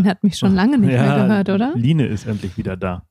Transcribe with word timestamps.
Man 0.00 0.10
hat 0.10 0.22
mich 0.22 0.36
schon 0.36 0.54
lange 0.54 0.78
nicht 0.78 0.92
ja, 0.92 1.02
mehr 1.02 1.22
gehört, 1.24 1.48
oder? 1.48 1.76
Line 1.76 2.06
ist 2.06 2.26
endlich 2.26 2.56
wieder 2.56 2.76
da. 2.76 3.04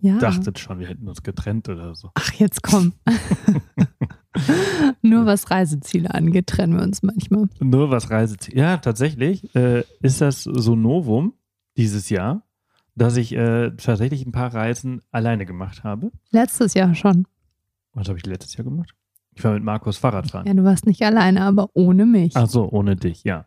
Ja. 0.00 0.18
Dachtet 0.18 0.58
schon, 0.58 0.78
wir 0.78 0.86
hätten 0.88 1.08
uns 1.08 1.22
getrennt 1.22 1.68
oder 1.68 1.94
so. 1.94 2.10
Ach, 2.14 2.32
jetzt 2.34 2.62
komm. 2.62 2.92
Nur 5.02 5.26
was 5.26 5.50
Reiseziele 5.50 6.14
angeht, 6.14 6.46
trennen 6.46 6.76
wir 6.76 6.82
uns 6.82 7.02
manchmal. 7.02 7.48
Nur 7.58 7.90
was 7.90 8.10
Reiseziel. 8.10 8.56
Ja, 8.56 8.76
tatsächlich 8.76 9.54
äh, 9.56 9.82
ist 10.00 10.20
das 10.20 10.44
so 10.44 10.76
Novum 10.76 11.34
dieses 11.76 12.10
Jahr, 12.10 12.42
dass 12.94 13.16
ich 13.16 13.34
äh, 13.34 13.70
tatsächlich 13.76 14.24
ein 14.24 14.32
paar 14.32 14.54
Reisen 14.54 15.02
alleine 15.10 15.46
gemacht 15.46 15.82
habe. 15.82 16.12
Letztes 16.30 16.74
Jahr 16.74 16.94
schon. 16.94 17.26
Was 17.94 18.08
habe 18.08 18.18
ich 18.18 18.26
letztes 18.26 18.56
Jahr 18.56 18.64
gemacht? 18.64 18.94
Ich 19.34 19.42
war 19.44 19.54
mit 19.54 19.62
Markus 19.62 19.98
Fahrradfahren. 19.98 20.46
Ja, 20.46 20.54
du 20.54 20.64
warst 20.64 20.86
nicht 20.86 21.02
alleine, 21.02 21.42
aber 21.42 21.70
ohne 21.74 22.06
mich. 22.06 22.36
Ach 22.36 22.48
so, 22.48 22.68
ohne 22.68 22.96
dich, 22.96 23.24
ja. 23.24 23.46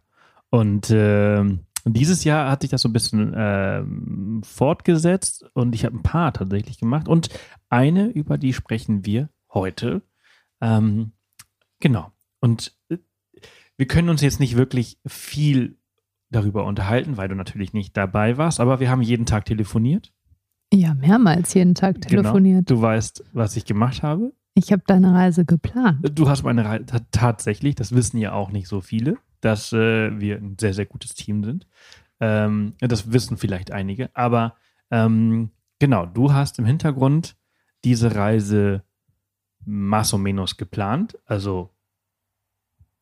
Und 0.49 0.89
ähm, 0.91 1.61
dieses 1.85 2.23
Jahr 2.23 2.51
hat 2.51 2.61
sich 2.61 2.69
das 2.69 2.81
so 2.81 2.89
ein 2.89 2.93
bisschen 2.93 3.33
ähm, 3.35 4.41
fortgesetzt 4.43 5.45
und 5.53 5.73
ich 5.73 5.85
habe 5.85 5.97
ein 5.97 6.03
paar 6.03 6.33
tatsächlich 6.33 6.79
gemacht. 6.79 7.07
Und 7.07 7.29
eine, 7.69 8.07
über 8.07 8.37
die 8.37 8.53
sprechen 8.53 9.05
wir 9.05 9.29
heute. 9.53 10.01
Ähm, 10.61 11.13
genau. 11.79 12.11
Und 12.39 12.77
äh, 12.89 12.97
wir 13.77 13.87
können 13.87 14.09
uns 14.09 14.21
jetzt 14.21 14.39
nicht 14.39 14.57
wirklich 14.57 14.99
viel 15.05 15.77
darüber 16.29 16.65
unterhalten, 16.65 17.17
weil 17.17 17.27
du 17.27 17.35
natürlich 17.35 17.73
nicht 17.73 17.97
dabei 17.97 18.37
warst, 18.37 18.59
aber 18.59 18.79
wir 18.79 18.89
haben 18.89 19.01
jeden 19.01 19.25
Tag 19.25 19.45
telefoniert. 19.45 20.13
Ja, 20.73 20.93
mehrmals 20.93 21.53
jeden 21.53 21.75
Tag 21.75 21.99
telefoniert. 22.01 22.67
Genau. 22.67 22.79
Du 22.79 22.81
weißt, 22.81 23.25
was 23.33 23.57
ich 23.57 23.65
gemacht 23.65 24.03
habe. 24.03 24.33
Ich 24.53 24.71
habe 24.71 24.83
deine 24.85 25.13
Reise 25.13 25.45
geplant. 25.45 25.99
Du 26.17 26.29
hast 26.29 26.43
meine 26.43 26.63
Reise 26.63 26.85
tatsächlich, 27.11 27.75
das 27.75 27.93
wissen 27.93 28.17
ja 28.17 28.33
auch 28.33 28.51
nicht 28.51 28.67
so 28.67 28.81
viele, 28.81 29.17
dass 29.41 29.73
äh, 29.73 30.19
wir 30.19 30.37
ein 30.37 30.57
sehr, 30.59 30.73
sehr 30.73 30.85
gutes 30.85 31.13
Team 31.13 31.43
sind. 31.43 31.67
Ähm, 32.19 32.73
das 32.79 33.11
wissen 33.11 33.37
vielleicht 33.37 33.71
einige, 33.71 34.09
aber 34.15 34.55
ähm, 34.91 35.51
genau, 35.79 36.05
du 36.05 36.33
hast 36.33 36.59
im 36.59 36.65
Hintergrund 36.65 37.35
diese 37.83 38.15
Reise 38.15 38.83
más 39.65 40.17
menos 40.17 40.57
geplant, 40.57 41.17
also 41.25 41.71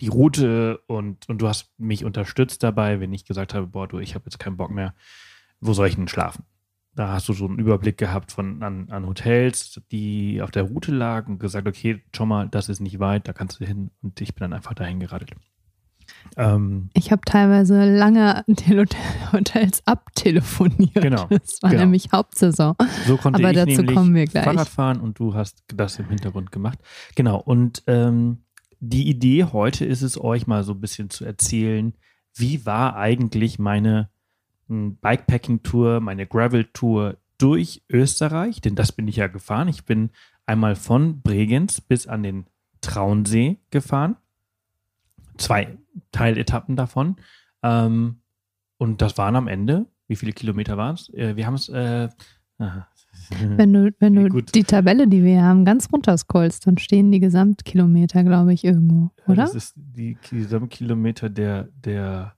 die 0.01 0.07
Route 0.07 0.79
und, 0.87 1.27
und 1.27 1.41
du 1.41 1.47
hast 1.47 1.73
mich 1.77 2.05
unterstützt 2.05 2.63
dabei, 2.63 2.99
wenn 2.99 3.11
ich 3.11 3.25
gesagt 3.25 3.53
habe, 3.53 3.67
boah, 3.67 3.87
du, 3.87 3.99
ich 3.99 4.15
habe 4.15 4.25
jetzt 4.25 4.39
keinen 4.39 4.57
Bock 4.57 4.71
mehr, 4.71 4.93
wo 5.59 5.73
soll 5.73 5.87
ich 5.87 5.95
denn 5.95 6.07
schlafen? 6.07 6.45
Da 6.95 7.09
hast 7.09 7.27
du 7.29 7.33
so 7.33 7.45
einen 7.45 7.59
Überblick 7.59 7.97
gehabt 7.97 8.31
von 8.31 8.63
an, 8.63 8.89
an 8.89 9.05
Hotels, 9.05 9.81
die 9.91 10.41
auf 10.41 10.51
der 10.51 10.63
Route 10.63 10.91
lagen 10.91 11.33
und 11.33 11.39
gesagt, 11.39 11.67
okay, 11.67 12.01
schau 12.15 12.25
mal, 12.25 12.47
das 12.47 12.69
ist 12.69 12.79
nicht 12.79 12.99
weit, 12.99 13.27
da 13.27 13.33
kannst 13.33 13.59
du 13.59 13.65
hin. 13.65 13.91
Und 14.01 14.19
ich 14.21 14.33
bin 14.35 14.41
dann 14.41 14.53
einfach 14.53 14.73
dahin 14.73 14.99
geradelt. 14.99 15.31
Ähm, 16.37 16.89
Ich 16.93 17.11
habe 17.11 17.21
teilweise 17.25 17.85
lange 17.85 18.43
Hotels 19.33 19.81
abtelefoniert. 19.85 20.93
Genau, 21.01 21.27
Das 21.29 21.61
war 21.61 21.69
genau. 21.71 21.83
nämlich 21.83 22.11
Hauptsaison. 22.11 22.75
so 23.05 23.17
konnte 23.17 23.39
Aber 23.39 23.51
ich 23.51 23.57
dazu 23.57 23.83
kommen 23.85 24.13
wir 24.15 24.25
gleich. 24.25 24.43
Fahrrad 24.43 24.67
fahren 24.69 24.99
und 24.99 25.19
du 25.19 25.33
hast 25.33 25.63
das 25.75 25.99
im 25.99 26.07
Hintergrund 26.09 26.51
gemacht. 26.51 26.79
Genau, 27.15 27.39
und 27.39 27.83
ähm, 27.87 28.39
die 28.79 29.09
Idee 29.09 29.43
heute 29.45 29.85
ist 29.85 30.01
es, 30.01 30.19
euch 30.21 30.47
mal 30.47 30.63
so 30.63 30.73
ein 30.73 30.81
bisschen 30.81 31.09
zu 31.09 31.25
erzählen, 31.25 31.93
wie 32.35 32.65
war 32.65 32.95
eigentlich 32.95 33.59
meine 33.59 34.09
m, 34.69 34.97
Bikepacking-Tour, 35.01 35.99
meine 35.99 36.25
Gravel-Tour 36.25 37.17
durch 37.37 37.83
Österreich, 37.89 38.61
denn 38.61 38.75
das 38.75 38.91
bin 38.91 39.07
ich 39.07 39.17
ja 39.17 39.27
gefahren. 39.27 39.67
Ich 39.67 39.85
bin 39.85 40.11
einmal 40.45 40.75
von 40.75 41.21
Bregenz 41.21 41.81
bis 41.81 42.07
an 42.07 42.23
den 42.23 42.45
Traunsee 42.81 43.57
gefahren. 43.71 44.15
Zwei 45.39 45.77
Teiletappen 46.11 46.75
davon. 46.75 47.15
Ähm, 47.63 48.21
und 48.77 49.01
das 49.01 49.17
waren 49.17 49.35
am 49.35 49.47
Ende, 49.47 49.87
wie 50.07 50.15
viele 50.15 50.31
Kilometer 50.33 50.77
waren 50.77 50.93
es? 50.95 51.09
Äh, 51.13 51.35
wir 51.35 51.45
haben 51.47 51.55
es, 51.55 51.67
äh. 51.69 52.09
Wenn 53.39 53.73
du, 53.73 53.91
wenn 53.99 54.15
du 54.15 54.27
Gut. 54.29 54.53
die 54.55 54.63
Tabelle, 54.63 55.07
die 55.07 55.23
wir 55.23 55.41
haben, 55.43 55.65
ganz 55.65 55.87
runterscrollst, 55.91 56.67
dann 56.67 56.77
stehen 56.77 57.11
die 57.11 57.19
Gesamtkilometer, 57.19 58.23
glaube 58.23 58.53
ich, 58.53 58.63
irgendwo, 58.63 59.11
oder? 59.27 59.43
Das 59.43 59.55
ist 59.55 59.73
die 59.75 60.17
Gesamtkilometer 60.29 61.29
der, 61.29 61.69
der, 61.83 62.33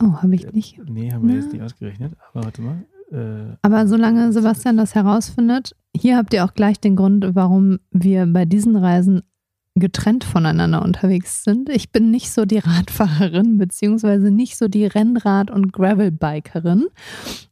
Oh, 0.00 0.14
habe 0.22 0.34
ich 0.34 0.50
nicht. 0.52 0.80
nee, 0.88 1.12
haben 1.12 1.26
wir 1.28 1.34
Na. 1.36 1.40
jetzt 1.40 1.52
nicht 1.52 1.62
ausgerechnet, 1.62 2.14
aber 2.32 2.44
warte 2.44 2.62
mal. 2.62 2.84
Äh, 3.12 3.56
Aber 3.62 3.86
solange 3.86 4.32
Sebastian 4.32 4.76
das 4.78 4.94
herausfindet, 4.94 5.76
hier 5.94 6.16
habt 6.16 6.32
ihr 6.34 6.44
auch 6.44 6.54
gleich 6.54 6.80
den 6.80 6.96
Grund, 6.96 7.34
warum 7.34 7.78
wir 7.90 8.26
bei 8.26 8.44
diesen 8.46 8.74
Reisen 8.74 9.22
getrennt 9.74 10.24
voneinander 10.24 10.82
unterwegs 10.82 11.44
sind. 11.44 11.68
Ich 11.68 11.90
bin 11.90 12.10
nicht 12.10 12.30
so 12.30 12.44
die 12.44 12.58
Radfahrerin, 12.64 13.58
beziehungsweise 13.58 14.30
nicht 14.30 14.56
so 14.56 14.68
die 14.68 14.86
Rennrad- 14.86 15.50
und 15.50 15.72
Gravelbikerin 15.72 16.86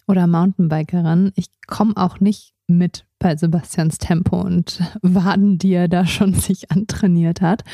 oder 0.06 0.26
Mountainbikerin. 0.26 1.32
Ich 1.36 1.46
komme 1.66 1.96
auch 1.96 2.20
nicht 2.20 2.52
mit 2.66 3.04
bei 3.18 3.36
Sebastians 3.36 3.98
Tempo 3.98 4.40
und 4.40 4.80
Waden, 5.02 5.58
die 5.58 5.72
er 5.72 5.88
da 5.88 6.06
schon 6.06 6.34
sich 6.34 6.70
antrainiert 6.70 7.40
hat. 7.40 7.64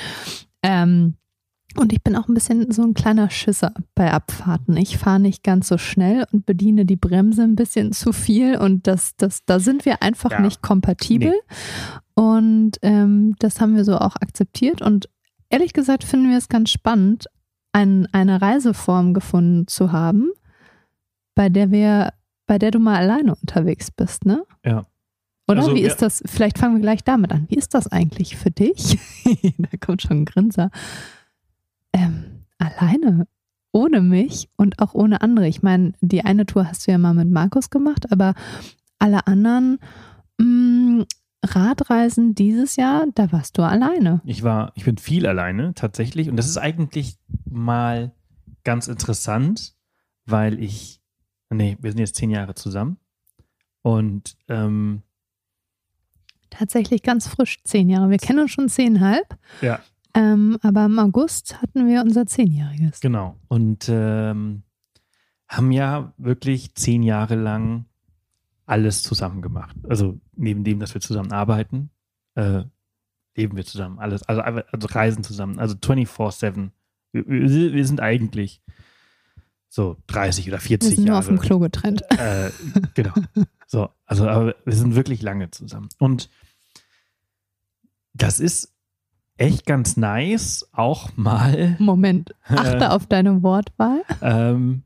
Ähm, 0.63 1.15
und 1.79 1.93
ich 1.93 2.03
bin 2.03 2.17
auch 2.17 2.29
ein 2.29 2.35
bisschen 2.35 2.71
so 2.73 2.83
ein 2.83 2.95
kleiner 2.95 3.31
Schisser 3.31 3.73
bei 3.95 4.13
Abfahrten. 4.13 4.77
Ich 4.77 4.99
fahre 4.99 5.21
nicht 5.21 5.43
ganz 5.43 5.69
so 5.69 5.79
schnell 5.79 6.27
und 6.33 6.47
bediene 6.47 6.85
die 6.87 6.97
Bremse 6.97 7.43
ein 7.43 7.57
bisschen 7.57 7.93
zu 7.93 8.13
viel 8.13 8.57
und 8.57 8.87
das, 8.87 9.17
das, 9.17 9.45
da 9.45 9.59
sind 9.61 9.85
wir 9.85 10.03
einfach 10.03 10.31
Ja. 10.33 10.41
nicht 10.41 10.63
kompatibel. 10.63 11.35
Und 12.15 12.73
ähm, 12.83 13.35
das 13.39 13.61
haben 13.61 13.77
wir 13.77 13.85
so 13.85 13.99
auch 13.99 14.17
akzeptiert. 14.17 14.81
Und 14.83 15.09
ehrlich 15.51 15.73
gesagt 15.73 16.05
finden 16.05 16.31
wir 16.31 16.39
es 16.39 16.49
ganz 16.49 16.71
spannend, 16.71 17.27
ein, 17.73 18.09
eine 18.13 18.41
Reiseform 18.41 19.13
gefunden 19.13 19.67
zu 19.69 19.93
haben, 19.93 20.31
bei 21.35 21.49
der 21.51 21.71
wir, 21.71 22.13
bei 22.47 22.59
der 22.59 22.71
du 22.71 22.79
mal 22.79 22.97
alleine 22.97 23.35
unterwegs 23.35 23.91
bist, 23.91 24.25
ne? 24.25 24.45
Ja. 24.65 24.87
Oder 25.49 25.61
Also, 25.61 25.75
wie 25.75 25.83
ja. 25.83 25.89
ist 25.89 26.03
das? 26.03 26.23
Vielleicht 26.27 26.59
fangen 26.59 26.75
wir 26.77 26.81
gleich 26.81 27.05
damit 27.05 27.31
an. 27.33 27.45
Wie 27.49 27.55
ist 27.57 27.75
das 27.75 27.87
eigentlich 27.87 28.37
für 28.37 28.51
dich? 28.51 28.99
da 29.59 29.69
kommt 29.79 30.03
schon 30.03 30.23
ein 30.23 30.25
Grinser. 30.25 30.71
Ähm, 31.97 32.45
alleine, 32.59 33.27
ohne 33.73 34.03
mich 34.03 34.51
und 34.57 34.81
auch 34.81 34.95
ohne 34.95 35.23
andere. 35.23 35.49
Ich 35.49 35.63
meine, 35.63 35.93
die 36.01 36.25
eine 36.25 36.45
Tour 36.45 36.69
hast 36.69 36.87
du 36.87 36.91
ja 36.91 36.99
mal 36.99 37.15
mit 37.15 37.31
Markus 37.31 37.71
gemacht, 37.71 38.13
aber 38.13 38.35
alle 38.99 39.27
anderen 39.27 39.79
mh, 40.39 41.07
Radreisen 41.43 42.35
dieses 42.35 42.77
Jahr, 42.77 43.07
da 43.15 43.33
warst 43.33 43.57
du 43.57 43.63
alleine. 43.63 44.21
Ich 44.25 44.43
war, 44.43 44.73
ich 44.75 44.85
bin 44.85 44.99
viel 44.99 45.27
alleine 45.27 45.75
tatsächlich 45.75 46.29
und 46.29 46.37
das 46.37 46.49
ist 46.49 46.59
eigentlich 46.59 47.17
mal 47.49 48.13
ganz 48.65 48.89
interessant, 48.89 49.75
weil 50.27 50.63
ich, 50.63 51.01
nee, 51.51 51.79
wir 51.81 51.91
sind 51.93 52.01
jetzt 52.01 52.17
zehn 52.17 52.31
Jahre 52.31 52.55
zusammen 52.55 52.99
und 53.83 54.37
ähm, 54.49 55.03
Tatsächlich 56.51 57.03
ganz 57.03 57.27
frisch, 57.27 57.63
zehn 57.65 57.91
Jahre. 57.91 58.09
Wir 58.09 58.19
kennen 58.19 58.39
uns 58.39 58.51
schon 58.51 58.69
zehnhalb. 58.69 59.37
Ja. 59.61 59.81
Ähm, 60.17 60.59
aber 60.63 60.87
im 60.87 60.99
August 60.99 61.61
hatten 61.61 61.87
wir 61.87 62.01
unser 62.01 62.27
Zehnjähriges. 62.27 63.01
Genau. 63.01 63.37
Und 63.49 63.87
ähm, 63.91 64.63
haben 65.47 65.71
ja 65.73 66.15
wirklich 66.17 66.75
zehn 66.75 67.03
Jahre 67.03 67.35
lang 67.37 67.85
alles 68.65 69.03
zusammen 69.03 69.43
gemacht. 69.43 69.77
Also 69.89 70.19
neben 70.35 70.65
dem, 70.65 70.81
dass 70.81 70.95
wir 70.95 71.03
zusammen 71.03 71.33
arbeiten, 71.33 71.91
äh, 72.35 72.63
leben 73.37 73.57
wir 73.57 73.67
zusammen. 73.67 73.99
Alles, 73.99 74.23
also, 74.23 74.41
also 74.41 74.89
reisen 74.89 75.23
zusammen. 75.23 75.59
Also 75.59 75.75
24-7. 75.77 76.71
Wir, 77.13 77.27
wir 77.29 77.73
wir 77.75 77.87
sind 77.87 78.01
eigentlich 78.01 78.63
so 79.69 79.99
30 80.07 80.49
oder 80.49 80.57
Wir 80.57 80.61
40 80.61 80.95
sind 80.95 80.99
nur 81.01 81.09
Jahre. 81.09 81.19
auf 81.19 81.27
dem 81.27 81.39
Klo 81.39 81.59
getrennt. 81.59 82.03
Äh, 82.11 82.51
genau. 82.95 83.13
So, 83.67 83.91
also, 84.07 84.29
aber 84.29 84.55
wir 84.65 84.73
sind 84.73 84.95
wirklich 84.95 85.21
lange 85.23 85.51
zusammen. 85.51 85.89
Und 85.99 86.31
das 88.15 88.41
ist 88.41 88.76
echt 89.37 89.67
ganz 89.67 89.97
nice, 89.97 90.69
auch 90.73 91.11
mal 91.17 91.77
Moment, 91.79 92.35
achte 92.45 92.91
auf 92.91 93.07
deine 93.07 93.43
Wortwahl. 93.43 94.03
ähm, 94.23 94.83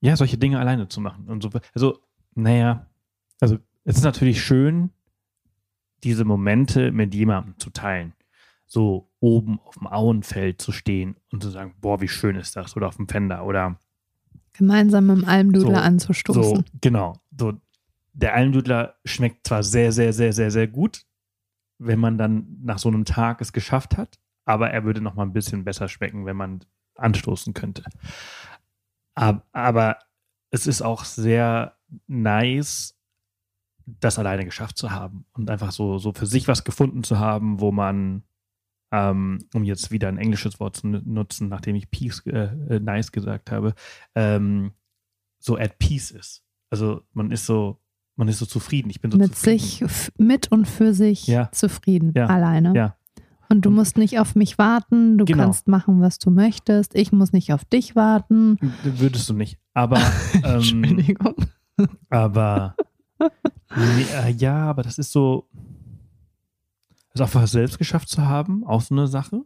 ja, 0.00 0.16
solche 0.16 0.36
Dinge 0.38 0.58
alleine 0.58 0.88
zu 0.88 1.00
machen. 1.00 1.26
Und 1.28 1.42
so, 1.42 1.50
also, 1.74 1.98
naja, 2.34 2.86
also 3.40 3.58
es 3.84 3.96
ist 3.96 4.04
natürlich 4.04 4.42
schön, 4.42 4.90
diese 6.02 6.24
Momente 6.24 6.92
mit 6.92 7.14
jemandem 7.14 7.58
zu 7.58 7.70
teilen. 7.70 8.12
So 8.66 9.08
oben 9.20 9.60
auf 9.64 9.74
dem 9.78 9.86
Auenfeld 9.86 10.60
zu 10.60 10.72
stehen 10.72 11.16
und 11.32 11.42
zu 11.42 11.48
sagen, 11.50 11.74
boah, 11.80 12.00
wie 12.00 12.08
schön 12.08 12.36
ist 12.36 12.56
das, 12.56 12.76
oder 12.76 12.88
auf 12.88 12.96
dem 12.96 13.08
Fender 13.08 13.44
oder 13.46 13.78
Gemeinsam 14.52 15.06
mit 15.06 15.16
dem 15.16 15.24
Almdudler 15.24 15.74
So, 15.74 15.80
anzustoßen. 15.80 16.56
so, 16.56 16.62
genau. 16.80 17.14
So, 17.38 17.54
der 18.12 18.34
Almdudler 18.34 18.94
schmeckt 19.04 19.46
zwar 19.46 19.62
sehr, 19.64 19.90
sehr, 19.90 20.12
sehr, 20.12 20.32
sehr, 20.32 20.50
sehr 20.50 20.68
gut, 20.68 21.04
wenn 21.78 21.98
man 21.98 22.18
dann 22.18 22.58
nach 22.62 22.78
so 22.78 22.88
einem 22.88 23.04
Tag 23.04 23.40
es 23.40 23.52
geschafft 23.52 23.96
hat, 23.96 24.18
aber 24.44 24.70
er 24.70 24.84
würde 24.84 25.00
noch 25.00 25.14
mal 25.14 25.24
ein 25.24 25.32
bisschen 25.32 25.64
besser 25.64 25.88
schmecken, 25.88 26.26
wenn 26.26 26.36
man 26.36 26.64
anstoßen 26.96 27.54
könnte. 27.54 27.84
Aber, 29.14 29.98
es 30.50 30.68
ist 30.68 30.82
auch 30.82 31.04
sehr 31.04 31.76
nice, 32.06 32.96
das 33.86 34.20
alleine 34.20 34.44
geschafft 34.44 34.78
zu 34.78 34.92
haben 34.92 35.26
und 35.32 35.50
einfach 35.50 35.72
so, 35.72 35.98
so 35.98 36.12
für 36.12 36.26
sich 36.26 36.46
was 36.46 36.62
gefunden 36.62 37.02
zu 37.02 37.18
haben, 37.18 37.60
wo 37.60 37.72
man 37.72 38.22
ähm, 38.94 39.40
um 39.52 39.64
jetzt 39.64 39.90
wieder 39.90 40.06
ein 40.06 40.18
englisches 40.18 40.60
Wort 40.60 40.76
zu 40.76 40.86
nutzen, 40.86 41.48
nachdem 41.48 41.74
ich 41.74 41.90
peace, 41.90 42.24
äh, 42.26 42.78
nice 42.78 43.10
gesagt 43.10 43.50
habe, 43.50 43.74
ähm, 44.14 44.72
so 45.40 45.56
at 45.58 45.78
peace 45.80 46.12
ist. 46.12 46.44
Also 46.70 47.02
man 47.12 47.32
ist 47.32 47.46
so, 47.46 47.82
man 48.16 48.28
ist 48.28 48.38
so 48.38 48.46
zufrieden. 48.46 48.90
Ich 48.90 49.00
bin 49.00 49.10
so 49.10 49.18
mit 49.18 49.34
zufrieden. 49.34 49.58
sich, 49.58 50.10
mit 50.18 50.50
und 50.52 50.66
für 50.68 50.94
sich 50.94 51.26
Ja. 51.26 51.50
zufrieden, 51.52 52.12
Ja. 52.16 52.26
alleine. 52.26 52.72
Ja. 52.74 52.96
Und 53.50 53.62
du 53.66 53.70
musst 53.70 53.98
nicht 53.98 54.18
auf 54.18 54.34
mich 54.34 54.56
warten, 54.58 55.18
du 55.18 55.24
Genau. 55.24 55.44
kannst 55.44 55.68
machen, 55.68 56.00
was 56.00 56.18
du 56.18 56.30
möchtest. 56.30 56.94
Ich 56.94 57.12
muss 57.12 57.32
nicht 57.32 57.52
auf 57.52 57.64
dich 57.64 57.94
warten. 57.94 58.58
Würdest 58.82 59.28
du 59.28 59.34
nicht. 59.34 59.58
Aber, 59.74 59.96
ähm, 60.44 60.54
Entschuldigung. 60.84 61.34
aber 62.08 62.74
äh, 63.76 64.30
ja, 64.32 64.56
aber 64.70 64.82
das 64.82 64.98
ist 64.98 65.12
so, 65.12 65.48
es 67.12 67.20
auch 67.20 67.28
für 67.28 67.46
selbst 67.46 67.78
geschafft 67.78 68.08
zu 68.08 68.26
haben, 68.26 68.64
auch 68.66 68.80
so 68.80 68.94
eine 68.94 69.06
Sache. 69.06 69.42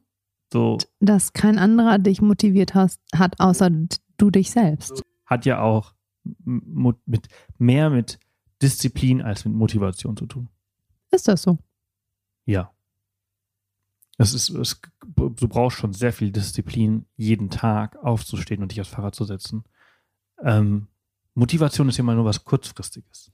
So 0.53 0.79
Dass 1.01 1.33
kein 1.35 1.59
anderer 1.59 1.99
dich 1.99 2.23
motiviert 2.23 2.75
hast, 2.75 3.01
hat, 3.15 3.39
außer 3.41 3.69
du 4.17 4.31
dich 4.31 4.51
selbst. 4.51 5.03
hat 5.27 5.45
ja 5.45 5.61
auch 5.61 5.93
mit 6.45 7.27
mehr 7.59 7.91
mit 7.91 8.19
Disziplin 8.63 9.23
als 9.23 9.45
mit 9.45 9.55
Motivation 9.55 10.17
zu 10.17 10.27
tun. 10.27 10.49
Ist 11.11 11.29
das 11.29 11.43
so? 11.43 11.59
Ja. 12.45 12.73
Es 14.19 14.35
ist, 14.35 14.51
es, 14.51 14.81
du 15.15 15.49
brauchst 15.49 15.79
schon 15.79 15.93
sehr 15.93 16.13
viel 16.13 16.33
Disziplin, 16.33 17.07
jeden 17.17 17.51
Tag 17.51 17.97
aufzustehen 17.97 18.63
und 18.63 18.73
dich 18.73 18.81
aufs 18.81 18.91
Fahrrad 18.91 19.15
zu 19.15 19.25
setzen. 19.25 19.65
Ähm, 20.43 20.89
Motivation 21.35 21.89
ist 21.89 21.99
ja 21.99 22.03
immer 22.03 22.17
nur 22.17 22.25
was 22.25 22.45
Kurzfristiges. 22.45 23.31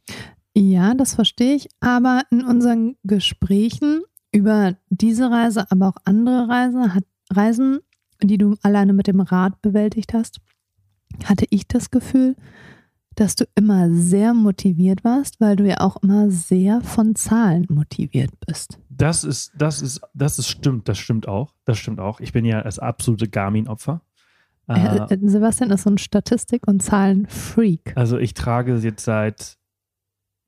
Ja, 0.55 0.94
das 0.94 1.15
verstehe 1.15 1.55
ich. 1.55 1.69
Aber 1.81 2.23
in 2.31 2.44
unseren 2.44 2.97
Gesprächen 3.03 4.03
über 4.31 4.76
diese 4.91 5.31
Reise, 5.31 5.71
aber 5.71 5.88
auch 5.88 5.97
andere 6.05 6.49
Reise, 6.49 6.94
hat, 6.94 7.05
Reisen, 7.31 7.81
die 8.23 8.37
du 8.37 8.56
alleine 8.62 8.93
mit 8.93 9.06
dem 9.06 9.21
Rad 9.21 9.62
bewältigt 9.62 10.12
hast, 10.12 10.41
hatte 11.25 11.47
ich 11.50 11.67
das 11.67 11.91
Gefühl, 11.91 12.37
dass 13.14 13.34
du 13.37 13.44
immer 13.55 13.90
sehr 13.93 14.34
motiviert 14.34 15.05
warst, 15.05 15.40
weil 15.40 15.56
du 15.56 15.66
ja 15.69 15.81
auch 15.81 15.96
immer 16.02 16.31
sehr 16.31 16.81
von 16.81 17.14
Zahlen 17.14 17.66
motiviert 17.69 18.31
bist. 18.46 18.78
Das 18.90 19.25
ist, 19.25 19.52
das 19.56 19.82
ist, 19.82 20.00
das 20.14 20.38
ist 20.38 20.49
stimmt, 20.49 20.88
das 20.88 20.99
stimmt 20.99 21.26
auch. 21.28 21.55
Das 21.64 21.78
stimmt 21.78 22.00
auch. 22.00 22.20
Ich 22.20 22.32
bin 22.32 22.44
ja 22.44 22.62
das 22.62 22.78
absolute 22.78 23.28
Garmin-Opfer. 23.28 24.00
Äh, 24.69 24.99
Äh, 25.11 25.19
Sebastian 25.28 25.70
ist 25.70 25.82
so 25.82 25.90
ein 25.90 25.99
Statistik- 25.99 26.66
und 26.66 26.82
Zahlen-Freak. 26.82 27.93
also 27.96 28.19
ich 28.19 28.34
trage 28.34 28.76
jetzt 28.78 29.05
seit 29.05 29.58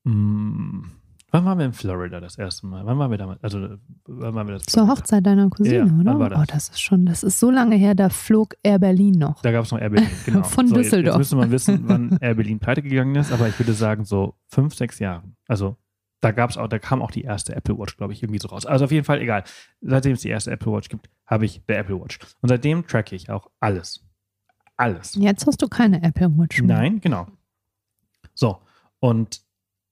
mh, 0.04 0.88
wann 1.36 1.44
waren 1.44 1.58
wir 1.58 1.66
in 1.66 1.72
Florida 1.74 2.18
das 2.18 2.38
erste 2.38 2.66
Mal? 2.66 2.86
Wann 2.86 2.98
waren 2.98 3.10
wir 3.10 3.18
damals? 3.18 3.42
Also 3.44 3.76
wann 4.06 4.34
waren 4.34 4.46
wir 4.46 4.54
das? 4.54 4.64
Zur 4.64 4.88
Hochzeit 4.88 5.26
deiner 5.26 5.50
Cousine, 5.50 6.02
Ja, 6.04 6.14
oder? 6.14 6.30
das? 6.30 6.38
Oh, 6.40 6.44
das 6.46 6.68
ist 6.70 6.80
schon, 6.80 7.04
das 7.04 7.22
ist 7.22 7.38
so 7.38 7.50
lange 7.50 7.76
her, 7.76 7.94
da 7.94 8.08
flog 8.08 8.54
Air 8.62 8.78
Berlin 8.78 9.18
noch. 9.18 9.42
Da 9.42 9.52
gab 9.52 9.64
es 9.64 9.70
noch 9.70 9.78
Air 9.78 9.90
Berlin, 9.90 10.08
genau. 10.24 10.42
Von 10.44 10.66
so, 10.68 10.74
Düsseldorf. 10.74 11.04
Jetzt, 11.04 11.12
jetzt 11.14 11.18
müsste 11.18 11.36
man 11.36 11.50
wissen, 11.50 11.80
wann 11.88 12.18
Air 12.20 12.34
Berlin 12.36 12.58
pleite 12.58 12.82
gegangen 12.82 13.14
ist, 13.16 13.32
aber 13.32 13.48
ich 13.48 13.58
würde 13.58 13.74
sagen 13.74 14.04
so 14.04 14.34
fünf, 14.46 14.74
sechs 14.74 14.98
Jahre. 14.98 15.24
Also 15.46 15.76
da 16.22 16.30
gab's 16.32 16.56
auch, 16.56 16.68
da 16.68 16.78
kam 16.78 17.02
auch 17.02 17.10
die 17.10 17.22
erste 17.22 17.54
Apple 17.54 17.78
Watch, 17.78 17.96
glaube 17.98 18.14
ich, 18.14 18.22
irgendwie 18.22 18.40
so 18.40 18.48
raus. 18.48 18.64
Also 18.64 18.86
auf 18.86 18.90
jeden 18.90 19.04
Fall, 19.04 19.20
egal. 19.20 19.44
Seitdem 19.82 20.12
es 20.12 20.22
die 20.22 20.30
erste 20.30 20.50
Apple 20.50 20.72
Watch 20.72 20.88
gibt, 20.88 21.10
habe 21.26 21.44
ich 21.44 21.62
der 21.66 21.78
Apple 21.78 22.00
Watch. 22.00 22.18
Und 22.40 22.48
seitdem 22.48 22.86
tracke 22.86 23.14
ich 23.14 23.28
auch 23.28 23.50
alles. 23.60 24.02
Alles. 24.78 25.14
Jetzt 25.14 25.46
hast 25.46 25.60
du 25.60 25.68
keine 25.68 26.02
Apple 26.02 26.30
Watch 26.38 26.62
mehr. 26.62 26.78
Nein, 26.78 27.00
genau. 27.00 27.26
So, 28.34 28.58
und 29.00 29.40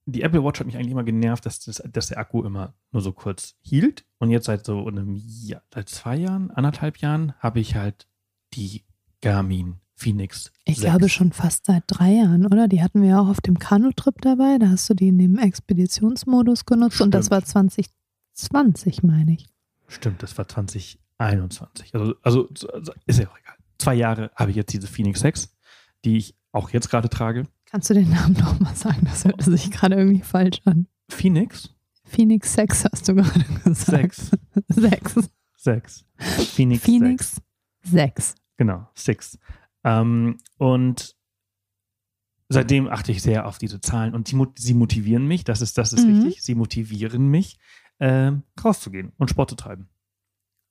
die 0.06 0.22
Apple 0.22 0.44
Watch 0.44 0.60
hat 0.60 0.66
mich 0.66 0.76
eigentlich 0.76 0.92
immer 0.92 1.04
genervt, 1.04 1.46
dass, 1.46 1.60
das, 1.60 1.82
dass 1.90 2.08
der 2.08 2.18
Akku 2.18 2.42
immer 2.42 2.74
nur 2.92 3.02
so 3.02 3.12
kurz 3.12 3.54
hielt. 3.62 4.04
Und 4.18 4.30
jetzt 4.30 4.46
seit 4.46 4.66
so 4.66 4.86
einem 4.86 5.14
Jahr, 5.14 5.62
seit 5.72 5.88
zwei 5.88 6.16
Jahren, 6.16 6.50
anderthalb 6.50 6.98
Jahren, 6.98 7.32
habe 7.38 7.60
ich 7.60 7.74
halt 7.74 8.06
die 8.52 8.84
Garmin 9.20 9.80
Phoenix. 9.96 10.52
Ich 10.64 10.78
6. 10.78 10.90
glaube 10.90 11.08
schon 11.08 11.32
fast 11.32 11.66
seit 11.66 11.84
drei 11.86 12.12
Jahren, 12.12 12.46
oder? 12.46 12.68
Die 12.68 12.82
hatten 12.82 13.02
wir 13.02 13.20
auch 13.20 13.28
auf 13.28 13.40
dem 13.40 13.58
Kanu-Trip 13.58 14.20
dabei. 14.20 14.58
Da 14.58 14.68
hast 14.68 14.90
du 14.90 14.94
die 14.94 15.08
in 15.08 15.18
dem 15.18 15.38
Expeditionsmodus 15.38 16.66
genutzt 16.66 17.00
und 17.00 17.12
das 17.12 17.26
Stimmt. 17.26 17.42
war 17.42 17.44
2020, 17.44 19.02
meine 19.02 19.34
ich. 19.34 19.46
Stimmt, 19.88 20.22
das 20.22 20.36
war 20.36 20.48
2021. 20.48 21.94
Also, 21.94 22.14
also 22.22 22.48
also 22.72 22.92
ist 23.06 23.18
ja 23.20 23.28
auch 23.28 23.38
egal. 23.38 23.54
Zwei 23.78 23.94
Jahre 23.94 24.30
habe 24.34 24.50
ich 24.50 24.56
jetzt 24.56 24.72
diese 24.72 24.86
Phoenix 24.86 25.20
6, 25.20 25.56
die 26.04 26.18
ich 26.18 26.36
auch 26.52 26.70
jetzt 26.70 26.90
gerade 26.90 27.08
trage. 27.08 27.44
Kannst 27.74 27.90
du 27.90 27.94
den 27.94 28.08
Namen 28.08 28.34
nochmal 28.34 28.72
sagen? 28.76 29.00
Das 29.02 29.24
hörte 29.24 29.50
sich 29.50 29.68
gerade 29.72 29.96
irgendwie 29.96 30.22
falsch 30.22 30.60
an. 30.64 30.86
Phoenix 31.10 31.70
Phoenix 32.04 32.52
6 32.54 32.84
hast 32.84 33.08
du 33.08 33.16
gerade 33.16 33.44
gesagt. 33.64 34.14
6. 34.14 34.30
6. 34.68 35.30
6. 35.56 36.04
Phoenix, 36.54 36.84
6. 36.84 36.84
Phoenix 36.84 37.36
6. 37.82 38.34
Genau, 38.58 38.88
Six. 38.94 39.38
Ähm, 39.82 40.38
und 40.56 41.16
seitdem 42.48 42.86
achte 42.86 43.10
ich 43.10 43.22
sehr 43.22 43.44
auf 43.48 43.58
diese 43.58 43.80
Zahlen 43.80 44.14
und 44.14 44.30
die, 44.30 44.40
sie 44.54 44.74
motivieren 44.74 45.26
mich, 45.26 45.42
das 45.42 45.60
ist, 45.60 45.76
das 45.76 45.92
ist 45.92 46.06
Mhm. 46.06 46.26
wichtig, 46.26 46.44
sie 46.44 46.54
motivieren 46.54 47.26
mich, 47.28 47.58
ähm, 47.98 48.44
rauszugehen 48.64 49.10
und 49.18 49.30
Sport 49.30 49.50
zu 49.50 49.56
treiben. 49.56 49.88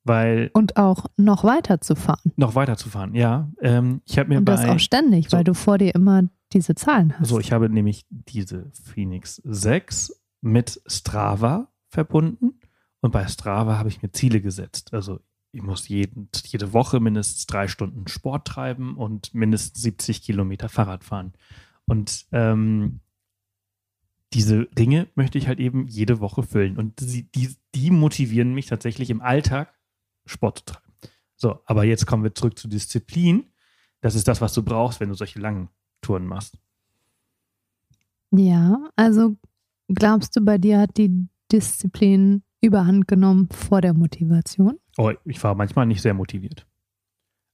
Weil 0.05 0.51
Und 0.53 0.77
auch 0.77 1.07
noch 1.17 1.43
weiter 1.43 1.81
zu 1.81 1.95
fahren. 1.95 2.31
noch 2.37 2.55
weiterzufahren, 2.55 3.13
ja. 3.13 3.51
Ähm, 3.61 4.01
ich 4.05 4.17
habe 4.17 4.29
mir 4.29 4.37
Und 4.37 4.45
das 4.45 4.61
bei, 4.61 4.71
auch 4.71 4.79
ständig, 4.79 5.29
so. 5.29 5.35
weil 5.35 5.43
du 5.43 5.53
vor 5.53 5.77
dir 5.77 5.93
immer 5.95 6.23
diese 6.53 6.75
Zahlen 6.75 7.17
hast. 7.19 7.29
so, 7.29 7.39
ich 7.39 7.51
habe 7.51 7.69
nämlich 7.69 8.05
diese 8.09 8.71
Phoenix 8.71 9.41
6 9.43 10.21
mit 10.41 10.81
Strava 10.87 11.71
verbunden 11.89 12.59
und 13.01 13.11
bei 13.11 13.27
Strava 13.27 13.77
habe 13.77 13.89
ich 13.89 14.01
mir 14.01 14.11
Ziele 14.11 14.41
gesetzt. 14.41 14.93
Also 14.93 15.19
ich 15.51 15.61
muss 15.61 15.87
jeden, 15.87 16.29
jede 16.45 16.73
Woche 16.73 16.99
mindestens 16.99 17.45
drei 17.45 17.67
Stunden 17.67 18.07
Sport 18.07 18.47
treiben 18.47 18.97
und 18.97 19.33
mindestens 19.33 19.81
70 19.81 20.23
Kilometer 20.23 20.67
Fahrrad 20.67 21.03
fahren. 21.03 21.33
Und 21.85 22.25
ähm, 22.31 23.01
diese 24.33 24.65
Dinge 24.65 25.07
möchte 25.15 25.37
ich 25.37 25.47
halt 25.47 25.59
eben 25.59 25.87
jede 25.87 26.19
Woche 26.19 26.43
füllen. 26.43 26.77
Und 26.77 26.99
sie, 26.99 27.23
die, 27.31 27.55
die 27.75 27.91
motivieren 27.91 28.53
mich 28.53 28.65
tatsächlich 28.65 29.11
im 29.11 29.21
Alltag, 29.21 29.73
Sport 30.25 30.59
zu 30.59 30.65
treiben. 30.65 30.93
So, 31.35 31.59
aber 31.65 31.83
jetzt 31.83 32.07
kommen 32.07 32.23
wir 32.23 32.33
zurück 32.33 32.57
zur 32.57 32.69
Disziplin. 32.69 33.43
Das 34.01 34.15
ist 34.15 34.27
das, 34.27 34.41
was 34.41 34.53
du 34.53 34.63
brauchst, 34.63 34.99
wenn 34.99 35.09
du 35.09 35.15
solche 35.15 35.39
langen 35.39 35.69
Touren 36.03 36.27
machst. 36.27 36.57
Ja, 38.31 38.77
also 38.95 39.35
glaubst 39.87 40.35
du, 40.35 40.41
bei 40.41 40.57
dir 40.57 40.79
hat 40.79 40.97
die 40.97 41.27
Disziplin 41.51 42.43
überhand 42.61 43.07
genommen 43.07 43.49
vor 43.51 43.81
der 43.81 43.93
Motivation? 43.93 44.79
Oh, 44.97 45.11
ich 45.25 45.43
war 45.43 45.55
manchmal 45.55 45.85
nicht 45.85 46.01
sehr 46.01 46.13
motiviert. 46.13 46.65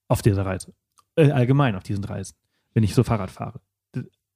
Auf 0.08 0.22
dieser 0.22 0.46
Reise. 0.46 0.74
Äh, 1.16 1.32
allgemein 1.32 1.76
auf 1.76 1.84
diesen 1.84 2.04
Reisen. 2.04 2.36
Wenn 2.74 2.84
ich 2.84 2.94
so 2.94 3.04
Fahrrad 3.04 3.32
fahre. 3.32 3.62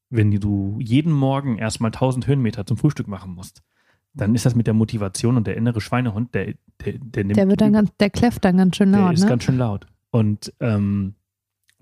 Wenn 0.10 0.32
du 0.32 0.78
jeden 0.80 1.12
Morgen 1.12 1.58
erstmal 1.58 1.90
1000 1.90 2.28
Höhenmeter 2.28 2.66
zum 2.66 2.78
Frühstück 2.78 3.08
machen 3.08 3.34
musst, 3.34 3.64
dann 4.14 4.36
ist 4.36 4.46
das 4.46 4.54
mit 4.54 4.68
der 4.68 4.74
Motivation 4.74 5.38
und 5.38 5.48
der 5.48 5.58
innere 5.58 5.82
Schweinehund, 5.82 6.36
der, 6.36 6.54
der, 6.86 7.00
der 7.00 7.24
nimmt. 7.24 7.38
Der 7.38 7.48
wird 7.48 7.62
dann 7.62 7.74
ganz, 7.74 7.92
der 8.00 8.10
kläfft 8.10 8.46
dann 8.46 8.58
ganz 8.58 8.76
schön 8.76 8.92
der 8.92 9.02
laut, 9.02 9.14
ist 9.14 9.24
ne? 9.24 9.30
ganz 9.30 9.44
schön 9.44 9.58
laut. 9.58 9.88
Und 10.12 10.54
ähm, 10.60 11.16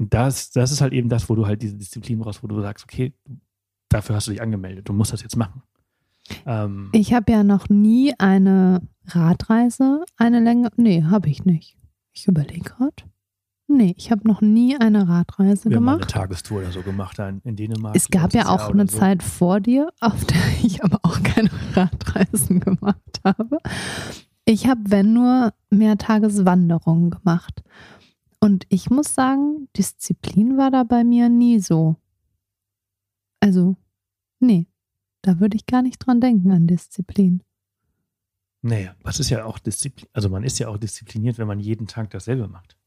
das, 0.09 0.51
das 0.51 0.71
ist 0.71 0.81
halt 0.81 0.93
eben 0.93 1.09
das, 1.09 1.29
wo 1.29 1.35
du 1.35 1.45
halt 1.45 1.61
diese 1.61 1.75
Disziplin 1.75 2.19
brauchst, 2.19 2.43
wo 2.43 2.47
du 2.47 2.61
sagst, 2.61 2.85
okay, 2.85 3.13
dafür 3.89 4.15
hast 4.15 4.27
du 4.27 4.31
dich 4.31 4.41
angemeldet, 4.41 4.87
du 4.89 4.93
musst 4.93 5.13
das 5.13 5.21
jetzt 5.21 5.35
machen. 5.37 5.61
Ähm, 6.45 6.89
Ich 6.93 7.13
habe 7.13 7.31
ja 7.31 7.43
noch 7.43 7.69
nie 7.69 8.13
eine 8.17 8.81
Radreise, 9.07 10.03
eine 10.17 10.39
Länge. 10.39 10.69
Nee, 10.77 11.03
habe 11.03 11.29
ich 11.29 11.45
nicht. 11.45 11.77
Ich 12.13 12.27
überlege 12.27 12.61
gerade. 12.61 13.03
Nee, 13.67 13.93
ich 13.97 14.11
habe 14.11 14.27
noch 14.27 14.41
nie 14.41 14.75
eine 14.75 15.07
Radreise 15.07 15.69
wir 15.69 15.77
haben 15.77 15.85
mal 15.85 15.91
eine 15.93 15.99
gemacht. 16.01 16.11
Tagestour 16.13 16.59
oder 16.59 16.71
so 16.71 16.81
gemacht 16.81 17.17
in, 17.19 17.55
Dänemark. 17.55 17.95
Es 17.95 18.09
gab 18.09 18.33
ja 18.33 18.49
auch 18.49 18.59
Jahr 18.59 18.71
eine 18.71 18.87
so. 18.87 18.99
Zeit 18.99 19.23
vor 19.23 19.61
dir, 19.61 19.91
auf 20.01 20.25
der 20.25 20.37
ich 20.63 20.83
aber 20.83 20.99
auch 21.03 21.21
keine 21.23 21.49
Radreisen 21.73 22.59
gemacht 22.59 23.21
habe. 23.23 23.59
Ich 24.45 24.67
habe, 24.67 24.81
wenn 24.87 25.13
nur, 25.13 25.53
Mehrtageswanderungen 25.69 27.11
gemacht. 27.11 27.63
Und 28.43 28.65
ich 28.69 28.89
muss 28.89 29.13
sagen, 29.13 29.69
Disziplin 29.77 30.57
war 30.57 30.71
da 30.71 30.83
bei 30.83 31.03
mir 31.03 31.29
nie 31.29 31.59
so. 31.59 31.95
Also, 33.39 33.75
nee, 34.39 34.67
da 35.21 35.39
würde 35.39 35.55
ich 35.55 35.67
gar 35.67 35.83
nicht 35.83 35.99
dran 35.99 36.19
denken 36.19 36.51
an 36.51 36.65
Disziplin. 36.67 37.43
Naja, 38.63 38.95
was 39.03 39.19
ist 39.19 39.29
ja 39.29 39.45
auch 39.45 39.59
Disziplin, 39.59 40.09
also 40.13 40.29
man 40.29 40.43
ist 40.43 40.59
ja 40.59 40.67
auch 40.67 40.77
diszipliniert, 40.77 41.37
wenn 41.37 41.47
man 41.47 41.59
jeden 41.59 41.87
Tag 41.87 42.09
dasselbe 42.09 42.47
macht. 42.47 42.77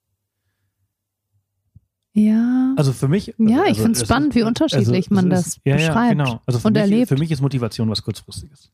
Ja. 2.15 2.75
Also 2.77 2.93
für 2.93 3.09
mich. 3.09 3.35
Ja, 3.39 3.63
ich 3.65 3.71
also 3.71 3.83
find's 3.83 4.01
es 4.03 4.07
spannend, 4.09 4.35
wie 4.37 4.45
unterschiedlich 4.45 5.07
es 5.07 5.11
man 5.11 5.31
ist- 5.33 5.57
das 5.57 5.61
ja, 5.65 5.77
beschreibt 5.77 5.97
Ja, 5.97 6.09
genau. 6.11 6.41
Also 6.47 6.61
für 6.61 6.69
und 6.69 6.73
mich, 6.75 6.81
erlebt. 6.83 7.09
Für 7.09 7.17
mich 7.17 7.31
ist 7.31 7.41
Motivation 7.41 7.89
was 7.91 8.03
kurzfristiges. 8.03 8.71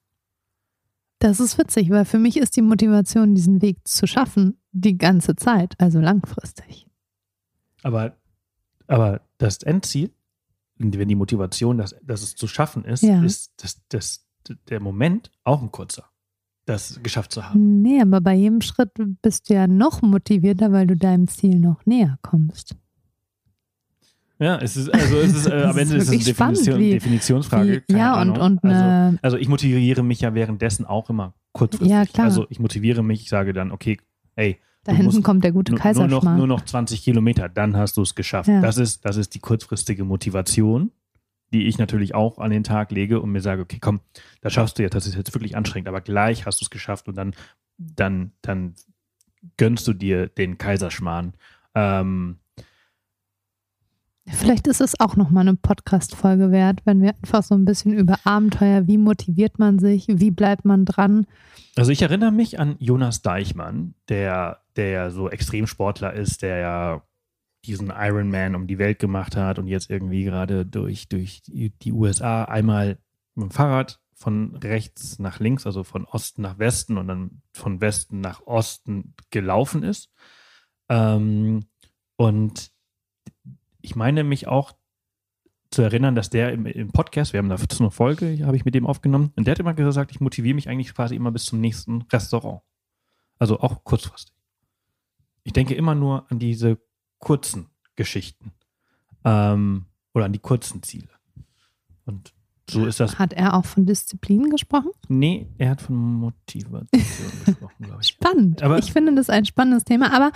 Das 1.20 1.40
ist 1.40 1.56
witzig, 1.58 1.90
weil 1.90 2.04
für 2.04 2.18
mich 2.18 2.36
ist 2.36 2.56
die 2.56 2.62
Motivation, 2.62 3.34
diesen 3.34 3.60
Weg 3.62 3.78
zu 3.86 4.06
schaffen, 4.06 4.59
die 4.72 4.96
ganze 4.98 5.36
Zeit, 5.36 5.74
also 5.78 6.00
langfristig. 6.00 6.86
Aber, 7.82 8.16
aber 8.86 9.20
das 9.38 9.58
Endziel, 9.62 10.10
wenn 10.76 11.08
die 11.08 11.14
Motivation, 11.14 11.78
dass, 11.78 11.94
dass 12.02 12.22
es 12.22 12.34
zu 12.36 12.46
schaffen 12.46 12.84
ist, 12.84 13.02
Ja. 13.02 13.22
ist 13.22 13.52
das, 13.56 13.80
das, 13.88 14.26
der 14.68 14.80
Moment 14.80 15.30
auch 15.44 15.62
ein 15.62 15.70
kurzer. 15.72 16.06
das 16.66 17.00
geschafft 17.02 17.32
zu 17.32 17.48
haben. 17.48 17.82
Nee, 17.82 18.00
aber 18.00 18.20
bei 18.20 18.34
jedem 18.34 18.60
Schritt 18.60 18.90
bist 19.22 19.50
du 19.50 19.54
ja 19.54 19.66
noch 19.66 20.02
motivierter, 20.02 20.70
weil 20.72 20.86
du 20.86 20.94
deinem 20.94 21.26
Ziel 21.26 21.58
noch 21.58 21.84
näher 21.84 22.18
kommst. 22.22 22.76
Ja, 24.38 24.56
es 24.56 24.76
ist, 24.76 24.88
also 24.88 25.16
es 25.18 25.34
ist, 25.34 25.46
äh, 25.46 25.62
am 25.64 25.76
Ende 25.76 25.96
ist 25.96 26.04
es 26.04 26.10
eine 26.10 26.18
Definition, 26.24 26.78
wie, 26.78 26.90
Definitionsfrage. 26.92 27.82
Wie, 27.86 27.94
ja, 27.94 28.20
und, 28.22 28.38
und 28.38 28.64
also, 28.64 29.18
also, 29.20 29.36
ich 29.36 29.48
motiviere 29.48 30.02
mich 30.02 30.20
ja 30.20 30.32
währenddessen 30.34 30.86
auch 30.86 31.10
immer 31.10 31.34
kurzfristig. 31.52 31.90
Ja, 31.90 32.06
klar. 32.06 32.26
Also 32.26 32.46
ich 32.48 32.58
motiviere 32.60 33.02
mich, 33.02 33.22
ich 33.22 33.28
sage 33.28 33.52
dann, 33.52 33.70
okay, 33.72 33.98
ey, 34.40 34.58
da 34.84 34.92
hinten 34.92 35.22
kommt 35.22 35.44
der 35.44 35.52
gute 35.52 35.74
Kaiserschmarrn. 35.74 36.10
Nur 36.10 36.22
noch, 36.22 36.36
nur 36.36 36.46
noch 36.46 36.64
20 36.64 37.02
Kilometer, 37.02 37.48
dann 37.48 37.76
hast 37.76 37.96
du 37.96 38.02
es 38.02 38.14
geschafft. 38.14 38.48
Ja. 38.48 38.60
Das, 38.60 38.78
ist, 38.78 39.04
das 39.04 39.16
ist 39.16 39.34
die 39.34 39.38
kurzfristige 39.38 40.04
Motivation, 40.04 40.90
die 41.52 41.66
ich 41.66 41.78
natürlich 41.78 42.14
auch 42.14 42.38
an 42.38 42.50
den 42.50 42.64
Tag 42.64 42.90
lege 42.90 43.20
und 43.20 43.30
mir 43.30 43.42
sage, 43.42 43.62
okay, 43.62 43.78
komm, 43.80 44.00
das 44.40 44.54
schaffst 44.54 44.78
du 44.78 44.82
jetzt, 44.82 44.94
das 44.94 45.06
ist 45.06 45.16
jetzt 45.16 45.34
wirklich 45.34 45.56
anstrengend, 45.56 45.88
aber 45.88 46.00
gleich 46.00 46.46
hast 46.46 46.60
du 46.60 46.64
es 46.64 46.70
geschafft 46.70 47.08
und 47.08 47.16
dann, 47.16 47.34
dann, 47.76 48.32
dann 48.40 48.74
gönnst 49.58 49.86
du 49.86 49.92
dir 49.92 50.28
den 50.28 50.56
Kaiserschmarrn. 50.56 51.34
Ähm, 51.74 52.38
Vielleicht 54.32 54.66
ist 54.66 54.80
es 54.80 54.98
auch 55.00 55.16
nochmal 55.16 55.46
eine 55.46 55.56
Podcast-Folge 55.56 56.50
wert, 56.50 56.80
wenn 56.84 57.02
wir 57.02 57.14
einfach 57.22 57.42
so 57.42 57.54
ein 57.54 57.64
bisschen 57.64 57.92
über 57.92 58.18
Abenteuer, 58.24 58.86
wie 58.86 58.98
motiviert 58.98 59.58
man 59.58 59.78
sich, 59.78 60.06
wie 60.08 60.30
bleibt 60.30 60.64
man 60.64 60.84
dran. 60.84 61.26
Also 61.76 61.90
ich 61.92 62.02
erinnere 62.02 62.32
mich 62.32 62.58
an 62.58 62.76
Jonas 62.78 63.22
Deichmann, 63.22 63.94
der, 64.08 64.62
der 64.76 64.88
ja 64.90 65.10
so 65.10 65.28
Extremsportler 65.28 66.12
ist, 66.12 66.42
der 66.42 66.56
ja 66.58 67.02
diesen 67.64 67.92
Ironman 67.94 68.54
um 68.54 68.66
die 68.66 68.78
Welt 68.78 68.98
gemacht 68.98 69.36
hat 69.36 69.58
und 69.58 69.66
jetzt 69.66 69.90
irgendwie 69.90 70.24
gerade 70.24 70.64
durch, 70.64 71.08
durch 71.08 71.42
die 71.46 71.92
USA 71.92 72.44
einmal 72.44 72.98
mit 73.34 73.44
dem 73.44 73.50
Fahrrad 73.50 74.00
von 74.14 74.56
rechts 74.56 75.18
nach 75.18 75.40
links, 75.40 75.66
also 75.66 75.82
von 75.82 76.04
Osten 76.04 76.42
nach 76.42 76.58
Westen 76.58 76.98
und 76.98 77.08
dann 77.08 77.42
von 77.54 77.80
Westen 77.80 78.20
nach 78.20 78.46
Osten 78.46 79.14
gelaufen 79.30 79.82
ist. 79.82 80.10
Ähm, 80.88 81.64
und 82.16 82.70
ich 83.82 83.96
meine 83.96 84.24
mich 84.24 84.46
auch 84.46 84.72
zu 85.70 85.82
erinnern, 85.82 86.14
dass 86.14 86.30
der 86.30 86.52
im, 86.52 86.66
im 86.66 86.90
Podcast, 86.90 87.32
wir 87.32 87.38
haben 87.38 87.48
da 87.48 87.56
eine 87.56 87.90
Folge, 87.90 88.44
habe 88.44 88.56
ich 88.56 88.64
mit 88.64 88.74
dem 88.74 88.86
aufgenommen, 88.86 89.32
und 89.36 89.46
der 89.46 89.52
hat 89.52 89.60
immer 89.60 89.74
gesagt, 89.74 90.10
ich 90.10 90.20
motiviere 90.20 90.54
mich 90.54 90.68
eigentlich 90.68 90.94
quasi 90.94 91.14
immer 91.14 91.30
bis 91.30 91.44
zum 91.44 91.60
nächsten 91.60 92.02
Restaurant. 92.12 92.62
Also 93.38 93.60
auch 93.60 93.84
kurzfristig. 93.84 94.34
Ich 95.44 95.52
denke 95.52 95.74
immer 95.74 95.94
nur 95.94 96.30
an 96.30 96.38
diese 96.38 96.78
kurzen 97.18 97.70
Geschichten 97.96 98.52
ähm, 99.24 99.86
oder 100.12 100.24
an 100.24 100.32
die 100.32 100.38
kurzen 100.38 100.82
Ziele. 100.82 101.08
Und 102.04 102.34
so 102.70 102.86
ist 102.86 103.00
das. 103.00 103.18
Hat 103.18 103.32
er 103.32 103.54
auch 103.54 103.64
von 103.64 103.86
Disziplin 103.86 104.50
gesprochen? 104.50 104.90
Nee, 105.08 105.48
er 105.58 105.70
hat 105.70 105.82
von 105.82 105.96
Motivation 105.96 106.88
gesprochen, 107.44 107.74
glaube 107.80 107.98
ich. 108.00 108.08
Spannend. 108.08 108.62
Aber 108.62 108.78
ich 108.78 108.92
finde 108.92 109.14
das 109.14 109.30
ein 109.30 109.44
spannendes 109.44 109.84
Thema, 109.84 110.12
aber 110.14 110.32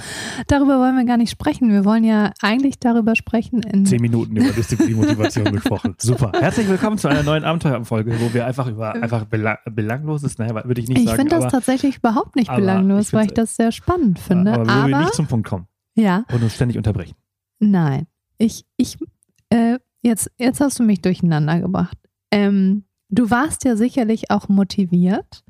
darüber 0.47 0.79
wollen 0.79 0.97
wir 0.97 1.05
gar 1.05 1.17
nicht 1.17 1.31
sprechen. 1.31 1.71
Wir 1.71 1.85
wollen 1.85 2.05
ja 2.05 2.33
eigentlich 2.41 2.79
darüber 2.79 3.17
sprechen. 3.17 3.63
In 3.63 3.87
Zehn 3.87 4.01
Minuten 4.01 4.37
über 4.37 4.51
Disziplin, 4.51 4.97
Motivation 4.97 5.53
gesprochen. 5.53 5.95
Super. 6.01 6.33
Herzlich 6.39 6.69
willkommen 6.69 6.99
zu 6.99 7.09
einer 7.09 7.23
neuen 7.23 7.45
Abenteuerfolge, 7.45 8.21
wo 8.21 8.35
wir 8.35 8.47
einfach 8.47 8.67
über 8.67 8.95
einfach 8.95 9.25
belang 9.25 9.59
belangloses, 9.71 10.39
naja, 10.39 10.55
würde 10.65 10.81
ich 10.81 10.89
nicht 10.89 10.99
ich 10.99 11.05
sagen. 11.07 11.21
Ich 11.21 11.29
finde 11.29 11.43
das 11.43 11.53
tatsächlich 11.53 11.99
überhaupt 11.99 12.37
nicht 12.37 12.55
belanglos, 12.55 13.09
ich 13.09 13.13
weil 13.13 13.27
ich 13.27 13.35
das 13.35 13.57
sehr 13.57 13.73
spannend 13.73 14.19
finde. 14.19 14.53
Aber, 14.53 14.71
aber 14.71 14.89
wir 14.89 14.99
nicht 14.99 15.15
zum 15.15 15.27
Punkt 15.27 15.49
kommen. 15.49 15.67
Ja. 15.95 16.25
Und 16.33 16.43
uns 16.43 16.55
ständig 16.55 16.77
unterbrechen. 16.77 17.15
Nein. 17.61 18.07
Ich, 18.39 18.67
ich, 18.77 18.99
äh, 19.51 19.79
jetzt, 20.03 20.31
jetzt 20.39 20.61
hast 20.61 20.79
du 20.79 20.83
mich 20.83 21.01
durcheinander 21.01 21.61
gebracht. 21.61 21.97
Ähm, 22.35 22.85
du 23.11 23.31
warst 23.31 23.65
ja 23.65 23.77
sicherlich 23.77 24.31
auch 24.33 24.49
motiviert 24.49 25.45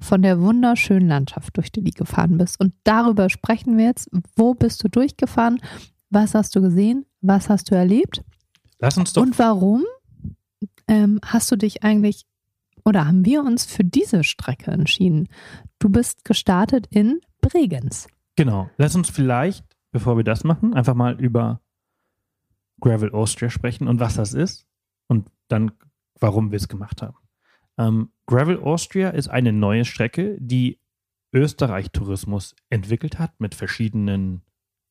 von 0.00 0.22
der 0.22 0.40
wunderschönen 0.40 1.06
Landschaft, 1.06 1.56
durch 1.56 1.70
die 1.70 1.82
du 1.82 1.90
gefahren 1.90 2.38
bist. 2.38 2.58
Und 2.60 2.72
darüber 2.84 3.28
sprechen 3.28 3.76
wir 3.76 3.86
jetzt. 3.86 4.08
Wo 4.34 4.54
bist 4.54 4.82
du 4.82 4.88
durchgefahren? 4.88 5.60
Was 6.08 6.34
hast 6.34 6.56
du 6.56 6.62
gesehen? 6.62 7.04
Was 7.20 7.50
hast 7.50 7.70
du 7.70 7.74
erlebt? 7.74 8.24
Lass 8.78 8.96
uns 8.96 9.12
doch. 9.12 9.22
Und 9.22 9.38
warum 9.38 9.84
ähm, 10.88 11.20
hast 11.22 11.52
du 11.52 11.56
dich 11.56 11.84
eigentlich 11.84 12.24
oder 12.86 13.06
haben 13.06 13.24
wir 13.24 13.42
uns 13.42 13.66
für 13.66 13.84
diese 13.84 14.24
Strecke 14.24 14.70
entschieden? 14.70 15.28
Du 15.78 15.90
bist 15.90 16.24
gestartet 16.24 16.86
in 16.88 17.20
Bregenz. 17.42 18.08
Genau. 18.36 18.70
Lass 18.78 18.94
uns 18.94 19.10
vielleicht, 19.10 19.64
bevor 19.92 20.16
wir 20.16 20.24
das 20.24 20.42
machen, 20.42 20.72
einfach 20.72 20.94
mal 20.94 21.20
über 21.20 21.60
Gravel 22.80 23.12
Austria 23.12 23.50
sprechen 23.50 23.88
und 23.88 24.00
was 24.00 24.14
das 24.14 24.32
ist. 24.32 24.66
Und 25.06 25.28
dann 25.48 25.72
warum 26.20 26.50
wir 26.50 26.56
es 26.56 26.68
gemacht 26.68 27.02
haben. 27.02 27.16
Ähm, 27.78 28.12
Gravel 28.26 28.60
Austria 28.60 29.10
ist 29.10 29.28
eine 29.28 29.52
neue 29.52 29.84
Strecke, 29.84 30.36
die 30.40 30.78
Österreich 31.32 31.90
Tourismus 31.90 32.54
entwickelt 32.70 33.18
hat 33.18 33.40
mit 33.40 33.54
verschiedenen 33.54 34.42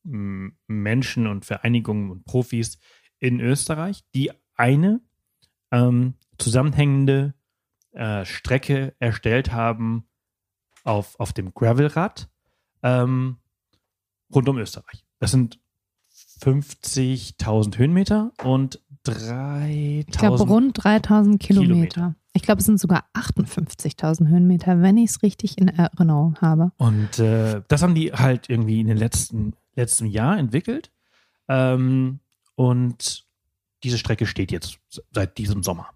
Menschen 0.04 1.26
und 1.26 1.46
Vereinigungen 1.46 2.10
und 2.10 2.24
Profis 2.26 2.78
in 3.18 3.40
Österreich, 3.40 4.04
die 4.14 4.30
eine 4.54 5.00
ähm, 5.70 6.14
zusammenhängende 6.38 7.34
äh, 7.92 8.24
Strecke 8.26 8.94
erstellt 8.98 9.52
haben 9.52 10.06
auf, 10.84 11.18
auf 11.18 11.32
dem 11.32 11.54
Gravelrad 11.54 12.28
ähm, 12.82 13.38
rund 14.32 14.48
um 14.48 14.58
Österreich. 14.58 15.06
Das 15.20 15.30
sind 15.30 15.58
50.000 16.40 17.78
Höhenmeter 17.78 18.32
und 18.44 18.83
3000 19.04 20.08
Ich 20.08 20.18
glaube, 20.18 20.42
rund 20.44 20.82
3000 20.82 21.40
Kilometer. 21.40 21.66
Kilometer. 21.66 22.14
Ich 22.32 22.42
glaube, 22.42 22.60
es 22.60 22.66
sind 22.66 22.80
sogar 22.80 23.04
58.000 23.14 24.28
Höhenmeter, 24.28 24.82
wenn 24.82 24.98
ich 24.98 25.10
es 25.10 25.22
richtig 25.22 25.56
in 25.58 25.68
Erinnerung 25.68 26.36
habe. 26.40 26.72
Und 26.78 27.18
äh, 27.20 27.62
das 27.68 27.82
haben 27.82 27.94
die 27.94 28.12
halt 28.12 28.50
irgendwie 28.50 28.80
in 28.80 28.88
den 28.88 28.96
letzten, 28.96 29.54
letzten 29.76 30.06
Jahr 30.06 30.36
entwickelt. 30.36 30.90
Ähm, 31.48 32.18
und 32.56 33.24
diese 33.84 33.98
Strecke 33.98 34.26
steht 34.26 34.50
jetzt 34.50 34.80
seit 35.12 35.38
diesem 35.38 35.62
Sommer. 35.62 35.90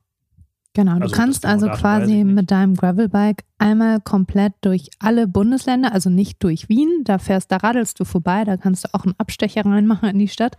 Genau, 0.79 0.95
du 0.95 1.03
also 1.03 1.17
kannst 1.17 1.45
also 1.45 1.67
quasi 1.71 2.23
mit 2.23 2.53
deinem 2.53 2.77
Gravelbike 2.77 3.43
einmal 3.59 4.01
komplett 4.01 4.53
durch 4.61 4.91
alle 5.01 5.27
Bundesländer, 5.27 5.93
also 5.93 6.09
nicht 6.09 6.41
durch 6.45 6.69
Wien, 6.69 7.03
da 7.03 7.19
fährst, 7.19 7.51
da 7.51 7.57
radelst 7.57 7.99
du 7.99 8.05
vorbei, 8.05 8.45
da 8.45 8.57
kannst 8.57 8.85
du 8.85 8.89
auch 8.93 9.03
einen 9.03 9.17
Abstecher 9.19 9.67
reinmachen 9.67 10.09
in 10.09 10.21
die 10.21 10.29
Stadt, 10.29 10.57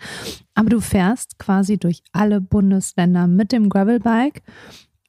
aber 0.55 0.71
du 0.71 0.81
fährst 0.81 1.39
quasi 1.39 1.77
durch 1.77 2.03
alle 2.11 2.41
Bundesländer 2.41 3.27
mit 3.27 3.53
dem 3.53 3.69
Gravelbike 3.69 4.43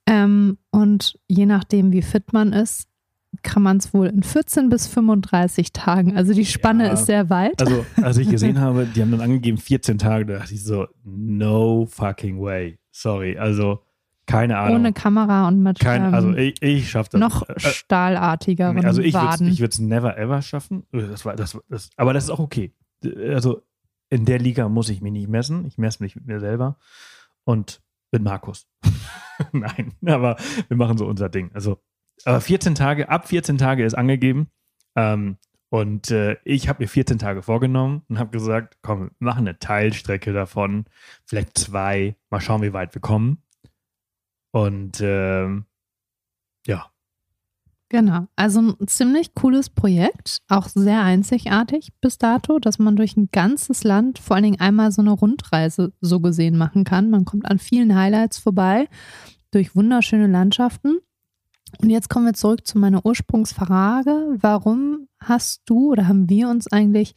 ähm, 0.07 0.59
und 0.71 1.19
je 1.27 1.45
nachdem, 1.45 1.91
wie 1.91 2.03
fit 2.03 2.33
man 2.33 2.53
ist, 2.53 2.87
kann 3.43 3.65
man 3.65 3.79
es 3.79 3.93
wohl 3.93 4.07
in 4.07 4.23
14 4.23 4.69
bis 4.69 4.87
35 4.87 5.73
Tagen. 5.73 6.17
Also 6.17 6.35
die 6.35 6.47
Spanne 6.47 6.87
ja, 6.87 6.93
ist 6.93 7.07
sehr 7.07 7.29
weit. 7.31 7.61
Also, 7.61 7.85
als 8.01 8.17
ich 8.17 8.31
gesehen 8.31 8.61
habe, 8.61 8.87
die 8.87 9.03
haben 9.03 9.11
dann 9.11 9.23
angegeben 9.23 9.59
14 9.59 9.99
Tage, 9.99 10.27
da 10.27 10.39
dachte 10.39 10.55
ich 10.55 10.63
so, 10.63 10.87
no 11.03 11.85
fucking 11.87 12.41
way. 12.41 12.79
Sorry. 12.93 13.37
Also 13.37 13.81
keine 14.31 14.59
Ahnung. 14.59 14.77
Ohne 14.77 14.93
Kamera 14.93 15.49
und 15.49 15.63
mit 15.63 15.81
Kein, 15.81 16.05
ähm, 16.05 16.15
also 16.15 16.33
ich, 16.35 16.63
ich 16.63 16.91
schaffe 16.91 17.11
das. 17.13 17.21
Noch 17.21 17.49
äh, 17.49 17.59
stahlartigeren 17.59 18.85
Also 18.85 19.03
ich 19.03 19.15
würde 19.15 19.67
es 19.67 19.79
never 19.79 20.17
ever 20.17 20.41
schaffen. 20.43 20.85
Äh, 20.93 21.03
das 21.09 21.25
war, 21.25 21.35
das, 21.35 21.59
das, 21.69 21.91
aber 21.97 22.13
das 22.13 22.25
ist 22.25 22.31
auch 22.31 22.39
okay. 22.39 22.73
Also 23.05 23.63
in 24.09 24.25
der 24.25 24.39
Liga 24.39 24.69
muss 24.69 24.89
ich 24.89 25.01
mich 25.01 25.13
nicht 25.13 25.29
messen. 25.29 25.67
Ich 25.67 25.79
messe 25.79 26.03
mich 26.03 26.15
mit 26.15 26.27
mir 26.27 26.41
selber 26.41 26.77
und 27.45 27.83
mit 28.13 28.23
Markus. 28.23 28.69
Nein, 29.53 29.95
aber 30.07 30.37
wir 30.69 30.77
machen 30.77 30.99
so 30.99 31.07
unser 31.07 31.29
Ding. 31.29 31.51
Also, 31.55 31.79
aber 32.25 32.41
14 32.41 32.75
Tage, 32.75 33.09
ab 33.09 33.29
14 33.29 33.59
Tage 33.59 33.85
ist 33.85 33.95
angegeben. 33.95 34.49
Ähm, 34.97 35.39
und 35.71 36.11
äh, 36.11 36.37
ich 36.45 36.69
habe 36.69 36.83
mir 36.83 36.89
14 36.89 37.19
Tage 37.19 37.43
vorgenommen 37.43 38.03
und 38.09 38.19
habe 38.19 38.31
gesagt, 38.31 38.79
komm, 38.83 39.13
machen 39.21 39.47
eine 39.47 39.59
Teilstrecke 39.59 40.33
davon, 40.33 40.87
vielleicht 41.25 41.57
zwei, 41.57 42.17
mal 42.29 42.41
schauen, 42.41 42.63
wie 42.63 42.73
weit 42.73 42.95
wir 42.95 43.01
kommen. 43.01 43.43
Und 44.53 45.01
ähm, 45.01 45.65
ja. 46.67 46.87
Genau, 47.89 48.29
also 48.37 48.61
ein 48.61 48.87
ziemlich 48.87 49.35
cooles 49.35 49.69
Projekt, 49.69 50.43
auch 50.49 50.69
sehr 50.69 51.03
einzigartig 51.03 51.89
bis 52.01 52.19
dato, 52.19 52.61
dass 52.61 52.79
man 52.79 52.95
durch 52.95 53.17
ein 53.17 53.31
ganzes 53.33 53.83
Land 53.83 54.21
vor 54.21 54.37
allen 54.37 54.45
Dingen 54.45 54.61
einmal 54.61 54.93
so 54.93 55.03
eine 55.03 55.11
Rundreise 55.11 55.93
so 56.01 56.21
gesehen 56.21 56.57
machen 56.57 56.85
kann. 56.85 57.11
Man 57.11 57.25
kommt 57.25 57.51
an 57.51 57.59
vielen 57.59 57.97
Highlights 57.97 58.39
vorbei, 58.39 58.89
durch 59.51 59.75
wunderschöne 59.75 60.29
Landschaften. 60.29 60.99
Und 61.81 61.91
jetzt 61.91 62.09
kommen 62.09 62.27
wir 62.27 62.35
zurück 62.35 62.65
zu 62.65 62.79
meiner 62.79 63.05
Ursprungsfrage. 63.05 64.37
Warum 64.41 65.09
hast 65.19 65.63
du 65.67 65.91
oder 65.91 66.07
haben 66.07 66.29
wir 66.29 66.49
uns 66.49 66.71
eigentlich 66.71 67.17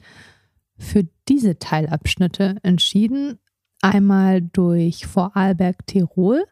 für 0.77 1.07
diese 1.27 1.59
Teilabschnitte 1.59 2.57
entschieden? 2.63 3.37
Einmal 3.81 4.41
durch 4.41 5.05
Vorarlberg, 5.05 5.85
Tirol 5.85 6.45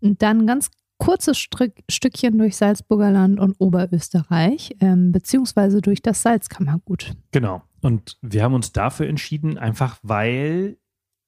und 0.00 0.22
dann 0.22 0.40
ein 0.40 0.46
ganz 0.46 0.70
kurzes 0.98 1.38
Stück, 1.38 1.74
Stückchen 1.90 2.38
durch 2.38 2.56
Salzburger 2.56 3.10
Land 3.10 3.38
und 3.38 3.56
Oberösterreich, 3.58 4.76
ähm, 4.80 5.12
beziehungsweise 5.12 5.80
durch 5.80 6.02
das 6.02 6.22
Salzkammergut. 6.22 7.14
Genau. 7.32 7.62
Und 7.82 8.18
wir 8.22 8.42
haben 8.42 8.54
uns 8.54 8.72
dafür 8.72 9.06
entschieden, 9.06 9.58
einfach 9.58 9.98
weil 10.02 10.78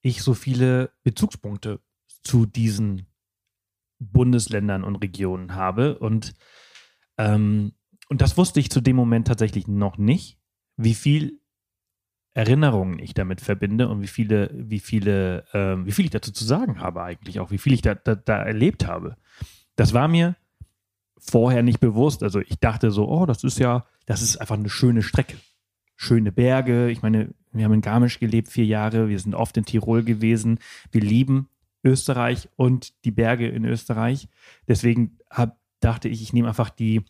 ich 0.00 0.22
so 0.22 0.34
viele 0.34 0.90
Bezugspunkte 1.02 1.80
zu 2.22 2.46
diesen 2.46 3.06
Bundesländern 3.98 4.84
und 4.84 4.96
Regionen 4.96 5.54
habe 5.54 5.98
und 5.98 6.34
ähm, 7.16 7.72
und 8.08 8.22
das 8.22 8.36
wusste 8.36 8.58
ich 8.58 8.70
zu 8.70 8.80
dem 8.80 8.96
Moment 8.96 9.26
tatsächlich 9.26 9.68
noch 9.68 9.98
nicht, 9.98 10.38
wie 10.76 10.94
viel 10.94 11.40
Erinnerungen 12.38 13.00
ich 13.00 13.14
damit 13.14 13.40
verbinde 13.40 13.88
und 13.88 14.00
wie 14.00 14.06
viele, 14.06 14.48
wie 14.54 14.78
viele, 14.78 15.44
ähm, 15.52 15.86
wie 15.86 15.90
viel 15.90 16.04
ich 16.04 16.12
dazu 16.12 16.30
zu 16.30 16.44
sagen 16.44 16.78
habe 16.78 17.02
eigentlich 17.02 17.40
auch, 17.40 17.50
wie 17.50 17.58
viel 17.58 17.72
ich 17.72 17.82
da, 17.82 17.96
da, 17.96 18.14
da 18.14 18.40
erlebt 18.44 18.86
habe. 18.86 19.16
Das 19.74 19.92
war 19.92 20.06
mir 20.06 20.36
vorher 21.18 21.64
nicht 21.64 21.80
bewusst. 21.80 22.22
Also 22.22 22.38
ich 22.38 22.60
dachte 22.60 22.92
so, 22.92 23.08
oh, 23.08 23.26
das 23.26 23.42
ist 23.42 23.58
ja, 23.58 23.86
das 24.06 24.22
ist 24.22 24.36
einfach 24.36 24.54
eine 24.54 24.70
schöne 24.70 25.02
Strecke. 25.02 25.36
Schöne 25.96 26.30
Berge. 26.30 26.90
Ich 26.90 27.02
meine, 27.02 27.34
wir 27.50 27.64
haben 27.64 27.74
in 27.74 27.80
Garmisch 27.80 28.20
gelebt 28.20 28.46
vier 28.46 28.66
Jahre. 28.66 29.08
Wir 29.08 29.18
sind 29.18 29.34
oft 29.34 29.56
in 29.56 29.64
Tirol 29.64 30.04
gewesen. 30.04 30.60
Wir 30.92 31.00
lieben 31.00 31.48
Österreich 31.82 32.48
und 32.54 33.04
die 33.04 33.10
Berge 33.10 33.48
in 33.48 33.64
Österreich. 33.64 34.28
Deswegen 34.68 35.18
hab, 35.28 35.58
dachte 35.80 36.08
ich, 36.08 36.22
ich 36.22 36.32
nehme 36.32 36.46
einfach 36.46 36.70
die, 36.70 37.02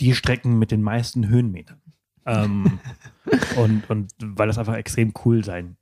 die 0.00 0.14
Strecken 0.14 0.58
mit 0.58 0.70
den 0.70 0.80
meisten 0.80 1.28
Höhenmetern. 1.28 1.82
Ähm, 2.28 2.78
und, 3.56 3.88
und 3.90 4.12
weil 4.20 4.46
das 4.46 4.58
einfach 4.58 4.76
extrem 4.76 5.12
cool 5.24 5.44
sein 5.44 5.76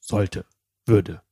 sollte, 0.00 0.44
würde. 0.86 1.22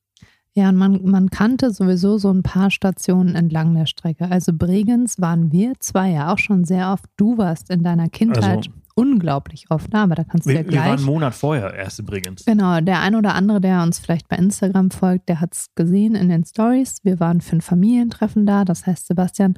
Ja, 0.53 0.67
und 0.67 0.75
man, 0.75 1.05
man 1.05 1.29
kannte 1.29 1.71
sowieso 1.71 2.17
so 2.17 2.29
ein 2.29 2.43
paar 2.43 2.71
Stationen 2.71 3.35
entlang 3.35 3.73
der 3.73 3.85
Strecke. 3.85 4.29
Also 4.29 4.51
Bregenz 4.53 5.21
waren 5.21 5.51
wir 5.51 5.73
zwei 5.79 6.09
ja 6.09 6.33
auch 6.33 6.37
schon 6.37 6.65
sehr 6.65 6.91
oft. 6.91 7.05
Du 7.15 7.37
warst 7.37 7.69
in 7.69 7.83
deiner 7.83 8.09
Kindheit 8.09 8.57
also, 8.57 8.71
unglaublich 8.95 9.67
oft 9.69 9.93
da, 9.93 10.03
aber 10.03 10.15
da 10.15 10.25
kannst 10.25 10.45
du 10.45 10.49
wir, 10.49 10.57
ja 10.57 10.63
gleich. 10.63 10.73
Wir 10.73 10.81
waren 10.81 10.97
einen 10.97 11.05
Monat 11.05 11.35
vorher 11.35 11.73
erst 11.73 11.99
in 11.99 12.05
Bregenz. 12.05 12.43
Genau, 12.43 12.81
der 12.81 12.99
ein 12.99 13.15
oder 13.15 13.33
andere, 13.33 13.61
der 13.61 13.81
uns 13.81 13.99
vielleicht 13.99 14.27
bei 14.27 14.35
Instagram 14.35 14.91
folgt, 14.91 15.29
der 15.29 15.39
hat 15.39 15.53
es 15.53 15.67
gesehen 15.75 16.15
in 16.15 16.27
den 16.27 16.43
Stories. 16.43 16.99
Wir 17.03 17.21
waren 17.21 17.39
für 17.39 17.55
ein 17.55 17.61
Familientreffen 17.61 18.45
da. 18.45 18.65
Das 18.65 18.85
heißt, 18.85 19.07
Sebastian 19.07 19.57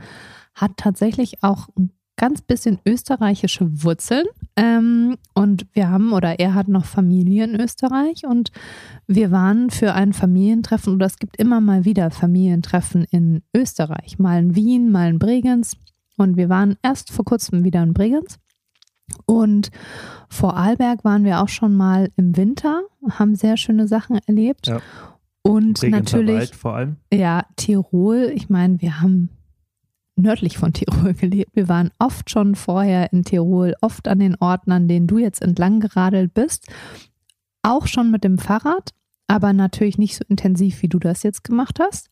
hat 0.54 0.78
tatsächlich 0.78 1.42
auch 1.42 1.70
ein 1.76 1.92
ganz 2.16 2.42
bisschen 2.42 2.80
österreichische 2.86 3.84
Wurzeln. 3.84 4.26
Ähm, 4.56 5.18
und 5.34 5.66
wir 5.74 5.90
haben, 5.90 6.14
oder 6.14 6.40
er 6.40 6.54
hat 6.54 6.68
noch 6.68 6.86
Familie 6.86 7.44
in 7.46 7.60
Österreich 7.60 8.26
und 8.26 8.52
wir 9.08 9.32
waren 9.32 9.70
für 9.70 9.94
ein 9.94 10.14
Familientreffen, 10.14 10.94
oder 10.94 11.06
es 11.06 11.18
gibt 11.18 11.38
immer 11.38 11.60
mal 11.60 11.86
wieder 11.86 12.12
Familientreffen 12.12 13.06
in 13.10 13.42
Österreich, 13.56 14.20
mal 14.20 14.40
in 14.40 14.56
Wien, 14.56 14.92
mal 14.92 15.10
in 15.10 15.20
Bregenz. 15.20 15.76
Und 16.18 16.38
wir 16.38 16.50
waren 16.50 16.78
erst 16.84 17.12
vor 17.12 17.26
kurzem 17.26 17.64
wieder 17.64 17.82
in 17.82 17.94
Bregenz. 17.94 18.38
Und 19.26 19.72
vor 20.30 20.56
Arlberg 20.56 21.04
waren 21.04 21.24
wir 21.24 21.42
auch 21.42 21.50
schon 21.50 21.76
mal 21.76 22.10
im 22.16 22.38
Winter, 22.38 22.84
haben 23.10 23.36
sehr 23.36 23.58
schöne 23.58 23.88
Sachen 23.88 24.20
erlebt. 24.28 24.68
Ja. 24.68 24.80
Und 25.42 25.80
Bregenzer 25.80 26.18
natürlich, 26.18 26.36
Wald 26.36 26.56
vor 26.56 26.76
allem. 26.76 26.98
Ja, 27.12 27.46
Tirol. 27.56 28.32
Ich 28.34 28.50
meine, 28.50 28.82
wir 28.82 29.02
haben 29.02 29.30
nördlich 30.16 30.58
von 30.58 30.74
Tirol 30.74 31.14
gelebt. 31.20 31.56
Wir 31.56 31.68
waren 31.68 31.92
oft 32.00 32.30
schon 32.30 32.56
vorher 32.56 33.12
in 33.14 33.24
Tirol, 33.24 33.76
oft 33.82 34.08
an 34.08 34.20
den 34.20 34.36
Orten, 34.36 34.72
an 34.72 34.88
denen 34.88 35.08
du 35.08 35.18
jetzt 35.18 35.42
entlang 35.42 35.80
geradelt 35.80 36.34
bist. 36.34 36.68
Auch 37.62 37.88
schon 37.88 38.12
mit 38.12 38.24
dem 38.24 38.38
Fahrrad, 38.38 38.92
aber 39.28 39.54
natürlich 39.54 39.98
nicht 39.98 40.16
so 40.16 40.24
intensiv, 40.28 40.82
wie 40.82 40.90
du 40.90 41.00
das 41.00 41.24
jetzt 41.24 41.44
gemacht 41.44 41.80
hast. 41.80 42.10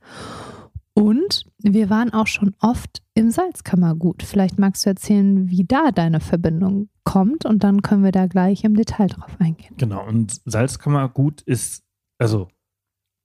Und 0.94 1.46
wir 1.58 1.90
waren 1.90 2.14
auch 2.14 2.28
schon 2.28 2.54
oft 2.60 3.02
im 3.14 3.32
Salzkammergut. 3.32 4.24
Vielleicht 4.24 4.60
magst 4.60 4.86
du 4.86 4.90
erzählen, 4.90 5.50
wie 5.50 5.64
da 5.64 5.92
deine 5.92 6.20
Verbindung 6.20 6.90
kommt 7.04 7.46
und 7.46 7.64
dann 7.64 7.82
können 7.82 8.04
wir 8.04 8.12
da 8.12 8.28
gleich 8.28 8.64
im 8.64 8.76
Detail 8.76 9.08
drauf 9.08 9.36
eingehen. 9.40 9.76
Genau, 9.78 10.06
und 10.06 10.42
Salzkammergut 10.46 11.42
ist, 11.42 11.84
also 12.18 12.50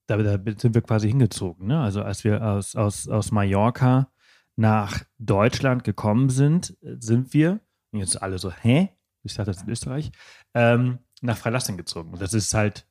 da, 0.06 0.16
da 0.16 0.38
sind 0.56 0.74
wir 0.74 0.82
quasi 0.82 1.08
hingezogen. 1.08 1.66
Ne? 1.66 1.80
Also 1.80 2.02
als 2.02 2.22
wir 2.22 2.42
aus, 2.42 2.76
aus, 2.76 3.08
aus 3.08 3.32
Mallorca 3.32 4.08
nach 4.56 5.04
Deutschland 5.18 5.84
gekommen 5.84 6.30
sind, 6.30 6.76
sind 6.80 7.34
wir, 7.34 7.60
und 7.92 8.00
jetzt 8.00 8.20
alle 8.20 8.38
so, 8.38 8.50
hä? 8.50 8.90
Ich 9.22 9.34
dachte, 9.34 9.50
das 9.50 9.62
ist 9.62 9.68
Österreich, 9.68 10.12
ähm, 10.54 10.98
nach 11.20 11.36
Freilassing 11.36 11.76
gezogen. 11.76 12.16
Das 12.18 12.32
ist 12.32 12.54
halt 12.54 12.86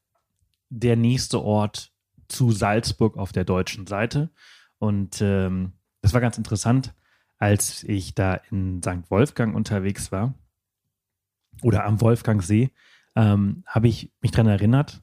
der 0.70 0.96
nächste 0.96 1.42
Ort 1.42 1.94
zu 2.28 2.52
Salzburg 2.52 3.18
auf 3.18 3.32
der 3.32 3.46
deutschen 3.46 3.88
Seite. 3.88 4.30
Und 4.78 5.22
ähm, 5.22 5.74
das 6.02 6.14
war 6.14 6.22
ganz 6.22 6.38
interessant, 6.38 6.94
als 7.38 7.84
ich 7.84 8.16
da 8.16 8.36
in 8.52 8.82
St. 8.82 9.10
Wolfgang 9.10 9.56
unterwegs 9.56 10.12
war 10.12 10.34
oder 11.62 11.86
am 11.86 12.02
Wolfgangsee, 12.02 12.72
ähm, 13.16 13.64
habe 13.66 13.88
ich 13.88 14.12
mich 14.22 14.32
daran 14.32 14.48
erinnert, 14.48 15.02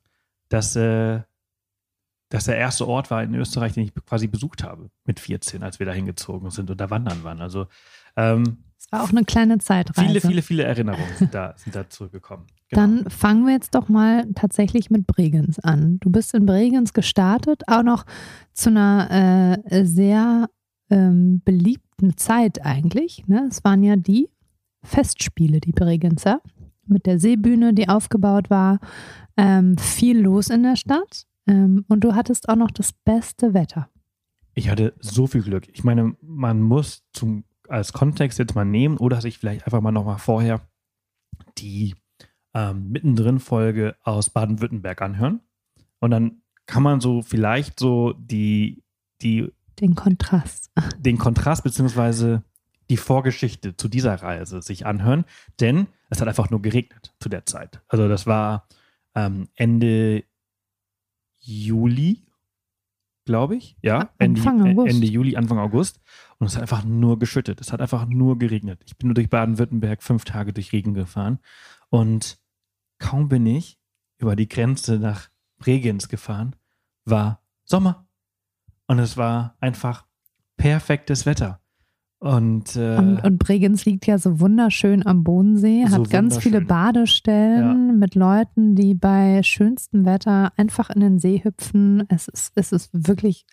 dass 0.48 0.76
äh, 0.76 1.22
das 2.32 2.44
der 2.44 2.56
erste 2.56 2.88
Ort 2.88 3.10
war 3.10 3.22
in 3.22 3.34
Österreich, 3.34 3.74
den 3.74 3.84
ich 3.84 3.94
quasi 4.06 4.26
besucht 4.26 4.64
habe 4.64 4.90
mit 5.04 5.20
14, 5.20 5.62
als 5.62 5.78
wir 5.78 5.86
da 5.86 5.92
hingezogen 5.92 6.50
sind 6.50 6.70
und 6.70 6.80
da 6.80 6.88
wandern 6.88 7.24
waren. 7.24 7.42
Also 7.42 7.66
ähm, 8.16 8.64
es 8.78 8.90
war 8.90 9.04
auch 9.04 9.10
eine 9.10 9.24
kleine 9.24 9.58
Zeitreise. 9.58 10.06
Viele, 10.06 10.20
viele, 10.22 10.42
viele 10.42 10.62
Erinnerungen 10.64 11.14
sind 11.18 11.34
da, 11.34 11.52
sind 11.56 11.76
da 11.76 11.90
zurückgekommen. 11.90 12.46
Genau. 12.70 12.80
Dann 12.80 13.10
fangen 13.10 13.44
wir 13.44 13.52
jetzt 13.52 13.74
doch 13.74 13.90
mal 13.90 14.26
tatsächlich 14.34 14.88
mit 14.88 15.06
Bregenz 15.06 15.58
an. 15.58 15.98
Du 16.00 16.10
bist 16.10 16.32
in 16.32 16.46
Bregenz 16.46 16.94
gestartet, 16.94 17.64
auch 17.66 17.82
noch 17.82 18.06
zu 18.54 18.70
einer 18.70 19.60
äh, 19.70 19.84
sehr 19.84 20.48
ähm, 20.88 21.42
beliebten 21.44 22.16
Zeit 22.16 22.64
eigentlich. 22.64 23.24
Ne? 23.26 23.46
Es 23.50 23.62
waren 23.62 23.82
ja 23.82 23.96
die 23.96 24.30
Festspiele, 24.82 25.60
die 25.60 25.72
Bregenzer, 25.72 26.40
mit 26.86 27.04
der 27.04 27.18
Seebühne, 27.18 27.74
die 27.74 27.90
aufgebaut 27.90 28.48
war. 28.48 28.80
Ähm, 29.36 29.76
viel 29.76 30.18
los 30.18 30.48
in 30.48 30.62
der 30.62 30.76
Stadt. 30.76 31.26
Ähm, 31.46 31.84
und 31.88 32.00
du 32.04 32.14
hattest 32.14 32.48
auch 32.48 32.56
noch 32.56 32.70
das 32.70 32.92
beste 32.92 33.54
Wetter. 33.54 33.88
Ich 34.54 34.68
hatte 34.68 34.94
so 35.00 35.26
viel 35.26 35.42
Glück. 35.42 35.68
Ich 35.72 35.82
meine, 35.82 36.16
man 36.20 36.60
muss 36.60 37.04
zum, 37.12 37.44
als 37.68 37.92
Kontext 37.92 38.38
jetzt 38.38 38.54
mal 38.54 38.64
nehmen 38.64 38.98
oder 38.98 39.20
sich 39.20 39.38
vielleicht 39.38 39.66
einfach 39.66 39.80
mal 39.80 39.92
nochmal 39.92 40.18
vorher 40.18 40.60
die 41.58 41.94
ähm, 42.54 42.90
mittendrin 42.90 43.40
Folge 43.40 43.96
aus 44.02 44.30
Baden-Württemberg 44.30 45.00
anhören. 45.00 45.40
Und 46.00 46.10
dann 46.10 46.42
kann 46.66 46.82
man 46.82 47.00
so 47.00 47.22
vielleicht 47.22 47.80
so 47.80 48.12
die, 48.12 48.84
die 49.22 49.52
den 49.80 49.94
Kontrast. 49.94 50.70
Den 50.98 51.18
Kontrast 51.18 51.64
beziehungsweise 51.64 52.44
die 52.90 52.96
Vorgeschichte 52.96 53.76
zu 53.76 53.88
dieser 53.88 54.14
Reise 54.16 54.60
sich 54.60 54.84
anhören, 54.86 55.24
denn 55.60 55.86
es 56.10 56.20
hat 56.20 56.28
einfach 56.28 56.50
nur 56.50 56.60
geregnet 56.60 57.14
zu 57.20 57.28
der 57.28 57.46
Zeit. 57.46 57.80
Also 57.88 58.06
das 58.06 58.26
war 58.26 58.68
ähm, 59.14 59.48
Ende 59.54 60.24
Juli, 61.42 62.26
glaube 63.24 63.56
ich. 63.56 63.76
Ja, 63.82 64.10
Anfang 64.18 64.64
Ende. 64.64 64.88
Ende 64.88 65.06
Juli, 65.06 65.36
Anfang 65.36 65.58
August. 65.58 66.00
Und 66.38 66.46
es 66.46 66.54
hat 66.54 66.62
einfach 66.62 66.84
nur 66.84 67.18
geschüttet. 67.18 67.60
Es 67.60 67.72
hat 67.72 67.80
einfach 67.80 68.06
nur 68.06 68.38
geregnet. 68.38 68.80
Ich 68.86 68.96
bin 68.96 69.08
nur 69.08 69.14
durch 69.14 69.30
Baden-Württemberg 69.30 70.02
fünf 70.02 70.24
Tage 70.24 70.52
durch 70.52 70.72
Regen 70.72 70.94
gefahren. 70.94 71.38
Und 71.88 72.38
kaum 72.98 73.28
bin 73.28 73.46
ich 73.46 73.78
über 74.18 74.36
die 74.36 74.48
Grenze 74.48 74.98
nach 74.98 75.28
Bregenz 75.58 76.08
gefahren, 76.08 76.56
war 77.04 77.42
Sommer. 77.64 78.06
Und 78.86 78.98
es 78.98 79.16
war 79.16 79.56
einfach 79.60 80.06
perfektes 80.56 81.26
Wetter. 81.26 81.61
Und, 82.22 82.76
äh, 82.76 82.98
und, 82.98 83.18
und, 83.24 83.38
Bregenz 83.38 83.84
liegt 83.84 84.06
ja 84.06 84.16
so 84.16 84.38
wunderschön 84.38 85.04
am 85.04 85.24
Bodensee, 85.24 85.84
so 85.88 85.96
hat 85.96 86.10
ganz 86.10 86.38
viele 86.38 86.60
Badestellen 86.60 87.88
ja. 87.88 87.94
mit 87.94 88.14
Leuten, 88.14 88.76
die 88.76 88.94
bei 88.94 89.42
schönstem 89.42 90.04
Wetter 90.04 90.52
einfach 90.56 90.90
in 90.90 91.00
den 91.00 91.18
See 91.18 91.42
hüpfen. 91.42 92.04
Es 92.08 92.28
ist, 92.28 92.52
es 92.54 92.70
ist 92.70 92.90
wirklich, 92.92 93.44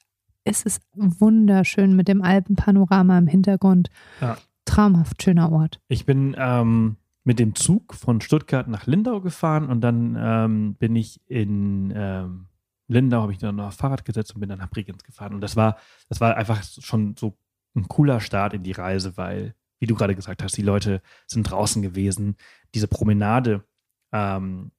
es 0.44 0.62
ist 0.62 0.84
wunderschön 0.94 1.96
mit 1.96 2.08
dem 2.08 2.22
Alpenpanorama 2.22 3.18
im 3.18 3.26
Hintergrund. 3.26 3.90
Ja. 4.22 4.38
Traumhaft 4.66 5.24
schöner 5.24 5.52
Ort. 5.52 5.82
Ich 5.88 6.06
bin 6.06 6.36
ähm, 6.38 6.98
mit 7.24 7.40
dem 7.40 7.56
Zug 7.56 7.96
von 7.96 8.22
Stuttgart 8.22 8.68
nach 8.68 8.86
Lindau 8.86 9.20
gefahren 9.20 9.68
und 9.68 9.82
dann 9.82 10.16
ähm, 10.16 10.76
bin 10.76 10.96
ich 10.96 11.20
in 11.26 11.92
ähm, 11.96 12.46
Lindau, 12.88 13.24
habe 13.24 13.32
ich 13.32 13.40
dann 13.40 13.56
noch 13.56 13.74
Fahrrad 13.74 14.06
gesetzt 14.06 14.36
und 14.36 14.42
bin 14.42 14.50
dann 14.50 14.60
nach 14.60 14.70
Bregenz 14.70 15.04
gefahren. 15.04 15.34
Und 15.34 15.42
das 15.42 15.56
war, 15.56 15.78
das 16.08 16.22
war 16.22 16.38
einfach 16.38 16.62
schon 16.62 17.16
so 17.18 17.36
ein 17.76 17.88
cooler 17.88 18.20
Start 18.20 18.54
in 18.54 18.64
die 18.64 18.72
Reise, 18.72 19.18
weil, 19.18 19.56
wie 19.80 19.88
du 19.88 19.96
gerade 19.96 20.16
gesagt 20.16 20.44
hast, 20.44 20.58
die 20.58 20.64
Leute 20.64 21.02
sind 21.28 21.44
draußen 21.44 21.82
gewesen. 21.82 22.36
Diese 22.74 22.88
Promenade 22.88 23.64
ähm, 24.12 24.72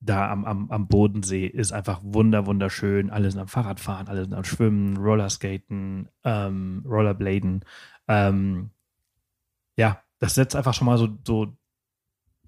da 0.00 0.30
am, 0.30 0.44
am, 0.44 0.70
am 0.70 0.88
Bodensee 0.88 1.46
ist 1.46 1.72
einfach 1.72 2.00
wunder, 2.02 2.46
wunderschön. 2.46 3.10
Alle 3.10 3.30
sind 3.30 3.40
am 3.40 3.48
Fahrradfahren, 3.48 4.08
alle 4.08 4.22
sind 4.22 4.34
am 4.34 4.44
Schwimmen, 4.44 4.96
Rollerskaten, 4.96 6.08
ähm, 6.24 6.82
Rollerbladen. 6.86 7.64
Ähm, 8.08 8.70
ja, 9.76 10.00
das 10.18 10.34
setzt 10.34 10.56
einfach 10.56 10.74
schon 10.74 10.86
mal 10.86 10.96
so, 10.96 11.08
so 11.26 11.54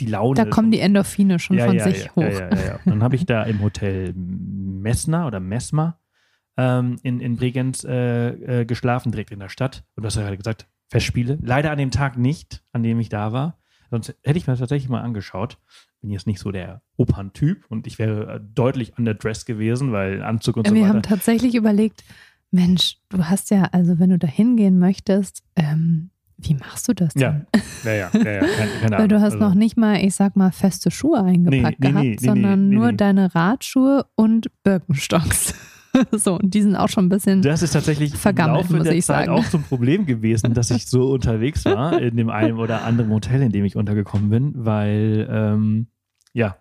die 0.01 0.07
Laune. 0.07 0.35
Da 0.35 0.47
kommen 0.47 0.71
die 0.71 0.81
Endorphine 0.81 1.39
schon 1.39 1.59
ja, 1.59 1.67
von 1.67 1.77
ja, 1.77 1.85
sich 1.85 2.07
ja, 2.07 2.17
hoch. 2.17 2.79
Dann 2.87 3.03
habe 3.03 3.17
ich 3.17 3.27
da 3.27 3.43
im 3.43 3.61
Hotel 3.61 4.15
Messner 4.15 5.27
oder 5.27 5.39
Messmer 5.39 5.99
ähm, 6.57 6.97
in, 7.03 7.21
in 7.21 7.37
Bregenz 7.37 7.85
äh, 7.85 8.61
äh, 8.61 8.65
geschlafen, 8.65 9.13
direkt 9.13 9.31
in 9.31 9.39
der 9.41 9.49
Stadt. 9.49 9.85
Und 9.97 10.03
du 10.03 10.07
hast 10.07 10.17
ja 10.17 10.23
gerade 10.23 10.37
gesagt, 10.37 10.67
Festspiele. 10.91 11.39
Leider 11.43 11.71
an 11.71 11.79
dem 11.79 11.91
Tag 11.91 12.19
nicht, 12.19 12.63
an 12.73 12.83
dem 12.83 13.01
ich 13.01 13.09
da 13.09 13.33
war. 13.33 13.59
Sonst 13.91 14.15
hätte 14.23 14.39
ich 14.39 14.47
mir 14.47 14.53
das 14.55 14.61
tatsächlich 14.61 14.89
mal 14.89 15.01
angeschaut. 15.03 15.59
Bin 16.01 16.11
jetzt 16.11 16.27
nicht 16.27 16.41
so 16.41 16.51
der 16.51 16.83
Operntyp 16.97 17.65
und 17.69 17.87
ich 17.87 17.99
wäre 17.99 18.35
äh, 18.37 18.41
deutlich 18.55 18.99
underdressed 18.99 19.47
gewesen, 19.47 19.93
weil 19.93 20.23
Anzug 20.23 20.57
und 20.57 20.65
Wir 20.67 20.71
so 20.71 20.75
weiter. 20.77 20.85
Wir 20.85 20.89
haben 20.89 21.03
tatsächlich 21.03 21.55
überlegt, 21.55 22.03
Mensch, 22.51 22.97
du 23.09 23.25
hast 23.25 23.51
ja, 23.51 23.65
also 23.73 23.99
wenn 23.99 24.11
du 24.11 24.19
da 24.19 24.27
hingehen 24.29 24.79
möchtest, 24.79 25.43
ähm, 25.57 26.11
Wie 26.39 26.55
machst 26.55 26.89
du 26.89 26.93
das 26.95 27.13
Ja, 27.15 27.31
denn? 27.33 27.47
ja, 27.85 27.93
ja, 27.93 28.11
ja, 28.13 28.31
ja 28.33 28.41
keine, 28.57 28.71
keine 28.81 28.99
Weil 28.99 29.09
du 29.09 29.17
hast 29.21 29.35
Also- 29.35 29.39
noch 29.49 29.55
nicht 29.55 29.77
mal, 29.77 29.97
ich 30.05 30.15
sag 30.15 30.37
mal, 30.37 30.51
feste 30.53 30.91
Schuhe 30.91 31.23
eingepackt 31.23 31.79
Nee, 31.81 31.87
nee, 31.87 31.93
gehabt, 31.93 32.05
nee, 32.05 32.17
sondern 32.27 32.69
nur 32.71 32.93
deine 32.93 33.35
Radschuhe 33.35 34.07
und 34.17 34.51
Birkenstocks. 34.65 35.55
so, 36.13 36.35
und 36.39 36.55
die 36.55 36.63
sind 36.63 36.77
auch 36.77 36.89
schon 36.89 37.07
ein 37.07 37.09
bisschen. 37.09 37.43
Das 37.43 37.63
ist 37.63 37.73
tatsächlich 37.73 38.15
Vergammelt, 38.15 38.61
im 38.61 38.63
Laufe 38.63 38.77
muss 38.77 38.85
der 38.85 38.97
ich 38.97 39.05
Zeit 39.05 39.27
sagen. 39.27 39.39
auch 39.39 39.49
zum 39.49 39.63
Problem 39.63 40.07
gewesen, 40.07 40.55
dass 40.55 40.71
ich 40.71 40.87
so 40.87 41.11
unterwegs 41.11 41.65
war 41.65 42.01
in 42.01 42.17
dem 42.17 42.31
einen 42.31 42.59
oder 42.59 42.85
anderen 42.85 43.11
Hotel, 43.11 43.43
in 43.43 43.53
dem 43.53 43.65
ich 43.65 43.77
untergekommen 43.77 44.31
bin, 44.31 44.53
weil 44.55 45.29
ähm, 45.31 45.87
ja 46.33 46.57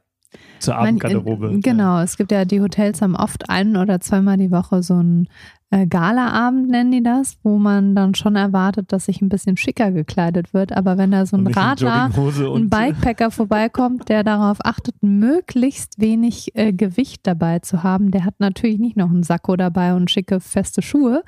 zur 0.60 0.76
Mein- 0.76 0.88
Abendgarderobe. 1.02 1.52
äh, 1.54 1.60
Genau, 1.60 2.00
es 2.02 2.18
gibt 2.18 2.32
ja, 2.32 2.46
die 2.46 2.62
Hotels 2.62 3.02
haben 3.02 3.16
oft 3.16 3.50
ein 3.50 3.76
oder 3.78 4.00
zweimal 4.02 4.38
die 4.38 4.52
Woche 4.52 4.84
so 4.84 4.96
einen 4.96 5.28
äh, 5.74 5.88
Galaabend, 5.88 6.70
nennen 6.70 6.92
die 6.92 7.02
das, 7.02 7.38
wo 7.44 7.58
man 7.58 7.96
dann 7.96 8.14
schon 8.14 8.36
erwartet, 8.36 8.92
dass 8.92 9.06
sich 9.06 9.22
ein 9.22 9.30
bisschen 9.30 9.56
schicker 9.56 9.92
gekleidet 9.94 10.54
wird. 10.54 10.76
Aber 10.76 10.98
wenn 10.98 11.12
da 11.12 11.26
so 11.26 11.38
ein 11.38 11.48
Radler, 11.48 12.12
ein 12.14 12.70
Bikepacker 12.70 13.32
vorbeikommt, 13.32 14.10
der 14.10 14.26
darauf 14.26 14.58
achtet, 14.66 14.96
möglichst 15.02 16.02
wenig 16.02 16.52
äh, 16.56 16.74
Gewicht 16.74 17.22
dabei 17.26 17.60
zu 17.60 17.84
haben, 17.84 18.12
der 18.12 18.26
hat 18.26 18.36
natürlich 18.40 18.80
nicht 18.80 18.98
noch 18.98 19.10
einen 19.10 19.24
Sakko 19.24 19.56
dabei 19.56 19.94
und 19.96 20.12
schicke 20.12 20.42
feste 20.42 20.82
Schuhe. 20.82 21.24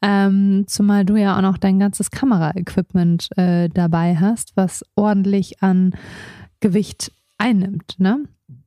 Ähm, 0.00 0.64
zumal 0.68 1.04
du 1.04 1.16
ja 1.16 1.36
auch 1.36 1.42
noch 1.42 1.58
dein 1.58 1.78
ganzes 1.78 2.10
Kameraequipment 2.10 3.28
äh, 3.36 3.68
dabei 3.68 4.16
hast, 4.16 4.52
was 4.56 4.86
ordentlich 4.96 5.62
an 5.62 5.92
Gewicht 6.60 7.12
einnimmt. 7.36 7.96
Ne? 7.98 8.20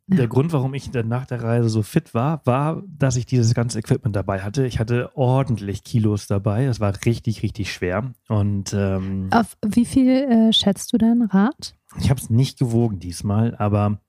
Der 0.08 0.28
Grund, 0.28 0.54
warum 0.54 0.76
ich 0.76 0.92
dann 0.92 1.08
nach 1.08 1.26
der 1.26 1.42
Reise 1.42 1.68
so 1.70 1.82
fit 1.82 2.14
war, 2.14 2.46
war, 2.46 2.84
dass 2.88 3.16
ich 3.16 3.26
dieses 3.26 3.56
ganze 3.56 3.80
Equipment 3.80 4.16
dabei 4.16 4.42
hatte. 4.42 4.68
Ich 4.68 4.78
hatte 4.80 5.10
ordentlich 5.16 5.84
Kilos 5.84 6.28
dabei. 6.28 6.66
Es 6.66 6.80
war 6.80 6.94
richtig, 7.06 7.42
richtig 7.42 7.74
schwer. 7.74 8.14
Und 8.28 8.72
ähm, 8.74 9.30
Auf 9.32 9.58
wie 9.66 9.86
viel 9.86 10.12
äh, 10.12 10.54
schätzt 10.54 10.94
du 10.94 10.98
dein 10.98 11.24
Rad? 11.24 11.76
ich 12.00 12.10
habe 12.10 12.20
es 12.20 12.30
nicht 12.30 12.60
gewogen 12.60 13.00
diesmal, 13.00 13.56
aber 13.56 14.00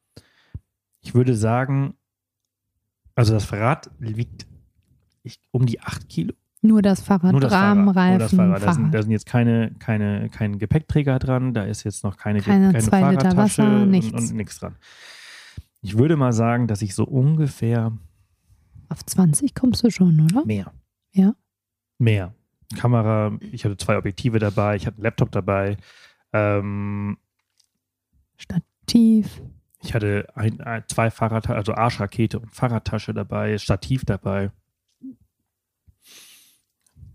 ich 1.01 1.15
würde 1.15 1.37
sagen, 1.37 1.95
also 3.15 3.33
das 3.33 3.45
Fahrrad 3.45 3.91
wiegt 3.99 4.47
ich, 5.23 5.41
um 5.51 5.67
die 5.67 5.81
8 5.81 6.09
Kilo. 6.09 6.35
Nur 6.63 6.83
das 6.83 7.01
Fahrrad, 7.01 7.33
Nur 7.33 7.41
das 7.41 7.53
Rahmen, 7.53 7.93
Fahrrad. 7.95 8.11
Nur 8.11 8.19
das 8.19 8.33
Reifen, 8.33 8.37
Fahrrad. 8.39 8.63
Da 8.63 8.73
sind, 8.73 8.83
Fahrrad. 8.83 8.95
da 8.95 9.03
sind 9.03 9.11
jetzt 9.13 9.27
keine, 9.27 9.73
keine, 9.79 10.29
kein 10.31 10.59
Gepäckträger 10.59 11.19
dran, 11.19 11.55
da 11.55 11.65
ist 11.65 11.85
jetzt 11.85 12.03
noch 12.03 12.17
keine, 12.17 12.41
Keine 12.41 12.73
keine 12.73 12.85
Fahrradtasche 12.85 13.37
Wasser, 13.37 13.83
und, 13.83 13.91
nichts. 13.91 14.31
und 14.31 14.37
nichts 14.37 14.59
dran. 14.59 14.77
Ich 15.87 15.97
würde 15.97 16.17
mal 16.17 16.33
sagen, 16.33 16.67
dass 16.67 16.83
ich 16.83 16.97
so 16.97 17.05
ungefähr 17.05 17.97
Auf 18.89 19.07
20 19.07 19.55
kommst 19.55 19.85
du 19.85 19.91
schon, 19.91 20.21
oder? 20.21 20.45
mehr. 20.45 20.73
Ja? 21.13 21.37
Mehr. 21.99 22.35
Kamera, 22.77 23.39
ich 23.41 23.65
hatte 23.65 23.77
zwei 23.77 23.97
Objektive 23.97 24.41
dabei, 24.41 24.75
ich 24.75 24.85
hatte 24.85 24.97
einen 24.97 25.05
Laptop 25.05 25.31
dabei, 25.31 25.77
ähm, 26.33 27.19
Stativ. 28.37 29.41
ich 29.81 29.95
hatte 29.95 30.27
ein, 30.35 30.61
ein, 30.61 30.83
zwei 30.89 31.09
Fahrradtaschen, 31.09 31.57
also 31.57 31.75
Arschrakete 31.75 32.41
und 32.41 32.53
Fahrradtasche 32.53 33.15
dabei, 33.15 33.57
Stativ 33.57 34.05
dabei, 34.05 34.51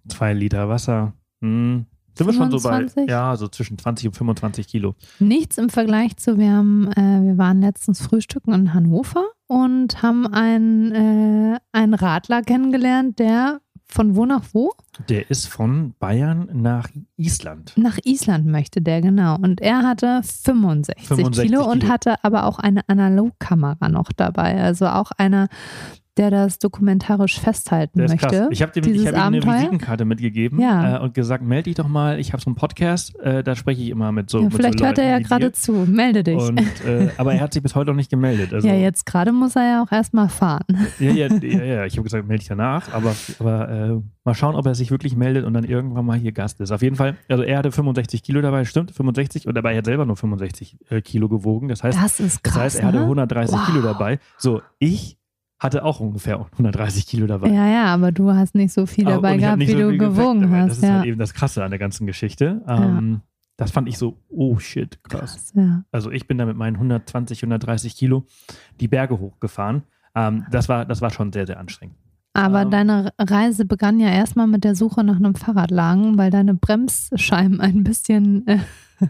zwei 0.08 0.32
Liter 0.32 0.70
Wasser. 0.70 1.14
Hm. 1.42 1.88
Sind 2.16 2.28
wir 2.28 2.34
schon 2.34 2.52
so 2.52 2.58
bei, 2.58 2.78
25? 2.78 3.10
ja, 3.10 3.36
so 3.36 3.48
zwischen 3.48 3.78
20 3.78 4.08
und 4.08 4.14
25 4.16 4.68
Kilo. 4.68 4.96
Nichts 5.20 5.58
im 5.58 5.70
Vergleich 5.70 6.18
zu, 6.18 6.38
wir 6.38 6.52
haben, 6.52 6.92
äh, 6.92 7.24
wir 7.24 7.38
waren 7.38 7.62
letztens 7.62 8.02
frühstücken 8.02 8.54
in 8.54 8.74
Hannover 8.74 9.26
und 9.48 10.02
haben 10.02 10.28
einen, 10.28 10.92
äh, 10.92 11.60
einen 11.72 11.94
Radler 11.94 12.42
kennengelernt, 12.42 13.20
der 13.20 13.62
von 13.92 14.16
wo 14.16 14.26
nach 14.26 14.44
wo? 14.54 14.72
Der 15.10 15.30
ist 15.30 15.48
von 15.48 15.94
Bayern 16.00 16.50
nach 16.54 16.88
Island. 17.18 17.74
Nach 17.76 17.98
Island 18.06 18.46
möchte 18.46 18.82
der, 18.82 19.02
genau. 19.02 19.36
Und 19.36 19.60
er 19.60 19.84
hatte 19.84 20.22
65, 20.24 21.08
65 21.08 21.50
Kilo 21.50 21.70
und 21.70 21.80
Kilo. 21.80 21.92
hatte 21.92 22.24
aber 22.24 22.46
auch 22.46 22.58
eine 22.60 22.88
Analogkamera 22.88 23.90
noch 23.90 24.12
dabei. 24.16 24.62
Also 24.62 24.88
auch 24.88 25.12
einer, 25.18 25.50
der 26.18 26.30
das 26.30 26.60
dokumentarisch 26.60 27.40
festhalten 27.40 28.02
ist 28.02 28.12
möchte. 28.12 28.28
krass. 28.28 28.48
Ich 28.52 28.62
habe 28.62 28.72
hab 28.76 28.86
ihm 28.86 29.16
eine. 29.16 29.42
Visitenkarte 29.44 30.04
mitgegeben 30.06 30.60
Ja. 30.60 30.98
äh, 30.98 31.00
und 31.02 31.14
gesagt, 31.14 31.44
melde 31.44 31.64
dich 31.64 31.76
doch 31.76 31.88
mal, 31.88 32.20
ich 32.20 32.34
habe 32.34 32.42
so 32.42 32.50
einen 32.50 32.56
Podcast, 32.56 33.18
äh, 33.20 33.44
da 33.44 33.56
spreche 33.56 33.82
ich 33.82 33.90
immer 33.90 34.12
mit 34.12 34.30
so 34.30 34.40
ja, 34.40 34.44
mit 34.46 34.54
vielleicht 34.54 34.80
so 34.80 34.86
hört 34.86 34.98
er 34.98 35.06
ja 35.10 35.20
gerade 35.20 35.52
zu. 35.54 35.72
Melde 35.72 36.24
dich. 36.24 36.38
Und, 36.38 36.60
äh, 36.86 37.10
aber 37.18 37.34
er 37.34 37.40
hat 37.42 37.54
sich 37.54 37.64
bis 37.64 37.76
heute 37.76 37.92
noch 37.92 37.96
nicht 37.96 38.10
gemeldet. 38.10 38.54
Also, 38.54 38.68
ja, 38.68 38.74
jetzt 38.76 39.06
gerade 39.06 39.32
muss 39.32 39.56
er 39.56 39.64
ja 39.66 39.84
auch 39.84 39.92
erstmal 39.92 40.28
fahren. 40.30 40.66
Ja, 41.00 41.12
ja, 41.12 41.28
ja, 41.28 41.64
ja. 41.64 41.86
ich 41.86 41.94
habe 41.94 42.04
gesagt, 42.04 42.28
melde 42.28 42.40
dich 42.40 42.50
danach, 42.50 42.94
aber, 42.94 43.16
aber 43.40 43.70
äh, 43.70 44.02
mal 44.26 44.36
schauen, 44.36 44.56
ob 44.56 44.66
er 44.66 44.76
sich 44.76 44.92
wirklich 44.92 45.16
meldet 45.16 45.46
und 45.46 45.54
dann 45.54 45.64
irgendwann 45.64 46.06
mal 46.06 46.18
hier 46.18 46.32
Gast 46.34 46.60
ist. 46.60 46.72
Auf 46.72 46.82
jeden 46.82 46.96
Fall, 46.98 47.16
also 47.30 47.44
er 47.44 47.58
hatte 47.60 47.72
65 47.72 48.22
Kilo 48.22 48.42
dabei, 48.42 48.66
stimmt, 48.66 48.92
65 48.92 49.48
und 49.48 49.56
dabei 49.56 49.78
hat 49.78 49.86
selber 49.86 50.06
nur 50.06 50.18
65 50.18 50.78
äh, 50.90 51.02
Kilo 51.02 51.30
gewogen. 51.30 51.70
Das 51.70 51.84
heißt, 51.84 51.98
Das 51.98 52.20
ist 52.20 52.44
krass. 52.44 52.54
das 52.56 52.64
heißt, 52.64 52.80
er 52.80 52.88
hatte 52.88 52.98
ne? 52.98 53.04
130 53.04 53.56
Wow. 53.56 53.66
Kilo 53.66 53.82
dabei. 53.82 54.20
So, 54.38 54.62
ich 54.80 55.18
hatte 55.62 55.86
auch 55.86 56.00
ungefähr 56.02 56.40
130 56.52 57.06
Kilo 57.08 57.28
dabei. 57.28 57.50
Ja, 57.50 57.68
ja, 57.68 57.86
aber 57.86 58.12
du 58.12 58.32
hast 58.34 58.56
nicht 58.56 58.74
so 58.74 58.86
viel 58.86 59.06
dabei 59.06 59.38
gehabt, 59.38 59.60
wie 59.62 59.68
so 59.68 59.78
du 59.92 59.98
gewogen 59.98 60.42
dabei. 60.42 60.62
hast. 60.62 60.70
Das 60.70 60.78
ist 60.80 60.84
ja. 60.84 60.94
halt 60.96 61.06
eben 61.06 61.20
das 61.20 61.34
Krasse 61.34 61.64
an 61.64 61.70
der 61.70 61.80
ganzen 61.80 62.06
Geschichte. 62.08 62.62
Ähm, 62.68 63.22
Das 63.58 63.70
fand 63.72 63.88
ich 63.88 63.98
so, 64.00 64.18
oh 64.30 64.58
shit, 64.58 65.02
krass. 65.04 65.34
Krass, 65.34 65.54
ja. 65.56 65.84
Also 65.92 66.10
ich 66.12 66.28
bin 66.28 66.38
da 66.40 66.46
mit 66.48 66.58
meinen 66.58 66.76
120, 66.78 67.44
130 67.44 67.96
Kilo 67.96 68.26
die 68.80 68.88
Berge 68.88 69.20
hochgefahren. 69.20 69.84
Ähm, 70.16 70.46
das, 70.52 70.68
war, 70.68 70.86
das 70.86 71.00
war 71.02 71.12
schon 71.12 71.32
sehr, 71.32 71.46
sehr 71.46 71.60
anstrengend. 71.60 71.96
Aber 72.34 72.64
Ähm. 72.64 72.72
deine 72.72 73.14
Reise 73.20 73.66
begann 73.66 74.00
ja 74.00 74.10
erstmal 74.10 74.48
mit 74.48 74.64
der 74.64 74.74
Suche 74.74 75.04
nach 75.04 75.18
einem 75.18 75.36
Fahrradladen, 75.36 76.18
weil 76.18 76.32
deine 76.32 76.56
Bremsscheiben 76.56 77.62
ein 77.62 77.84
bisschen. 77.84 78.48
Äh, 78.48 78.60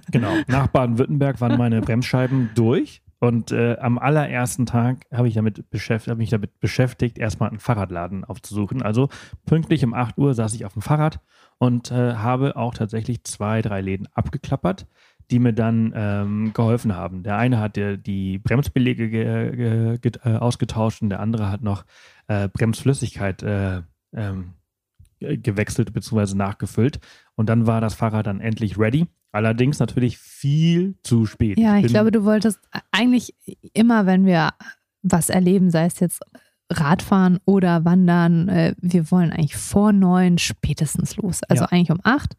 Genau. 0.09 0.31
Nach 0.47 0.67
Baden-Württemberg 0.67 1.41
waren 1.41 1.57
meine 1.57 1.81
Bremsscheiben 1.81 2.49
durch. 2.55 3.01
Und 3.23 3.51
äh, 3.51 3.77
am 3.77 3.99
allerersten 3.99 4.65
Tag 4.65 5.05
habe 5.13 5.27
ich 5.27 5.35
damit 5.35 5.69
beschäftigt, 5.69 6.17
mich 6.17 6.31
damit 6.31 6.59
beschäftigt, 6.59 7.19
erstmal 7.19 7.49
einen 7.49 7.59
Fahrradladen 7.59 8.25
aufzusuchen. 8.25 8.81
Also 8.81 9.09
pünktlich 9.45 9.85
um 9.85 9.93
8 9.93 10.17
Uhr 10.17 10.33
saß 10.33 10.55
ich 10.55 10.65
auf 10.65 10.73
dem 10.73 10.81
Fahrrad 10.81 11.19
und 11.59 11.91
äh, 11.91 12.15
habe 12.15 12.55
auch 12.55 12.73
tatsächlich 12.73 13.23
zwei, 13.23 13.61
drei 13.61 13.79
Läden 13.81 14.07
abgeklappert, 14.15 14.87
die 15.29 15.37
mir 15.37 15.53
dann 15.53 15.93
ähm, 15.95 16.51
geholfen 16.53 16.95
haben. 16.95 17.21
Der 17.21 17.37
eine 17.37 17.59
hat 17.59 17.75
der, 17.75 17.95
die 17.95 18.39
Bremsbelege 18.39 19.07
ge, 19.11 19.55
ge, 19.55 19.97
ge, 19.99 20.11
äh, 20.23 20.37
ausgetauscht 20.37 21.03
und 21.03 21.09
der 21.09 21.19
andere 21.19 21.51
hat 21.51 21.61
noch 21.61 21.85
äh, 22.27 22.47
Bremsflüssigkeit 22.47 23.43
äh, 23.43 23.83
ähm, 24.13 24.55
ge- 25.19 25.37
gewechselt 25.37 25.93
bzw. 25.93 26.33
nachgefüllt. 26.33 26.99
Und 27.35 27.49
dann 27.49 27.67
war 27.67 27.81
das 27.81 27.93
Fahrrad 27.93 28.25
dann 28.25 28.41
endlich 28.41 28.79
ready. 28.79 29.05
Allerdings 29.31 29.79
natürlich 29.79 30.17
viel 30.17 30.95
zu 31.03 31.25
spät. 31.25 31.57
ja, 31.57 31.77
ich 31.77 31.83
bin- 31.83 31.91
glaube, 31.93 32.11
du 32.11 32.23
wolltest 32.25 32.59
eigentlich 32.91 33.33
immer, 33.73 34.05
wenn 34.05 34.25
wir 34.25 34.49
was 35.03 35.29
erleben, 35.29 35.69
sei 35.71 35.85
es 35.85 35.99
jetzt 35.99 36.21
Radfahren 36.73 37.39
oder 37.43 37.83
Wandern, 37.83 38.47
äh, 38.47 38.75
wir 38.79 39.11
wollen 39.11 39.31
eigentlich 39.33 39.57
vor 39.57 39.91
neun 39.91 40.37
spätestens 40.37 41.17
los. 41.17 41.41
Also 41.49 41.63
Ja. 41.65 41.69
eigentlich 41.71 41.91
um 41.91 41.99
acht. 42.03 42.35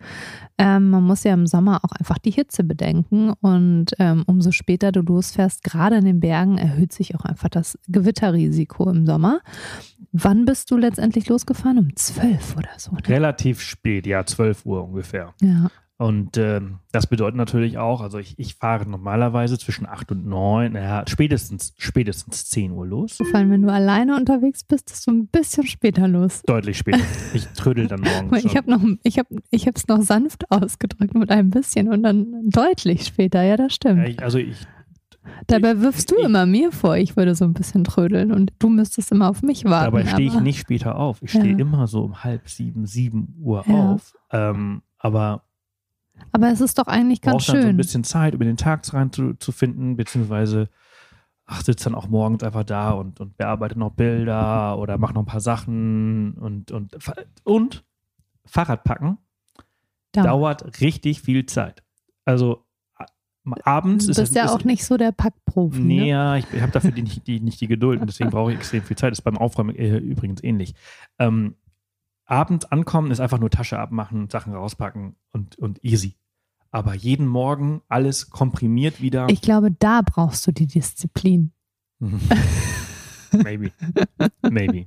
Ähm, 0.57 0.89
man 0.89 1.03
muss 1.03 1.23
ja 1.25 1.35
im 1.35 1.47
Sommer 1.47 1.81
auch 1.85 1.93
einfach 1.93 2.17
die 2.17 2.31
Hitze 2.31 2.65
bedenken 2.65 3.35
und 3.43 3.87
ähm, 3.99 4.23
umso 4.27 4.51
später 4.51 4.91
du 4.91 5.03
losfährst, 5.03 5.63
gerade 5.65 5.97
in 5.97 6.07
den 6.07 6.21
Bergen, 6.21 6.57
erhöht 6.57 6.93
sich 6.95 7.15
auch 7.15 7.27
einfach 7.27 7.51
das 7.51 7.79
Gewitterrisiko 7.89 8.89
im 8.89 9.05
Sommer. 9.05 9.41
Wann 10.13 10.47
bist 10.47 10.71
du 10.71 10.79
letztendlich 10.79 11.29
losgefahren? 11.29 11.79
Um 11.79 11.97
zwölf 11.97 12.57
oder 12.57 12.71
so. 12.79 12.93
Ne? 12.93 13.01
relativ 13.09 13.61
spät, 13.61 14.07
ja, 14.07 14.25
12 14.25 14.65
Uhr 14.65 14.83
ungefähr. 14.85 15.35
Ja. 15.43 15.71
Und 16.03 16.37
ähm, 16.37 16.79
das 16.91 17.07
bedeutet 17.07 17.37
natürlich 17.37 17.79
auch, 17.79 18.01
also 18.01 18.19
ich, 18.19 18.39
ich 18.39 18.55
fahre 18.57 18.89
normalerweise 18.89 19.57
zwischen 19.59 19.87
8 19.87 20.11
und 20.13 20.27
9, 20.27 20.73
naja, 20.73 21.05
spätestens, 21.07 21.75
spätestens 21.79 22.47
10 22.51 22.73
Uhr 22.73 22.87
los. 22.87 23.17
Vor 23.19 23.35
allem, 23.35 23.51
wenn 23.51 23.63
du 23.63 23.73
alleine 23.73 24.17
unterwegs 24.17 24.65
bist, 24.65 24.87
bist 24.89 25.07
du 25.07 25.13
ein 25.13 25.27
bisschen 25.29 25.65
später 25.67 26.09
los. 26.09 26.43
Deutlich 26.47 26.77
später. 26.79 26.99
Ich 27.35 27.47
trödel 27.49 27.87
dann 27.87 28.01
morgens. 28.01 28.45
Ich 28.45 28.57
habe 28.57 28.71
noch, 28.71 28.83
ich 29.05 29.19
habe, 29.19 29.29
ich 29.51 29.67
habe 29.67 29.77
es 29.77 29.87
noch 29.87 30.03
sanft 30.03 30.51
ausgedrückt 30.51 31.15
mit 31.15 31.31
ein 31.31 31.51
bisschen 31.51 31.89
und 31.89 32.03
dann 32.03 32.27
deutlich 32.51 33.05
später. 33.07 33.43
Ja, 33.43 33.57
das 33.57 33.75
stimmt. 33.75 33.99
Ja, 33.99 34.05
ich, 34.07 34.23
also 34.23 34.39
ich, 34.39 34.57
Dabei 35.47 35.81
wirfst 35.81 36.11
du 36.11 36.17
ich- 36.19 36.25
immer 36.25 36.47
mir 36.47 36.73
vor, 36.73 36.97
ich 36.97 37.17
würde 37.17 37.35
so 37.37 37.45
ein 37.45 37.55
bisschen 37.55 37.85
trödeln 37.85 38.33
und 38.33 38.53
du 38.59 38.69
müsstest 38.69 39.13
immer 39.13 39.31
auf 39.31 39.43
mich 39.43 39.65
warten. 39.65 39.93
dabei 39.95 40.05
stehe 40.07 40.27
ich 40.29 40.41
nicht 40.41 40.59
später 40.59 40.97
auf. 40.97 41.23
Ich 41.23 41.31
stehe 41.31 41.53
Ja. 41.53 41.59
immer 41.59 41.87
so 41.87 42.03
um 42.03 42.25
halb 42.25 42.49
sieben, 42.49 42.87
sieben 42.87 43.35
Uhr 43.41 43.65
Ja. 43.69 43.93
auf. 43.93 44.15
Ähm, 44.33 44.83
aber 44.99 45.45
Aber 46.31 46.51
es 46.53 46.61
ist 46.61 46.79
doch 46.79 46.87
eigentlich 46.87 47.21
ganz 47.21 47.45
brauche 47.45 47.53
dann 47.53 47.63
so 47.63 47.67
ein 47.67 47.71
schön. 47.73 47.77
bisschen 47.77 48.05
Zeit, 48.05 48.35
über 48.35 48.45
den 48.45 48.57
Tag 48.57 48.83
rein 48.95 49.11
zu, 49.13 49.35
zu 49.35 49.51
finden, 49.53 49.97
beziehungsweise 49.97 50.69
ach, 51.47 51.63
sitze 51.63 51.85
dann 51.85 51.95
auch 51.95 52.09
morgens 52.09 52.43
einfach 52.45 52.65
da 52.65 52.93
und, 52.93 53.21
und 53.21 53.37
bearbeite 53.37 53.79
noch 53.79 53.91
Bilder 53.91 54.79
oder 54.79 54.97
mache 54.99 55.13
noch 55.15 55.23
ein 55.23 55.27
paar 55.27 55.41
Sachen 55.41 56.35
und, 56.35 56.71
und, 56.71 56.97
und 57.45 57.85
Fahrrad 58.47 58.85
packen 58.85 59.19
Dauert. 60.13 60.27
dauert 60.63 60.81
richtig 60.81 61.21
viel 61.21 61.45
Zeit. 61.47 61.83
Also 62.25 62.65
abends 63.65 64.07
Du 64.07 64.13
ist 64.13 64.19
bist 64.19 64.31
es 64.31 64.37
ja 64.37 64.45
ist, 64.45 64.51
auch 64.53 64.65
nicht 64.65 64.85
so 64.85 64.97
der 64.97 65.11
Packprofi. 65.13 65.81
Nee, 65.81 66.01
Ne? 66.01 66.09
ja, 66.09 66.37
ich, 66.37 66.47
ich 66.53 66.63
habe 66.63 66.71
dafür 66.73 66.93
die, 66.93 67.03
nicht- 67.03 67.27
die, 67.27 67.41
nicht 67.41 67.61
die 67.61 67.67
Geduld 67.67 68.01
und 68.01 68.07
deswegen 68.07 68.31
brauche 68.31 68.53
ich 68.53 68.59
extrem 68.59 68.83
viel 68.83 68.97
Zeit. 68.97 69.13
Ist 69.13 69.23
beim 69.23 69.37
Aufräumen 69.37 69.75
äh, 69.75 69.97
übrigens 69.99 70.43
ähnlich. 70.45 70.75
Ähm, 71.19 71.57
abends 72.27 72.67
ankommen 72.67 73.11
ist 73.11 73.21
einfach 73.21 73.39
nur 73.39 73.51
Tasche 73.51 73.79
abmachen, 73.79 74.29
Sachen 74.31 74.55
rauspacken 74.55 75.17
und, 75.33 75.59
und 75.59 75.85
easy. 75.85 76.17
aber 76.71 76.95
jeden 76.95 77.27
Morgen 77.27 77.83
alles 77.89 78.31
komprimiert 78.31 79.01
wieder. 79.01 79.29
Ich 79.29 79.43
glaube, 79.43 79.71
da 79.71 80.03
brauchst 80.03 80.47
du 80.47 80.53
die 80.53 80.67
Disziplin. 80.67 81.53
Maybe. 83.33 83.73
Maybe. 84.43 84.87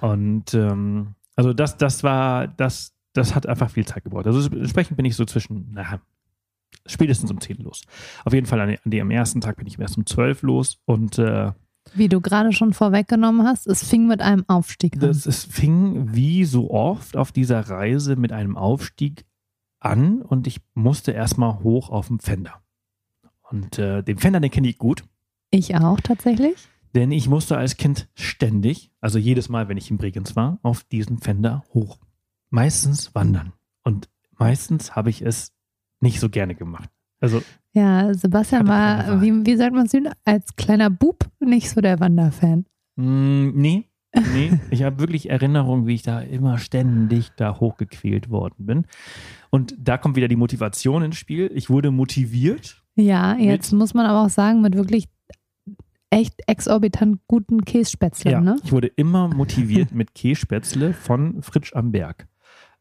Und 0.00 0.54
ähm, 0.54 1.14
also 1.36 1.52
das, 1.52 1.76
das 1.76 2.02
war, 2.02 2.48
das, 2.48 2.94
das 3.12 3.34
hat 3.34 3.46
einfach 3.46 3.70
viel 3.70 3.86
Zeit 3.86 4.04
gebraucht. 4.04 4.26
Also 4.26 4.48
entsprechend 4.50 4.96
bin 4.96 5.06
ich 5.06 5.16
so 5.16 5.24
zwischen, 5.24 5.72
naja, 5.72 6.00
spätestens 6.86 7.30
um 7.30 7.40
10 7.40 7.58
los. 7.58 7.82
Auf 8.24 8.32
jeden 8.32 8.46
Fall 8.46 8.60
an, 8.60 8.70
an 8.70 8.90
dem 8.90 9.10
ersten 9.10 9.40
Tag 9.40 9.56
bin 9.56 9.66
ich 9.66 9.78
erst 9.78 9.96
um 9.96 10.06
12 10.06 10.42
los 10.42 10.78
und 10.84 11.18
äh, 11.18 11.52
wie 11.94 12.08
du 12.08 12.20
gerade 12.20 12.52
schon 12.52 12.72
vorweggenommen 12.72 13.46
hast, 13.46 13.66
es 13.66 13.82
fing 13.82 14.06
mit 14.06 14.20
einem 14.20 14.44
Aufstieg 14.48 14.94
an. 14.94 15.00
Das, 15.00 15.26
es 15.26 15.44
fing 15.44 16.14
wie 16.14 16.44
so 16.44 16.70
oft 16.70 17.16
auf 17.16 17.32
dieser 17.32 17.60
Reise 17.60 18.16
mit 18.16 18.32
einem 18.32 18.56
Aufstieg 18.56 19.24
an 19.80 20.22
und 20.22 20.46
ich 20.46 20.60
musste 20.74 21.12
erstmal 21.12 21.60
hoch 21.62 21.90
auf 21.90 22.08
den 22.08 22.20
Fender. 22.20 22.62
Und 23.50 23.78
äh, 23.78 24.02
den 24.02 24.18
Fender, 24.18 24.40
den 24.40 24.50
kenne 24.50 24.68
ich 24.68 24.78
gut. 24.78 25.04
Ich 25.50 25.74
auch 25.76 26.00
tatsächlich. 26.00 26.68
Denn 26.94 27.12
ich 27.12 27.28
musste 27.28 27.56
als 27.56 27.76
Kind 27.76 28.08
ständig, 28.14 28.90
also 29.00 29.18
jedes 29.18 29.48
Mal, 29.48 29.68
wenn 29.68 29.76
ich 29.76 29.90
in 29.90 29.98
Bregenz 29.98 30.36
war, 30.36 30.58
auf 30.62 30.84
diesen 30.84 31.18
Fender 31.18 31.64
hoch. 31.74 31.98
Meistens 32.50 33.14
wandern. 33.14 33.52
Und 33.84 34.08
meistens 34.38 34.96
habe 34.96 35.10
ich 35.10 35.22
es 35.22 35.52
nicht 36.00 36.20
so 36.20 36.28
gerne 36.28 36.54
gemacht. 36.54 36.90
Also 37.20 37.42
ja, 37.74 38.12
Sebastian 38.14 38.66
war, 38.66 39.20
wie, 39.22 39.46
wie 39.46 39.56
sagt 39.56 39.74
man 39.74 39.86
es, 39.86 39.92
als 40.24 40.56
kleiner 40.56 40.90
Bub 40.90 41.28
nicht 41.38 41.70
so 41.70 41.80
der 41.80 42.00
Wanderfan. 42.00 42.64
Mm, 42.96 43.50
nee, 43.54 43.84
nee. 44.32 44.58
ich 44.70 44.82
habe 44.82 44.98
wirklich 44.98 45.30
Erinnerungen, 45.30 45.86
wie 45.86 45.94
ich 45.94 46.02
da 46.02 46.20
immer 46.20 46.58
ständig 46.58 47.30
da 47.36 47.60
hochgequält 47.60 48.30
worden 48.30 48.66
bin. 48.66 48.86
Und 49.50 49.76
da 49.78 49.96
kommt 49.98 50.16
wieder 50.16 50.28
die 50.28 50.36
Motivation 50.36 51.02
ins 51.02 51.16
Spiel. 51.16 51.50
Ich 51.54 51.70
wurde 51.70 51.90
motiviert. 51.90 52.82
Ja, 52.96 53.36
jetzt 53.36 53.72
muss 53.72 53.94
man 53.94 54.06
aber 54.06 54.24
auch 54.24 54.30
sagen, 54.30 54.60
mit 54.60 54.74
wirklich 54.74 55.04
echt 56.10 56.34
exorbitant 56.46 57.20
guten 57.28 57.64
Kässpätzle. 57.64 58.32
Ja, 58.32 58.40
ne? 58.40 58.56
ich 58.64 58.72
wurde 58.72 58.88
immer 58.88 59.28
motiviert 59.28 59.92
mit 59.92 60.14
Kässpätzle 60.14 60.94
von 60.94 61.42
Fritsch 61.42 61.74
am 61.74 61.92
Berg. 61.92 62.26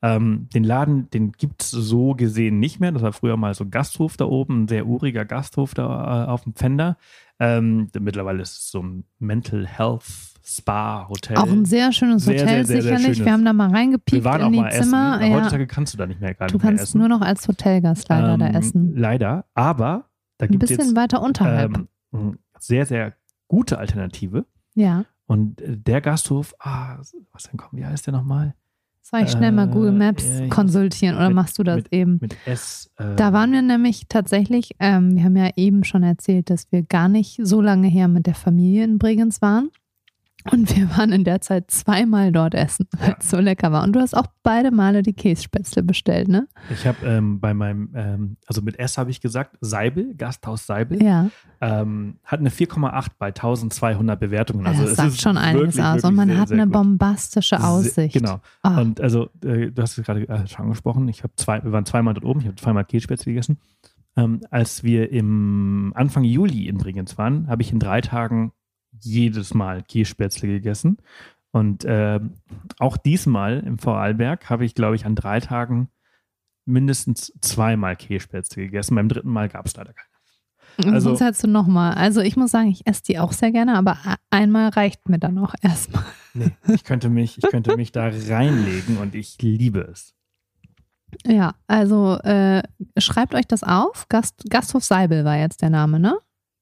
Ähm, 0.02 0.48
den 0.54 0.64
Laden, 0.64 1.10
den 1.10 1.32
gibt 1.32 1.64
es 1.64 1.72
so 1.72 2.14
gesehen 2.14 2.60
nicht 2.60 2.80
mehr. 2.80 2.92
Das 2.92 3.02
war 3.02 3.14
früher 3.14 3.36
mal 3.38 3.54
so 3.56 3.64
ein 3.64 3.72
Gasthof 3.72 4.16
da 4.18 4.26
oben, 4.26 4.64
ein 4.64 4.68
sehr 4.68 4.86
uriger 4.86 5.26
Gasthof 5.26 5.74
da 5.74 6.26
äh, 6.26 6.28
auf 6.28 6.44
dem 6.44 6.54
Pfänder. 6.54 6.98
Ähm, 7.40 7.90
mittlerweile 8.00 8.42
ist 8.42 8.58
es 8.58 8.70
so 8.72 8.82
ein 8.82 9.06
Mental 9.20 9.66
Health 9.68 10.04
Spa 10.44 11.08
Hotel. 11.10 11.36
Auch 11.38 11.48
ein 11.52 11.66
sehr 11.66 11.92
schönes 11.92 12.24
Sehr, 12.26 12.36
Hotel, 12.42 12.66
sehr, 12.66 12.82
sehr, 12.82 12.98
sicherlich. 12.98 13.26
Wir 13.26 13.32
haben 13.34 13.44
da 13.44 13.54
mal 13.54 13.70
Wir 13.72 13.78
reingepiekt 13.78 14.24
waren 14.24 14.40
in 14.42 14.48
auch 14.48 14.52
die 14.52 14.60
mal 14.60 14.72
Zimmer. 14.72 15.20
essen. 15.20 15.32
Ja. 15.32 15.38
Heutzutage 15.38 15.68
kannst 15.68 15.94
du 15.94 15.98
da 15.98 16.06
nicht 16.06 16.22
mehr 16.22 16.34
gar 16.36 16.48
Du 16.48 16.58
kannst 16.58 16.96
nur 16.96 17.10
noch 17.10 17.22
als 17.22 17.48
Hotelgast 17.48 18.08
leider 18.10 18.38
da 18.38 18.48
Ähm, 18.48 18.56
essen. 18.56 18.96
Leider, 18.96 19.46
aber 19.56 20.06
da 20.38 20.46
Ein 20.46 20.52
gibt 20.52 20.64
es 20.64 20.70
bisschen 20.70 20.86
jetzt 20.90 20.96
weiter 20.96 21.22
unterhalb. 21.22 21.76
ähm, 21.76 21.88
eine 22.14 22.38
sehr, 22.60 22.86
sehr 22.86 23.14
gute 23.48 23.78
Alternative. 23.80 24.46
ja. 24.76 25.06
Und 25.30 25.60
äh, 25.62 25.76
der 25.76 26.00
Gasthof, 26.00 26.56
ah, 26.60 26.98
was 27.34 27.44
denn 27.44 27.58
kommen, 27.58 27.82
wie 27.82 27.86
heißt 27.86 28.06
der 28.08 28.14
nochmal? 28.14 28.56
Soll 29.10 29.22
ich 29.22 29.32
schnell 29.32 29.54
mal 29.54 29.70
Äh, 29.70 29.72
Google 29.72 29.94
Maps 29.94 30.26
ja, 30.26 30.44
ich- 30.46 30.50
konsultieren 30.50 31.16
oder 31.16 31.28
mit- 31.28 31.36
machst 31.36 31.58
du 31.58 31.64
das 31.64 31.78
mit- 31.78 31.94
eben? 31.94 32.18
Mit 32.20 32.36
S. 32.46 32.90
Äh, 32.98 33.16
Da 33.16 33.32
waren 33.32 33.54
wir 33.54 33.62
nämlich 33.62 34.08
tatsächlich, 34.10 34.72
ähm, 34.80 35.16
wir 35.16 35.24
haben 35.24 35.38
ja 35.38 35.50
eben 35.56 35.86
schon 35.86 36.04
erzählt, 36.04 36.50
dass 36.50 36.70
wir 36.72 36.84
gar 36.84 37.08
nicht 37.08 37.40
so 37.42 37.62
lange 37.62 37.88
her 37.88 38.10
mit 38.10 38.26
der 38.28 38.36
Familie 38.36 38.84
in 38.84 38.98
Bregenz 38.98 39.42
waren. 39.42 39.70
Und 40.52 40.74
wir 40.78 40.90
waren 40.98 41.12
in 41.12 41.24
der 41.26 41.42
Zeit 41.42 41.70
zweimal 41.72 42.32
dort 42.32 42.54
essen, 42.54 42.88
weil 43.00 43.16
es 43.20 43.30
so 43.30 43.38
lecker 43.40 43.72
war. 43.74 43.84
Und 43.84 43.94
du 43.94 44.00
hast 44.00 44.16
auch 44.16 44.28
beide 44.44 44.72
Male 44.72 45.02
die 45.04 45.12
Kässpätzle 45.14 45.84
bestellt, 45.84 46.30
ne? 46.30 46.48
Ich 46.72 46.88
habe 46.88 47.06
ähm, 47.06 47.40
bei 47.42 47.54
meinem, 47.54 47.90
ähm, 47.96 48.38
also 48.48 48.62
mit 48.62 48.80
S 48.80 48.98
habe 48.98 49.10
ich 49.12 49.20
gesagt, 49.20 49.58
Seibel, 49.60 50.16
Gasthaus 50.16 50.66
Seibel, 50.66 51.04
Ja, 51.04 51.30
ähm, 51.60 52.20
hat 52.24 52.40
eine 52.40 52.50
4,8 52.50 53.08
bei 53.18 53.28
1200 53.28 54.18
Bewertungen. 54.20 54.66
Also 54.66 54.84
das 54.84 54.92
es 54.92 54.98
sagt 54.98 55.10
ist 55.10 55.22
schon 55.22 55.38
einiges 55.38 55.80
aus. 55.80 56.04
Und 56.06 56.16
man 56.16 56.30
sehr, 56.30 56.38
hat 56.40 56.48
sehr 56.48 56.56
eine 56.58 56.66
gut. 56.68 56.74
bombastische 56.74 57.62
Aussicht. 57.62 57.94
Sehr- 57.96 58.08
Genau. 58.22 58.40
Ah, 58.62 58.80
Und 58.80 59.02
also, 59.02 59.30
äh, 59.44 59.72
du 59.72 59.82
hast 59.82 59.98
es 59.98 60.06
gerade 60.06 60.30
äh, 60.30 60.48
schon 60.48 60.66
angesprochen, 60.66 61.08
ich 61.10 61.24
habe 61.24 61.34
zwei, 61.36 61.62
wir 61.64 61.72
waren 61.74 61.86
zweimal 61.86 62.14
dort 62.14 62.26
oben, 62.26 62.40
ich 62.40 62.46
habe 62.48 62.56
zweimal 62.56 62.86
Kässpätzle 62.86 63.34
gegessen. 63.34 63.58
Ähm, 64.16 64.42
als 64.50 64.84
wir 64.84 65.12
im 65.12 65.92
Anfang 65.96 66.24
Juli 66.24 66.68
in 66.68 66.78
Bregenz 66.78 67.18
waren, 67.18 67.48
habe 67.48 67.62
ich 67.64 67.72
in 67.74 67.80
drei 67.80 68.02
Tagen 68.02 68.52
jedes 69.02 69.54
Mal 69.54 69.84
Kässpätzle 69.84 70.48
gegessen. 70.48 70.98
Und 71.52 71.86
ähm, 71.88 72.34
auch 72.78 72.98
diesmal 72.98 73.60
im 73.60 73.78
Vorarlberg 73.80 74.50
habe 74.50 74.66
ich, 74.66 74.76
glaube 74.76 74.96
ich, 74.96 75.06
an 75.06 75.16
drei 75.16 75.40
Tagen 75.40 75.90
mindestens 76.66 77.34
zweimal 77.42 77.96
Kässpätzle 77.96 78.64
gegessen. 78.64 78.96
Beim 78.96 79.10
dritten 79.10 79.32
Mal 79.32 79.50
gab 79.50 79.66
es 79.66 79.76
leider 79.76 79.94
keine. 79.94 80.88
und 80.90 80.94
also- 80.94 81.10
sonst 81.10 81.22
hättest 81.22 81.44
du 81.44 81.48
nochmal. 81.48 81.94
Also 81.94 82.22
ich 82.22 82.36
muss 82.36 82.52
sagen, 82.52 82.70
ich 82.70 82.86
esse 82.86 83.04
die 83.04 83.18
auch 83.20 83.32
sehr 83.32 83.52
gerne, 83.52 83.76
aber 83.78 83.98
einmal 84.30 84.70
reicht 84.70 85.08
mir 85.10 85.18
dann 85.20 85.38
auch 85.40 85.56
erstmal. 85.62 86.04
Nee, 86.34 86.52
ich 86.68 86.84
könnte 86.84 87.10
mich, 87.10 87.38
ich 87.38 87.50
könnte 87.50 87.76
mich 87.76 87.92
da 87.92 88.10
reinlegen 88.10 88.98
und 88.98 89.16
ich 89.16 89.42
liebe 89.42 89.80
es. 89.80 90.14
Ja, 91.26 91.56
also 91.68 92.18
äh, 92.18 92.62
schreibt 93.00 93.34
euch 93.34 93.48
das 93.48 93.64
auf. 93.64 94.08
Gast, 94.10 94.44
Gasthof 94.50 94.84
Seibel 94.84 95.24
war 95.26 95.38
jetzt 95.38 95.62
der 95.62 95.70
Name, 95.70 96.00
ne? 96.00 96.18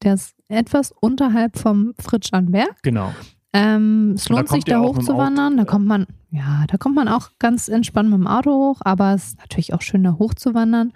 Der 0.06 0.14
ist 0.14 0.36
etwas 0.48 0.92
unterhalb 0.92 1.58
vom 1.58 1.94
Fritsch 2.00 2.32
an 2.32 2.52
Berg. 2.52 2.82
Genau. 2.84 3.12
Ähm, 3.54 4.14
es 4.16 4.30
lohnt 4.30 4.50
sich, 4.50 4.66
da 4.66 4.80
hochzuwandern. 4.80 5.58
Da 5.58 5.66
kommt 5.66 5.88
man, 5.88 6.08
ja, 6.30 6.66
da 6.68 6.78
kommt 6.78 6.96
man 6.96 7.08
auch 7.08 7.30
ganz 7.40 7.70
entspannt 7.70 8.10
mit 8.10 8.20
dem 8.20 8.28
Auto 8.28 8.52
hoch, 8.52 8.82
aber 8.84 9.14
es 9.14 9.28
ist 9.28 9.40
natürlich 9.40 9.74
auch 9.74 9.82
schön, 9.82 10.04
da 10.04 10.18
hochzuwandern. 10.20 10.94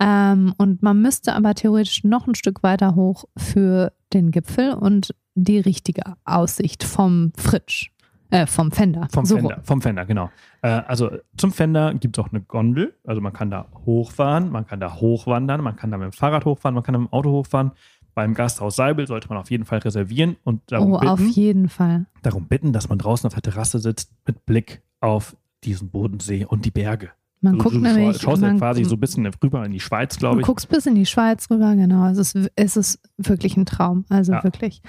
Ähm, 0.00 0.52
und 0.58 0.82
man 0.82 1.00
müsste 1.00 1.34
aber 1.34 1.54
theoretisch 1.54 2.04
noch 2.04 2.26
ein 2.26 2.34
Stück 2.34 2.62
weiter 2.62 2.94
hoch 2.94 3.24
für 3.36 3.92
den 4.12 4.32
Gipfel 4.32 4.74
und 4.74 5.14
die 5.34 5.60
richtige 5.60 6.02
Aussicht 6.24 6.84
vom 6.84 7.32
Fritsch, 7.36 7.92
äh, 8.30 8.46
vom 8.46 8.72
Fender. 8.72 9.08
Vom 9.12 9.24
So 9.24 9.36
Fender, 9.36 9.60
vom 9.62 9.80
Fender, 9.80 10.04
genau. 10.04 10.30
Äh, 10.60 10.68
also 10.68 11.10
zum 11.36 11.52
Fender 11.52 11.94
gibt 11.94 12.18
es 12.18 12.24
auch 12.24 12.32
eine 12.32 12.42
Gondel. 12.42 12.94
Also 13.06 13.20
man 13.20 13.32
kann 13.32 13.50
da 13.50 13.68
hochfahren, 13.86 14.50
man 14.50 14.66
kann 14.66 14.80
da 14.80 14.96
hochwandern, 14.96 15.62
man 15.62 15.76
kann 15.76 15.90
da 15.90 15.98
mit 15.98 16.06
dem 16.06 16.12
Fahrrad 16.12 16.44
hochfahren, 16.44 16.74
man 16.74 16.82
kann 16.82 16.94
da 16.94 16.98
mit 16.98 17.10
dem 17.10 17.12
Auto 17.12 17.30
hochfahren. 17.30 17.70
Beim 18.14 18.34
Gasthaus 18.34 18.76
Seibel 18.76 19.06
sollte 19.06 19.28
man 19.28 19.38
auf 19.38 19.50
jeden 19.50 19.64
Fall 19.64 19.78
reservieren 19.78 20.36
und 20.44 20.60
darum, 20.70 20.92
Oh, 20.92 20.96
auf 20.98 21.18
bitten, 21.18 21.30
jeden 21.32 21.68
Fall. 21.68 22.06
darum 22.22 22.46
bitten, 22.46 22.72
dass 22.72 22.88
man 22.88 22.98
draußen 22.98 23.26
auf 23.26 23.32
der 23.34 23.42
Terrasse 23.42 23.78
sitzt 23.78 24.12
mit 24.26 24.44
Blick 24.46 24.82
auf 25.00 25.36
diesen 25.64 25.88
Bodensee 25.90 26.44
und 26.44 26.64
die 26.64 26.70
Berge. 26.70 27.10
Man 27.44 27.54
Also 27.54 27.64
guckt 27.64 27.74
du 27.76 27.80
nämlich. 27.80 28.20
schaust 28.20 28.40
ja 28.40 28.54
quasi 28.54 28.84
so 28.84 28.94
ein 28.94 29.00
bisschen 29.00 29.26
rüber 29.42 29.64
in 29.66 29.72
die 29.72 29.80
Schweiz, 29.80 30.16
glaube 30.16 30.36
Du 30.36 30.40
ich. 30.42 30.46
guckst 30.46 30.68
bis 30.68 30.86
in 30.86 30.94
die 30.94 31.06
Schweiz 31.06 31.50
rüber, 31.50 31.74
genau. 31.74 32.06
Es 32.08 32.18
ist, 32.18 32.50
es 32.54 32.76
ist 32.76 33.00
wirklich 33.18 33.56
ein 33.56 33.66
Traum. 33.66 34.04
Also 34.08 34.32
Ja. 34.32 34.44
wirklich. 34.44 34.80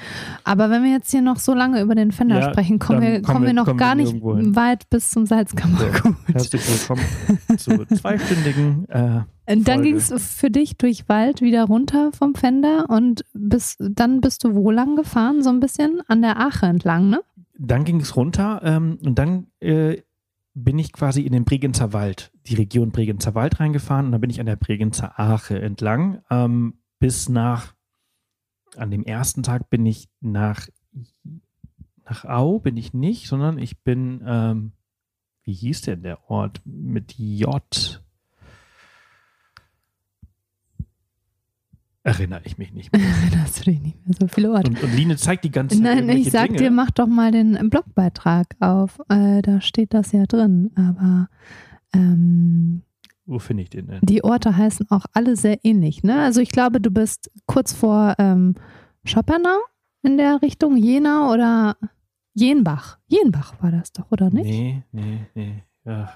Aber 0.43 0.69
wenn 0.69 0.83
wir 0.83 0.91
jetzt 0.91 1.09
hier 1.09 1.23
noch 1.23 1.37
so 1.39 1.55
lange 1.55 1.81
über 1.81 1.95
den 1.95 2.11
Fender 2.11 2.39
Ja, 2.41 2.51
sprechen, 2.51 2.77
kommen 2.77 3.01
wir, 3.01 3.21
kommen 3.23 3.41
wir 3.41 3.47
wir- 3.47 3.53
noch 3.53 3.65
kommen 3.65 3.79
gar 3.79 3.97
wir 3.97 4.03
nicht 4.05 4.21
weit 4.55 4.87
bis 4.91 5.09
zum 5.09 5.25
Salzkammergut. 5.25 6.15
Herzlich 6.27 6.61
willkommen 6.67 7.01
zu 7.57 7.85
zweistündigen 7.95 8.87
äh, 8.89 9.21
Und 9.45 9.67
dann 9.67 9.81
ging 9.83 9.95
es 9.95 10.13
für 10.13 10.49
dich 10.49 10.77
durch 10.77 11.09
Wald 11.09 11.41
wieder 11.41 11.65
runter 11.65 12.11
vom 12.13 12.33
Fender 12.33 12.89
und 12.89 13.25
bis, 13.33 13.75
dann 13.79 14.21
bist 14.21 14.43
du 14.43 14.55
wo 14.55 14.71
lang 14.71 14.95
gefahren? 14.95 15.43
So 15.43 15.49
ein 15.49 15.59
bisschen 15.59 16.01
an 16.07 16.21
der 16.21 16.39
Ache 16.39 16.65
entlang, 16.65 17.09
ne? 17.09 17.21
Dann 17.57 17.83
ging 17.83 17.99
es 17.99 18.15
runter 18.15 18.61
ähm, 18.63 18.97
und 19.03 19.19
dann 19.19 19.47
äh, 19.59 20.01
bin 20.53 20.79
ich 20.79 20.93
quasi 20.93 21.21
in 21.21 21.33
den 21.33 21.45
Bregenzer 21.45 21.93
Wald, 21.93 22.31
die 22.47 22.55
Region 22.55 22.91
Bregenzer 22.91 23.35
Wald 23.35 23.59
reingefahren 23.59 24.07
und 24.07 24.11
dann 24.11 24.21
bin 24.21 24.29
ich 24.29 24.39
an 24.39 24.45
der 24.45 24.55
Bregenzer 24.55 25.19
Ache 25.19 25.59
entlang 25.59 26.21
ähm, 26.29 26.75
bis 26.99 27.27
nach, 27.27 27.73
an 28.77 28.91
dem 28.91 29.03
ersten 29.03 29.43
Tag 29.43 29.69
bin 29.69 29.85
ich 29.85 30.09
nach, 30.21 30.67
nach 32.05 32.25
Au, 32.25 32.59
bin 32.59 32.77
ich 32.77 32.93
nicht, 32.93 33.27
sondern 33.27 33.57
ich 33.57 33.83
bin, 33.83 34.23
ähm, 34.25 34.71
wie 35.43 35.53
hieß 35.53 35.81
denn 35.81 36.03
der 36.03 36.29
Ort 36.29 36.61
mit 36.65 37.13
J? 37.17 38.02
Erinnere 42.03 42.41
ich 42.43 42.57
mich 42.57 42.73
nicht 42.73 42.91
mehr. 42.95 43.01
Erinnerst 43.01 43.59
du 43.59 43.71
dich 43.71 43.81
nicht 43.81 44.05
mehr 44.05 44.15
so 44.19 44.27
viele 44.27 44.51
Orte? 44.51 44.69
Und, 44.69 44.83
und 44.83 44.93
Line 44.95 45.15
zeigt 45.17 45.43
die 45.45 45.51
ganze 45.51 45.81
Zeit 45.81 46.05
Nein, 46.05 46.09
ich 46.09 46.29
sag 46.31 46.47
Dinge. 46.47 46.57
dir, 46.59 46.71
mach 46.71 46.91
doch 46.91 47.07
mal 47.07 47.31
den 47.31 47.69
Blogbeitrag 47.69 48.47
auf. 48.59 48.99
Äh, 49.09 49.41
da 49.41 49.61
steht 49.61 49.93
das 49.93 50.11
ja 50.11 50.25
drin. 50.25 50.71
Aber 50.75 51.29
ähm, 51.93 52.81
Wo 53.25 53.39
finde 53.39 53.63
ich 53.63 53.69
den 53.69 53.87
denn? 53.87 53.99
die 54.01 54.23
Orte 54.23 54.55
heißen 54.57 54.87
auch 54.91 55.05
alle 55.13 55.35
sehr 55.35 55.63
ähnlich. 55.63 56.03
Ne? 56.03 56.21
Also 56.21 56.41
ich 56.41 56.49
glaube, 56.49 56.81
du 56.81 56.91
bist 56.91 57.31
kurz 57.45 57.73
vor 57.73 58.15
ähm, 58.17 58.55
Schoppernau 59.05 59.57
in 60.01 60.17
der 60.17 60.41
Richtung, 60.41 60.75
Jena 60.75 61.31
oder 61.31 61.77
Jenbach. 62.33 62.97
Jenbach 63.07 63.53
war 63.61 63.71
das 63.71 63.91
doch, 63.93 64.11
oder 64.11 64.29
nicht? 64.29 64.45
Nee, 64.49 64.83
nee, 64.91 65.19
nee. 65.35 65.63
Gott, 65.85 66.07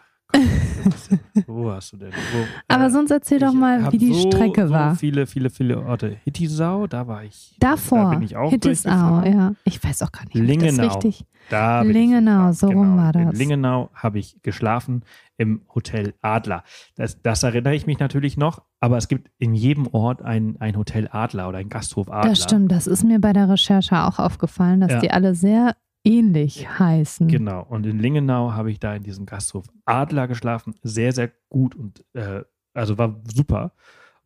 Wo 1.47 1.71
hast 1.71 1.93
du 1.93 1.97
denn? 1.97 2.11
Wo, 2.11 2.45
Aber 2.67 2.85
äh, 2.87 2.89
sonst 2.89 3.11
erzähl 3.11 3.39
doch 3.39 3.53
mal, 3.53 3.91
wie 3.91 3.97
die 3.97 4.13
so, 4.13 4.29
Strecke 4.29 4.67
so 4.67 4.73
war. 4.73 4.95
viele, 4.95 5.25
viele, 5.27 5.49
viele 5.49 5.79
Orte. 5.83 6.17
Hittisau, 6.23 6.87
da 6.87 7.07
war 7.07 7.23
ich. 7.23 7.55
Davor, 7.59 8.03
Da 8.03 8.09
bin 8.11 8.21
ich 8.23 8.35
auch 8.35 8.49
Hittisau, 8.49 9.23
ja. 9.23 9.53
Ich 9.63 9.83
weiß 9.83 10.03
auch 10.03 10.11
gar 10.11 10.23
nicht, 10.25 10.35
ob 10.35 10.41
das 10.41 10.47
Lingenau. 10.47 10.83
richtig. 10.87 11.25
Da 11.49 11.81
Lingenau, 11.81 12.51
so 12.51 12.67
gefahren. 12.67 12.77
rum 12.77 12.91
genau. 12.97 13.03
war 13.03 13.15
In 13.15 13.29
das. 13.29 13.37
Lingenau 13.39 13.89
habe 13.93 14.19
ich 14.19 14.41
geschlafen 14.43 15.03
im 15.37 15.61
Hotel 15.73 16.13
Adler. 16.21 16.63
Das, 16.95 17.21
das 17.21 17.43
erinnere 17.43 17.75
ich 17.75 17.87
mich 17.87 17.99
natürlich 17.99 18.35
noch, 18.37 18.63
aber 18.81 18.97
es 18.97 19.07
gibt 19.07 19.31
in 19.37 19.53
jedem 19.53 19.87
Ort 19.87 20.21
ein, 20.21 20.57
ein 20.59 20.77
Hotel 20.77 21.07
Adler 21.11 21.47
oder 21.47 21.59
ein 21.59 21.69
Gasthof 21.69 22.09
Adler. 22.11 22.31
Das 22.31 22.43
stimmt, 22.43 22.71
das 22.71 22.85
ist 22.87 23.03
mir 23.03 23.19
bei 23.21 23.31
der 23.33 23.47
Recherche 23.49 23.97
auch 24.03 24.19
aufgefallen, 24.19 24.81
dass 24.81 24.91
Ja. 24.91 24.99
die 24.99 25.11
alle 25.11 25.35
sehr 25.35 25.75
ähnlich 26.07 26.67
heißen. 26.79 27.27
Genau. 27.27 27.63
Und 27.63 27.85
in 27.85 27.99
Lingenau 27.99 28.53
habe 28.53 28.71
ich 28.71 28.79
da 28.79 28.95
in 28.95 29.03
diesem 29.03 29.25
Gasthof 29.25 29.65
Adler 29.85 30.27
geschlafen. 30.27 30.75
Sehr, 30.81 31.11
sehr 31.11 31.31
gut 31.49 31.75
und 31.75 32.03
äh, 32.13 32.43
also 32.73 32.97
war 32.97 33.21
super. 33.33 33.73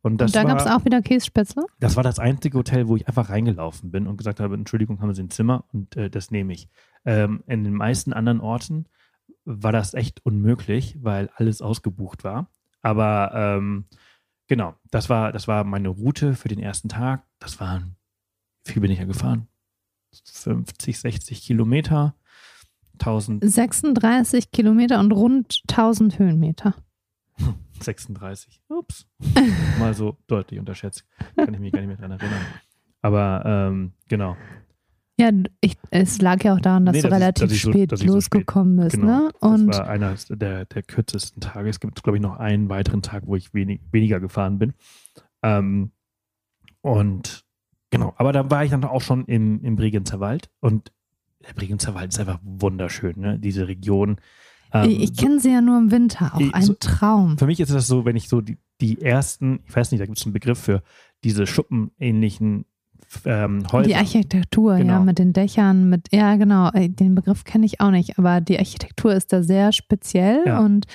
Und 0.02 0.20
das 0.20 0.32
Und 0.32 0.36
da 0.36 0.44
gab 0.44 0.60
es 0.60 0.66
auch 0.66 0.84
wieder 0.84 1.02
Kässpätzle? 1.02 1.64
Das 1.80 1.96
war 1.96 2.04
das 2.04 2.18
einzige 2.20 2.58
Hotel, 2.58 2.88
wo 2.88 2.96
ich 2.96 3.08
einfach 3.08 3.30
reingelaufen 3.30 3.92
bin 3.92 4.08
und 4.08 4.18
gesagt 4.18 4.40
habe, 4.40 4.56
Entschuldigung, 4.56 5.00
haben 5.00 5.14
Sie 5.14 5.22
ein 5.22 5.30
Zimmer 5.30 5.66
und 5.72 5.96
äh, 5.96 6.10
das 6.10 6.32
nehme 6.32 6.54
ich. 6.54 6.70
Ähm, 7.06 7.44
in 7.48 7.64
den 7.64 7.74
meisten 7.74 8.12
anderen 8.12 8.42
Orten 8.42 8.86
war 9.46 9.72
das 9.72 9.94
echt 9.94 10.26
unmöglich, 10.26 10.98
weil 11.02 11.30
alles 11.36 11.62
ausgebucht 11.62 12.24
war. 12.24 12.50
Aber 12.82 13.32
ähm, 13.36 13.86
genau, 14.48 14.76
das 14.90 15.10
war, 15.10 15.32
das 15.32 15.48
war 15.48 15.64
meine 15.64 15.90
Route 15.90 16.34
für 16.34 16.48
den 16.48 16.60
ersten 16.60 16.90
Tag. 16.90 17.24
Das 17.40 17.60
waren, 17.60 17.96
wie 18.66 18.74
viel 18.74 18.82
bin 18.82 18.92
ich 18.92 19.00
ja 19.00 19.06
gefahren? 19.06 19.48
50, 20.26 21.00
60 21.00 21.42
Kilometer, 21.42 22.16
1000, 23.00 23.44
36 23.44 24.52
Kilometer 24.52 25.00
und 25.00 25.12
rund 25.12 25.62
1000 25.70 26.20
Höhenmeter. 26.20 26.76
36. 27.82 28.62
Ups. 28.70 29.08
Mal 29.80 29.94
so 29.94 30.18
deutlich 30.28 30.60
unterschätzt. 30.60 31.06
Kann 31.36 31.54
ich 31.54 31.60
mich 31.60 31.72
gar 31.72 31.80
nicht 31.82 31.88
mehr 31.88 31.98
dran 31.98 32.12
erinnern. 32.12 32.42
Aber 33.02 33.44
ähm, 33.46 33.94
genau. 34.08 34.38
Ja, 35.20 35.32
ich, 35.62 35.78
es 35.90 36.22
lag 36.22 36.44
ja 36.44 36.54
auch 36.56 36.60
daran, 36.62 36.86
dass 36.86 36.94
Nee, 36.96 37.02
du 37.02 37.10
dass 37.10 37.18
ich- 37.18 37.22
relativ 37.22 37.44
dass 37.44 37.52
ich 37.54 37.62
so- 37.64 37.72
spät 37.72 37.92
dass 37.92 38.02
ich 38.02 38.08
so 38.08 38.14
losgekommen 38.16 38.76
bist, 38.78 38.96
Genau. 38.98 39.08
ne? 39.26 39.32
Und 39.40 39.68
das 39.68 39.80
war 39.80 39.88
einer 39.90 40.16
der, 40.30 40.66
der 40.66 40.84
kürzesten 40.84 41.42
Tage. 41.42 41.70
Es 41.70 41.80
gibt, 41.80 42.02
glaube 42.04 42.18
ich, 42.18 42.22
noch 42.22 42.38
einen 42.38 42.70
weiteren 42.70 43.02
Tag, 43.02 43.24
wo 43.26 43.36
ich 43.36 43.54
wenig, 43.54 43.82
weniger 43.92 44.20
gefahren 44.20 44.60
bin. 44.60 44.74
Ähm, 45.44 45.92
und 46.82 47.44
genau, 47.92 48.14
aber 48.18 48.34
da 48.34 48.50
war 48.50 48.64
ich 48.66 48.72
dann 48.72 48.84
auch 48.84 49.02
schon 49.02 49.26
im, 49.26 49.64
im 49.64 49.76
Bregenzer 49.76 50.20
Wald 50.20 50.50
und 50.60 50.92
der 51.48 51.54
Bregenzer 51.54 51.94
Wald 51.94 52.12
ist 52.12 52.20
einfach 52.20 52.40
wunderschön, 52.44 53.20
ne? 53.20 53.38
Diese 53.40 53.68
Region. 53.68 54.18
Ähm, 54.74 54.90
ich, 54.90 55.16
kenne 55.18 55.40
sie 55.40 55.52
ja 55.52 55.62
nur 55.62 55.78
im 55.78 55.92
Winter, 55.92 56.34
auch 56.36 56.54
ein 56.54 56.64
so- 56.64 56.76
Traum. 56.80 57.38
für 57.38 57.46
mich 57.46 57.60
ist 57.60 57.74
das 57.74 57.88
so, 57.88 58.06
wenn 58.06 58.16
ich 58.16 58.30
so 58.30 58.42
die, 58.42 58.58
die 58.80 59.02
ersten, 59.02 59.60
ich 59.68 59.76
weiß 59.76 59.92
nicht, 59.92 60.02
da 60.02 60.06
gibt 60.06 60.18
es 60.18 60.26
einen 60.26 60.34
Begriff 60.34 60.60
für 60.60 60.82
diese 61.24 61.46
schuppenähnlichen 61.48 62.66
ähm, 63.26 63.64
Häuser. 63.72 63.88
Die 63.88 63.96
Architektur, 63.96 64.74
ja, 64.78 64.84
Genau. 64.84 65.04
mit 65.04 65.20
den 65.20 65.34
Dächern, 65.34 65.90
mit, 65.90 66.08
ja, 66.14 66.36
genau, 66.38 66.70
äh, 66.72 66.88
den 66.90 67.16
Begriff 67.16 67.44
kenne 67.44 67.66
ich 67.66 67.82
auch 67.82 67.92
nicht, 67.92 68.18
aber 68.18 68.40
die 68.40 68.58
Architektur 68.58 69.14
ist 69.14 69.34
da 69.34 69.44
sehr 69.44 69.72
speziell 69.74 70.44
Ja. 70.46 70.60
und 70.60 70.86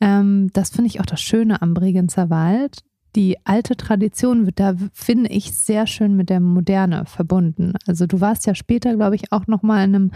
ähm, 0.00 0.50
das 0.52 0.70
finde 0.70 0.86
ich 0.88 1.00
auch 1.00 1.06
das 1.06 1.20
Schöne 1.20 1.60
am 1.62 1.74
Bregenzer 1.74 2.30
Wald. 2.30 2.84
Die 3.16 3.36
alte 3.44 3.76
Tradition 3.76 4.46
wird 4.46 4.58
da, 4.58 4.74
finde 4.92 5.30
ich, 5.30 5.52
sehr 5.52 5.86
schön 5.86 6.16
mit 6.16 6.30
der 6.30 6.40
Moderne 6.40 7.06
verbunden. 7.06 7.74
Also 7.86 8.06
du 8.06 8.20
warst 8.20 8.46
ja 8.46 8.54
später, 8.54 8.94
glaube 8.96 9.14
ich, 9.14 9.30
auch 9.30 9.46
nochmal 9.46 9.84
in 9.84 9.94
einem 9.94 10.10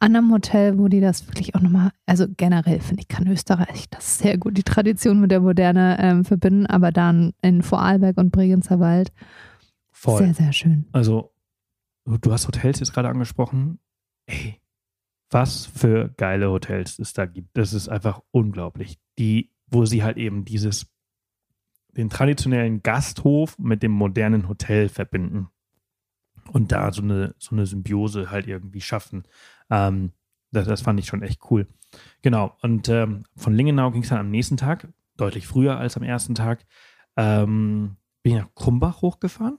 anderen 0.00 0.32
Hotel, 0.32 0.78
wo 0.78 0.88
die 0.88 1.00
das 1.00 1.26
wirklich 1.28 1.54
auch 1.54 1.60
nochmal, 1.60 1.90
also 2.06 2.26
generell 2.36 2.80
finde 2.80 3.02
ich, 3.02 3.08
kann 3.08 3.28
Österreich 3.28 3.88
das 3.90 4.18
sehr 4.18 4.36
gut, 4.36 4.56
die 4.56 4.64
Tradition 4.64 5.20
mit 5.20 5.30
der 5.30 5.40
Moderne 5.40 5.96
ähm, 6.00 6.24
verbinden, 6.24 6.66
aber 6.66 6.90
dann 6.90 7.32
in 7.40 7.62
Vorarlberg 7.62 8.18
und 8.18 8.30
Bregenzer 8.30 8.80
Wald 8.80 9.12
Voll. 9.92 10.18
sehr, 10.18 10.34
sehr 10.34 10.52
schön. 10.52 10.86
Also, 10.92 11.32
du 12.06 12.32
hast 12.32 12.46
Hotels 12.46 12.80
jetzt 12.80 12.94
gerade 12.94 13.08
angesprochen. 13.08 13.78
Ey, 14.26 14.60
was 15.30 15.66
für 15.66 16.08
geile 16.16 16.50
Hotels 16.50 16.98
es 16.98 17.12
da 17.12 17.26
gibt. 17.26 17.56
Das 17.56 17.72
ist 17.72 17.88
einfach 17.88 18.20
unglaublich. 18.30 18.98
Die, 19.18 19.50
wo 19.66 19.84
sie 19.84 20.02
halt 20.02 20.16
eben 20.16 20.44
dieses, 20.44 20.86
den 21.96 22.10
traditionellen 22.10 22.82
Gasthof 22.82 23.58
mit 23.58 23.82
dem 23.82 23.92
modernen 23.92 24.48
Hotel 24.48 24.88
verbinden. 24.88 25.48
Und 26.52 26.72
da 26.72 26.92
so 26.92 27.02
eine, 27.02 27.34
so 27.38 27.54
eine 27.54 27.66
Symbiose 27.66 28.30
halt 28.30 28.46
irgendwie 28.46 28.80
schaffen. 28.80 29.24
Ähm, 29.70 30.12
das, 30.50 30.66
das 30.66 30.80
fand 30.80 30.98
ich 30.98 31.06
schon 31.06 31.22
echt 31.22 31.40
cool. 31.50 31.66
Genau. 32.22 32.56
Und 32.62 32.88
ähm, 32.88 33.24
von 33.36 33.54
Lingenau 33.54 33.90
ging 33.90 34.02
es 34.02 34.08
dann 34.08 34.18
am 34.18 34.30
nächsten 34.30 34.56
Tag, 34.56 34.88
deutlich 35.16 35.46
früher 35.46 35.78
als 35.78 35.96
am 35.96 36.02
ersten 36.02 36.34
Tag, 36.34 36.66
ähm, 37.16 37.96
bin 38.22 38.34
ich 38.34 38.42
nach 38.42 38.54
Krumbach 38.54 39.02
hochgefahren. 39.02 39.58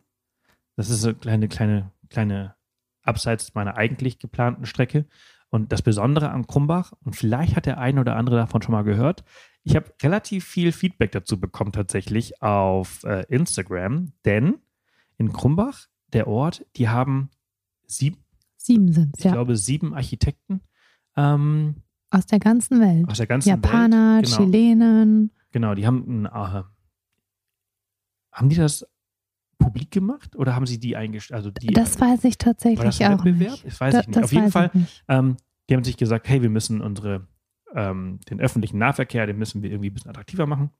Das 0.75 0.89
ist 0.89 1.05
eine 1.05 1.15
kleine, 1.15 1.47
kleine, 1.47 1.91
kleine 2.09 2.55
abseits 3.03 3.53
meiner 3.53 3.77
eigentlich 3.77 4.19
geplanten 4.19 4.65
Strecke. 4.65 5.05
Und 5.49 5.71
das 5.71 5.81
Besondere 5.81 6.29
an 6.29 6.47
Krumbach, 6.47 6.93
und 7.03 7.15
vielleicht 7.15 7.55
hat 7.55 7.65
der 7.65 7.77
eine 7.77 7.99
oder 7.99 8.15
andere 8.15 8.37
davon 8.37 8.61
schon 8.61 8.71
mal 8.71 8.83
gehört, 8.83 9.23
ich 9.63 9.75
habe 9.75 9.93
relativ 10.01 10.45
viel 10.45 10.71
Feedback 10.71 11.11
dazu 11.11 11.39
bekommen 11.39 11.71
tatsächlich 11.71 12.41
auf 12.41 13.03
äh, 13.03 13.25
Instagram, 13.29 14.11
denn 14.25 14.55
in 15.17 15.31
Krumbach, 15.31 15.87
der 16.13 16.27
Ort, 16.27 16.65
die 16.75 16.89
haben 16.89 17.29
sieben, 17.85 18.17
Sieben 18.57 18.91
sind 18.93 19.15
ich 19.17 19.23
ja. 19.25 19.31
glaube, 19.31 19.55
sieben 19.57 19.93
Architekten 19.95 20.61
ähm, 21.17 21.75
Aus 22.11 22.25
der 22.27 22.39
ganzen 22.39 22.79
Welt. 22.79 23.07
aus 23.09 23.17
der 23.17 23.27
ganzen 23.27 23.49
Japaner, 23.49 24.17
Welt. 24.17 24.25
Genau. 24.25 24.37
Chilenen. 24.37 25.31
Genau, 25.51 25.73
die 25.75 25.85
haben 25.87 26.23
ein, 26.23 26.25
äh, 26.27 26.63
haben 28.31 28.49
die 28.49 28.55
das 28.55 28.85
publik 29.57 29.91
gemacht 29.91 30.35
oder 30.35 30.55
haben 30.55 30.65
sie 30.65 30.79
die 30.79 30.95
eingestellt? 30.95 31.35
Also 31.37 31.51
die, 31.51 31.67
Das 31.67 31.99
weiß 31.99 32.23
ich 32.23 32.23
war 32.23 32.29
das 32.29 32.37
tatsächlich 32.37 33.05
ein 33.05 33.13
auch 33.19 33.25
Wettbewerb? 33.25 33.51
nicht. 33.51 33.65
Das 33.65 33.81
weiß 33.81 33.93
Da- 33.93 33.99
ich 34.01 34.07
nicht. 34.07 34.23
Auf 34.23 34.31
jeden 34.33 34.51
Fall, 34.51 34.71
ähm, 35.07 35.37
die 35.69 35.75
haben 35.75 35.83
sich 35.83 35.97
gesagt, 35.97 36.27
hey, 36.29 36.41
wir 36.41 36.49
müssen 36.49 36.81
unsere, 36.81 37.27
ähm, 37.75 38.19
den 38.29 38.39
öffentlichen 38.39 38.77
Nahverkehr, 38.77 39.25
den 39.25 39.37
müssen 39.37 39.61
wir 39.63 39.71
irgendwie 39.71 39.89
ein 39.89 39.93
bisschen 39.93 40.11
attraktiver 40.11 40.45
machen. 40.45 40.71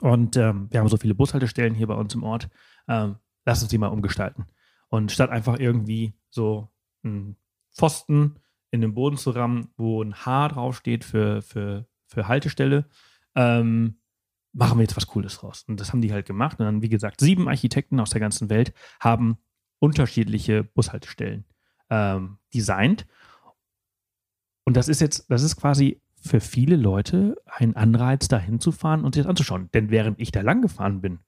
Und 0.00 0.36
ähm, 0.36 0.68
wir 0.70 0.80
haben 0.80 0.88
so 0.88 0.96
viele 0.96 1.14
Bushaltestellen 1.14 1.74
hier 1.74 1.86
bei 1.86 1.94
uns 1.94 2.14
im 2.14 2.22
Ort. 2.22 2.48
Ähm, 2.88 3.16
lass 3.44 3.62
uns 3.62 3.70
die 3.70 3.78
mal 3.78 3.88
umgestalten. 3.88 4.46
Und 4.88 5.10
statt 5.10 5.30
einfach 5.30 5.58
irgendwie 5.58 6.14
so 6.30 6.68
einen 7.02 7.36
Pfosten 7.74 8.38
in 8.70 8.80
den 8.80 8.94
Boden 8.94 9.16
zu 9.16 9.30
rammen, 9.30 9.68
wo 9.76 10.02
ein 10.02 10.14
H 10.14 10.48
draufsteht 10.48 11.04
für, 11.04 11.42
für, 11.42 11.86
für 12.06 12.28
Haltestelle, 12.28 12.86
ähm, 13.34 13.98
machen 14.52 14.78
wir 14.78 14.82
jetzt 14.82 14.96
was 14.96 15.06
Cooles 15.06 15.38
draus. 15.38 15.64
Und 15.68 15.80
das 15.80 15.92
haben 15.92 16.00
die 16.00 16.12
halt 16.12 16.26
gemacht. 16.26 16.58
Und 16.58 16.66
dann, 16.66 16.82
wie 16.82 16.88
gesagt, 16.88 17.20
sieben 17.20 17.48
Architekten 17.48 18.00
aus 18.00 18.10
der 18.10 18.20
ganzen 18.20 18.50
Welt 18.50 18.72
haben 19.00 19.38
unterschiedliche 19.78 20.64
Bushaltestellen 20.64 21.44
ähm, 21.90 22.38
designt. 22.54 23.06
Und 24.66 24.76
das 24.76 24.88
ist 24.88 25.00
jetzt, 25.00 25.30
das 25.30 25.42
ist 25.42 25.56
quasi 25.56 26.02
für 26.20 26.40
viele 26.40 26.76
Leute 26.76 27.36
ein 27.46 27.76
Anreiz, 27.76 28.28
da 28.28 28.38
hinzufahren 28.38 29.04
und 29.04 29.14
sich 29.14 29.22
das 29.22 29.30
anzuschauen. 29.30 29.70
Denn 29.72 29.90
während 29.90 30.20
ich 30.20 30.32
da 30.32 30.40
lang 30.42 30.60
gefahren 30.60 31.00
bin 31.00 31.20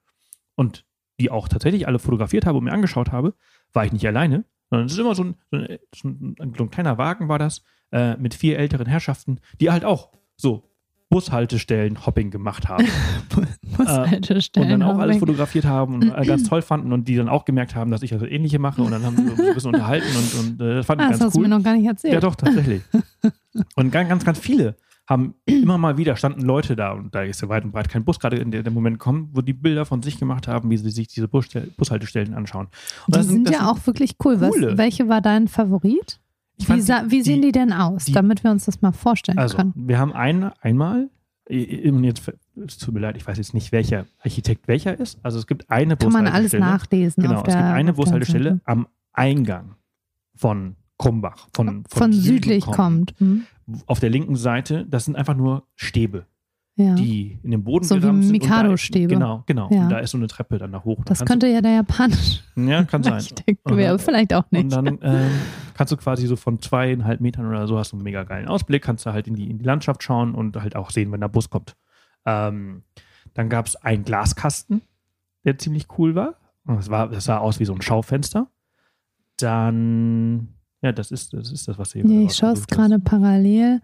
und 0.57 0.85
die 1.21 1.31
auch 1.31 1.49
tatsächlich 1.49 1.87
alle 1.87 1.99
fotografiert 1.99 2.47
habe 2.47 2.59
und 2.59 2.65
mir 2.65 2.73
angeschaut 2.73 3.13
habe, 3.13 3.35
war 3.73 3.85
ich 3.85 3.93
nicht 3.93 4.07
alleine, 4.07 4.45
sondern 4.71 4.87
es 4.87 4.93
ist 4.93 4.99
immer 4.99 5.15
so 5.15 5.25
ein, 5.25 5.37
so 5.51 6.09
ein, 6.09 6.37
so 6.57 6.65
ein, 6.65 6.71
kleiner 6.71 6.99
Wagen 6.99 7.29
war 7.29 7.39
das, 7.39 7.63
äh, 7.93 8.17
mit 8.17 8.35
vier 8.35 8.59
älteren 8.59 8.87
Herrschaften, 8.87 9.41
die 9.61 9.71
halt 9.71 9.85
auch 9.85 10.13
so 10.37 10.68
Bushaltestellen-Hopping 11.11 12.31
gemacht 12.31 12.69
haben. 12.69 12.87
Bushaltestellen. 13.77 14.73
Und 14.73 14.81
dann 14.81 14.89
auch 14.91 14.99
alles 14.99 15.17
Hopping. 15.17 15.29
fotografiert 15.29 15.65
haben 15.65 15.95
und 15.95 16.03
äh, 16.15 16.25
ganz 16.27 16.45
toll 16.49 16.63
fanden 16.63 16.93
und 16.93 17.09
die 17.09 17.17
dann 17.17 17.29
auch 17.29 17.45
gemerkt 17.45 17.75
haben, 17.75 17.91
dass 17.91 18.03
ich 18.03 18.11
das 18.11 18.23
Ähnliche 18.23 18.59
mache 18.59 18.83
und 18.83 18.91
dann 18.91 19.03
haben 19.05 19.17
wir 19.17 19.33
uns 19.33 19.41
ein 19.41 19.55
bisschen 19.55 19.75
unterhalten 19.75 20.07
und, 20.17 20.35
und 20.61 20.61
äh, 20.67 20.75
das 20.77 20.87
fand 20.87 21.01
Ah, 21.01 21.05
ich 21.05 21.11
das 21.11 21.19
ganz 21.21 21.29
hast 21.29 21.35
du 21.37 21.39
cool. 21.41 21.49
mir 21.49 21.57
noch 21.57 21.63
gar 21.65 21.75
nicht 21.75 21.87
erzählt. 21.87 22.15
Ja, 22.15 22.21
doch, 22.21 22.35
tatsächlich. 22.35 22.83
und 23.77 23.91
ganz, 23.91 24.09
ganz, 24.09 24.25
ganz 24.25 24.39
viele 24.39 24.77
haben 25.09 25.35
immer 25.47 25.79
mal 25.79 25.97
wieder 25.97 26.17
standen 26.17 26.43
Leute 26.43 26.77
da 26.77 26.93
und 26.93 27.15
da 27.15 27.23
ist 27.23 27.41
ja 27.41 27.49
weit 27.49 27.65
und 27.65 27.73
breit 27.73 27.89
kein 27.89 28.05
Bus 28.05 28.21
gerade 28.21 28.37
in 28.37 28.51
der, 28.51 28.63
der 28.63 28.73
Moment 28.73 28.99
kommen, 28.99 29.31
wo 29.33 29.41
die 29.41 29.55
Bilder 29.55 29.87
von 29.87 30.03
sich 30.03 30.19
gemacht 30.19 30.47
haben, 30.49 30.69
wie 30.69 30.77
sie 30.77 30.91
sich 30.91 31.09
diese 31.09 31.29
Busstell- 31.29 31.71
Bushaltestellen 31.79 32.35
anschauen. 32.35 32.67
Und 33.07 33.15
Die 33.15 33.19
das 33.19 33.27
sind 33.27 33.49
das 33.49 33.55
ja 33.55 33.71
auch 33.71 33.79
wirklich 33.87 34.17
cool. 34.25 34.39
Was, 34.43 34.53
welche 34.61 35.09
war 35.09 35.23
dein 35.23 35.49
Favorit? 35.49 36.21
Wie, 36.67 36.81
sa- 36.81 37.05
wie 37.09 37.23
sehen 37.23 37.43
die 37.43 37.53
denn 37.53 37.73
aus, 37.73 38.07
die- 38.07 38.13
damit 38.13 38.43
wir 38.45 38.51
uns 38.51 38.65
das 38.67 38.81
mal 38.83 38.93
vorstellen 38.93 39.39
Also, 39.39 39.57
können? 39.57 39.73
wir 39.77 39.99
haben 39.99 40.13
ein, 40.13 40.51
einmal, 40.61 41.09
jetzt, 41.49 42.31
es 42.67 42.79
tut 42.79 42.95
mir 42.95 43.01
leid, 43.01 43.17
ich 43.17 43.27
weiß 43.27 43.39
jetzt 43.39 43.55
nicht, 43.55 43.73
welcher 43.73 44.07
Architekt 44.21 44.69
welcher 44.69 44.99
ist. 44.99 45.19
Also 45.23 45.39
es 45.39 45.47
gibt 45.47 45.71
eine 45.71 45.97
Kann 45.97 46.13
man 46.13 46.27
alles 46.27 46.53
Bushaltestelle. 46.53 46.65
nachlesen. 46.65 47.23
Genau, 47.23 47.37
es 47.39 47.45
gibt 47.45 47.57
eine 47.57 47.93
Bushaltestelle 47.93 48.61
am 48.65 48.87
Eingang 49.13 49.75
von 50.35 50.77
Krumbach. 50.99 51.49
Von, 51.55 51.67
von, 51.67 51.85
Von, 51.89 52.13
südlich 52.13 52.65
kommt. 52.67 53.15
Hm? 53.19 53.45
Auf 53.87 54.01
der 54.01 54.11
linken 54.11 54.37
Seite, 54.37 54.87
das 54.91 55.05
sind 55.05 55.17
einfach 55.17 55.37
nur 55.37 55.63
Stäbe, 55.77 56.27
Ja. 56.81 56.95
die 56.95 57.39
in 57.43 57.51
den 57.51 57.65
Boden 57.65 57.85
So 57.85 57.97
wie 57.97 58.01
gerammt 58.01 58.23
sind. 58.23 58.35
und 58.37 58.41
Mikado-Stäbe. 58.41 59.13
Genau, 59.13 59.43
genau. 59.47 59.69
Ja. 59.73 59.83
Und 59.83 59.89
da 59.91 59.99
ist 59.99 60.13
so 60.13 60.17
eine 60.17 60.29
Treppe 60.29 60.59
dann 60.59 60.71
nach 60.71 60.85
hoch. 60.85 61.03
das 61.05 61.25
könnte 61.25 61.49
ja 61.49 61.61
der 61.61 61.73
japanische 61.73 62.41
Ja, 62.55 62.85
kann 62.85 63.03
sein. 63.03 63.21
Und 63.65 63.77
dann- 63.79 63.99
vielleicht 63.99 64.33
auch 64.33 64.45
Und 64.45 64.53
nicht. 64.53 64.73
dann 64.73 64.87
ähm, 65.03 65.31
kannst 65.75 65.93
du 65.93 65.97
quasi 65.97 66.29
so 66.29 66.37
von 66.37 66.63
zweieinhalb 66.63 67.21
Metern 67.21 67.47
oder 67.47 67.67
so 67.67 67.77
hast 67.79 67.91
du 67.93 67.97
einen 67.97 68.05
mega 68.05 68.23
geilen 68.23 68.47
Ausblick, 68.47 68.83
kannst 68.85 69.05
du 69.07 69.13
halt 69.13 69.27
in 69.27 69.35
die, 69.35 69.51
in 69.51 69.59
die 69.59 69.65
Landschaft 69.65 70.05
schauen 70.05 70.35
und 70.37 70.57
halt 70.63 70.77
auch 70.77 70.91
sehen, 70.91 71.11
wenn 71.11 71.21
der 71.21 71.27
Bus 71.29 71.51
kommt. 71.51 71.75
Ähm, 72.25 72.85
dann 73.35 73.49
gab 73.49 73.67
es 73.67 73.75
einen 73.75 74.05
Glaskasten, 74.05 74.83
der 75.45 75.59
ziemlich 75.59 75.87
cool 75.99 76.15
war. 76.15 76.35
Das, 76.65 76.91
war. 76.91 77.09
das 77.09 77.25
sah 77.25 77.39
aus 77.39 77.59
wie 77.59 77.65
so 77.65 77.75
ein 77.75 77.83
Schaufenster. 77.83 78.47
Dann, 79.41 80.49
ja, 80.83 80.93
das 80.93 81.11
ist 81.11 81.33
das, 81.33 81.51
ist 81.53 81.69
das 81.69 81.79
was 81.79 81.95
ihr 81.95 82.05
Nee, 82.05 82.25
ich 82.27 82.35
schaue 82.35 82.53
es 82.53 82.67
gerade 82.67 82.99
parallel 82.99 83.81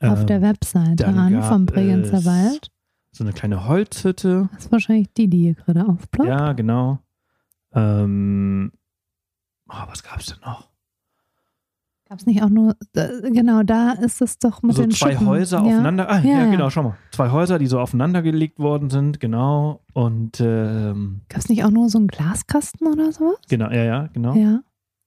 auf 0.00 0.20
Ähm, 0.20 0.26
der 0.26 0.42
Webseite 0.42 1.06
an 1.06 1.42
vom 1.42 1.66
Bregenzer 1.66 2.24
Wald. 2.24 2.70
So 3.12 3.24
eine 3.24 3.32
kleine 3.32 3.66
Holzhütte. 3.66 4.48
Das 4.54 4.66
ist 4.66 4.72
wahrscheinlich 4.72 5.12
die, 5.14 5.28
die 5.28 5.38
hier 5.38 5.54
gerade 5.54 5.86
aufploppt. 5.86 6.28
Ja, 6.28 6.52
genau. 6.52 7.00
Ähm, 7.72 8.72
oh, 9.68 9.82
was 9.88 10.02
gab 10.02 10.20
es 10.20 10.26
denn 10.26 10.38
noch? 10.44 10.68
Gab 12.08 12.18
es 12.18 12.26
nicht 12.26 12.42
auch 12.42 12.48
nur, 12.48 12.76
genau, 12.92 13.62
da 13.62 13.92
ist 13.92 14.20
es 14.20 14.38
doch 14.38 14.62
mit 14.62 14.74
so 14.74 14.82
den 14.82 14.90
zwei 14.90 15.12
Schuppen. 15.12 15.28
Häuser 15.28 15.58
ja. 15.58 15.64
aufeinander. 15.64 16.10
Ah, 16.10 16.18
ja, 16.18 16.30
Ja, 16.30 16.44
ja. 16.44 16.50
genau, 16.50 16.68
schau 16.68 16.82
mal. 16.82 16.96
Zwei 17.12 17.30
Häuser, 17.30 17.60
die 17.60 17.66
so 17.68 17.78
aufeinander 17.78 18.22
gelegt 18.22 18.58
worden 18.58 18.90
sind, 18.90 19.20
genau. 19.20 19.80
Und 19.92 20.40
ähm, 20.40 21.20
Gab 21.28 21.38
es 21.38 21.48
nicht 21.48 21.62
auch 21.64 21.70
nur 21.70 21.88
so 21.88 21.98
einen 21.98 22.08
Glaskasten 22.08 22.88
oder 22.88 23.12
sowas? 23.12 23.36
genau, 23.48 23.70
ja, 23.70 23.84
ja, 23.84 24.06
genau. 24.12 24.34
Ja. 24.34 24.60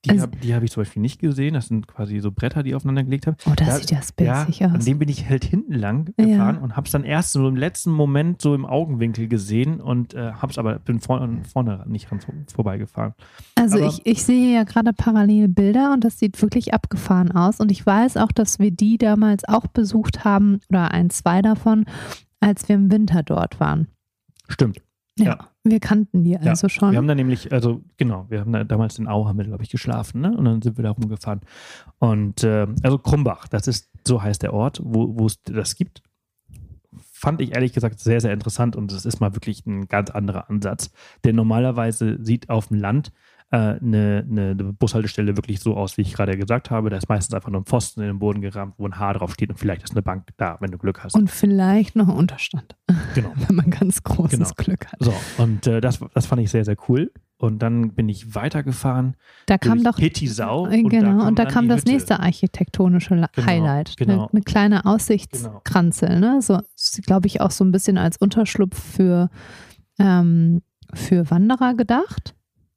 Die 0.05 0.09
Also- 0.09 0.23
habe 0.23 0.37
hab 0.53 0.63
ich 0.63 0.71
zum 0.71 0.81
Beispiel 0.81 1.01
nicht 1.01 1.19
gesehen. 1.21 1.53
Das 1.53 1.67
sind 1.69 1.87
quasi 1.87 2.19
so 2.19 2.31
Bretter, 2.31 2.61
die 2.61 2.75
aufeinander 2.75 3.03
gelegt 3.03 3.25
habe. 3.25 3.37
Oh, 3.45 3.53
das 3.55 3.67
Ja, 3.67 3.75
sieht 3.77 3.91
ja 3.91 3.97
Ja, 3.97 4.03
spacig 4.43 4.63
an 4.65 4.75
aus. 4.75 4.83
dem 4.85 4.99
bin 4.99 5.07
ich 5.07 5.29
halt 5.29 5.45
hinten 5.45 5.73
lang 5.73 6.13
Ja. 6.19 6.25
gefahren 6.25 6.57
und 6.57 6.75
habe 6.75 6.85
es 6.85 6.91
dann 6.91 7.05
erst 7.05 7.31
so 7.31 7.47
im 7.47 7.55
letzten 7.55 7.91
Moment 7.91 8.41
so 8.41 8.53
im 8.53 8.65
Augenwinkel 8.65 9.29
gesehen 9.29 9.79
und 9.79 10.13
äh, 10.13 10.33
hab's 10.33 10.57
aber 10.57 10.79
bin 10.79 10.99
vorne, 10.99 11.41
vorne 11.51 11.85
nicht 11.87 12.11
ran 12.11 12.19
vor, 12.19 12.33
vorbeigefahren. 12.53 13.13
Also 13.55 13.77
aber- 13.77 13.87
ich, 13.87 14.05
ich 14.05 14.23
sehe 14.23 14.53
ja 14.53 14.63
gerade 14.63 14.91
parallel 14.91 15.47
Bilder 15.47 15.93
und 15.93 16.03
das 16.03 16.19
sieht 16.19 16.41
wirklich 16.41 16.73
abgefahren 16.73 17.31
aus. 17.31 17.59
Und 17.61 17.71
ich 17.71 17.85
weiß 17.85 18.17
auch, 18.17 18.31
dass 18.33 18.59
wir 18.59 18.71
die 18.71 18.97
damals 18.97 19.47
auch 19.47 19.67
besucht 19.67 20.25
haben, 20.25 20.59
oder 20.69 20.91
ein, 20.91 21.09
zwei 21.11 21.41
davon, 21.41 21.85
als 22.41 22.67
wir 22.67 22.75
im 22.75 22.91
Winter 22.91 23.23
dort 23.23 23.61
waren. 23.61 23.87
Stimmt. 24.49 24.79
Ja, 25.19 25.25
Ja. 25.25 25.49
wir 25.63 25.79
kannten 25.79 26.23
die 26.23 26.37
also 26.37 26.69
schon. 26.69 26.91
Wir 26.91 26.97
haben 26.97 27.07
da 27.07 27.15
nämlich, 27.15 27.51
also 27.51 27.81
genau, 27.97 28.25
wir 28.29 28.39
haben 28.39 28.51
da 28.51 28.63
damals 28.63 28.97
in 28.97 29.07
Au, 29.07 29.27
haben 29.27 29.37
wir, 29.37 29.45
glaube 29.45 29.63
ich, 29.63 29.69
geschlafen, 29.69 30.21
ne? 30.21 30.35
Und 30.35 30.45
dann 30.45 30.61
sind 30.61 30.77
wir 30.77 30.83
da 30.83 30.91
rumgefahren. 30.91 31.41
Und 31.99 32.43
äh, 32.43 32.67
also 32.81 32.97
Krumbach, 32.97 33.47
das 33.47 33.67
ist, 33.67 33.89
so 34.07 34.21
heißt 34.23 34.41
der 34.41 34.53
Ort, 34.53 34.79
wo 34.83 35.25
es 35.25 35.41
das 35.43 35.75
gibt. 35.75 36.01
Fand 37.11 37.41
ich 37.41 37.55
ehrlich 37.55 37.73
gesagt 37.73 37.99
sehr, 37.99 38.19
sehr 38.21 38.33
interessant 38.33 38.75
und 38.75 38.91
es 38.91 39.05
ist 39.05 39.19
mal 39.19 39.33
wirklich 39.35 39.65
ein 39.65 39.87
ganz 39.87 40.09
anderer 40.09 40.49
Ansatz. 40.49 40.91
Denn 41.23 41.35
normalerweise 41.35 42.17
sieht 42.23 42.49
auf 42.49 42.67
dem 42.67 42.77
Land 42.79 43.11
eine, 43.57 44.25
eine 44.29 44.55
Bushaltestelle 44.55 45.37
wirklich 45.37 45.59
so 45.59 45.75
aus, 45.77 45.97
wie 45.97 46.01
ich 46.01 46.13
gerade 46.13 46.37
gesagt 46.37 46.71
habe. 46.71 46.89
Da 46.89 46.97
ist 46.97 47.07
meistens 47.09 47.33
einfach 47.35 47.49
nur 47.49 47.61
ein 47.61 47.65
Pfosten 47.65 48.01
in 48.01 48.07
den 48.07 48.19
Boden 48.19 48.41
gerammt, 48.41 48.75
wo 48.77 48.87
ein 48.87 48.97
Haar 48.97 49.13
drauf 49.13 49.33
steht 49.33 49.49
und 49.49 49.57
vielleicht 49.57 49.83
ist 49.83 49.91
eine 49.91 50.01
Bank 50.01 50.27
da, 50.37 50.57
wenn 50.59 50.71
du 50.71 50.77
Glück 50.77 51.03
hast. 51.03 51.13
und 51.15 51.29
vielleicht 51.29 51.95
noch 51.95 52.07
Unterstand, 52.07 52.75
genau. 53.13 53.31
wenn 53.47 53.55
man 53.55 53.69
ganz 53.69 54.01
großes 54.03 54.37
Genau. 54.39 54.51
Glück 54.57 54.87
hat. 54.87 54.99
So, 54.99 55.13
und 55.37 55.67
äh, 55.67 55.81
das, 55.81 55.99
das 56.13 56.25
fand 56.25 56.41
ich 56.41 56.49
sehr, 56.51 56.65
sehr 56.65 56.77
cool. 56.89 57.11
Und 57.37 57.59
dann 57.61 57.93
bin 57.93 58.07
ich 58.07 58.35
weitergefahren 58.35 59.15
Da 59.47 59.57
kam 59.57 59.83
doch 59.83 59.97
Hittisau. 59.97 60.67
Äh, 60.67 60.81
genau, 60.83 61.27
und 61.27 61.37
da 61.37 61.43
dann 61.43 61.53
kam 61.53 61.63
die 61.65 61.69
das 61.69 61.81
Hütte. 61.81 61.91
nächste 61.91 62.19
architektonische 62.21 63.15
La- 63.15 63.29
Genau, 63.35 63.47
Highlight. 63.47 63.97
genau. 63.97 64.13
Eine, 64.13 64.29
eine 64.31 64.41
kleine 64.43 64.85
Aussichtskranzel, 64.85 66.19
ne? 66.21 66.41
So, 66.41 66.59
glaube 67.05 67.27
ich, 67.27 67.41
auch 67.41 67.51
so 67.51 67.65
ein 67.65 67.71
bisschen 67.73 67.97
als 67.97 68.15
Unterschlupf 68.17 68.79
für, 68.81 69.29
ähm, 69.99 70.61
für 70.93 71.29
Wanderer 71.29 71.73
gedacht. 71.75 72.33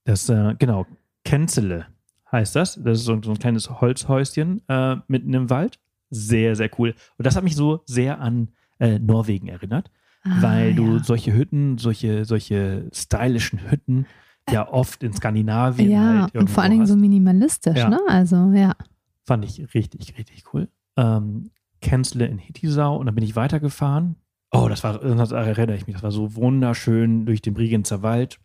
Das, 0.06 0.28
äh, 0.28 0.54
genau, 0.58 0.86
Kenzele 1.24 1.86
heißt 2.32 2.56
das. 2.56 2.74
Das 2.82 2.98
ist 3.00 3.04
so, 3.04 3.20
so 3.22 3.30
ein 3.32 3.38
kleines 3.38 3.68
Holzhäuschen 3.80 4.62
äh, 4.68 4.96
mitten 5.08 5.34
im 5.34 5.50
Wald. 5.50 5.78
Sehr, 6.10 6.54
sehr 6.56 6.70
cool. 6.78 6.94
Und 7.18 7.26
das 7.26 7.36
hat 7.36 7.44
mich 7.44 7.56
so 7.56 7.82
sehr 7.86 8.20
an 8.20 8.48
äh, 8.78 8.98
Norwegen 8.98 9.48
erinnert, 9.48 9.90
weil 10.24 10.70
Ah, 10.72 10.74
du 10.76 10.96
ja. 10.96 11.02
solche 11.02 11.32
Hütten, 11.34 11.78
solche, 11.78 12.24
solche 12.24 12.88
stylischen 12.92 13.70
Hütten 13.70 14.06
ja 14.50 14.68
oft 14.72 15.02
in 15.02 15.12
Skandinavien 15.12 15.90
Ja, 15.90 16.20
halt 16.22 16.36
und 16.36 16.48
vor 16.50 16.62
allen 16.62 16.70
Dingen 16.70 16.82
hast. 16.82 16.90
so 16.90 16.96
minimalistisch, 16.96 17.76
Ja. 17.78 17.88
ne? 17.90 17.98
Also, 18.08 18.52
ja. 18.52 18.76
Fand 19.24 19.44
ich 19.44 19.74
richtig, 19.74 20.16
richtig 20.16 20.44
cool. 20.54 20.68
Ähm, 20.96 21.50
Kenzle 21.80 22.26
in 22.26 22.38
Hittisau 22.38 22.96
und 22.96 23.06
dann 23.06 23.14
bin 23.16 23.24
ich 23.24 23.34
weitergefahren. 23.34 24.14
Oh, 24.52 24.68
das 24.68 24.84
war, 24.84 24.98
das 25.00 25.32
erinnere 25.32 25.76
ich 25.76 25.86
mich, 25.88 25.96
das 25.96 26.04
war 26.04 26.12
so 26.12 26.36
wunderschön 26.36 27.26
durch 27.26 27.42
den 27.42 27.54
Bregenzer 27.54 28.02
Wald 28.02 28.38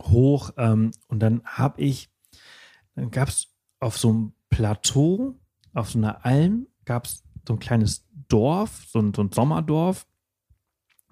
hoch. 0.00 0.50
Ähm, 0.56 0.92
und 1.08 1.20
dann 1.20 1.42
habe 1.44 1.80
ich, 1.82 2.10
dann 2.94 3.10
gab 3.10 3.28
es 3.28 3.48
auf 3.80 3.98
so 3.98 4.10
einem 4.10 4.32
Plateau, 4.50 5.38
auf 5.74 5.90
so 5.90 5.98
einer 5.98 6.24
Alm, 6.24 6.66
gab 6.84 7.06
es 7.06 7.22
so 7.46 7.54
ein 7.54 7.58
kleines 7.58 8.06
Dorf, 8.28 8.86
so 8.88 9.00
ein, 9.00 9.14
so 9.14 9.22
ein 9.22 9.32
Sommerdorf. 9.32 10.06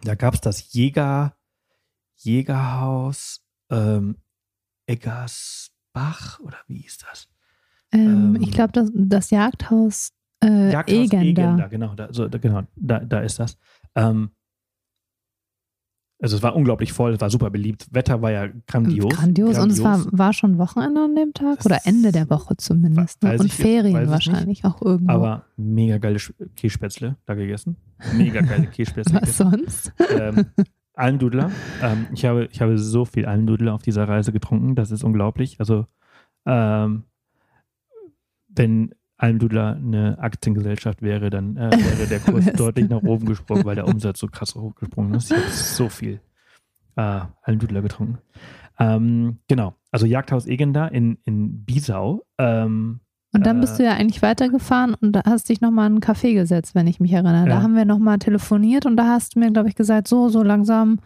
Da 0.03 0.14
gab 0.14 0.34
es 0.34 0.41
das 0.41 0.72
Jäger, 0.72 1.37
Jägerhaus 2.16 3.45
ähm, 3.70 4.16
Eggersbach 4.87 6.41
oder 6.41 6.59
wie 6.66 6.78
hieß 6.78 6.99
das? 6.99 7.28
Ähm, 7.93 8.37
Ähm, 8.37 8.43
ich 8.43 8.53
glaube, 8.53 8.72
das, 8.72 8.91
das 8.95 9.30
Jagdhaus 9.30 10.12
äh, 10.43 10.72
Jagdhaus 10.72 11.12
Egender. 11.12 11.68
genau, 11.68 11.95
da, 11.95 12.12
so, 12.12 12.28
da, 12.28 12.39
genau 12.39 12.62
da, 12.76 13.01
da 13.01 13.20
ist 13.20 13.39
das. 13.39 13.59
Ähm, 13.95 14.30
also 16.21 16.37
es 16.37 16.43
war 16.43 16.57
unglaublich 16.57 16.93
voll, 16.93 17.12
es 17.12 17.21
war 17.21 17.29
super 17.29 17.51
beliebt. 17.51 17.89
Wetter 17.91 18.23
war 18.23 18.31
ja 18.31 18.49
grandios. 18.67 19.14
Grandios. 19.14 19.59
Und 19.59 19.71
es 19.71 19.83
war, 19.83 20.05
war 20.12 20.33
schon 20.33 20.57
Wochenende 20.59 21.03
an 21.03 21.14
dem 21.14 21.35
Tag 21.35 21.59
Das 21.59 21.67
oder 21.67 21.81
Ende 21.85 22.11
der 22.11 22.31
Woche 22.31 22.57
zumindest. 22.57 23.23
Ne? 23.23 23.37
Und 23.39 23.53
Ferien 23.53 24.09
wahrscheinlich 24.09 24.64
auch 24.64 24.81
irgendwo. 24.81 25.12
aber 25.12 25.45
mega 25.57 25.99
geile 25.99 26.19
Kässpätzle 26.57 27.17
da 27.27 27.35
gegessen. 27.35 27.77
Mega 28.14 28.41
geile 28.41 28.67
Kässpätzle 28.67 29.21
Was 29.21 29.39
gegessen. 29.39 29.51
sonst? 29.51 29.93
ähm, 30.11 30.47
Almdudler. 30.95 31.51
Ähm, 31.83 32.07
ich, 32.14 32.25
habe, 32.25 32.49
ich 32.51 32.62
habe 32.62 32.79
so 32.79 33.05
viel 33.05 33.27
Almdudler 33.27 33.75
auf 33.75 33.83
dieser 33.83 34.09
Reise 34.09 34.33
getrunken, 34.33 34.75
das 34.75 34.91
ist 34.91 35.05
unglaublich. 35.05 35.61
Also 35.61 35.87
ähm, 36.47 37.05
wenn 38.49 38.95
Almdudler 39.19 39.77
eine 39.77 40.19
Aktiengesellschaft 40.19 41.01
wäre, 41.03 41.31
dann 41.31 41.57
äh, 41.57 41.71
wäre 41.73 42.07
der 42.09 42.21
Kurs 42.33 42.45
deutlich 42.53 42.89
nach 42.89 43.03
oben 43.03 43.27
gesprungen, 43.27 43.64
weil 43.64 43.75
der 43.77 43.87
Umsatz 43.89 44.19
so 44.21 44.27
krass 44.27 44.55
hochgesprungen 44.55 45.14
ist. 45.14 45.31
Ich 45.31 45.37
habe 45.37 45.49
so 45.51 45.89
viel 45.89 46.21
äh, 46.97 47.21
Almdudler 47.43 47.83
getrunken. 47.83 48.19
Ähm, 48.79 49.39
genau, 49.49 49.75
also 49.91 50.05
Jagdhaus 50.07 50.47
Egenda 50.47 50.87
in, 50.89 51.17
in 51.25 51.64
Bisau. 51.64 52.25
Ähm, 52.39 53.01
Und 53.33 53.47
dann 53.47 53.57
Äh, 53.59 53.61
bist 53.61 53.79
du 53.79 53.85
ja 53.85 53.93
eigentlich 53.93 54.21
weitergefahren 54.21 54.95
und 54.95 55.12
da 55.12 55.23
hast 55.25 55.49
dich 55.49 55.62
nochmal 55.62 55.87
in 55.87 55.95
einen 55.95 56.01
Café 56.03 56.35
gesetzt, 56.35 56.75
wenn 56.75 56.87
ich 56.87 57.01
mich 57.01 57.12
erinnere. 57.12 57.47
Da 57.47 57.57
Ja. 57.57 57.62
haben 57.62 57.75
wir 57.75 57.87
nochmal 57.87 58.19
telefoniert 58.19 58.85
und 58.85 58.97
da 58.99 59.07
hast 59.07 59.35
du 59.35 59.39
mir, 59.41 59.51
glaube 59.51 59.69
ich, 59.71 59.75
gesagt, 59.77 60.09
so, 60.09 60.29
so 60.29 60.43
langsam 60.43 60.99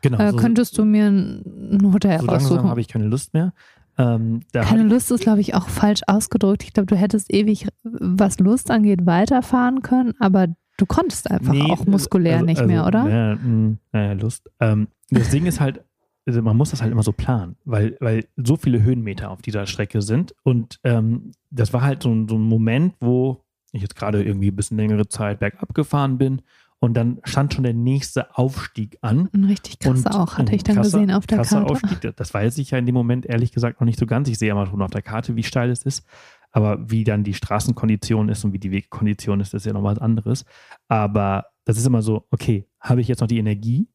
genau, 0.00 0.18
äh, 0.18 0.30
so, 0.32 0.36
könntest 0.36 0.76
du 0.78 0.84
mir 0.84 1.06
ein 1.06 1.92
Hotel 1.92 2.18
so 2.18 2.26
langsam 2.26 2.50
raussuchen. 2.56 2.70
habe 2.70 2.80
ich 2.80 2.88
keine 2.88 3.06
Lust 3.06 3.34
mehr. 3.34 3.52
Ähm, 3.98 4.40
Keine 4.52 4.84
Lust 4.84 5.10
ist, 5.10 5.22
glaube 5.22 5.40
ich, 5.40 5.54
auch 5.54 5.68
falsch 5.68 6.00
ausgedrückt. 6.06 6.64
Ich 6.64 6.72
glaube, 6.72 6.86
du 6.86 6.96
hättest 6.96 7.32
ewig, 7.32 7.68
was 7.82 8.38
Lust 8.38 8.70
angeht, 8.70 9.04
weiterfahren 9.06 9.82
können, 9.82 10.14
aber 10.18 10.48
du 10.78 10.86
konntest 10.86 11.30
einfach 11.30 11.52
Nee, 11.52 11.70
auch 11.70 11.86
muskulär 11.86 12.34
also- 12.36 12.46
nicht 12.46 12.58
also, 12.60 12.68
mehr, 12.72 12.86
oder? 12.86 13.08
Ja, 13.08 13.34
mh, 13.36 13.76
naja, 13.92 14.12
Lust. 14.14 14.50
Ähm, 14.60 14.88
das 15.10 15.28
Ding 15.30 15.44
ist 15.46 15.60
halt, 15.60 15.84
also 16.26 16.40
man 16.40 16.56
muss 16.56 16.70
das 16.70 16.80
halt 16.80 16.92
immer 16.92 17.02
so 17.02 17.12
planen, 17.12 17.56
weil, 17.64 17.96
weil 18.00 18.24
so 18.36 18.56
viele 18.56 18.82
Höhenmeter 18.82 19.30
auf 19.30 19.42
dieser 19.42 19.66
Strecke 19.66 20.00
sind. 20.02 20.34
Und 20.42 20.78
ähm, 20.84 21.32
das 21.50 21.72
war 21.72 21.82
halt 21.82 22.02
so, 22.02 22.10
so 22.28 22.36
ein 22.36 22.42
Moment, 22.42 22.94
wo 23.00 23.44
ich 23.72 23.82
jetzt 23.82 23.96
gerade 23.96 24.22
irgendwie 24.22 24.48
ein 24.50 24.56
bisschen 24.56 24.76
längere 24.78 25.08
Zeit 25.08 25.40
bergab 25.40 25.74
gefahren 25.74 26.18
bin 26.18 26.42
und 26.82 26.94
dann 26.94 27.20
stand 27.22 27.54
schon 27.54 27.62
der 27.62 27.74
nächste 27.74 28.36
Aufstieg 28.36 28.98
an. 29.02 29.28
Ein 29.32 29.44
richtig 29.44 29.78
krasser 29.78 30.20
auch, 30.20 30.36
hatte 30.36 30.52
ich 30.52 30.64
dann 30.64 30.74
krasser- 30.74 30.98
gesehen 30.98 31.12
auf 31.12 31.28
der 31.28 31.38
krasser 31.38 31.60
Karte. 31.60 31.72
Aufstieg. 31.72 32.16
Das 32.16 32.34
weiß 32.34 32.58
ich 32.58 32.72
ja 32.72 32.78
in 32.78 32.86
dem 32.86 32.94
Moment 32.96 33.24
ehrlich 33.24 33.52
gesagt 33.52 33.80
noch 33.80 33.84
nicht 33.84 34.00
so 34.00 34.04
ganz. 34.04 34.28
Ich 34.28 34.36
sehe 34.36 34.50
aber 34.50 34.66
schon 34.66 34.82
auf 34.82 34.90
der 34.90 35.00
Karte, 35.00 35.36
wie 35.36 35.44
steil 35.44 35.70
es 35.70 35.84
ist. 35.84 36.04
Aber 36.50 36.90
wie 36.90 37.04
dann 37.04 37.22
die 37.22 37.34
Straßenkondition 37.34 38.28
ist 38.28 38.44
und 38.44 38.52
wie 38.52 38.58
die 38.58 38.72
Wegkondition 38.72 39.38
ist, 39.38 39.54
ist 39.54 39.64
ja 39.64 39.72
noch 39.72 39.84
was 39.84 40.00
anderes. 40.00 40.44
Aber 40.88 41.46
das 41.64 41.78
ist 41.78 41.86
immer 41.86 42.02
so, 42.02 42.26
okay, 42.32 42.66
habe 42.80 43.00
ich 43.00 43.06
jetzt 43.06 43.20
noch 43.20 43.28
die 43.28 43.38
Energie, 43.38 43.86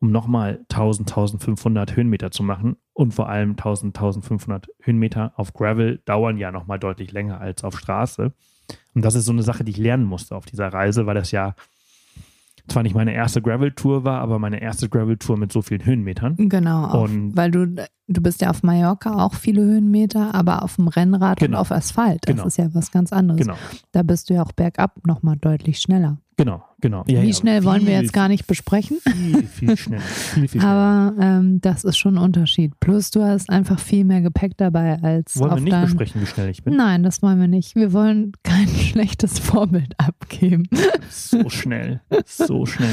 um 0.00 0.10
nochmal 0.10 0.64
1000, 0.68 1.08
1500 1.08 1.94
Höhenmeter 1.94 2.32
zu 2.32 2.42
machen? 2.42 2.74
Und 2.92 3.14
vor 3.14 3.28
allem 3.28 3.50
1000, 3.50 3.96
1500 3.96 4.66
Höhenmeter 4.80 5.32
auf 5.36 5.52
Gravel 5.52 6.02
dauern 6.06 6.38
ja 6.38 6.50
nochmal 6.50 6.80
deutlich 6.80 7.12
länger 7.12 7.40
als 7.40 7.62
auf 7.62 7.78
Straße. 7.78 8.32
Und 8.94 9.04
das 9.04 9.14
ist 9.14 9.26
so 9.26 9.32
eine 9.32 9.44
Sache, 9.44 9.62
die 9.62 9.70
ich 9.70 9.78
lernen 9.78 10.04
musste 10.04 10.34
auf 10.34 10.44
dieser 10.44 10.72
Reise, 10.72 11.06
weil 11.06 11.14
das 11.14 11.30
ja 11.30 11.54
zwar 12.68 12.82
nicht 12.82 12.94
meine 12.94 13.12
erste 13.12 13.42
Gravel-Tour 13.42 14.04
war, 14.04 14.20
aber 14.20 14.38
meine 14.38 14.62
erste 14.62 14.88
Gravel-Tour 14.88 15.36
mit 15.36 15.52
so 15.52 15.62
vielen 15.62 15.84
Höhenmetern. 15.84 16.36
Genau, 16.36 16.84
auf, 16.86 17.10
Und- 17.10 17.36
weil 17.36 17.50
du, 17.50 17.66
du 17.66 18.20
bist 18.22 18.40
ja 18.40 18.50
auf 18.50 18.62
Mallorca 18.62 19.24
auch 19.24 19.34
viele 19.34 19.62
Höhenmeter, 19.62 20.34
aber 20.34 20.62
auf 20.62 20.76
dem 20.76 20.88
Rennrad 20.88 21.38
Genau. 21.38 21.56
und 21.58 21.60
auf 21.60 21.72
Asphalt. 21.72 22.20
Das 22.26 22.34
Genau. 22.36 22.46
ist 22.46 22.56
ja 22.58 22.68
was 22.74 22.90
ganz 22.90 23.12
anderes. 23.12 23.40
Genau, 23.40 23.54
Da 23.92 24.02
bist 24.02 24.30
du 24.30 24.34
ja 24.34 24.42
auch 24.42 24.52
bergab 24.52 25.06
nochmal 25.06 25.36
deutlich 25.36 25.78
schneller. 25.80 26.18
Genau, 26.36 26.64
genau. 26.80 27.04
Ja, 27.06 27.22
Wie 27.22 27.28
ja, 27.28 27.34
schnell 27.34 27.64
wollen 27.64 27.82
wir 27.86 27.94
viel, 27.94 28.02
jetzt 28.02 28.12
gar 28.12 28.28
nicht 28.28 28.46
besprechen. 28.46 28.98
Viel, 29.04 29.42
viel 29.46 29.76
schneller. 29.76 30.02
Viel, 30.02 30.48
viel 30.48 30.60
schneller. 30.60 31.12
Aber 31.14 31.22
ähm, 31.22 31.60
das 31.60 31.84
ist 31.84 31.96
schon 31.98 32.16
ein 32.16 32.22
Unterschied. 32.24 32.78
Plus 32.80 33.10
du 33.10 33.22
hast 33.22 33.50
einfach 33.50 33.78
viel 33.78 34.04
mehr 34.04 34.20
Gepäck 34.20 34.56
dabei 34.56 34.98
als 35.02 35.38
Wollen 35.38 35.54
wir 35.56 35.60
nicht 35.60 35.72
deinem... 35.72 35.84
besprechen, 35.84 36.20
wie 36.22 36.26
schnell 36.26 36.48
ich 36.50 36.62
bin? 36.62 36.76
Nein, 36.76 37.02
das 37.02 37.22
wollen 37.22 37.40
wir 37.40 37.48
nicht. 37.48 37.74
Wir 37.76 37.92
wollen 37.92 38.32
kein 38.42 38.68
schlechtes 38.90 39.38
Vorbild 39.38 39.94
abgeben. 39.98 40.64
So 41.10 41.48
schnell. 41.48 42.00
So 42.26 42.66
schnell. 42.66 42.88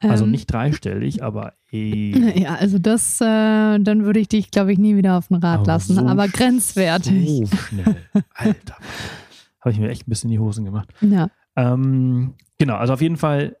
Also 0.00 0.24
Ähm, 0.26 0.30
nicht 0.30 0.46
dreistellig, 0.52 1.24
aber 1.24 1.54
eh. 1.72 2.12
Ja, 2.40 2.54
also 2.54 2.78
das, 2.78 3.20
äh, 3.20 3.24
dann 3.24 4.04
würde 4.04 4.20
ich 4.20 4.28
dich, 4.28 4.52
glaube 4.52 4.72
ich, 4.72 4.78
nie 4.78 4.96
wieder 4.96 5.18
auf 5.18 5.28
ein 5.28 5.34
Rad 5.34 5.58
Aber 5.60 5.66
lassen. 5.66 5.94
so 5.96 6.06
aber 6.06 6.28
grenzwertig. 6.28 7.26
So 7.50 7.56
schnell. 7.56 7.96
Alter. 8.32 8.76
Habe 9.60 9.72
ich 9.72 9.80
mir 9.80 9.88
echt 9.88 10.06
ein 10.06 10.10
bisschen 10.10 10.30
in 10.30 10.34
die 10.34 10.38
Hosen 10.38 10.64
gemacht. 10.64 10.88
Ja. 11.00 11.30
Ähm, 11.58 12.34
genau, 12.58 12.76
also 12.76 12.92
auf 12.92 13.00
jeden 13.00 13.16
Fall 13.16 13.56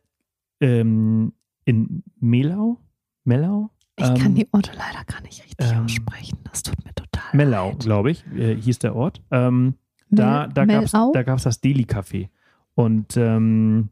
ähm, 0.60 1.32
in 1.64 2.02
Melau. 2.20 2.78
Melau? 3.24 3.70
Ich 3.96 4.06
Ähm, 4.06 4.14
kann 4.16 4.34
die 4.34 4.46
Orte 4.52 4.70
leider 4.76 5.04
gar 5.04 5.20
nicht 5.22 5.42
richtig 5.44 5.66
ähm, 5.72 5.84
aussprechen. 5.84 6.38
Das 6.50 6.62
tut 6.62 6.76
mir 6.84 6.94
total 6.94 7.24
Mellau, 7.36 7.70
leid. 7.70 7.80
glaube 7.80 8.10
ich, 8.12 8.24
äh, 8.28 8.54
hieß 8.54 8.78
der 8.78 8.94
Ort. 8.94 9.20
Ähm, 9.30 9.74
da 10.10 10.42
Mel- 10.46 10.52
da 10.54 10.64
gab 10.64 10.84
es 10.84 10.92
Melau? 10.92 11.12
da 11.12 11.22
gab's 11.24 11.42
das 11.42 11.60
Deli-Café. 11.62 12.28
Und 12.74 13.16
ähm, 13.16 13.88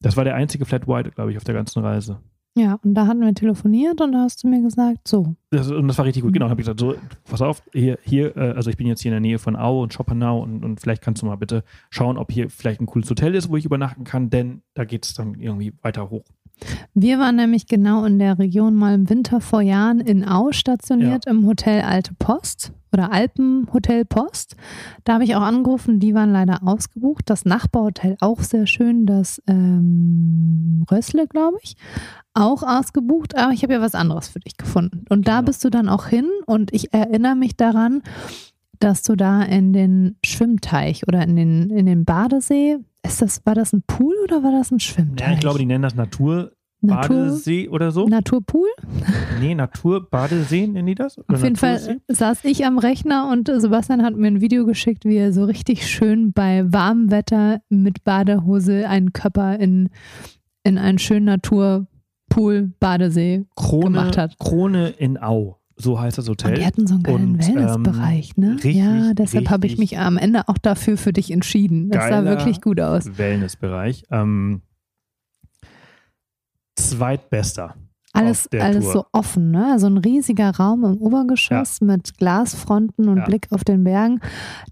das 0.00 0.16
war 0.16 0.24
der 0.24 0.34
einzige 0.34 0.64
Flat 0.64 0.88
White, 0.88 1.10
glaube 1.12 1.30
ich, 1.32 1.36
auf 1.36 1.44
der 1.44 1.54
ganzen 1.54 1.84
Reise. 1.84 2.20
Ja, 2.56 2.78
und 2.84 2.94
da 2.94 3.08
hatten 3.08 3.20
wir 3.20 3.34
telefoniert 3.34 4.00
und 4.00 4.12
da 4.12 4.20
hast 4.20 4.44
du 4.44 4.48
mir 4.48 4.62
gesagt, 4.62 5.08
so, 5.08 5.34
Das, 5.50 5.70
und 5.70 5.88
das 5.88 5.98
war 5.98 6.04
richtig 6.04 6.22
gut. 6.22 6.32
Genau, 6.32 6.48
habe 6.48 6.60
ich 6.60 6.66
gesagt, 6.66 6.78
so, 6.78 6.94
pass 7.24 7.42
auf, 7.42 7.62
hier, 7.72 7.98
hier, 8.02 8.36
äh, 8.36 8.52
also 8.52 8.70
ich 8.70 8.76
bin 8.76 8.86
jetzt 8.86 9.02
hier 9.02 9.10
in 9.10 9.14
der 9.14 9.20
Nähe 9.20 9.40
von 9.40 9.56
Au 9.56 9.82
und 9.82 9.92
Schopenau 9.92 10.40
und, 10.40 10.64
und 10.64 10.80
vielleicht 10.80 11.02
kannst 11.02 11.22
du 11.22 11.26
mal 11.26 11.34
bitte 11.36 11.64
schauen, 11.90 12.16
ob 12.16 12.30
hier 12.30 12.48
vielleicht 12.50 12.80
ein 12.80 12.86
cooles 12.86 13.10
Hotel 13.10 13.34
ist, 13.34 13.48
wo 13.48 13.56
ich 13.56 13.64
übernachten 13.64 14.04
kann, 14.04 14.30
denn 14.30 14.62
da 14.74 14.84
geht 14.84 15.04
es 15.04 15.14
dann 15.14 15.40
irgendwie 15.40 15.72
weiter 15.82 16.10
hoch. 16.10 16.24
Wir 16.94 17.18
waren 17.18 17.36
nämlich 17.36 17.66
genau 17.66 18.04
in 18.04 18.18
der 18.18 18.38
Region 18.38 18.74
mal 18.74 18.94
im 18.94 19.10
Winter 19.10 19.40
vor 19.40 19.60
Jahren 19.60 20.00
in 20.00 20.24
Au 20.26 20.52
stationiert 20.52 21.26
im 21.26 21.46
Hotel 21.46 21.82
Alte 21.82 22.14
Post 22.18 22.72
oder 22.92 23.12
Alpenhotel 23.12 24.04
Post. 24.04 24.54
Da 25.02 25.14
habe 25.14 25.24
ich 25.24 25.34
auch 25.34 25.42
angerufen, 25.42 25.98
die 25.98 26.14
waren 26.14 26.32
leider 26.32 26.60
ausgebucht. 26.64 27.28
Das 27.28 27.44
Nachbarhotel 27.44 28.16
auch 28.20 28.40
sehr 28.40 28.66
schön, 28.68 29.04
das 29.04 29.42
ähm, 29.48 30.84
Rössle, 30.90 31.26
glaube 31.26 31.58
ich, 31.62 31.76
auch 32.34 32.62
ausgebucht. 32.62 33.36
Aber 33.36 33.52
ich 33.52 33.64
habe 33.64 33.72
ja 33.74 33.80
was 33.80 33.96
anderes 33.96 34.28
für 34.28 34.38
dich 34.40 34.56
gefunden. 34.56 35.04
Und 35.08 35.26
da 35.26 35.38
Genau. 35.40 35.46
bist 35.46 35.64
du 35.64 35.70
dann 35.70 35.88
auch 35.88 36.06
hin 36.06 36.28
und 36.46 36.72
ich 36.72 36.94
erinnere 36.94 37.34
mich 37.34 37.56
daran, 37.56 38.02
dass 38.78 39.02
du 39.02 39.16
da 39.16 39.42
in 39.42 39.72
den 39.72 40.16
Schwimmteich 40.24 41.08
oder 41.08 41.22
in 41.22 41.34
den, 41.36 41.70
in 41.70 41.86
den 41.86 42.04
Badesee, 42.04 42.78
ist 43.04 43.22
das, 43.22 43.40
war 43.44 43.54
das 43.54 43.72
ein 43.72 43.82
Pool 43.86 44.14
oder 44.24 44.42
war 44.42 44.52
das 44.52 44.70
ein 44.70 44.80
Schwimmteich? 44.80 45.26
Ja, 45.28 45.34
ich 45.34 45.40
glaube, 45.40 45.58
die 45.58 45.66
nennen 45.66 45.82
das 45.82 45.94
Natur. 45.94 46.52
Badesee 46.86 47.68
oder 47.68 47.90
so? 47.92 48.06
Naturpool? 48.06 48.68
nee, 49.40 49.54
Natur-Badesee 49.54 50.66
nennen 50.66 50.86
die 50.86 50.94
das? 50.94 51.16
Oder 51.16 51.34
Auf 51.34 51.42
jeden 51.42 51.56
Fall 51.56 52.00
saß 52.08 52.44
ich 52.44 52.66
am 52.66 52.78
Rechner 52.78 53.30
und 53.30 53.48
Sebastian 53.48 54.02
hat 54.02 54.16
mir 54.16 54.26
ein 54.26 54.40
Video 54.42 54.66
geschickt, 54.66 55.06
wie 55.06 55.16
er 55.16 55.32
so 55.32 55.44
richtig 55.44 55.86
schön 55.86 56.32
bei 56.32 56.70
warmem 56.70 57.10
Wetter 57.10 57.62
mit 57.70 58.04
Badehose 58.04 58.86
einen 58.86 59.14
Körper 59.14 59.58
in, 59.58 59.88
in 60.62 60.76
einen 60.76 60.98
schönen 60.98 61.24
Naturpool, 61.24 62.72
Badesee. 62.80 63.46
Krone, 63.56 63.84
gemacht 63.84 64.18
hat. 64.18 64.38
Krone 64.38 64.90
in 64.90 65.16
Au. 65.16 65.56
So 65.76 66.00
heißt 66.00 66.18
das 66.18 66.28
Und 66.28 66.42
Hotel. 66.44 66.54
die 66.58 66.64
hatten 66.66 66.86
so 66.86 66.94
einen 66.94 67.02
geilen 67.02 67.30
Und, 67.34 67.38
Wellnessbereich, 67.46 68.36
ne? 68.36 68.54
richtig, 68.54 68.76
ja, 68.76 69.12
deshalb 69.14 69.50
habe 69.50 69.66
ich 69.66 69.76
mich 69.76 69.98
am 69.98 70.16
Ende 70.16 70.48
auch 70.48 70.58
dafür 70.58 70.96
für 70.96 71.12
dich 71.12 71.30
entschieden. 71.32 71.90
Das 71.90 72.08
sah 72.08 72.24
wirklich 72.24 72.60
gut 72.60 72.80
aus. 72.80 73.18
Wellnessbereich. 73.18 74.04
Ähm, 74.10 74.62
zweitbester. 76.76 77.74
Alles, 78.16 78.48
alles 78.52 78.84
Tour. 78.84 78.92
so 78.92 79.04
offen, 79.10 79.50
ne? 79.50 79.72
Also 79.72 79.88
ein 79.88 79.98
riesiger 79.98 80.50
Raum 80.54 80.84
im 80.84 80.98
Obergeschoss 80.98 81.80
mit 81.80 82.16
Glasfronten 82.16 83.08
und 83.08 83.16
Ja. 83.18 83.24
Blick 83.24 83.48
auf 83.50 83.64
den 83.64 83.82
Bergen. 83.82 84.20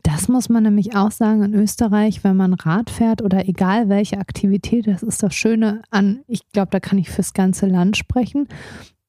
Das 0.05 0.29
muss 0.29 0.49
man 0.49 0.63
nämlich 0.63 0.95
auch 0.95 1.11
sagen 1.11 1.43
in 1.43 1.53
Österreich, 1.53 2.23
wenn 2.23 2.37
man 2.37 2.55
Rad 2.55 2.89
fährt 2.89 3.21
oder 3.21 3.49
egal 3.49 3.89
welche 3.89 4.19
Aktivität, 4.19 4.87
das 4.87 5.03
ist 5.03 5.25
das 5.25 5.35
Schöne 5.35 5.83
an, 5.91 6.21
ich 6.29 6.49
glaube, 6.53 6.69
da 6.71 6.79
kann 6.79 6.99
ich 6.99 7.11
fürs 7.11 7.35
ganze 7.35 7.67
Land 7.67 7.97
sprechen. 7.97 8.47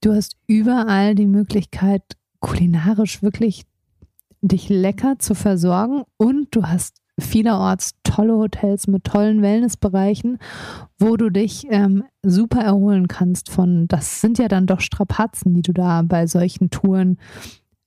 Du 0.03 0.13
hast 0.13 0.35
überall 0.47 1.15
die 1.15 1.27
Möglichkeit, 1.27 2.03
kulinarisch 2.41 3.23
wirklich 3.23 3.63
dich 4.41 4.67
lecker 4.67 5.17
zu 5.17 5.33
versorgen 5.33 6.03
und 6.17 6.53
du 6.53 6.63
hast 6.63 6.97
vielerorts 7.17 7.93
tolle 8.03 8.33
Hotels 8.33 8.87
mit 8.87 9.05
tollen 9.05 9.41
Wellnessbereichen, 9.41 10.39
wo 10.99 11.15
du 11.15 11.29
dich 11.29 11.67
ähm, 11.69 12.03
super 12.21 12.59
erholen 12.59 13.07
kannst 13.07 13.49
von, 13.49 13.87
das 13.87 14.19
sind 14.19 14.39
ja 14.39 14.49
dann 14.49 14.67
doch 14.67 14.81
Strapazen, 14.81 15.53
die 15.53 15.61
du 15.61 15.71
da 15.71 16.01
bei 16.01 16.27
solchen 16.27 16.69
Touren 16.69 17.17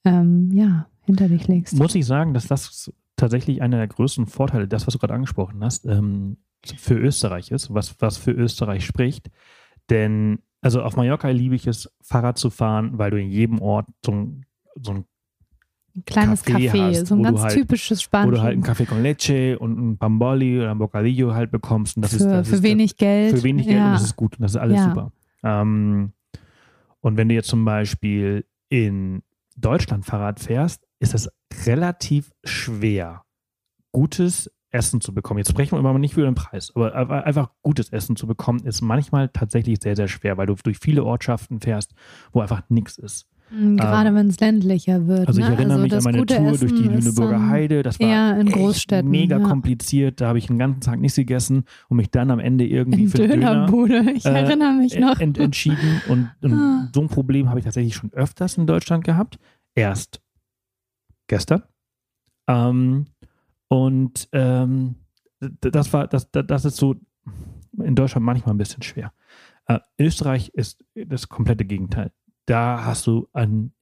ähm, 0.07 0.51
ja, 0.55 0.87
hinter 1.03 1.29
dich 1.29 1.49
legst. 1.49 1.75
Muss 1.75 1.95
ich 1.95 2.07
sagen, 2.07 2.33
dass 2.33 2.47
das 2.47 2.91
tatsächlich 3.17 3.61
einer 3.61 3.77
der 3.77 3.89
größten 3.89 4.25
Vorteile, 4.25 4.67
das, 4.67 4.87
was 4.87 4.95
du 4.95 4.99
gerade 4.99 5.13
angesprochen 5.13 5.63
hast, 5.63 5.85
ähm, 5.85 6.39
für 6.65 6.95
Österreich 6.95 7.51
ist, 7.51 7.75
was, 7.75 8.01
was 8.01 8.17
für 8.17 8.33
Österreich 8.33 8.87
spricht. 8.87 9.29
Denn, 9.91 10.39
also 10.63 10.83
auf 10.83 10.97
Mallorca 10.97 11.29
liebe 11.29 11.55
ich 11.55 11.67
es, 11.67 11.91
Fahrrad 12.03 12.39
zu 12.39 12.51
fahren, 12.51 12.99
weil 12.99 13.11
du 13.11 13.21
in 13.21 13.31
jedem 13.31 13.61
Ort 13.61 13.87
so 14.05 14.13
ein, 14.13 14.47
so 14.81 14.93
ein 14.93 15.05
Ein 15.95 16.05
kleines 16.05 16.45
Café 16.45 16.71
Café, 16.71 16.89
hast, 16.99 17.07
so 17.07 17.15
ein 17.15 17.19
wo 17.21 17.23
ganz 17.25 17.41
halt- 17.43 17.55
typisches 17.55 17.99
wo 17.99 18.03
Spanien. 18.03 18.31
du 18.35 18.41
halt 18.43 18.53
einen 18.55 18.65
Café 18.65 18.87
con 18.87 19.03
leche 19.03 19.59
und 19.59 19.79
ein 19.79 19.97
Bamboli 19.99 20.59
oder 20.59 20.71
ein 20.73 20.79
Bocadillo 20.79 21.35
halt 21.35 21.51
bekommst. 21.51 21.97
Und 21.97 22.03
das 22.03 22.13
für, 22.13 22.17
ist, 22.19 22.25
das 22.27 22.49
für 22.49 22.55
ist 22.57 22.63
wenig 22.63 22.97
Geld. 22.97 23.37
für 23.37 23.43
wenig 23.45 23.67
Geld 23.67 23.79
ja. 23.79 23.87
und 23.89 23.93
das 23.95 24.03
ist 24.05 24.17
gut 24.17 24.37
und 24.39 24.43
das 24.43 24.53
ist 24.53 24.57
alles 24.59 24.77
Ja. 24.77 24.89
super. 24.89 25.13
Ähm, 25.43 26.13
und 27.01 27.17
wenn 27.17 27.29
du 27.29 27.35
jetzt 27.35 27.49
zum 27.49 27.65
Beispiel 27.65 28.45
in 28.69 29.23
Deutschland 29.57 30.05
Fahrrad 30.05 30.41
fährst, 30.41 30.83
ist 30.99 31.15
es 31.15 31.31
relativ 31.67 32.33
schwer, 32.45 33.23
gutes 33.93 34.51
Essen 34.71 35.01
zu 35.01 35.15
bekommen. 35.15 35.39
Jetzt 35.39 35.51
sprechen 35.51 35.73
wir 35.73 35.79
immer 35.79 35.99
nicht 35.99 36.17
über 36.17 36.27
den 36.27 36.35
Preis, 36.35 36.73
aber 36.75 37.25
einfach 37.25 37.51
gutes 37.63 37.91
Essen 37.91 38.17
zu 38.17 38.27
bekommen, 38.27 38.61
ist 38.65 38.83
manchmal 38.83 39.29
tatsächlich 39.29 39.79
sehr, 39.83 39.97
sehr 39.97 40.09
schwer, 40.09 40.37
weil 40.37 40.47
du 40.47 40.55
durch 40.55 40.79
viele 40.79 41.05
Ortschaften 41.05 41.61
fährst, 41.61 41.95
wo 42.33 42.41
einfach 42.41 42.63
nichts 42.69 42.99
ist. 42.99 43.27
Mm, 43.51 43.77
Gerade 43.77 44.13
wenn 44.13 44.27
es 44.27 44.41
ländlicher 44.41 45.07
wird. 45.07 45.29
Also 45.29 45.41
ich 45.41 45.47
ne? 45.47 45.55
erinnere 45.55 45.79
mich 45.79 45.95
an 45.95 46.03
meine 46.03 46.27
Tour 46.27 46.57
durch 46.59 46.75
die 46.75 46.89
Essen 46.89 46.95
Lüneburger 46.95 47.49
Heide. 47.49 47.83
Das 47.85 48.01
war 48.01 48.39
in 48.41 48.51
Großstädten, 48.51 49.09
mega 49.09 49.39
ja. 49.39 49.49
kompliziert. 49.49 50.21
Da 50.21 50.29
habe 50.29 50.39
ich 50.39 50.51
einen 50.51 50.59
ganzen 50.59 50.81
Tag 50.81 50.99
nichts 50.99 51.15
gegessen 51.17 51.65
und 51.89 51.99
mich 51.99 52.11
dann 52.11 52.33
am 52.33 52.41
Ende 52.41 52.67
irgendwie 52.67 53.05
In 53.05 53.09
für 53.09 53.19
Döner 53.19 53.37
Dönerbude. 53.37 54.11
Ich 54.17 54.25
äh, 54.27 54.31
erinnere 54.31 54.73
mich 54.73 54.99
noch. 54.99 55.21
ent 55.21 55.39
entschieden. 55.39 56.03
Und, 56.09 56.31
und 56.43 56.53
Ah. 56.55 56.91
so 56.93 57.01
ein 57.03 57.09
Problem 57.09 57.49
habe 57.49 57.61
ich 57.61 57.65
tatsächlich 57.65 57.95
schon 57.95 58.13
öfters 58.13 58.59
in 58.59 58.67
Deutschland 58.67 59.05
gehabt. 59.05 59.39
Erst 59.77 60.21
gestern. 61.29 61.63
Ähm, 62.49 63.07
und 63.69 64.29
ähm, 64.33 64.97
das 65.41 65.93
war, 65.93 66.07
das 66.07 66.31
das 66.31 66.65
ist 66.65 66.77
so 66.77 66.97
in 67.83 67.95
Deutschland 67.95 68.25
manchmal 68.25 68.55
ein 68.55 68.59
bisschen 68.59 68.83
schwer. 68.83 69.13
Äh, 69.67 69.81
Österreich 69.99 70.49
ist 70.51 70.85
das 70.95 71.29
komplette 71.29 71.65
Gegenteil. 71.65 72.13
Da 72.47 72.85
hast 72.85 73.07
du 73.07 73.29
an 73.33 73.73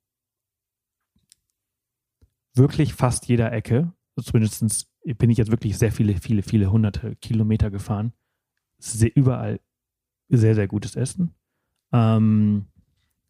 wirklich 2.54 2.94
fast 2.94 3.26
jeder 3.28 3.52
Ecke, 3.52 3.92
zumindest 4.20 4.88
bin 5.04 5.30
ich 5.30 5.38
jetzt 5.38 5.50
wirklich 5.50 5.76
sehr 5.76 5.92
viele, 5.92 6.16
viele, 6.16 6.42
viele 6.42 6.70
hunderte 6.70 7.16
Kilometer 7.16 7.70
gefahren, 7.70 8.12
sehr, 8.78 9.14
überall 9.14 9.60
sehr, 10.28 10.54
sehr 10.54 10.68
gutes 10.68 10.96
Essen. 10.96 11.34
Ähm, 11.92 12.66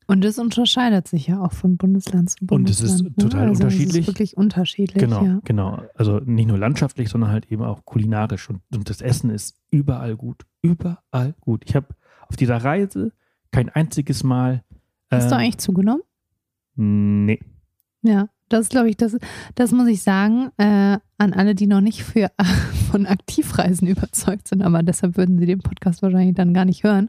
Und 0.06 0.24
es 0.24 0.38
unterscheidet 0.38 1.08
sich 1.08 1.26
ja 1.28 1.40
auch 1.40 1.52
von 1.52 1.76
Bundesland 1.76 2.30
zu 2.30 2.36
Und 2.50 2.68
es 2.68 2.80
Bundesland. 2.80 3.08
ist 3.10 3.20
total 3.20 3.40
ne? 3.40 3.48
also 3.48 3.52
Es 3.52 3.60
unterschiedlich. 3.60 4.00
ist 4.02 4.06
wirklich 4.06 4.36
unterschiedlich. 4.36 5.02
genau, 5.02 5.24
Ja. 5.24 5.40
genau. 5.44 5.82
Also 5.94 6.18
nicht 6.20 6.46
nur 6.48 6.58
landschaftlich, 6.58 7.08
sondern 7.08 7.30
halt 7.30 7.50
eben 7.50 7.62
auch 7.62 7.84
kulinarisch. 7.84 8.50
Und, 8.50 8.60
und 8.74 8.90
das 8.90 9.00
Essen 9.00 9.30
ist 9.30 9.56
überall 9.70 10.16
gut. 10.16 10.44
Überall 10.62 11.34
gut. 11.40 11.62
Ich 11.66 11.74
habe 11.74 11.88
auf 12.28 12.36
dieser 12.36 12.58
Reise 12.58 13.12
kein 13.50 13.68
einziges 13.70 14.22
Mal. 14.24 14.62
Hast 15.10 15.30
du 15.30 15.34
ähm, 15.36 15.40
eigentlich 15.40 15.58
zugenommen? 15.58 16.02
Nee. 16.76 17.40
Ja, 18.02 18.28
das 18.48 18.68
glaube 18.68 18.90
ich, 18.90 18.96
das, 18.96 19.16
das 19.54 19.72
muss 19.72 19.88
ich 19.88 20.02
sagen, 20.02 20.50
äh, 20.58 20.98
an 21.18 21.32
alle, 21.32 21.54
die 21.54 21.66
noch 21.66 21.80
nicht 21.80 22.02
für, 22.04 22.30
von 22.90 23.06
Aktivreisen 23.06 23.88
überzeugt 23.88 24.48
sind, 24.48 24.60
aber 24.62 24.82
deshalb 24.82 25.16
würden 25.16 25.38
sie 25.38 25.46
den 25.46 25.60
Podcast 25.60 26.02
wahrscheinlich 26.02 26.34
dann 26.34 26.52
gar 26.52 26.64
nicht 26.66 26.84
hören. 26.84 27.08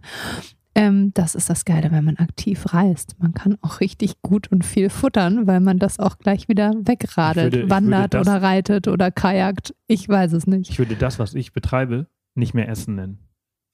Ähm, 0.77 1.11
das 1.13 1.35
ist 1.35 1.49
das 1.49 1.63
Geile, 1.63 1.89
wenn 1.91 2.03
man 2.03 2.17
aktiv 2.17 2.73
reist. 2.73 3.15
Man 3.19 3.33
kann 3.33 3.57
auch 3.61 3.79
richtig 3.79 4.21
gut 4.21 4.51
und 4.51 4.65
viel 4.65 4.89
futtern, 4.89 5.47
weil 5.47 5.61
man 5.61 5.79
das 5.79 5.99
auch 5.99 6.17
gleich 6.17 6.49
wieder 6.49 6.73
wegradelt, 6.83 7.53
würde- 7.53 7.69
wandert 7.69 8.13
das- 8.13 8.27
oder 8.27 8.41
reitet 8.41 8.87
oder 8.89 9.09
kajakt. 9.09 9.73
Ich 9.87 10.07
weiß 10.09 10.33
es 10.33 10.47
nicht. 10.47 10.69
Ich 10.69 10.77
würde 10.79 10.95
das, 10.95 11.17
was 11.17 11.33
ich 11.33 11.53
betreibe, 11.53 12.07
nicht 12.35 12.53
mehr 12.53 12.67
Essen 12.67 12.95
nennen. 12.95 13.19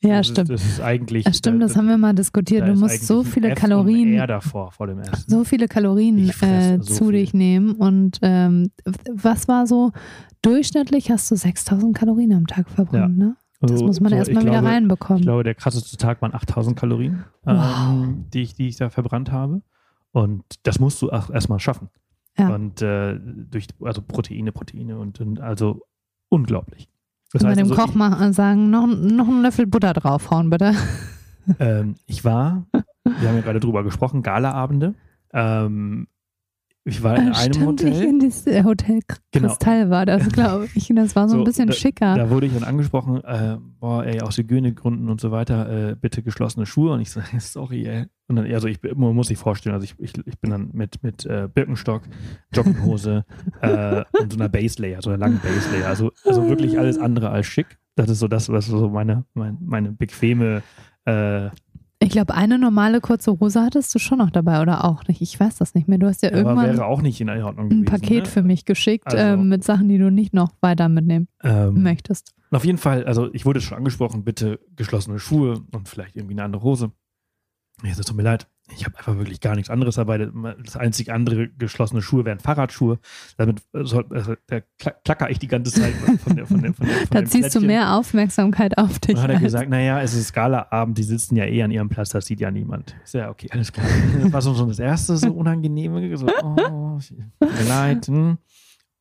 Ja, 0.03 0.17
das 0.17 0.27
stimmt. 0.27 0.49
Ist, 0.49 0.63
das 0.63 0.71
ist 0.73 0.81
eigentlich. 0.81 1.25
Ja, 1.25 1.33
stimmt, 1.33 1.61
das 1.61 1.75
haben 1.75 1.87
wir 1.87 1.97
mal 1.97 2.13
diskutiert. 2.13 2.63
da 2.63 2.73
Du 2.73 2.79
musst 2.79 3.05
so 3.05 3.23
viele 3.23 3.53
Kalorien 3.53 4.13
R 4.13 4.25
davor, 4.27 4.71
vor 4.71 4.87
dem 4.87 4.99
Essen. 4.99 5.25
so 5.27 5.43
viele 5.43 5.67
Kalorien 5.67 6.27
äh, 6.41 6.77
so 6.77 6.83
zu 6.83 7.03
viel. 7.05 7.11
dich 7.13 7.33
nehmen. 7.35 7.73
Und 7.73 8.17
ähm, 8.23 8.71
was 9.13 9.47
war 9.47 9.67
so, 9.67 9.91
durchschnittlich 10.41 11.11
hast 11.11 11.29
du 11.29 11.35
6000 11.35 11.95
Kalorien 11.95 12.33
am 12.33 12.47
Tag 12.47 12.69
verbrannt, 12.69 13.17
ne? 13.17 13.35
Das 13.61 13.71
Also, 13.71 13.85
muss 13.85 13.99
man 13.99 14.09
so, 14.09 14.15
erstmal 14.15 14.43
wieder 14.43 14.53
glaube, 14.53 14.67
reinbekommen. 14.67 15.19
Ich 15.19 15.25
glaube, 15.25 15.43
der 15.43 15.55
krasseste 15.55 15.95
Tag 15.97 16.21
waren 16.21 16.33
8000 16.33 16.77
Kalorien, 16.77 17.23
Wow. 17.43 17.89
ähm, 17.89 18.25
die, 18.33 18.41
ich, 18.41 18.55
die 18.55 18.67
ich 18.67 18.77
da 18.77 18.89
verbrannt 18.89 19.31
habe. 19.31 19.61
Und 20.11 20.43
das 20.63 20.79
musst 20.79 21.01
du 21.01 21.11
auch 21.11 21.29
erstmal 21.29 21.59
schaffen. 21.59 21.89
Ja. 22.37 22.53
Und 22.53 22.81
äh, 22.81 23.19
durch 23.19 23.67
also 23.81 24.01
Proteine, 24.01 24.51
Proteine 24.51 24.97
und, 24.97 25.19
und 25.21 25.39
also 25.39 25.81
unglaublich. 26.29 26.89
Das 27.31 27.43
heißt 27.43 27.57
dem 27.57 27.71
also, 27.71 27.81
Koch 27.81 27.93
mal 27.93 28.33
sagen, 28.33 28.69
noch, 28.69 28.87
noch 28.87 29.27
einen 29.27 29.41
Löffel 29.41 29.67
Butter 29.67 29.93
draufhauen, 29.93 30.49
bitte. 30.49 30.73
Ich, 31.47 31.55
ähm, 31.59 31.95
ich 32.07 32.25
war, 32.25 32.65
wir 32.71 33.29
haben 33.29 33.35
ja 33.35 33.41
gerade 33.41 33.59
drüber 33.59 33.83
gesprochen, 33.83 34.21
Galaabende. 34.21 34.95
Ähm, 35.33 36.07
ich 36.83 37.03
war 37.03 37.15
in 37.17 37.27
Äh, 37.27 37.35
einem 37.35 37.53
Stimmt, 37.53 37.81
ich 37.81 37.87
Hotel. 37.93 38.03
in 38.03 38.19
das 38.19 38.47
äh, 38.47 38.63
Hotel 38.63 38.99
Genau. 39.31 39.47
Kristall 39.49 39.89
war 39.89 40.05
das, 40.05 40.27
glaube 40.33 40.67
ich. 40.73 40.91
Das 40.95 41.15
war 41.15 41.29
so, 41.29 41.37
ein 41.37 41.43
bisschen 41.43 41.67
da, 41.67 41.73
schicker. 41.73 42.15
Da 42.15 42.29
wurde 42.29 42.47
ich 42.47 42.53
dann 42.53 42.63
angesprochen, 42.63 43.23
äh, 43.23 43.57
boah, 43.79 44.03
ey, 44.05 44.21
aus 44.21 44.37
Hygienegründen 44.37 45.09
und 45.09 45.21
so 45.21 45.31
weiter, 45.31 45.89
äh, 45.91 45.95
bitte 45.95 46.23
geschlossene 46.23 46.65
Schuhe. 46.65 46.93
Und 46.93 47.01
ich 47.01 47.11
so, 47.11 47.21
sorry, 47.39 47.85
ey. 47.85 48.05
Und 48.27 48.37
dann, 48.37 48.51
also 48.51 48.67
ich 48.67 48.79
man 48.95 49.13
muss 49.15 49.27
sich 49.27 49.37
vorstellen, 49.37 49.75
also 49.75 49.83
ich, 49.83 49.95
ich, 49.99 50.13
ich 50.25 50.39
bin 50.39 50.51
dann 50.51 50.69
mit, 50.73 51.03
mit 51.03 51.25
äh, 51.25 51.49
Birkenstock, 51.53 52.03
Jogginghose 52.53 53.25
äh, 53.61 54.03
und 54.19 54.33
so 54.33 54.39
einer 54.39 54.49
Baselayer, 54.49 55.01
so 55.01 55.09
einer 55.09 55.19
langen 55.19 55.39
Baselayer. 55.39 55.87
Also, 55.87 56.11
also 56.25 56.47
wirklich 56.49 56.79
alles 56.79 56.97
andere 56.97 57.29
als 57.29 57.45
schick. 57.47 57.77
Das 57.95 58.09
ist 58.09 58.19
so 58.19 58.27
das, 58.27 58.49
was 58.49 58.67
so 58.67 58.89
meine, 58.89 59.25
meine, 59.33 59.57
meine 59.59 59.91
bequeme 59.91 60.63
äh, 61.05 61.49
Ich 62.03 62.09
glaube, 62.09 62.33
eine 62.33 62.57
normale 62.57 62.99
kurze 62.99 63.39
Hose 63.39 63.61
hattest 63.61 63.93
du 63.93 63.99
schon 63.99 64.17
noch 64.17 64.31
dabei 64.31 64.59
oder 64.61 64.85
auch 64.85 65.07
nicht. 65.07 65.21
Ich 65.21 65.39
weiß 65.39 65.57
das 65.57 65.75
nicht 65.75 65.87
mehr. 65.87 65.99
Du 65.99 66.07
hast 66.07 66.23
ja 66.23 66.29
aber 66.29 66.37
irgendwann 66.39 66.65
wäre 66.65 66.85
auch 66.85 67.03
nicht 67.03 67.21
in 67.21 67.29
Ordnung 67.29 67.67
ein 67.67 67.69
gewesen. 67.69 67.85
Paket 67.85 68.23
ne? 68.23 68.29
für 68.29 68.41
mich 68.41 68.65
geschickt 68.65 69.05
Also- 69.05 69.17
ähm, 69.17 69.49
mit 69.49 69.63
Sachen, 69.63 69.87
die 69.87 69.99
du 69.99 70.09
nicht 70.09 70.33
noch 70.33 70.51
weiter 70.61 70.89
mitnehmen 70.89 71.27
ähm, 71.43 71.83
möchtest. 71.83 72.33
Auf 72.49 72.65
jeden 72.65 72.79
Fall, 72.79 73.05
also 73.05 73.31
ich 73.33 73.45
wurde 73.45 73.61
schon 73.61 73.77
angesprochen, 73.77 74.23
bitte 74.23 74.59
geschlossene 74.75 75.19
Schuhe 75.19 75.61
und 75.71 75.87
vielleicht 75.87 76.15
irgendwie 76.15 76.33
eine 76.33 76.43
andere 76.43 76.63
Hose. 76.63 76.91
Ich 77.83 77.95
so, 77.95 78.01
tut 78.03 78.17
mir 78.17 78.23
leid, 78.23 78.47
ich 78.73 78.85
habe 78.85 78.97
einfach 78.97 79.17
wirklich 79.17 79.41
gar 79.41 79.55
nichts 79.55 79.69
anderes 79.69 79.95
dabei. 79.95 80.29
Das 80.63 80.77
einzig 80.77 81.11
andere 81.11 81.49
geschlossene 81.49 82.01
Schuhe 82.01 82.23
wären 82.23 82.39
Fahrradschuhe. 82.39 82.99
Damit 83.35 83.61
soll, 83.73 84.05
also, 84.11 84.35
da 84.47 84.57
kla- 84.79 84.95
klacker 85.03 85.29
ich 85.29 85.39
die 85.39 85.47
ganze 85.47 85.73
Zeit 85.73 85.93
von 85.93 86.35
der 86.37 86.45
von 86.45 86.61
der 86.61 86.73
von 86.73 86.87
der, 86.87 86.95
von 86.95 87.05
Da 87.11 87.25
ziehst 87.25 87.33
du 87.33 87.59
Plättchen. 87.59 87.67
mehr 87.67 87.95
Aufmerksamkeit 87.95 88.77
auf 88.77 88.99
dich. 88.99 89.09
Und 89.09 89.15
dann 89.17 89.23
hat 89.23 89.29
er 89.31 89.35
als- 89.35 89.43
gesagt, 89.43 89.69
naja, 89.69 90.01
es 90.01 90.13
ist 90.13 90.31
Galaabend, 90.31 90.97
die 90.97 91.03
sitzen 91.03 91.35
ja 91.35 91.45
eh 91.45 91.63
an 91.63 91.71
ihrem 91.71 91.89
Platz, 91.89 92.09
das 92.09 92.25
sieht 92.27 92.39
ja 92.39 92.49
niemand. 92.49 92.95
So, 93.03 93.17
ja, 93.17 93.29
okay, 93.29 93.47
alles 93.51 93.73
klar. 93.73 93.85
Das 94.23 94.31
war 94.31 94.41
so, 94.41 94.65
das 94.65 94.79
erste 94.79 95.17
so 95.17 95.31
unangenehme, 95.33 96.15
so, 96.15 96.27
oh, 96.43 96.55
mir 97.41 97.63
leid. 97.67 98.07
Hm. 98.07 98.37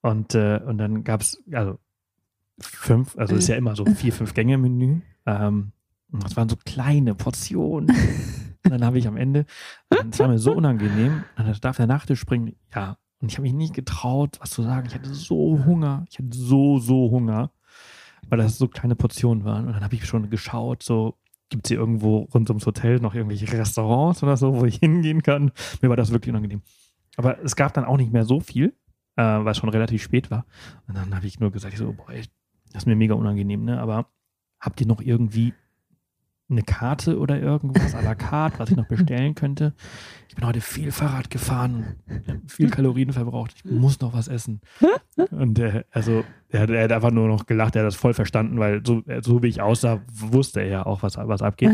Und, 0.03 0.35
äh, 0.35 0.61
und 0.67 0.79
dann 0.79 1.05
gab 1.05 1.21
es, 1.21 1.41
also 1.53 1.79
fünf, 2.59 3.17
also 3.19 3.37
ist 3.37 3.49
ja 3.49 3.55
immer 3.57 3.77
so 3.77 3.85
vier, 3.87 4.13
fünf 4.13 4.35
Gänge-Menü. 4.35 5.01
Ähm, 5.27 5.73
das 6.13 6.37
waren 6.37 6.49
so 6.49 6.57
kleine 6.65 7.15
Portionen. 7.15 7.95
Und 8.65 8.73
dann 8.73 8.85
habe 8.85 8.99
ich 8.99 9.09
am 9.09 9.17
Ende, 9.17 9.47
das 9.89 10.19
war 10.19 10.29
mir 10.29 10.39
so 10.39 10.53
unangenehm, 10.57 11.25
dann 11.37 11.55
darf 11.61 11.77
der 11.77 11.87
Nachtisch 11.87 12.21
springen. 12.21 12.57
Ja, 12.75 12.99
und 13.21 13.31
ich 13.31 13.37
habe 13.37 13.43
mich 13.43 13.53
nicht 13.53 13.75
getraut, 13.75 14.39
was 14.41 14.51
zu 14.51 14.63
sagen. 14.63 14.87
Ich 14.87 14.95
hatte 14.95 15.13
so 15.15 15.63
Hunger. 15.65 16.07
Ich 16.11 16.19
hatte 16.19 16.31
so, 16.33 16.79
so 16.79 17.11
Hunger, 17.11 17.51
weil 18.29 18.39
das 18.39 18.59
so 18.59 18.69
kleine 18.69 18.97
Portionen 18.97 19.45
waren. 19.45 19.67
Und 19.67 19.75
dann 19.75 19.85
habe 19.85 19.95
ich 19.95 20.07
schon 20.07 20.31
geschaut, 20.31 20.83
so 20.83 21.19
gibt 21.51 21.67
es 21.67 21.69
hier 21.69 21.79
irgendwo 21.79 22.29
rund 22.33 22.49
ums 22.49 22.65
Hotel 22.65 23.01
noch 23.01 23.15
irgendwelche 23.15 23.53
Restaurants 23.53 24.23
oder 24.23 24.37
so, 24.37 24.55
wo 24.55 24.65
ich 24.65 24.77
hingehen 24.77 25.23
kann. 25.23 25.53
Mir 25.83 25.89
war 25.89 25.97
das 25.97 26.13
wirklich 26.13 26.31
unangenehm. 26.31 26.63
Aber 27.17 27.43
es 27.45 27.57
gab 27.57 27.75
dann 27.75 27.85
auch 27.85 27.97
nicht 27.97 28.13
mehr 28.13 28.25
so 28.25 28.41
viel, 28.41 28.75
äh, 29.17 29.23
weil 29.23 29.49
es 29.49 29.59
schon 29.59 29.69
relativ 29.69 30.03
spät 30.03 30.31
war. 30.31 30.47
Und 30.87 30.97
dann 30.97 31.15
habe 31.15 31.27
ich 31.27 31.41
nur 31.41 31.51
gesagt, 31.51 31.75
ich 31.75 31.79
so, 31.79 31.93
boah, 31.93 32.11
ey, 32.11 32.25
das 32.73 32.83
ist 32.83 32.87
mir 32.87 32.97
mega 32.97 33.15
unangenehm, 33.15 33.65
ne? 33.65 33.81
Aber 33.81 34.07
habt 34.61 34.81
ihr 34.81 34.87
noch 34.87 35.01
irgendwie 35.01 35.53
eine 36.51 36.63
Karte 36.63 37.19
oder 37.19 37.39
irgendwas 37.41 37.95
à 37.95 38.03
la 38.03 38.15
carte, 38.15 38.59
was 38.59 38.71
ich 38.71 38.77
noch 38.77 38.89
bestellen 38.89 39.35
könnte? 39.35 39.73
Ich 40.29 40.35
bin 40.35 40.47
heute 40.47 40.61
viel 40.61 40.93
Fahrrad 40.93 41.31
gefahren, 41.31 41.97
viel 42.47 42.71
Kalorien 42.71 43.13
verbraucht. 43.13 43.53
Ich 43.57 43.65
muss 43.65 44.01
noch 44.01 44.13
was 44.13 44.29
essen. 44.29 44.61
Und 45.31 45.59
äh, 45.59 45.85
also, 45.91 46.25
er, 46.49 46.61
hat- 46.63 46.71
er 46.71 46.85
hat 46.85 46.93
einfach 46.93 47.11
nur 47.11 47.29
noch 47.29 47.47
gelacht, 47.47 47.77
er 47.77 47.83
hat 47.83 47.87
das 47.89 47.97
voll 47.97 48.15
verstanden, 48.15 48.59
weil 48.59 48.83
so, 48.87 49.03
so 49.23 49.43
wie 49.43 49.49
ich 49.49 49.61
aussah, 49.61 50.01
wusste 50.13 50.61
er 50.61 50.67
ja 50.69 50.87
auch, 50.87 51.03
was, 51.03 51.17
was 51.17 51.43
abgeht. 51.43 51.71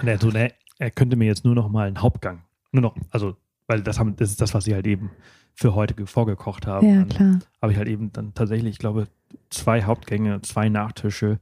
Und 0.00 0.08
er 0.08 0.18
so, 0.18 0.28
ne, 0.30 0.52
er 0.78 0.90
könnte 0.90 1.16
mir 1.16 1.26
jetzt 1.26 1.44
nur 1.44 1.54
noch 1.54 1.68
mal 1.68 1.86
einen 1.86 2.00
Hauptgang. 2.02 2.42
Nur 2.72 2.82
noch, 2.82 2.96
also, 3.10 3.36
weil 3.66 3.82
das, 3.82 3.98
haben, 3.98 4.16
das 4.16 4.30
ist 4.30 4.40
das, 4.40 4.54
was 4.54 4.64
sie 4.64 4.74
halt 4.74 4.86
eben 4.86 5.10
für 5.54 5.74
heute 5.74 5.94
ge- 5.94 6.06
vorgekocht 6.06 6.66
haben. 6.66 6.88
ja, 6.88 7.04
klar. 7.04 7.38
habe 7.60 7.72
ich 7.72 7.78
halt 7.78 7.88
eben 7.88 8.12
dann 8.12 8.32
tatsächlich, 8.34 8.72
ich 8.72 8.78
glaube, 8.78 9.06
zwei 9.50 9.82
Hauptgänge, 9.82 10.40
zwei 10.42 10.68
Nachtische 10.70 11.38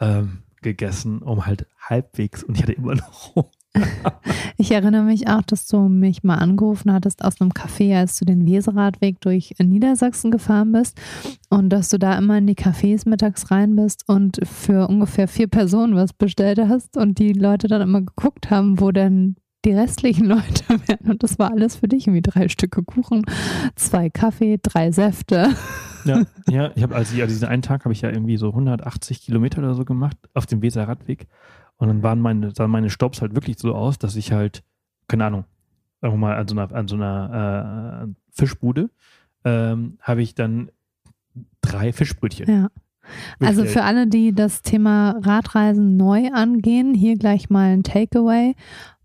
ähm, 0.00 0.42
gegessen, 0.62 1.18
um 1.20 1.46
halt 1.46 1.66
halbwegs, 1.78 2.42
und 2.42 2.56
ich 2.56 2.62
hatte 2.62 2.72
immer 2.72 2.94
noch. 2.94 3.50
Ich 4.58 4.70
erinnere 4.70 5.02
mich 5.02 5.28
auch, 5.28 5.42
dass 5.42 5.66
du 5.66 5.88
mich 5.88 6.22
mal 6.22 6.36
angerufen 6.36 6.92
hattest 6.92 7.24
aus 7.24 7.40
einem 7.40 7.50
Café, 7.50 7.96
als 7.96 8.18
du 8.18 8.24
den 8.24 8.46
Weseradweg 8.46 9.20
durch 9.20 9.54
Niedersachsen 9.58 10.30
gefahren 10.30 10.72
bist 10.72 11.00
und 11.48 11.70
dass 11.70 11.88
du 11.88 11.98
da 11.98 12.16
immer 12.18 12.38
in 12.38 12.46
die 12.46 12.54
Cafés 12.54 13.08
mittags 13.08 13.50
rein 13.50 13.74
bist 13.74 14.04
und 14.06 14.40
für 14.44 14.88
ungefähr 14.88 15.26
vier 15.26 15.48
Personen 15.48 15.96
was 15.96 16.12
bestellt 16.12 16.60
hast 16.60 16.96
und 16.96 17.18
die 17.18 17.32
Leute 17.32 17.66
dann 17.66 17.82
immer 17.82 18.02
geguckt 18.02 18.50
haben, 18.50 18.78
wo 18.78 18.92
denn 18.92 19.36
die 19.64 19.72
restlichen 19.72 20.26
Leute 20.26 20.64
wären 20.86 21.10
und 21.10 21.22
das 21.22 21.38
war 21.38 21.50
alles 21.50 21.76
für 21.76 21.88
dich, 21.88 22.06
irgendwie 22.06 22.22
drei 22.22 22.48
Stücke 22.48 22.82
Kuchen, 22.82 23.24
zwei 23.74 24.10
Kaffee, 24.10 24.60
drei 24.62 24.92
Säfte. 24.92 25.48
Ja, 26.04 26.22
ja 26.48 26.70
ich 26.74 26.82
habe 26.82 26.94
also, 26.94 27.14
also 27.14 27.26
diesen 27.26 27.48
einen 27.48 27.62
Tag 27.62 27.84
habe 27.84 27.92
ich 27.92 28.00
ja 28.00 28.10
irgendwie 28.10 28.36
so 28.36 28.48
180 28.48 29.22
Kilometer 29.22 29.58
oder 29.58 29.74
so 29.74 29.84
gemacht 29.84 30.16
auf 30.34 30.46
dem 30.46 30.62
Weser 30.62 30.88
Radweg. 30.88 31.26
Und 31.76 31.88
dann 31.88 32.02
waren 32.02 32.20
meine, 32.20 32.52
sahen 32.52 32.70
meine 32.70 32.90
Stops 32.90 33.22
halt 33.22 33.34
wirklich 33.34 33.58
so 33.58 33.74
aus, 33.74 33.98
dass 33.98 34.16
ich 34.16 34.32
halt, 34.32 34.62
keine 35.08 35.24
Ahnung, 35.24 35.44
sagen 36.00 36.14
wir 36.14 36.18
mal, 36.18 36.36
an 36.36 36.48
so 36.48 36.54
einer, 36.54 36.72
an 36.72 36.88
so 36.88 36.96
einer 36.96 38.06
äh, 38.08 38.14
Fischbude 38.30 38.90
ähm, 39.44 39.98
habe 40.00 40.22
ich 40.22 40.34
dann 40.34 40.70
drei 41.60 41.92
Fischbrötchen. 41.92 42.48
Ja. 42.48 42.68
Also 43.40 43.64
für 43.64 43.82
alle, 43.82 44.06
die 44.06 44.32
das 44.32 44.62
Thema 44.62 45.18
Radreisen 45.22 45.96
neu 45.96 46.30
angehen, 46.32 46.94
hier 46.94 47.16
gleich 47.16 47.50
mal 47.50 47.72
ein 47.72 47.82
Takeaway. 47.82 48.54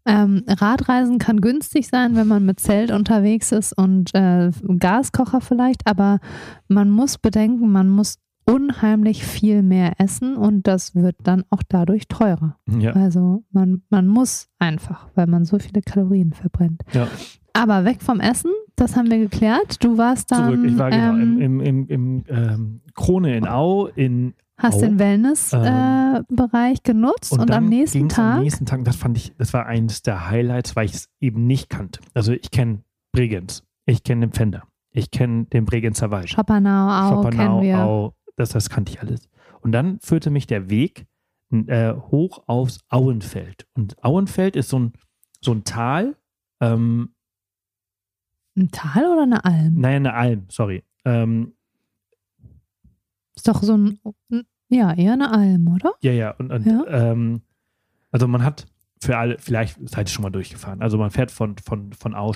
Ähm, 0.08 0.44
Radreisen 0.48 1.20
kann 1.20 1.42
günstig 1.42 1.88
sein, 1.90 2.16
wenn 2.16 2.28
man 2.28 2.46
mit 2.46 2.60
Zelt 2.62 2.92
unterwegs 2.92 3.52
ist 3.52 3.78
und 3.78 4.16
äh, 4.16 4.52
Gaskocher 4.80 5.42
vielleicht, 5.42 5.86
aber 5.86 6.20
man 6.70 6.90
muss 6.90 7.18
bedenken, 7.18 7.72
man 7.72 7.90
muss 7.90 8.18
unheimlich 8.46 9.26
viel 9.26 9.62
mehr 9.62 10.00
essen 10.00 10.38
und 10.38 10.68
das 10.68 10.96
wird 10.96 11.18
dann 11.24 11.44
auch 11.50 11.62
dadurch 11.68 12.08
teurer. 12.08 12.58
ja, 12.80 12.94
Also 12.94 13.44
man, 13.52 13.82
man 13.90 14.08
muss 14.08 14.48
einfach, 14.58 15.10
weil 15.16 15.28
man 15.28 15.44
so 15.44 15.60
viele 15.60 15.82
Kalorien 15.82 16.34
verbrennt. 16.34 16.82
ja. 16.94 17.08
Aber 17.54 17.86
weg 17.86 18.04
vom 18.04 18.20
Essen, 18.20 18.52
das 18.76 18.96
haben 18.96 19.10
wir 19.10 19.18
geklärt. 19.18 19.84
Du 19.84 19.98
warst 19.98 20.32
dann 20.32 20.54
Zurück. 20.54 20.66
Ich 20.68 20.78
war 20.78 20.92
genau 20.92 21.14
ähm, 21.14 21.42
im, 21.42 21.60
im, 21.60 21.60
im, 21.60 21.88
im 21.90 22.24
ähm, 22.30 22.82
Krone 22.94 23.36
in 23.36 23.48
Au 23.48 23.88
in 23.88 24.36
Hast 24.58 24.78
Au. 24.78 24.82
den 24.82 24.98
Wellness-Bereich 24.98 26.80
äh, 26.80 26.82
genutzt 26.84 27.32
und, 27.34 27.42
am 27.42 27.48
dann 27.48 27.70
nächsten 27.70 28.10
Tag. 28.10 28.38
Am 28.38 28.44
nächsten 28.44 28.66
Tag, 28.66 28.84
das 28.86 28.96
fand 28.96 29.18
ich, 29.18 29.36
das 29.38 29.54
war 29.54 29.68
eines 29.68 30.02
der 30.02 30.30
Highlights, 30.30 30.76
weil 30.76 30.86
ich 30.86 30.94
es 30.94 31.10
eben 31.20 31.46
nicht 31.46 31.70
kannte. 31.70 32.00
Also 32.16 32.32
ich 32.32 32.50
kenne 32.50 32.84
Bregenz, 33.12 33.64
ich 33.86 34.04
kenne 34.04 34.28
den 34.28 34.32
Pfänder, 34.32 34.64
ich 34.92 35.12
kenne 35.12 35.46
den 35.46 35.66
Bregenzer 35.66 36.10
Wald, 36.10 36.30
Schopenau, 36.30 36.90
Au, 36.90 37.30
kennen 37.30 37.62
wir. 37.62 37.80
Au, 37.80 38.16
das, 38.36 38.50
das 38.50 38.70
kannte 38.70 38.92
ich 38.92 39.02
alles. 39.02 39.30
Und 39.62 39.74
dann 39.74 40.00
führte 40.00 40.32
mich 40.32 40.48
der 40.48 40.70
Weg 40.70 41.06
äh, 41.52 41.94
hoch 41.94 42.44
aufs 42.48 42.80
Auenfeld. 42.90 43.68
Und 43.74 44.04
Auenfeld 44.04 44.56
ist 44.56 44.70
so 44.70 44.80
ein, 44.80 44.94
so 45.40 45.52
ein 45.52 45.64
Tal, 45.66 46.16
ähm, 46.62 47.14
Ein 48.58 48.70
Tal 48.72 49.06
oder 49.06 49.24
eine 49.24 49.46
Alm? 49.46 49.76
naja, 49.76 49.98
eine 49.98 50.14
Alm, 50.14 50.46
sorry. 50.50 50.84
Ähm, 51.06 51.54
Ist 53.38 53.48
doch 53.48 53.64
so 53.64 53.78
ein, 53.78 54.00
ja, 54.68 54.94
eher 54.94 55.14
eine 55.14 55.32
Alm, 55.32 55.68
oder? 55.74 55.94
Ja, 56.02 56.12
ja, 56.12 56.32
und, 56.32 56.52
und 56.52 56.66
Ja. 56.66 56.84
Ähm, 56.90 57.42
also 58.12 58.28
man 58.28 58.44
hat 58.44 58.66
für 59.00 59.16
alle, 59.16 59.38
vielleicht 59.38 59.78
seid 59.90 60.08
ihr 60.08 60.12
schon 60.12 60.24
mal 60.24 60.32
durchgefahren. 60.32 60.82
Also 60.82 60.98
man 60.98 61.12
fährt 61.12 61.30
von, 61.30 61.56
von, 61.64 61.94
von 61.94 62.16
Au, 62.16 62.34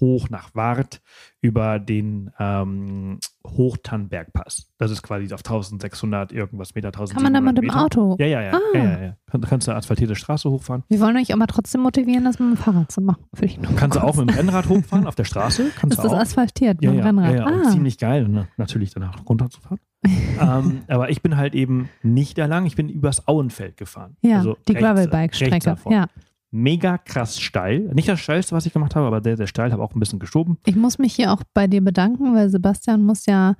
hoch 0.00 0.30
nach 0.30 0.54
Wart 0.54 1.02
über 1.42 1.78
den 1.78 2.30
ähm, 2.38 3.18
Hochtannbergpass. 3.46 4.70
Das 4.78 4.90
ist 4.90 5.02
quasi 5.02 5.32
auf 5.34 5.40
1600 5.40 6.32
irgendwas 6.32 6.74
Meter, 6.74 6.88
1700 6.88 7.14
Kann 7.14 7.22
man 7.22 7.34
da 7.34 7.40
mit 7.42 7.58
dem 7.58 7.66
Meter. 7.66 7.84
Auto? 7.84 8.16
Ja, 8.18 8.26
ja, 8.26 8.40
ja. 8.40 8.52
Ah. 8.54 8.60
ja, 8.78 8.82
ja, 8.84 9.02
ja. 9.02 9.16
Kann, 9.30 9.42
kannst 9.42 9.66
du 9.66 9.72
eine 9.72 9.78
asphaltierte 9.78 10.16
Straße 10.16 10.50
hochfahren. 10.50 10.84
Wir 10.88 11.00
wollen 11.00 11.18
euch 11.18 11.34
aber 11.34 11.46
trotzdem 11.46 11.82
motivieren, 11.82 12.24
das 12.24 12.38
mit 12.38 12.48
dem 12.48 12.56
Fahrrad 12.56 12.90
zu 12.90 13.02
machen. 13.02 13.22
Würde 13.32 13.46
ich 13.46 13.58
nur 13.60 13.74
Kannst 13.76 13.96
du 13.96 14.02
auch 14.02 14.16
mit 14.16 14.30
dem 14.30 14.36
Rennrad 14.36 14.70
hochfahren 14.70 15.06
auf 15.06 15.16
der 15.16 15.24
Straße. 15.24 15.70
Kannst 15.76 15.98
Ist 15.98 16.04
du 16.04 16.08
das 16.08 16.12
auch. 16.16 16.22
asphaltiert 16.22 16.82
Ja, 16.82 16.92
mit 16.92 17.00
dem 17.00 17.18
Rennrad? 17.18 17.30
ja, 17.34 17.36
ja, 17.40 17.46
und 17.46 17.66
ah, 17.66 17.70
ziemlich 17.70 17.98
geil, 17.98 18.24
und 18.24 18.46
natürlich 18.56 18.92
danach 18.94 19.16
runterzufahren. 19.28 19.78
ähm, 20.40 20.82
aber 20.88 21.10
ich 21.10 21.22
bin 21.22 21.36
halt 21.36 21.54
eben 21.54 21.90
nicht 22.02 22.38
da 22.38 22.46
lang, 22.46 22.66
ich 22.66 22.76
bin 22.76 22.88
übers 22.88 23.28
Auenfeld 23.28 23.76
gefahren. 23.76 24.16
ja, 24.22 24.38
Also 24.38 24.56
die 24.66 24.74
Gravelbike-Strecke. 24.74 25.76
Ja. 25.90 26.06
Mega 26.50 26.98
krass 26.98 27.40
steil. 27.40 27.90
Nicht 27.94 28.08
das 28.08 28.18
steilste, 28.20 28.54
was 28.56 28.66
ich 28.66 28.72
gemacht 28.72 28.96
habe, 28.96 29.06
aber 29.06 29.22
sehr, 29.22 29.36
sehr 29.36 29.46
steil. 29.46 29.70
Habe 29.72 29.82
auch 29.82 29.94
ein 29.94 30.00
bisschen 30.00 30.18
geschoben. 30.18 30.58
Ich 30.66 30.74
muss 30.76 30.98
mich 30.98 31.14
hier 31.14 31.32
auch 31.32 31.42
bei 31.54 31.66
dir 31.68 31.80
bedanken, 31.80 32.34
weil 32.34 32.48
Sebastian 32.50 33.02
muss 33.04 33.26
ja, 33.26 33.54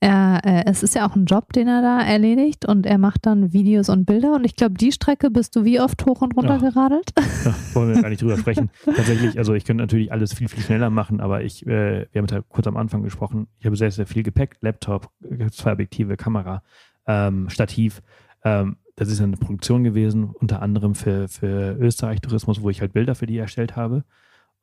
er, 0.00 0.40
äh, 0.44 0.62
es 0.66 0.84
ist 0.84 0.94
ja 0.94 1.08
auch 1.08 1.16
ein 1.16 1.24
Job, 1.24 1.52
den 1.52 1.66
er 1.66 1.82
da 1.82 2.00
erledigt 2.00 2.64
und 2.64 2.86
er 2.86 2.98
macht 2.98 3.26
dann 3.26 3.52
Videos 3.52 3.88
und 3.88 4.04
Bilder 4.06 4.34
und 4.36 4.44
ich 4.44 4.54
glaube, 4.54 4.74
die 4.74 4.92
Strecke 4.92 5.28
bist 5.32 5.56
du 5.56 5.64
wie 5.64 5.80
oft 5.80 6.06
hoch 6.06 6.20
und 6.22 6.36
runter 6.36 6.60
Ja. 6.62 6.70
geradelt? 6.70 7.10
Ja, 7.44 7.54
wollen 7.74 7.92
wir 7.96 8.02
gar 8.02 8.08
nicht 8.08 8.22
drüber 8.22 8.36
sprechen. 8.38 8.70
Tatsächlich, 8.84 9.36
also 9.38 9.54
ich 9.54 9.64
könnte 9.64 9.82
natürlich 9.82 10.12
alles 10.12 10.32
viel, 10.34 10.46
viel 10.48 10.62
schneller 10.62 10.90
machen, 10.90 11.20
aber 11.20 11.42
ich, 11.42 11.66
äh, 11.66 12.06
wir 12.12 12.22
haben 12.22 12.28
ja 12.30 12.42
kurz 12.48 12.68
am 12.68 12.76
Anfang 12.76 13.02
gesprochen, 13.02 13.48
ich 13.58 13.66
habe 13.66 13.74
sehr, 13.76 13.90
sehr 13.90 14.06
viel 14.06 14.22
Gepäck, 14.22 14.58
Laptop, 14.60 15.10
äh, 15.28 15.50
zwei 15.50 15.72
Objektive, 15.72 16.16
Kamera. 16.16 16.62
ähm, 17.08 17.48
Stativ. 17.50 18.00
Ähm, 18.44 18.76
das 18.98 19.10
ist 19.10 19.20
eine 19.20 19.36
Produktion 19.36 19.84
gewesen, 19.84 20.24
unter 20.24 20.60
anderem 20.60 20.96
für, 20.96 21.28
für 21.28 21.76
Österreich 21.78 22.20
Tourismus, 22.20 22.62
wo 22.62 22.68
ich 22.68 22.80
halt 22.80 22.92
Bilder 22.92 23.14
für 23.14 23.26
die 23.26 23.38
erstellt 23.38 23.76
habe. 23.76 24.02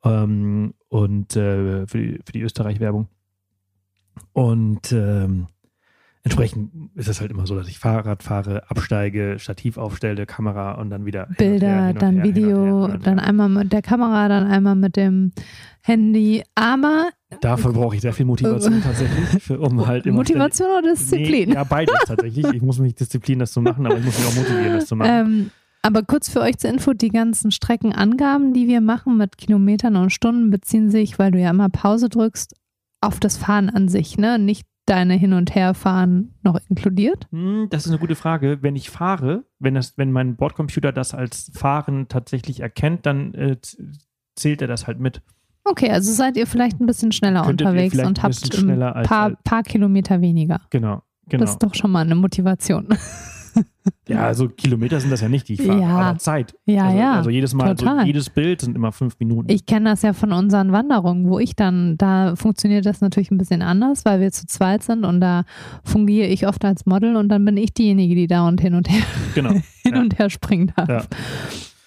Ähm, 0.04 0.74
und 0.88 1.34
äh, 1.36 1.86
für 1.86 1.98
die, 1.98 2.20
für 2.22 2.32
die 2.32 2.42
Österreich-Werbung. 2.42 3.08
Und 4.34 4.92
ähm, 4.92 5.46
entsprechend 6.26 6.90
ist 6.96 7.08
es 7.08 7.20
halt 7.20 7.30
immer 7.30 7.46
so, 7.46 7.54
dass 7.54 7.68
ich 7.68 7.78
Fahrrad 7.78 8.24
fahre, 8.24 8.68
absteige, 8.68 9.36
Stativ 9.38 9.78
aufstelle, 9.78 10.26
Kamera 10.26 10.72
und 10.72 10.90
dann 10.90 11.06
wieder. 11.06 11.28
Bilder, 11.38 11.68
her, 11.68 11.94
dann 11.94 12.16
her, 12.16 12.24
Video, 12.24 12.88
her, 12.88 12.98
dann 12.98 13.20
einmal 13.20 13.48
mit 13.48 13.72
der 13.72 13.80
Kamera, 13.80 14.26
dann 14.28 14.44
einmal 14.44 14.74
mit 14.74 14.96
dem 14.96 15.30
Handy. 15.82 16.42
Aber. 16.56 17.10
Dafür 17.40 17.72
brauche 17.72 17.94
ich 17.94 18.00
sehr 18.02 18.12
viel 18.12 18.26
Motivation 18.26 18.82
tatsächlich, 18.82 19.40
für, 19.40 19.60
um 19.60 19.86
halt 19.86 20.04
immer. 20.06 20.16
Motivation 20.16 20.68
oder 20.68 20.90
Disziplin? 20.90 21.50
Nee, 21.50 21.54
ja, 21.54 21.62
beides 21.62 21.94
tatsächlich. 22.06 22.44
Ich 22.52 22.62
muss 22.62 22.80
mich 22.80 22.96
disziplinieren, 22.96 23.40
das 23.40 23.52
zu 23.52 23.60
machen, 23.60 23.86
aber 23.86 23.96
ich 23.96 24.04
muss 24.04 24.18
mich 24.18 24.26
auch 24.26 24.34
motivieren, 24.34 24.72
das 24.74 24.86
zu 24.86 24.96
machen. 24.96 25.10
Ähm, 25.12 25.50
aber 25.82 26.02
kurz 26.02 26.28
für 26.28 26.40
euch 26.40 26.58
zur 26.58 26.70
Info, 26.70 26.92
die 26.92 27.10
ganzen 27.10 27.52
Streckenangaben, 27.52 28.52
die 28.52 28.66
wir 28.66 28.80
machen 28.80 29.16
mit 29.16 29.38
Kilometern 29.38 29.94
und 29.94 30.10
Stunden, 30.10 30.50
beziehen 30.50 30.90
sich, 30.90 31.20
weil 31.20 31.30
du 31.30 31.38
ja 31.38 31.50
immer 31.50 31.68
Pause 31.68 32.08
drückst, 32.08 32.56
auf 33.00 33.20
das 33.20 33.36
Fahren 33.36 33.70
an 33.70 33.86
sich, 33.86 34.18
ne? 34.18 34.40
Nicht 34.40 34.66
deine 34.86 35.14
Hin- 35.14 35.32
und 35.32 35.54
Herfahren 35.54 36.34
noch 36.42 36.58
inkludiert? 36.68 37.26
Hm, 37.30 37.66
das 37.70 37.84
ist 37.84 37.90
eine 37.90 37.98
gute 37.98 38.14
Frage. 38.14 38.58
Wenn 38.62 38.76
ich 38.76 38.90
fahre, 38.90 39.44
wenn, 39.58 39.74
das, 39.74 39.98
wenn 39.98 40.12
mein 40.12 40.36
Bordcomputer 40.36 40.92
das 40.92 41.12
als 41.12 41.50
Fahren 41.54 42.08
tatsächlich 42.08 42.60
erkennt, 42.60 43.04
dann 43.04 43.34
äh, 43.34 43.56
zählt 44.36 44.62
er 44.62 44.68
das 44.68 44.86
halt 44.86 45.00
mit. 45.00 45.22
Okay, 45.64 45.90
also 45.90 46.12
seid 46.12 46.36
ihr 46.36 46.46
vielleicht 46.46 46.80
ein 46.80 46.86
bisschen 46.86 47.10
schneller 47.10 47.42
Könntet 47.42 47.66
unterwegs 47.66 47.98
und 47.98 48.22
habt 48.22 48.56
ein 48.56 49.02
paar, 49.02 49.34
paar 49.42 49.62
Kilometer 49.64 50.20
weniger. 50.20 50.60
Genau, 50.70 51.02
genau. 51.28 51.42
Das 51.42 51.50
ist 51.50 51.62
doch 51.62 51.74
schon 51.74 51.90
mal 51.90 52.04
eine 52.04 52.14
Motivation. 52.14 52.88
Ja, 54.08 54.26
also 54.26 54.48
Kilometer 54.48 55.00
sind 55.00 55.10
das 55.10 55.20
ja 55.20 55.28
nicht, 55.28 55.48
die 55.48 55.54
ich 55.54 55.62
fahre, 55.62 55.80
ja. 55.80 55.88
aber 55.88 56.18
Zeit. 56.18 56.54
Ja, 56.64 56.86
also, 56.86 56.98
ja. 56.98 57.12
Also 57.14 57.30
jedes 57.30 57.54
Mal, 57.54 57.68
also 57.68 58.00
jedes 58.02 58.30
Bild 58.30 58.60
sind 58.60 58.76
immer 58.76 58.92
fünf 58.92 59.18
Minuten. 59.18 59.50
Ich 59.50 59.66
kenne 59.66 59.90
das 59.90 60.02
ja 60.02 60.12
von 60.12 60.32
unseren 60.32 60.72
Wanderungen, 60.72 61.28
wo 61.28 61.38
ich 61.38 61.56
dann, 61.56 61.96
da 61.96 62.36
funktioniert 62.36 62.86
das 62.86 63.00
natürlich 63.00 63.30
ein 63.30 63.38
bisschen 63.38 63.62
anders, 63.62 64.04
weil 64.04 64.20
wir 64.20 64.30
zu 64.30 64.46
zweit 64.46 64.82
sind 64.82 65.04
und 65.04 65.20
da 65.20 65.44
fungiere 65.82 66.28
ich 66.28 66.46
oft 66.46 66.64
als 66.64 66.86
Model 66.86 67.16
und 67.16 67.28
dann 67.28 67.44
bin 67.44 67.56
ich 67.56 67.74
diejenige, 67.74 68.14
die 68.14 68.26
da 68.26 68.46
und 68.46 68.60
hin 68.60 68.74
und 68.74 68.88
her, 68.88 69.02
genau. 69.34 69.50
hin 69.82 69.94
ja. 69.94 70.00
und 70.00 70.18
her 70.18 70.30
springen 70.30 70.72
darf. 70.76 70.88
Ja. 70.88 71.02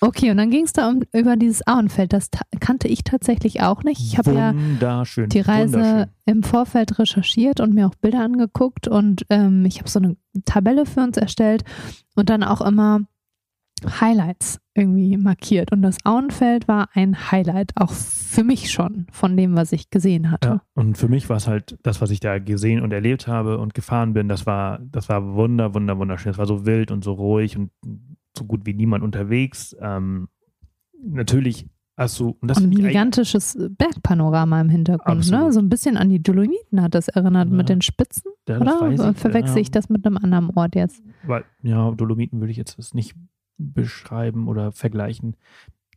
Okay, 0.02 0.32
und 0.32 0.38
dann 0.38 0.50
ging 0.50 0.64
es 0.64 0.74
da 0.74 0.89
um, 0.89 1.02
über 1.14 1.36
dieses 1.36 1.66
Auenfeld. 1.68 2.14
Das 2.14 2.30
kannte 2.60 2.88
ich 2.88 3.04
tatsächlich 3.04 3.62
auch 3.62 3.84
nicht. 3.84 4.00
Ich 4.02 4.18
habe 4.18 4.34
ja 4.34 4.54
die 5.28 5.39
Reise 5.41 6.10
im 6.26 6.43
Vorfeld 6.43 7.00
recherchiert 7.00 7.60
und 7.60 7.74
mir 7.74 7.88
auch 7.88 7.95
Bilder 7.95 8.22
angeguckt 8.22 8.88
und 8.88 9.26
ähm, 9.30 9.66
ich 9.66 9.80
habe 9.80 9.89
so 9.89 10.00
eine 10.00 10.16
Tabelle 10.45 10.86
für 10.86 11.02
uns 11.02 11.18
erstellt 11.18 11.64
und 12.16 12.30
dann 12.30 12.43
auch 12.43 12.62
immer 12.62 13.02
Highlights 13.86 14.60
irgendwie 14.74 15.18
markiert. 15.18 15.72
Und 15.72 15.82
das 15.82 15.97
Auenfeld 16.04 16.68
war 16.68 16.89
ein 16.93 17.32
Highlight, 17.32 17.72
auch 17.76 17.91
für 17.91 18.43
mich 18.43 18.72
schon, 18.72 19.08
von 19.12 19.36
dem, 19.36 19.56
was 19.56 19.72
ich 19.72 19.89
gesehen 19.89 20.32
hatte. 20.32 20.47
Ja, 20.47 20.62
und 20.76 20.97
für 20.97 21.08
mich 21.08 21.30
war 21.30 21.38
es 21.38 21.47
halt 21.47 21.78
das, 21.84 22.02
was 22.02 22.12
ich 22.12 22.20
da 22.20 22.39
gesehen 22.39 22.82
und 22.82 22.91
erlebt 22.91 23.28
habe 23.28 23.58
und 23.58 23.74
gefahren 23.74 24.14
bin, 24.14 24.28
das 24.28 24.45
war, 24.45 24.80
das 24.80 25.10
war 25.10 25.34
wunder, 25.34 25.74
wunder, 25.74 25.97
wunderschön. 25.97 26.32
Es 26.32 26.38
war 26.38 26.45
so 26.45 26.66
wild 26.66 26.91
und 26.91 27.04
so 27.04 27.14
ruhig 27.14 27.58
und 27.58 27.72
so 28.38 28.46
gut 28.46 28.66
wie 28.66 28.74
niemand 28.74 29.04
unterwegs. 29.04 29.76
Ähm, 29.80 30.30
natürlich 31.02 31.68
hast 31.98 32.20
du. 32.20 32.38
Und, 32.42 32.56
ein 32.56 32.72
gigantisches 32.72 33.58
Bergpanorama 33.78 34.62
im 34.62 34.70
Hintergrund, 34.70 35.30
ne? 35.30 35.52
So 35.52 35.60
ein 35.60 35.70
bisschen 35.70 35.98
an 35.98 36.10
die 36.10 36.22
Dolomiten 36.22 36.82
hat 36.82 36.96
das 36.96 37.08
erinnert 37.08 37.50
ja. 37.50 37.56
mit 37.56 37.70
den 37.70 37.82
Spitzen. 37.82 38.32
Ja, 38.48 38.60
oder? 38.60 39.14
Verwechsel 39.14 39.58
ja. 39.58 39.62
ich 39.62 39.72
das 39.72 39.90
mit 39.90 40.06
einem 40.06 40.18
anderen 40.18 40.50
Ort 40.56 40.76
jetzt? 40.76 41.04
Weil, 41.24 41.46
ja, 41.62 41.92
Dolomiten 41.92 42.40
würde 42.40 42.52
ich 42.52 42.58
jetzt 42.58 42.96
nicht 42.96 43.16
beschreiben 43.58 44.48
oder 44.48 44.72
vergleichen. 44.72 45.36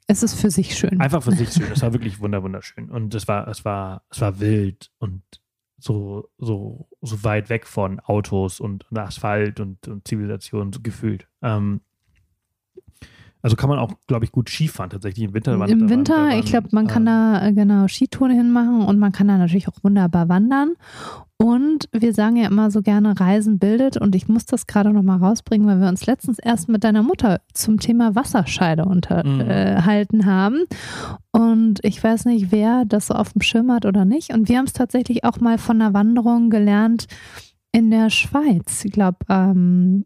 Es 0.08 0.22
ist 0.22 0.34
für 0.34 0.50
sich 0.50 0.76
schön. 0.76 1.00
Einfach 1.00 1.22
für 1.22 1.32
sich 1.32 1.50
schön. 1.52 1.70
Es 1.72 1.82
war 1.82 1.92
wirklich 1.92 2.20
wunderschön. 2.20 2.90
Und 2.90 3.14
es 3.14 3.28
war, 3.28 3.48
es 3.48 3.64
war, 3.64 4.02
es 4.10 4.20
war 4.20 4.40
wild 4.40 4.90
und 4.98 5.22
so, 5.78 6.28
so, 6.38 6.88
so 7.00 7.24
weit 7.24 7.48
weg 7.48 7.66
von 7.66 8.00
Autos 8.00 8.60
und, 8.60 8.90
und 8.90 8.98
Asphalt 8.98 9.58
und, 9.60 9.88
und 9.88 10.06
Zivilisation 10.06 10.72
so 10.72 10.80
gefühlt. 10.80 11.28
Ähm, 11.40 11.80
also 13.42 13.56
kann 13.56 13.68
man 13.68 13.80
auch, 13.80 13.92
glaube 14.06 14.24
ich, 14.24 14.30
gut 14.30 14.48
Skifahren 14.48 14.90
tatsächlich 14.90 15.24
im 15.24 15.34
Winter. 15.34 15.54
Im 15.66 15.88
Winter, 15.90 16.14
wandern, 16.14 16.38
ich 16.38 16.46
glaube, 16.46 16.68
man 16.70 16.86
kann 16.86 17.04
da 17.04 17.44
äh, 17.44 17.52
genau 17.52 17.88
Skitouren 17.88 18.30
hinmachen 18.30 18.82
und 18.82 18.98
man 19.00 19.10
kann 19.10 19.26
da 19.26 19.36
natürlich 19.36 19.68
auch 19.68 19.82
wunderbar 19.82 20.28
wandern. 20.28 20.74
Und 21.38 21.88
wir 21.90 22.14
sagen 22.14 22.36
ja 22.36 22.46
immer 22.46 22.70
so 22.70 22.82
gerne, 22.82 23.18
Reisen 23.18 23.58
bildet. 23.58 23.96
Und 23.96 24.14
ich 24.14 24.28
muss 24.28 24.46
das 24.46 24.68
gerade 24.68 24.92
nochmal 24.92 25.18
rausbringen, 25.18 25.66
weil 25.66 25.80
wir 25.80 25.88
uns 25.88 26.06
letztens 26.06 26.38
erst 26.38 26.68
mit 26.68 26.84
deiner 26.84 27.02
Mutter 27.02 27.40
zum 27.52 27.80
Thema 27.80 28.14
Wasserscheide 28.14 28.84
unterhalten 28.84 30.16
mhm. 30.16 30.22
äh, 30.22 30.24
haben. 30.24 30.64
Und 31.32 31.80
ich 31.82 32.02
weiß 32.02 32.26
nicht, 32.26 32.52
wer 32.52 32.84
das 32.84 33.08
so 33.08 33.14
auf 33.14 33.32
dem 33.32 33.42
Schirm 33.42 33.72
hat 33.72 33.86
oder 33.86 34.04
nicht. 34.04 34.32
Und 34.32 34.48
wir 34.48 34.58
haben 34.58 34.66
es 34.66 34.72
tatsächlich 34.72 35.24
auch 35.24 35.40
mal 35.40 35.58
von 35.58 35.82
einer 35.82 35.94
Wanderung 35.94 36.48
gelernt 36.48 37.06
in 37.72 37.90
der 37.90 38.10
Schweiz. 38.10 38.84
Ich 38.84 38.92
glaube, 38.92 39.18
ähm, 39.28 40.04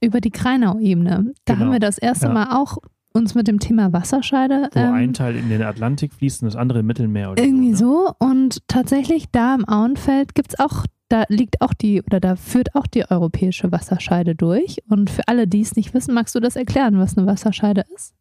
über 0.00 0.20
die 0.20 0.30
Kreinau-Ebene. 0.30 1.34
Da 1.44 1.54
genau. 1.54 1.66
haben 1.66 1.72
wir 1.72 1.80
das 1.80 1.98
erste 1.98 2.26
ja. 2.26 2.32
Mal 2.32 2.56
auch 2.56 2.78
uns 3.12 3.34
mit 3.34 3.46
dem 3.46 3.60
Thema 3.60 3.92
Wasserscheide. 3.92 4.68
Wo 4.72 4.80
ähm, 4.80 4.92
ein 4.92 5.12
Teil 5.12 5.36
in 5.36 5.48
den 5.48 5.62
Atlantik 5.62 6.12
fließt 6.12 6.42
und 6.42 6.46
das 6.46 6.56
andere 6.56 6.80
im 6.80 6.86
Mittelmeer 6.86 7.32
oder 7.32 7.42
Irgendwie 7.42 7.74
so. 7.74 7.84
Ne? 7.84 8.14
so. 8.20 8.26
Und 8.26 8.68
tatsächlich 8.68 9.30
da 9.30 9.54
im 9.54 9.66
Auenfeld 9.68 10.34
gibt 10.34 10.54
es 10.54 10.58
auch, 10.58 10.84
da 11.08 11.24
liegt 11.28 11.60
auch 11.60 11.74
die, 11.74 12.02
oder 12.02 12.18
da 12.18 12.34
führt 12.34 12.74
auch 12.74 12.86
die 12.86 13.08
europäische 13.08 13.70
Wasserscheide 13.70 14.34
durch. 14.34 14.78
Und 14.88 15.10
für 15.10 15.28
alle, 15.28 15.46
die 15.46 15.60
es 15.60 15.76
nicht 15.76 15.94
wissen, 15.94 16.12
magst 16.14 16.34
du 16.34 16.40
das 16.40 16.56
erklären, 16.56 16.98
was 16.98 17.16
eine 17.16 17.26
Wasserscheide 17.26 17.84
ist? 17.94 18.14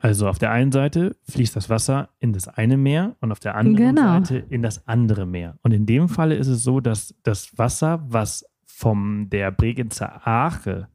Also 0.00 0.28
auf 0.28 0.38
der 0.38 0.50
einen 0.50 0.72
Seite 0.72 1.16
fließt 1.28 1.54
das 1.56 1.68
Wasser 1.68 2.08
in 2.20 2.32
das 2.32 2.48
eine 2.48 2.78
Meer 2.78 3.16
und 3.20 3.32
auf 3.32 3.40
der 3.40 3.54
anderen 3.54 3.94
genau. 3.94 4.14
Seite 4.14 4.44
in 4.48 4.62
das 4.62 4.86
andere 4.88 5.26
Meer. 5.26 5.56
Und 5.62 5.72
in 5.72 5.84
dem 5.84 6.08
Falle 6.08 6.36
ist 6.36 6.48
es 6.48 6.62
so, 6.62 6.80
dass 6.80 7.14
das 7.22 7.56
Wasser, 7.58 8.02
was 8.08 8.44
von 8.80 9.28
der 9.28 9.50
Bregenzer 9.50 10.26
Ache 10.26 10.88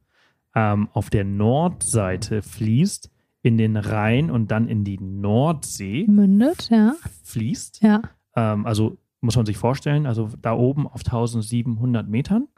ähm, 0.56 0.88
auf 0.92 1.08
der 1.08 1.22
Nordseite 1.24 2.42
fließt, 2.42 3.12
in 3.42 3.58
den 3.58 3.76
Rhein 3.76 4.28
und 4.28 4.50
dann 4.50 4.66
in 4.66 4.82
die 4.82 4.98
Nordsee 4.98 6.04
mündet, 6.08 6.68
ja. 6.68 6.96
Fließt. 7.22 7.80
Ja. 7.84 8.02
Ähm, 8.34 8.66
also 8.66 8.98
muss 9.20 9.36
man 9.36 9.46
sich 9.46 9.56
vorstellen, 9.56 10.04
also 10.04 10.30
da 10.42 10.52
oben 10.52 10.88
auf 10.88 11.02
1700 11.04 12.08
Metern 12.08 12.48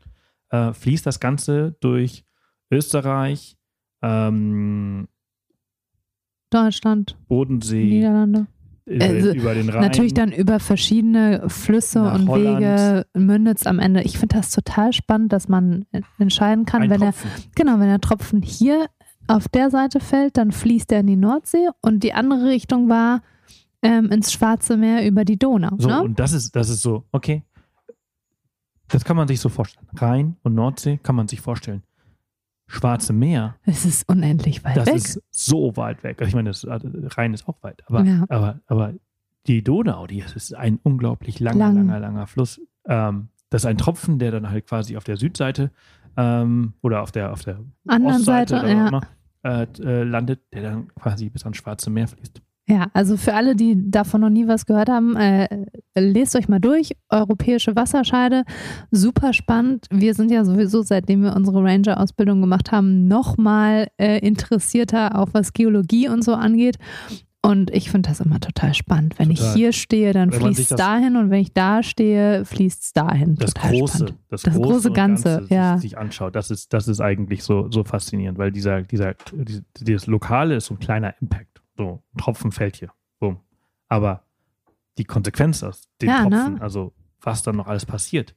äh, 0.48 0.72
fließt 0.72 1.04
das 1.04 1.20
Ganze 1.20 1.76
durch 1.80 2.24
Österreich, 2.70 3.58
ähm, 4.00 5.08
Deutschland, 6.48 7.18
Bodensee, 7.28 7.84
Niederlande 7.84 8.46
also, 8.88 9.32
über 9.32 9.54
den 9.54 9.68
Rhein. 9.68 9.82
Natürlich 9.82 10.14
dann 10.14 10.32
über 10.32 10.60
verschiedene 10.60 11.48
Flüsse 11.48 12.02
und 12.02 12.28
Holland. 12.28 12.60
Wege 12.60 13.06
mündet 13.14 13.58
es 13.58 13.66
am 13.66 13.78
Ende. 13.78 14.02
Ich 14.02 14.18
finde 14.18 14.36
das 14.36 14.50
total 14.50 14.92
spannend, 14.92 15.32
dass 15.32 15.48
man 15.48 15.86
entscheiden 16.18 16.64
kann, 16.64 16.82
Ein 16.82 16.90
wenn 16.90 17.00
Tropfen. 17.00 17.30
er 17.30 17.50
genau, 17.54 17.78
wenn 17.78 17.88
der 17.88 18.00
Tropfen 18.00 18.42
hier 18.42 18.86
auf 19.26 19.48
der 19.48 19.70
Seite 19.70 20.00
fällt, 20.00 20.36
dann 20.36 20.52
fließt 20.52 20.90
er 20.92 21.00
in 21.00 21.06
die 21.06 21.16
Nordsee 21.16 21.68
und 21.82 22.02
die 22.02 22.14
andere 22.14 22.46
Richtung 22.46 22.88
war 22.88 23.22
ähm, 23.82 24.10
ins 24.10 24.32
Schwarze 24.32 24.76
Meer 24.76 25.06
über 25.06 25.24
die 25.24 25.38
Donau. 25.38 25.76
So, 25.78 25.88
ne? 25.88 26.02
und 26.02 26.18
das 26.18 26.32
ist, 26.32 26.56
das 26.56 26.68
ist 26.68 26.82
so, 26.82 27.04
okay. 27.12 27.42
Das 28.88 29.04
kann 29.04 29.16
man 29.16 29.28
sich 29.28 29.38
so 29.38 29.50
vorstellen. 29.50 29.86
Rhein 29.96 30.36
und 30.42 30.54
Nordsee 30.54 30.98
kann 31.02 31.14
man 31.14 31.28
sich 31.28 31.42
vorstellen. 31.42 31.82
Schwarze 32.68 33.12
Meer. 33.12 33.56
Es 33.64 33.84
ist 33.84 34.08
unendlich 34.08 34.62
weit 34.62 34.76
das 34.76 34.86
weg. 34.86 34.94
Das 34.94 35.16
ist 35.16 35.22
so 35.30 35.76
weit 35.76 36.04
weg. 36.04 36.20
Ich 36.20 36.34
meine, 36.34 36.50
das 36.50 36.66
Rhein 36.68 37.34
ist 37.34 37.48
auch 37.48 37.62
weit. 37.62 37.82
Aber, 37.86 38.04
ja. 38.04 38.24
aber, 38.28 38.60
aber 38.66 38.94
die 39.46 39.64
Donau, 39.64 40.06
die 40.06 40.18
ist 40.20 40.54
ein 40.54 40.78
unglaublich 40.82 41.40
langer, 41.40 41.58
Lang. 41.58 41.76
langer, 41.76 42.00
langer 42.00 42.26
Fluss. 42.26 42.60
Ähm, 42.86 43.28
das 43.50 43.62
ist 43.62 43.66
ein 43.66 43.78
Tropfen, 43.78 44.18
der 44.18 44.30
dann 44.30 44.50
halt 44.50 44.66
quasi 44.66 44.96
auf 44.96 45.04
der 45.04 45.16
Südseite 45.16 45.70
ähm, 46.16 46.74
oder 46.82 47.02
auf 47.02 47.10
der, 47.10 47.32
auf 47.32 47.42
der 47.42 47.60
anderen 47.86 48.16
Ostseite 48.16 48.56
Seite 48.56 48.68
ja. 48.68 48.88
immer, 48.88 49.00
äh, 49.42 49.66
äh, 49.82 50.02
landet, 50.02 50.40
der 50.52 50.62
dann 50.62 50.94
quasi 50.94 51.30
bis 51.30 51.44
ans 51.44 51.56
Schwarze 51.56 51.88
Meer 51.88 52.08
fließt. 52.08 52.42
Ja, 52.68 52.88
also 52.92 53.16
für 53.16 53.32
alle, 53.32 53.56
die 53.56 53.90
davon 53.90 54.20
noch 54.20 54.28
nie 54.28 54.46
was 54.46 54.66
gehört 54.66 54.90
haben, 54.90 55.16
äh, 55.16 55.64
lest 55.96 56.36
euch 56.36 56.48
mal 56.48 56.60
durch. 56.60 56.92
Europäische 57.08 57.74
Wasserscheide, 57.74 58.44
super 58.90 59.32
spannend. 59.32 59.86
Wir 59.90 60.12
sind 60.12 60.30
ja 60.30 60.44
sowieso, 60.44 60.82
seitdem 60.82 61.22
wir 61.22 61.34
unsere 61.34 61.62
Ranger-Ausbildung 61.64 62.42
gemacht 62.42 62.70
haben, 62.70 63.08
nochmal 63.08 63.88
äh, 63.96 64.18
interessierter, 64.18 65.18
auch 65.18 65.28
was 65.32 65.54
Geologie 65.54 66.10
und 66.10 66.22
so 66.22 66.34
angeht. 66.34 66.76
Und 67.40 67.70
ich 67.70 67.90
finde 67.90 68.10
das 68.10 68.20
immer 68.20 68.40
total 68.40 68.74
spannend. 68.74 69.18
Wenn 69.18 69.30
total. 69.30 69.46
ich 69.46 69.54
hier 69.54 69.72
stehe, 69.72 70.12
dann 70.12 70.30
fließt 70.30 70.60
es 70.60 70.68
dahin 70.68 71.16
und 71.16 71.30
wenn 71.30 71.40
ich 71.40 71.54
da 71.54 71.82
stehe, 71.82 72.44
fließt 72.44 72.82
es 72.82 72.92
dahin. 72.92 73.36
Das 73.36 73.54
total 73.54 73.78
große, 73.78 74.06
das, 74.28 74.42
das 74.42 74.54
große, 74.54 74.72
große 74.72 74.92
Ganze, 74.92 75.38
Ganze 75.38 75.54
ja. 75.54 75.78
sich 75.78 75.96
anschaut, 75.96 76.36
das 76.36 76.50
ist, 76.50 76.74
das 76.74 76.88
ist 76.88 77.00
eigentlich 77.00 77.44
so, 77.44 77.70
so 77.70 77.84
faszinierend, 77.84 78.36
weil 78.36 78.52
dieser, 78.52 78.82
dieser, 78.82 79.14
dieses 79.80 80.06
Lokale 80.06 80.56
ist 80.56 80.66
so 80.66 80.74
ein 80.74 80.80
kleiner 80.80 81.14
Impact. 81.22 81.57
So, 81.78 82.02
ein 82.12 82.18
Tropfen 82.18 82.52
fällt 82.52 82.76
hier. 82.76 82.90
Boom. 83.20 83.38
Aber 83.88 84.24
die 84.98 85.04
Konsequenz 85.04 85.62
aus 85.62 85.88
dem 86.02 86.08
ja, 86.08 86.22
Tropfen, 86.22 86.54
ne? 86.54 86.60
also 86.60 86.92
was 87.20 87.42
dann 87.44 87.56
noch 87.56 87.68
alles 87.68 87.86
passiert, 87.86 88.34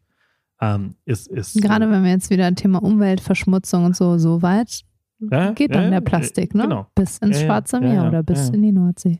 ähm, 0.61 0.95
ist, 1.05 1.27
ist 1.27 1.59
Gerade 1.59 1.89
wenn 1.89 2.03
wir 2.03 2.11
jetzt 2.11 2.29
wieder 2.29 2.53
Thema 2.53 2.81
Umweltverschmutzung 2.83 3.85
und 3.85 3.95
so, 3.95 4.19
so 4.19 4.43
weit 4.43 4.81
Ja, 5.19 5.51
geht 5.53 5.73
dann 5.73 5.85
ja, 5.85 5.89
der 5.89 6.01
Plastik, 6.01 6.53
ne? 6.53 6.63
genau. 6.63 6.87
Bis 6.93 7.17
ins 7.17 7.41
Schwarze 7.41 7.79
Meer 7.79 8.07
oder 8.07 8.21
bis 8.21 8.49
in 8.49 8.61
die 8.61 8.71
Nordsee. 8.71 9.17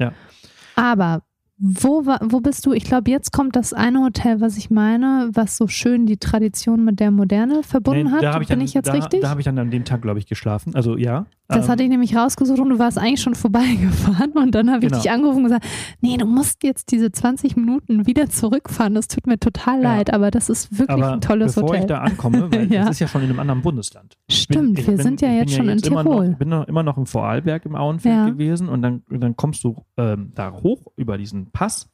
Aber 0.76 1.24
wo, 1.64 2.06
war, 2.08 2.20
wo 2.24 2.40
bist 2.40 2.66
du? 2.66 2.74
Ich 2.74 2.84
glaube, 2.86 3.12
jetzt 3.12 3.32
kommt 3.32 3.56
das 3.56 3.72
eine 3.72 4.02
Hotel, 4.04 4.42
was 4.42 4.58
ich 4.58 4.72
meine, 4.72 5.30
was 5.34 5.58
so 5.58 5.68
schön 5.68 6.08
die 6.08 6.18
Tradition 6.18 6.84
mit 6.84 7.00
der 7.00 7.12
Moderne 7.12 7.62
verbunden 7.62 8.06
Nee, 8.06 8.12
hat. 8.28 8.42
ich 8.42 8.48
Bin 8.48 8.58
dann, 8.58 8.66
ich 8.66 8.74
jetzt 8.74 8.88
da, 8.88 8.94
richtig? 8.94 9.22
Da 9.22 9.30
habe 9.30 9.42
ich 9.42 9.46
dann 9.46 9.60
an 9.60 9.70
dem 9.70 9.86
Tag, 9.86 10.02
glaube 10.02 10.18
ich, 10.20 10.26
geschlafen. 10.26 10.74
Also 10.74 10.98
ja. 10.98 11.28
das 11.48 11.66
ähm, 11.68 11.72
hatte 11.72 11.84
ich 11.84 11.90
nämlich 11.90 12.16
rausgesucht 12.16 12.60
und 12.60 12.70
du 12.70 12.80
warst 12.80 12.98
eigentlich 12.98 13.22
schon 13.22 13.36
vorbeigefahren 13.36 14.32
und 14.32 14.56
dann 14.56 14.70
habe 14.72 14.86
ich 14.86 14.90
Genau. 14.92 15.02
dich 15.04 15.12
angerufen 15.12 15.38
und 15.38 15.44
gesagt, 15.44 15.66
nee, 16.02 16.18
du 16.18 16.26
musst 16.26 16.64
jetzt 16.64 16.92
diese 16.92 17.12
20 17.12 17.56
Minuten 17.56 18.08
wieder 18.08 18.28
zurückfahren. 18.30 18.96
Das 18.96 19.08
tut 19.08 19.28
mir 19.28 19.38
total 19.40 19.84
Ja. 19.84 19.96
leid, 19.98 20.12
aber 20.14 20.32
das 20.32 20.50
ist 20.50 20.72
wirklich 20.80 20.90
aber 21.04 21.14
ein 21.14 21.22
tolles 21.22 21.54
bevor 21.54 21.70
Hotel. 21.70 21.82
ich 21.82 21.88
da 21.88 22.00
ankomme, 22.00 22.52
weil 22.52 22.72
Ja. 22.74 22.82
das 22.86 22.92
ist 22.92 23.00
ja 23.02 23.08
schon 23.08 23.22
in 23.22 23.30
einem 23.30 23.40
anderen 23.40 23.62
Bundesland. 23.62 24.18
Ich 24.28 24.48
bin- 24.48 24.58
Stimmt, 24.58 24.80
ich 24.80 24.88
wir 24.88 24.96
bin- 24.96 25.04
sind 25.04 25.22
ja 25.22 25.28
ich 25.30 25.34
bin 25.36 25.40
jetzt 25.48 25.56
schon 25.58 25.70
in 25.70 25.78
immer 25.80 26.04
Tirol. 26.04 26.30
Noch, 26.30 26.38
bin 26.40 26.50
noch, 26.50 26.68
immer 26.68 26.84
noch 26.84 26.98
im 26.98 27.06
Vorarlberg 27.06 27.66
im 27.66 27.76
Auenfeld 27.76 28.16
Ja. 28.16 28.26
gewesen 28.30 28.68
und 28.68 28.82
dann, 28.82 29.04
dann 29.10 29.36
kommst 29.36 29.64
du 29.64 29.84
ähm, 29.98 30.32
da 30.34 30.52
hoch 30.52 30.88
über 30.96 31.18
diesen 31.20 31.51
Pass 31.52 31.90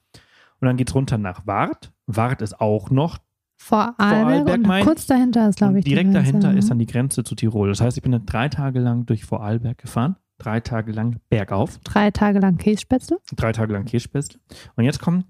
und 0.60 0.66
dann 0.66 0.78
geht 0.78 0.90
es 0.90 0.96
runter 0.96 1.18
nach 1.18 1.46
Wart. 1.46 1.92
Wart 2.06 2.42
ist 2.42 2.60
auch 2.60 2.90
noch 2.90 3.18
Vorarlberg, 3.60 4.46
Vorarlberg 4.46 4.84
kurz 4.84 5.08
dahinter 5.08 5.50
ist, 5.50 5.58
glaube 5.58 5.80
ich, 5.80 5.86
direkt 5.86 6.14
dahinter 6.14 6.54
ist 6.54 6.70
dann 6.70 6.80
die 6.80 6.86
Grenze 6.86 7.24
zu 7.24 7.36
Tirol. 7.36 7.70
Das 7.70 7.82
heißt, 7.82 7.98
ich 7.98 8.04
bin 8.04 8.12
dann 8.12 8.26
drei 8.26 8.50
Tage 8.50 8.80
lang 8.80 9.06
durch 9.06 9.26
Vorarlberg 9.26 9.78
gefahren, 9.80 10.16
drei 10.38 10.60
Tage 10.60 10.92
lang 10.92 11.20
bergauf, 11.30 11.80
drei 11.84 12.12
Tage 12.12 12.40
lang 12.40 12.58
Kässpätzle. 12.58 13.18
drei 13.36 13.52
Tage 13.52 13.74
lang 13.74 13.86
Kässpätzle 13.86 14.40
und 14.76 14.84
jetzt 14.84 15.00
kommen 15.02 15.24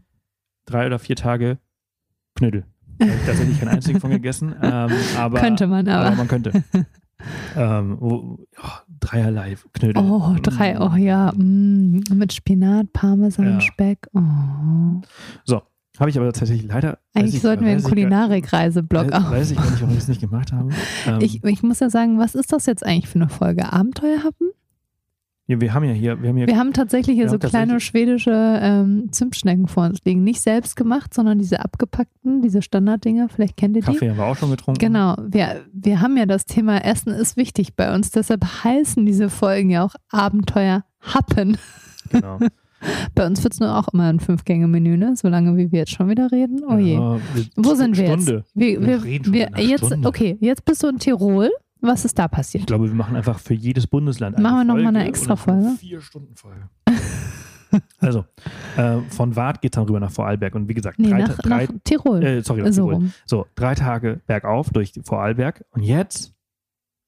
drei 0.65 0.85
oder 0.85 0.99
vier 0.99 1.15
Tage 1.15 1.57
Knödel. 2.35 2.65
Da 2.99 3.05
habe 3.05 3.15
ich 3.15 3.25
tatsächlich 3.25 3.59
keinen 3.59 3.69
einzigen 3.69 3.99
von 3.99 4.11
gegessen, 4.11 4.55
ähm, 4.61 4.91
aber 5.17 5.39
Könnte 5.39 5.67
man 5.67 5.87
aber. 5.87 6.07
aber 6.07 6.15
man 6.15 6.27
könnte. 6.27 6.63
ähm, 7.55 8.37
ja, 8.57 8.81
dreierlei 8.99 9.55
Knödel. 9.73 10.03
Oh, 10.03 10.35
drei, 10.41 10.79
oh 10.79 10.95
ja, 10.95 11.31
mm, 11.35 12.03
mit 12.13 12.33
Spinat, 12.33 12.93
Parmesan, 12.93 13.45
Ja. 13.53 13.61
Speck. 13.61 14.07
Oh. 14.13 14.21
Habe 15.99 16.11
ich 16.11 16.17
aber 16.19 16.31
tatsächlich 16.31 16.67
leider. 16.67 16.99
Eigentlich 17.15 17.35
ich- 17.35 17.41
sollten 17.41 17.65
wir 17.65 17.71
einen 17.71 17.81
gar- 17.81 17.89
Kulinarik-Reiseblock 17.89 19.11
Weiß, 19.11 19.49
ich 19.49 19.57
gar 19.57 19.65
nicht, 19.71 19.81
warum 19.81 19.93
ich 19.95 20.01
es 20.03 20.07
nicht 20.07 20.21
gemacht 20.21 20.51
habe. 20.53 20.69
Ähm, 21.07 21.21
Ich, 21.21 21.43
ich 21.43 21.63
muss 21.63 21.79
ja 21.79 21.89
sagen, 21.89 22.19
was 22.19 22.35
ist 22.35 22.53
das 22.53 22.67
jetzt 22.67 22.85
eigentlich 22.85 23.07
für 23.07 23.15
eine 23.19 23.29
Folge? 23.29 23.73
Abenteuerhappen? 23.73 24.51
Ja, 25.47 25.61
wir 25.61 25.73
haben 25.73 25.85
ja 25.85 25.93
hier, 25.93 26.21
wir 26.21 26.29
haben 26.29 26.37
hier 26.37 26.47
Wir 26.47 26.57
haben 26.57 26.73
tatsächlich 26.73 27.15
hier 27.15 27.29
so 27.29 27.39
kleine 27.39 27.79
schwedische 27.79 28.59
ähm, 28.61 29.07
Zimtschnecken 29.11 29.67
vor 29.67 29.85
uns 29.85 30.03
liegen. 30.03 30.23
Nicht 30.23 30.41
selbst 30.41 30.75
gemacht, 30.75 31.13
sondern 31.13 31.39
diese 31.39 31.61
abgepackten, 31.61 32.41
diese 32.41 32.61
Standarddinger. 32.61 33.29
Vielleicht 33.29 33.55
kennt 33.55 33.77
ihr 33.77 33.81
die. 33.81 33.85
Kaffee 33.85 34.09
haben 34.09 34.17
wir 34.17 34.25
auch 34.25 34.35
schon 34.35 34.51
getrunken. 34.51 34.79
Genau, 34.79 35.15
wir, 35.25 35.65
wir 35.71 36.01
haben 36.01 36.17
ja 36.17 36.25
das 36.25 36.43
Thema 36.45 36.83
Essen 36.83 37.13
ist 37.13 37.37
wichtig 37.37 37.75
bei 37.75 37.95
uns. 37.95 38.11
Deshalb 38.11 38.43
heißen 38.63 39.05
diese 39.05 39.29
Folgen 39.29 39.69
ja 39.69 39.85
auch 39.85 39.95
Abenteuerhappen. 40.11 41.57
Genau. 42.09 42.39
Bei 43.15 43.25
uns 43.25 43.43
wird 43.43 43.53
es 43.53 43.59
nur 43.59 43.75
auch 43.75 43.87
immer 43.87 44.03
ein 44.07 44.19
Fünf-Gänge-Menü, 44.19 44.97
ne? 44.97 45.15
Solange 45.15 45.57
wie 45.57 45.71
wir 45.71 45.79
jetzt 45.79 45.93
schon 45.93 46.09
wieder 46.09 46.31
reden. 46.31 46.61
Oh 46.69 46.77
je. 46.77 46.93
Ja, 46.93 47.19
Wo 47.55 47.73
sind 47.73 47.97
wir 47.97 48.05
Stunde. 48.05 48.33
jetzt? 48.33 48.51
Wir, 48.53 48.79
Wir 48.79 48.87
wir, 48.87 49.03
reden 49.03 49.23
schon 49.25 49.33
wir, 49.33 49.49
jetzt, 49.57 49.85
Stunde. 49.87 50.07
okay, 50.07 50.37
jetzt 50.41 50.63
bist 50.63 50.83
du 50.83 50.87
in 50.87 50.99
Tirol. 50.99 51.49
Was 51.81 52.05
ist 52.05 52.17
da 52.19 52.25
Ich 52.25 52.31
passiert? 52.31 52.67
glaube, 52.67 52.87
wir 52.87 52.95
machen 52.95 53.15
einfach 53.15 53.39
für 53.39 53.53
jedes 53.53 53.87
Bundesland 53.87 54.35
eine 54.35 54.43
Machen 54.43 54.57
wir 54.59 54.63
noch 54.65 54.73
mal 54.75 54.83
Folge 54.83 54.99
eine 54.99 55.07
extra 55.07 55.35
Folge? 55.35 55.71
Vier 55.79 56.01
Stunden 56.01 56.35
Folge. 56.35 56.69
also, 57.99 58.25
äh, 58.77 58.99
von 59.09 59.35
Wart 59.35 59.61
geht 59.61 59.73
es 59.73 59.75
dann 59.75 59.85
rüber 59.85 59.99
nach 59.99 60.11
Vorarlberg. 60.11 60.55
Und 60.55 60.69
wie 60.69 60.73
gesagt, 60.73 60.99
Nee, 60.99 61.09
drei, 61.09 61.19
nach, 61.19 61.37
drei 61.37 61.65
nach 61.65 61.73
Tirol. 61.83 62.23
äh, 62.23 62.41
sorry, 62.41 62.61
nach 62.61 62.67
so 62.71 62.83
Tirol. 62.83 62.93
rum. 62.93 63.13
So, 63.25 63.45
drei 63.55 63.75
Tage 63.75 64.21
bergauf 64.25 64.69
durch 64.69 64.93
Vorarlberg. 65.03 65.65
Und 65.71 65.83
jetzt 65.83 66.33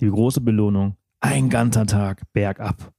die 0.02 0.10
große 0.10 0.42
Belohnung. 0.42 0.96
Ein 1.22 1.50
ganzer 1.50 1.86
Tag 1.86 2.24
bergab 2.32 2.94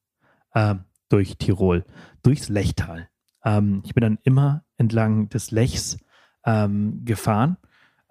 ähm, 0.55 0.81
durch 1.09 1.39
Tirol, 1.39 1.85
durchs 2.23 2.49
Lechtal. 2.49 3.09
Ähm, 3.45 3.83
ich 3.85 3.95
bin 3.95 4.03
dann 4.03 4.19
immer 4.25 4.65
entlang 4.77 5.29
des 5.31 5.51
Lechs 5.51 5.97
ähm, 6.45 7.03
gefahren. 7.05 7.57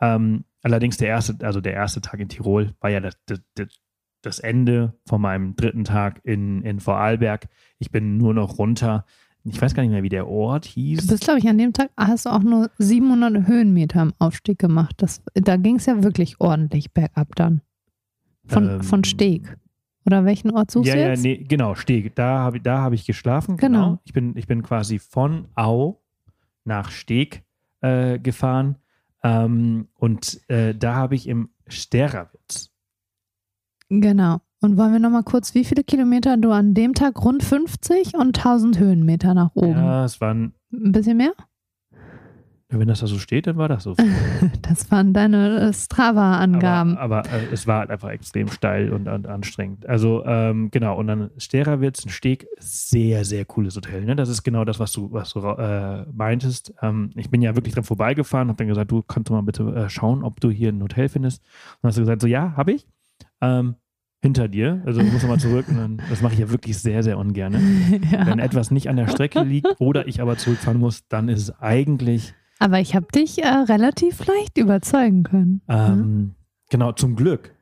Ähm, 0.02 0.46
allerdings 0.62 0.98
der 0.98 1.10
erste, 1.10 1.38
also 1.42 1.62
der 1.62 1.74
erste 1.74 2.02
Tag 2.02 2.20
in 2.20 2.30
Tirol 2.30 2.74
war 2.80 2.90
ja 2.90 3.00
das, 3.00 3.18
das, 3.26 3.70
das, 4.22 4.40
Ende 4.40 4.94
von 5.06 5.22
meinem 5.22 5.56
dritten 5.56 5.84
Tag 5.84 6.22
in, 6.24 6.62
in 6.64 6.80
Vorarlberg. 6.80 7.48
Ich 7.78 7.92
bin 7.92 8.18
nur 8.18 8.34
noch 8.34 8.58
runter. 8.58 9.06
Ich 9.46 9.62
weiß 9.62 9.74
gar 9.74 9.84
nicht 9.84 9.92
mehr, 9.92 10.04
wie 10.04 10.10
der 10.10 10.28
Ort 10.28 10.66
hieß. 10.66 11.02
Du 11.02 11.08
bist, 11.08 11.24
glaube 11.24 11.40
ich, 11.40 11.48
an 11.48 11.58
dem 11.58 11.72
Tag 11.74 11.90
hast 11.96 12.26
du 12.26 12.30
auch 12.30 12.44
nur 12.44 12.70
700 12.78 13.48
Höhenmeter 13.48 14.02
im 14.02 14.14
Aufstieg 14.20 14.60
gemacht. 14.60 14.96
Das, 14.98 15.22
da 15.34 15.56
ging 15.56 15.78
es 15.78 15.86
ja 15.86 16.04
wirklich 16.04 16.40
ordentlich 16.40 16.92
bergab 16.92 17.36
dann. 17.36 17.62
Von, 18.46 18.70
Ähm, 18.70 18.84
von 18.84 19.04
Steg. 19.04 19.58
Oder 20.06 20.26
welchen 20.26 20.52
Ort 20.52 20.72
suchst 20.72 20.88
ja, 20.88 20.96
du 20.96 21.02
ja, 21.02 21.10
jetzt? 21.10 21.24
nee, 21.24 21.38
genau, 21.38 21.76
Steg. 21.76 22.16
Da 22.16 22.40
habe 22.40 22.58
ich, 22.58 22.64
da 22.64 22.82
hab 22.82 22.94
ich 22.94 23.06
geschlafen. 23.06 23.58
Genau. 23.58 24.00
Ich, 24.06 24.14
bin, 24.14 24.36
ich 24.36 24.48
bin 24.48 24.64
quasi 24.64 25.00
von 25.00 25.48
Au 25.56 26.02
nach 26.66 26.90
Steg 26.90 27.44
äh, 27.82 28.20
gefahren. 28.20 28.76
Ähm, 29.24 29.88
und 29.96 30.40
äh, 30.50 30.74
da 30.76 30.96
habe 30.96 31.16
ich 31.16 31.28
im 31.28 31.50
Sterawitz. 31.68 32.72
Genau. 33.90 34.40
Und 34.62 34.78
wollen 34.78 34.92
wir 34.92 35.00
nochmal 35.00 35.24
kurz, 35.24 35.56
wie 35.56 35.64
viele 35.64 35.84
Kilometer 35.84 36.38
du 36.38 36.52
an 36.52 36.74
dem 36.74 36.94
Tag? 36.94 37.24
Rund 37.24 37.44
50 37.44 38.16
und 38.16 38.38
1000 38.38 38.80
Höhenmeter 38.80 39.34
nach 39.34 39.52
oben. 39.56 39.72
Ja, 39.72 40.06
es 40.06 40.20
waren, 40.20 40.54
Ein 40.72 40.92
bisschen 40.92 41.18
mehr? 41.18 41.34
Wenn 42.72 42.88
das 42.88 43.00
da 43.00 43.08
so 43.08 43.18
steht, 43.18 43.48
dann 43.48 43.58
war 43.58 43.68
das 43.68 43.84
so. 43.84 43.96
Das 44.62 44.92
waren 44.92 45.14
deine 45.14 45.74
Strava-Angaben. 45.74 46.98
Aber, 46.98 47.20
aber 47.20 47.32
äh, 47.32 47.48
es 47.52 47.66
war 47.66 47.80
halt 47.80 47.90
einfach 47.90 48.10
extrem 48.10 48.48
steil 48.50 48.94
und, 48.94 49.08
und 49.08 49.26
anstrengend. 49.26 49.90
Also 49.90 50.24
ähm, 50.26 50.70
genau, 50.70 50.98
und 50.98 51.08
dann 51.08 51.32
Sterawitz, 51.38 52.06
ein 52.06 52.10
Steg, 52.10 52.48
sehr, 52.60 53.26
sehr 53.26 53.46
cooles 53.46 53.76
Hotel. 53.76 54.06
Ne? 54.06 54.16
Das 54.16 54.30
ist 54.30 54.44
genau 54.44 54.66
das, 54.66 54.80
was 54.80 54.92
du, 54.92 55.12
was 55.12 55.34
du 55.34 55.40
äh, 55.40 56.06
meintest. 56.12 56.74
Ähm, 56.84 57.10
ich 57.16 57.32
bin 57.32 57.42
ja 57.42 57.56
wirklich 57.56 57.74
dran 57.74 57.84
vorbeigefahren, 57.84 58.50
habe 58.50 58.58
dann 58.58 58.68
gesagt, 58.68 58.92
du 58.92 59.02
kannst 59.02 59.30
du 59.30 59.34
mal 59.34 59.42
bitte 59.42 59.64
äh, 59.64 59.90
schauen, 59.90 60.24
ob 60.24 60.40
du 60.40 60.52
hier 60.52 60.70
ein 60.70 60.84
Hotel 60.84 61.10
findest. 61.10 61.42
Und 61.42 61.78
dann 61.82 61.90
hast 61.90 61.98
du 61.98 62.02
gesagt, 62.02 62.22
so 62.22 62.28
ja, 62.28 62.54
habe 62.56 62.74
ich. 62.74 62.86
Ähm, 63.42 63.76
hinter 64.22 64.50
dir, 64.50 64.84
also 64.86 65.00
du 65.00 65.08
musst 65.08 65.24
nochmal 65.24 65.40
zurück 65.40 65.66
und 65.70 65.78
dann, 65.78 66.02
das 66.10 66.22
mache 66.22 66.34
ich 66.34 66.40
ja 66.40 66.50
wirklich 66.50 66.78
sehr, 66.78 67.04
sehr 67.04 67.18
ungern. 67.18 67.54
ja. 68.12 68.26
Wenn 68.28 68.40
etwas 68.40 68.70
nicht 68.70 68.90
an 68.90 68.98
der 68.98 69.08
Strecke 69.08 69.42
liegt 69.44 69.80
oder 69.80 70.08
ich 70.08 70.22
aber 70.22 70.36
zurückfahren 70.36 70.78
muss, 70.78 71.08
dann 71.08 71.30
ist 71.30 71.42
es 71.42 71.60
eigentlich 71.62 72.34
Aber 72.60 72.80
ich 72.80 72.96
habe 72.96 73.08
dich 73.14 73.42
äh, 73.44 73.48
relativ 73.48 74.26
leicht 74.26 74.58
überzeugen 74.58 75.24
können. 75.24 75.62
Ähm, 75.68 76.36
Genau, 76.70 76.92
zum 76.92 77.16
Glück. 77.16 77.54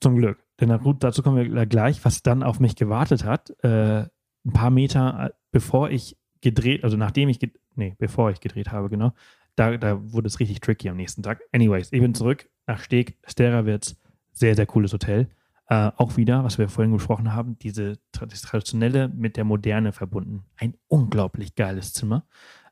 Zum 0.00 0.16
Glück. 0.16 0.38
Denn 0.60 0.76
gut, 0.78 1.02
dazu 1.02 1.22
kommen 1.22 1.36
wir 1.36 1.66
gleich, 1.66 2.04
was 2.04 2.22
dann 2.22 2.42
auf 2.42 2.60
mich 2.60 2.76
gewartet 2.76 3.24
hat. 3.24 3.50
Äh, 3.64 4.06
ein 4.46 4.52
paar 4.52 4.70
Meter, 4.70 5.26
äh, 5.26 5.30
bevor 5.50 5.90
ich 5.90 6.16
gedreht, 6.40 6.84
also 6.84 6.96
nachdem 6.96 7.28
ich, 7.28 7.40
nee, 7.74 7.94
bevor 7.98 8.30
ich 8.30 8.40
gedreht 8.40 8.70
habe, 8.70 8.88
genau, 8.88 9.12
da, 9.56 9.76
da 9.76 10.12
wurde 10.12 10.28
es 10.28 10.40
richtig 10.40 10.60
tricky 10.60 10.88
am 10.88 10.96
nächsten 10.96 11.22
Tag. 11.22 11.40
Anyways, 11.52 11.92
ich 11.92 12.00
bin 12.00 12.14
zurück 12.14 12.48
nach 12.66 12.80
Steg, 12.80 13.18
Sterawitz, 13.26 13.96
sehr, 14.32 14.54
sehr 14.54 14.66
cooles 14.66 14.92
Hotel. 14.92 15.28
Äh, 15.68 15.90
auch 15.96 16.16
wieder, 16.16 16.44
was 16.44 16.58
wir 16.58 16.68
vorhin 16.68 16.92
besprochen 16.92 17.32
haben, 17.32 17.58
diese 17.58 17.98
das 18.12 18.42
Traditionelle 18.42 19.08
mit 19.08 19.36
der 19.36 19.44
Moderne 19.44 19.92
verbunden. 19.92 20.44
Ein 20.56 20.74
unglaublich 20.88 21.54
geiles 21.54 21.92
Zimmer. 21.94 22.26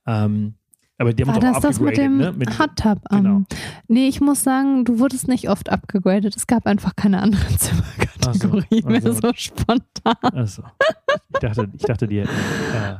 Ähm, 0.06 0.54
aber 1.02 1.12
die 1.12 1.24
haben 1.24 1.34
War 1.34 1.40
das 1.52 1.60
das 1.60 1.80
mit 1.80 1.96
dem 1.98 2.16
ne? 2.16 2.32
Mit, 2.32 2.58
Hot 2.58 2.70
Tub? 2.76 2.98
am- 3.10 3.22
Genau. 3.22 3.42
Nee, 3.88 4.08
ich 4.08 4.20
muss 4.20 4.42
sagen, 4.42 4.84
du 4.84 4.98
wurdest 4.98 5.28
nicht 5.28 5.48
oft 5.50 5.68
abgegradet. 5.70 6.34
Es 6.36 6.46
gab 6.46 6.66
einfach 6.66 6.96
keine 6.96 7.20
andere 7.20 7.46
Zimmerkategorie 7.58 8.80
so, 8.82 8.88
mehr 8.88 9.02
so. 9.02 9.12
so 9.12 9.30
spontan. 9.34 10.14
Also, 10.32 10.62
ich 11.34 11.38
dachte, 11.40 11.68
ich 11.76 11.82
dachte, 11.82 12.08
die 12.08 12.20
hätten. 12.20 12.30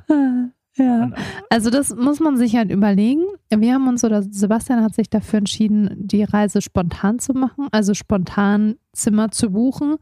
Äh, 0.08 0.48
Ja. 0.74 1.02
an- 1.02 1.14
Also 1.50 1.68
das 1.68 1.94
muss 1.94 2.18
man 2.18 2.38
sich 2.38 2.56
halt 2.56 2.70
überlegen. 2.70 3.24
Wir 3.54 3.74
haben 3.74 3.88
uns 3.88 4.04
oder 4.04 4.22
Sebastian 4.22 4.82
hat 4.82 4.94
sich 4.94 5.10
dafür 5.10 5.40
entschieden, 5.40 5.90
die 5.98 6.24
Reise 6.24 6.62
spontan 6.62 7.18
zu 7.18 7.34
machen, 7.34 7.68
also 7.72 7.92
spontan 7.92 8.76
Zimmer 8.94 9.30
zu 9.30 9.50
buchen, 9.50 9.96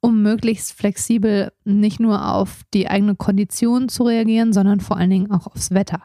um 0.00 0.22
möglichst 0.22 0.72
flexibel 0.72 1.52
nicht 1.64 2.00
nur 2.00 2.32
auf 2.34 2.62
die 2.72 2.88
eigene 2.88 3.14
Kondition 3.14 3.88
zu 3.88 4.04
reagieren, 4.04 4.52
sondern 4.52 4.80
vor 4.80 4.96
allen 4.96 5.10
Dingen 5.10 5.30
auch 5.30 5.46
aufs 5.46 5.72
Wetter. 5.72 6.02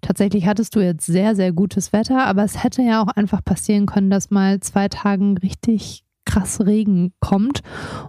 Tatsächlich 0.00 0.46
hattest 0.46 0.76
du 0.76 0.80
jetzt 0.80 1.06
sehr, 1.06 1.34
sehr 1.34 1.52
gutes 1.52 1.92
Wetter, 1.92 2.26
aber 2.26 2.44
es 2.44 2.62
hätte 2.62 2.82
ja 2.82 3.02
auch 3.02 3.08
einfach 3.08 3.44
passieren 3.44 3.86
können, 3.86 4.10
dass 4.10 4.30
mal 4.30 4.60
zwei 4.60 4.88
Tagen 4.88 5.38
richtig 5.38 6.04
krass 6.28 6.60
Regen 6.60 7.12
kommt 7.20 7.62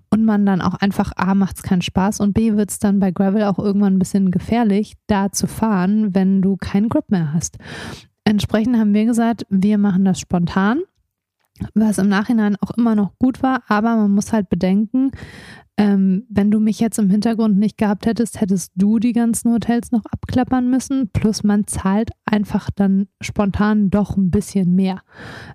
und 0.09 0.25
man 0.25 0.45
dann 0.45 0.61
auch 0.61 0.75
einfach 0.75 1.13
A 1.15 1.33
macht 1.35 1.55
es 1.57 1.63
keinen 1.63 1.81
Spaß 1.81 2.19
und 2.19 2.33
B 2.33 2.57
wird 2.57 2.69
es 2.69 2.79
dann 2.79 2.99
bei 2.99 3.11
Gravel 3.11 3.43
auch 3.43 3.57
irgendwann 3.57 3.95
ein 3.95 3.99
bisschen 3.99 4.29
gefährlich, 4.29 4.95
da 5.07 5.31
zu 5.31 5.47
fahren, 5.47 6.13
wenn 6.13 6.41
du 6.41 6.57
keinen 6.57 6.89
Grip 6.89 7.09
mehr 7.09 7.33
hast. 7.33 7.57
Entsprechend 8.25 8.77
haben 8.77 8.93
wir 8.93 9.05
gesagt, 9.05 9.45
wir 9.49 9.77
machen 9.77 10.03
das 10.03 10.19
spontan, 10.19 10.81
was 11.74 11.97
im 11.97 12.10
Nachhinein 12.10 12.55
auch 12.62 12.72
immer 12.72 12.95
noch 12.95 13.18
gut 13.20 13.43
war, 13.43 13.64
aber 13.68 13.95
man 13.95 14.12
muss 14.12 14.34
halt 14.34 14.49
bedenken, 14.49 15.12
ähm, 15.80 16.26
wenn 16.30 16.51
du 16.51 16.60
mich 16.60 16.82
jetzt 16.82 16.99
im 16.99 17.10
Hintergrund 17.10 17.57
nicht 17.57 17.78
gehabt 17.78 18.05
hättest, 18.05 18.41
hättest 18.41 18.74
du 18.76 18.99
die 18.99 19.14
ganzen 19.14 19.53
Hotels 19.53 19.93
noch 19.93 20.03
abklappern 20.12 20.70
müssen. 20.70 21.10
Plus 21.14 21.45
man 21.45 21.68
zahlt 21.68 22.10
einfach 22.26 22.70
dann 22.70 23.07
spontan 23.22 23.89
doch 23.89 24.18
ein 24.18 24.30
bisschen 24.30 24.76
mehr, 24.76 24.99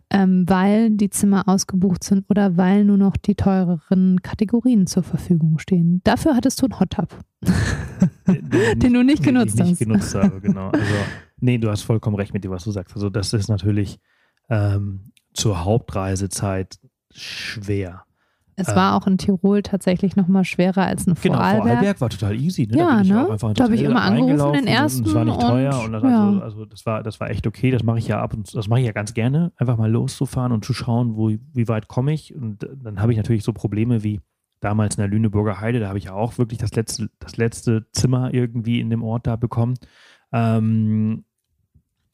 ähm, 0.09 0.49
weil 0.49 0.93
die 0.93 1.11
Zimmer 1.11 1.47
ausgebucht 1.47 2.03
sind 2.05 2.25
oder 2.31 2.57
weil 2.57 2.87
nur 2.87 2.97
noch 2.97 3.19
die 3.19 3.35
teureren 3.35 4.23
Kategorien 4.23 4.87
zur 4.87 5.03
Verfügung 5.03 5.59
stehen. 5.59 6.01
Dafür 6.05 6.35
hattest 6.35 6.63
du 6.63 6.67
einen 6.67 6.81
Hot 6.81 6.93
Tub, 6.93 7.19
den, 8.27 8.49
den, 8.49 8.79
den, 8.79 8.95
du 8.95 9.05
nicht 9.05 9.23
genutzt 9.23 9.59
den 9.59 9.67
ich 9.67 9.73
hast. 9.73 9.81
Nicht 9.81 9.89
genutzt 9.89 10.15
habe, 10.15 10.41
genau. 10.41 10.71
Also, 10.71 10.95
nee, 11.39 11.59
du 11.59 11.69
hast 11.69 11.83
vollkommen 11.83 12.17
recht 12.17 12.33
mit 12.33 12.45
dem, 12.45 12.51
was 12.51 12.65
du 12.65 12.71
sagst. 12.71 12.95
Also 12.95 13.11
das 13.11 13.35
ist 13.35 13.49
natürlich 13.49 14.01
ähm, 14.49 15.13
zur 15.35 15.64
Hauptreisezeit 15.64 16.78
schwer. 17.12 18.05
Es 18.57 18.68
war 18.68 18.93
ähm, 18.93 19.03
auch 19.03 19.07
in 19.07 19.18
Tirol 19.18 19.62
tatsächlich 19.62 20.14
noch 20.14 20.28
mal 20.28 20.45
schwerer 20.45 20.87
als 20.87 21.07
ein 21.07 21.16
Vorarlberg. 21.16 21.53
Genau, 21.53 21.64
Vorarlberg 21.64 22.01
war 22.01 22.09
total 22.09 22.37
easy. 22.37 22.66
Ne? 22.66 22.78
Ja, 22.78 23.03
ne? 23.03 23.37
Da 23.55 23.64
habe 23.64 23.74
ich 23.74 23.82
immer 23.82 24.03
angerufen, 24.03 24.53
den 24.53 24.66
ersten. 24.66 25.07
Es 25.07 25.14
war 25.14 25.24
nicht 25.24 25.41
teuer. 25.41 25.80
Und, 25.85 25.95
und 25.95 26.09
ja. 26.09 26.24
also, 26.28 26.41
also, 26.41 26.64
das, 26.64 26.87
war, 26.87 27.03
das 27.03 27.18
war 27.20 27.30
echt 27.30 27.47
okay. 27.47 27.70
Das 27.70 27.82
mache 27.82 27.99
ich 27.99 28.07
ja 28.07 28.20
ab 28.20 28.32
und 28.32 28.55
das 28.55 28.68
mache 28.68 28.80
ich 28.80 28.87
ja 28.87 28.93
ganz 28.93 29.12
gerne. 29.12 29.53
Einfach 29.57 29.76
mal 29.76 29.91
loszufahren 29.91 30.53
und 30.53 30.64
zu 30.64 30.72
schauen, 30.72 31.16
wo, 31.16 31.30
wie 31.30 31.68
weit 31.68 31.89
komme 31.89 32.12
ich. 32.12 32.35
Und 32.35 32.68
dann 32.76 33.01
habe 33.01 33.12
ich 33.12 33.16
natürlich 33.16 33.43
so 33.43 33.53
Probleme 33.53 34.05
wie 34.05 34.20
damals 34.61 34.97
in 34.97 35.01
der 35.01 35.09
Lüneburger 35.09 35.61
Heide. 35.61 35.80
Da 35.80 35.89
habe 35.89 35.99
ich 35.99 36.05
ja 36.05 36.14
auch 36.14 36.39
wirklich 36.39 36.59
das 36.59 36.72
letzte, 36.74 37.11
das 37.18 37.37
letzte 37.37 37.87
Zimmer 37.91 38.32
irgendwie 38.32 38.80
in 38.80 38.89
dem 38.89 39.03
Ort 39.03 39.26
da 39.26 39.35
bekommen. 39.35 39.74
Ähm, 40.32 41.24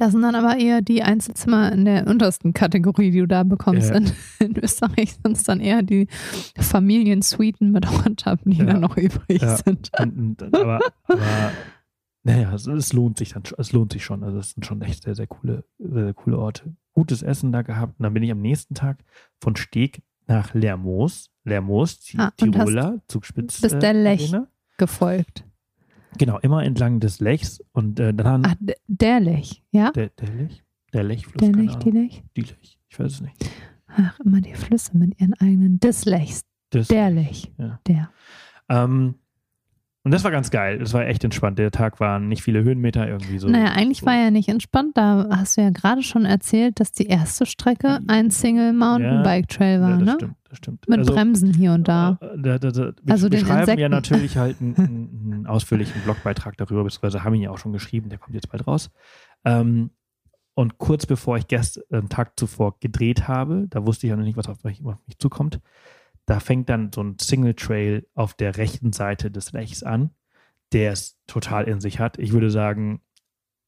das 0.01 0.13
sind 0.13 0.23
dann 0.23 0.35
aber 0.35 0.57
eher 0.57 0.81
die 0.81 1.03
Einzelzimmer 1.03 1.71
in 1.73 1.85
der 1.85 2.07
untersten 2.07 2.55
Kategorie, 2.55 3.11
die 3.11 3.19
du 3.19 3.29
da 3.29 3.43
bekommst. 3.43 3.91
Ja. 3.91 3.97
In, 3.97 4.13
in, 4.39 4.57
Österreich 4.57 5.13
sind 5.23 5.37
es 5.37 5.43
dann 5.43 5.61
eher 5.61 5.83
die 5.83 6.09
Familiensuiten 6.59 7.71
mit 7.71 7.87
Hot 7.91 8.25
die 8.47 8.57
ja. 8.57 8.65
dann 8.65 8.81
noch 8.81 8.97
übrig 8.97 9.43
ja. 9.43 9.59
sind. 9.59 9.91
Und, 9.99 10.41
und, 10.41 10.55
aber, 10.57 10.81
aber 11.05 11.53
naja, 12.23 12.55
es, 12.55 12.67
es, 12.67 12.95
lohnt 12.95 13.19
sich 13.19 13.35
dann 13.35 13.43
es 13.59 13.73
lohnt 13.73 13.93
sich 13.93 14.03
schon. 14.03 14.25
Also 14.25 14.39
es 14.39 14.53
sind 14.53 14.65
schon 14.65 14.81
echt 14.81 15.03
sehr, 15.03 15.15
sehr 15.15 15.27
coole, 15.27 15.65
sehr, 15.79 16.05
sehr 16.05 16.15
coole 16.15 16.39
Orte. 16.39 16.75
Gutes 16.95 17.23
Essen 17.23 17.53
da 17.53 17.61
gehabt. 17.61 17.99
Und 17.99 18.05
dann 18.05 18.15
bin 18.15 18.23
ich 18.23 18.31
am 18.31 18.41
nächsten 18.41 18.75
Tag 18.75 19.05
von 19.39 19.55
Steg 19.55 20.03
nach 20.27 20.55
Lermoos. 20.55 21.31
Lermoos, 21.45 22.01
ah, 22.17 22.31
Tiroler, 22.39 23.03
Zugspitze. 23.07 23.61
Bis 23.61 23.79
der 23.79 23.93
Lech 23.93 24.35
gefolgt. 24.79 25.45
Genau, 26.19 26.39
immer 26.39 26.65
entlang 26.65 27.01
des 27.01 27.21
Lechs 27.21 27.63
und 27.73 28.01
äh, 28.01 28.13
dann 28.13 28.27
haben. 28.27 28.43
Ach, 28.47 28.55
der 28.87 29.21
Lech, 29.21 29.63
ja? 29.71 29.91
Der, 29.93 30.09
der 30.11 30.29
Lech? 30.29 30.63
Der 30.93 31.03
Lechfluss. 31.05 31.37
Der 31.41 31.53
Lech, 31.53 31.77
die 31.77 31.91
Lech? 31.91 32.25
Die 32.37 32.43
Lech, 32.43 32.79
ich 32.89 32.99
weiß 32.99 33.13
es 33.13 33.21
nicht. 33.21 33.51
Ach, 33.87 34.19
immer 34.21 34.41
die 34.41 34.55
Flüsse 34.55 34.97
mit 34.97 35.21
ihren 35.21 35.35
eigenen. 35.35 35.79
Des 35.81 36.05
Lechs. 36.05 36.43
Des 36.73 36.89
der 36.89 37.11
Lech. 37.11 37.53
Ja. 37.59 37.81
Der. 37.87 38.11
Ähm, 38.69 39.15
und 40.03 40.13
das 40.13 40.25
war 40.25 40.31
ganz 40.31 40.51
geil. 40.51 40.79
Das 40.79 40.95
war 40.95 41.07
echt 41.07 41.25
entspannt. 41.25 41.59
Der 41.59 41.71
Tag 41.71 42.01
waren 42.01 42.29
nicht 42.29 42.43
viele 42.43 42.63
Höhenmeter 42.63 43.07
irgendwie 43.07 43.39
so. 43.39 43.49
Naja, 43.49 43.73
eigentlich 43.73 44.01
so. 44.01 44.07
war 44.07 44.15
er 44.15 44.31
nicht 44.31 44.49
entspannt. 44.49 44.97
Da 44.97 45.29
hast 45.31 45.59
du 45.59 45.61
ja 45.61 45.71
gerade 45.71 46.03
schon 46.03 46.25
erzählt, 46.25 46.81
dass 46.81 46.93
die 46.93 47.07
erste 47.07 47.45
Strecke 47.45 48.01
ein 48.09 48.31
Single 48.31 48.73
Mountainbike 48.73 49.49
Trail 49.49 49.83
war, 49.83 49.91
ja, 49.91 49.97
das 49.97 50.07
ne? 50.07 50.15
Stimmt, 50.15 50.35
das 50.49 50.59
stimmt. 50.59 50.89
Mit 50.89 50.99
also, 51.01 51.13
Bremsen 51.13 51.53
hier 51.53 51.73
und 51.73 51.87
da. 51.87 52.19
Äh, 52.23 52.39
da, 52.39 52.59
da, 52.59 52.71
da 52.71 52.93
wir, 53.03 53.13
also 53.13 53.25
wir 53.25 53.31
den 53.31 53.41
schreiben 53.41 53.61
Insekten. 53.61 53.81
ja 53.81 53.89
natürlich 53.91 54.39
halt 54.39 54.57
einen, 54.61 54.77
einen, 54.77 55.47
ausführlichen 55.47 56.01
Blogbeitrag 56.03 56.57
darüber, 56.57 56.85
beziehungsweise 56.85 57.23
haben 57.23 57.35
ihn 57.35 57.43
ja 57.43 57.51
auch 57.51 57.59
schon 57.59 57.75
geschrieben, 57.75 58.09
der 58.09 58.19
kommt 58.19 58.35
jetzt 58.35 58.51
bald 58.51 58.67
raus. 58.67 58.91
Ähm, 59.45 59.91
und 60.55 60.79
kurz 60.79 61.05
bevor 61.05 61.37
ich 61.37 61.47
gestern, 61.47 61.85
einen 61.91 62.09
Tag 62.09 62.39
zuvor 62.39 62.79
gedreht 62.81 63.29
habe, 63.29 63.67
da 63.69 63.87
wusste 63.87 64.07
ich 64.07 64.11
ja 64.11 64.17
noch 64.17 64.25
nicht, 64.25 64.39
was 64.39 64.49
auf 64.49 64.65
mich, 64.65 64.83
auf 64.83 65.07
mich 65.07 65.19
zukommt, 65.19 65.61
da 66.27 66.41
fängt 66.41 66.69
dann 66.69 66.93
so 66.93 67.03
ein 67.03 67.19
Single 67.19 67.55
Trail 67.55 68.07
auf 68.15 68.35
der 68.35 68.57
rechten 68.57 68.93
Seite 68.93 69.31
des 69.31 69.53
Lechs 69.53 69.83
an 69.83 70.11
der 70.73 70.93
es 70.93 71.19
total 71.27 71.65
in 71.65 71.81
sich 71.81 71.99
hat. 71.99 72.19
Ich 72.19 72.33
würde 72.33 72.51
sagen, 72.51 73.01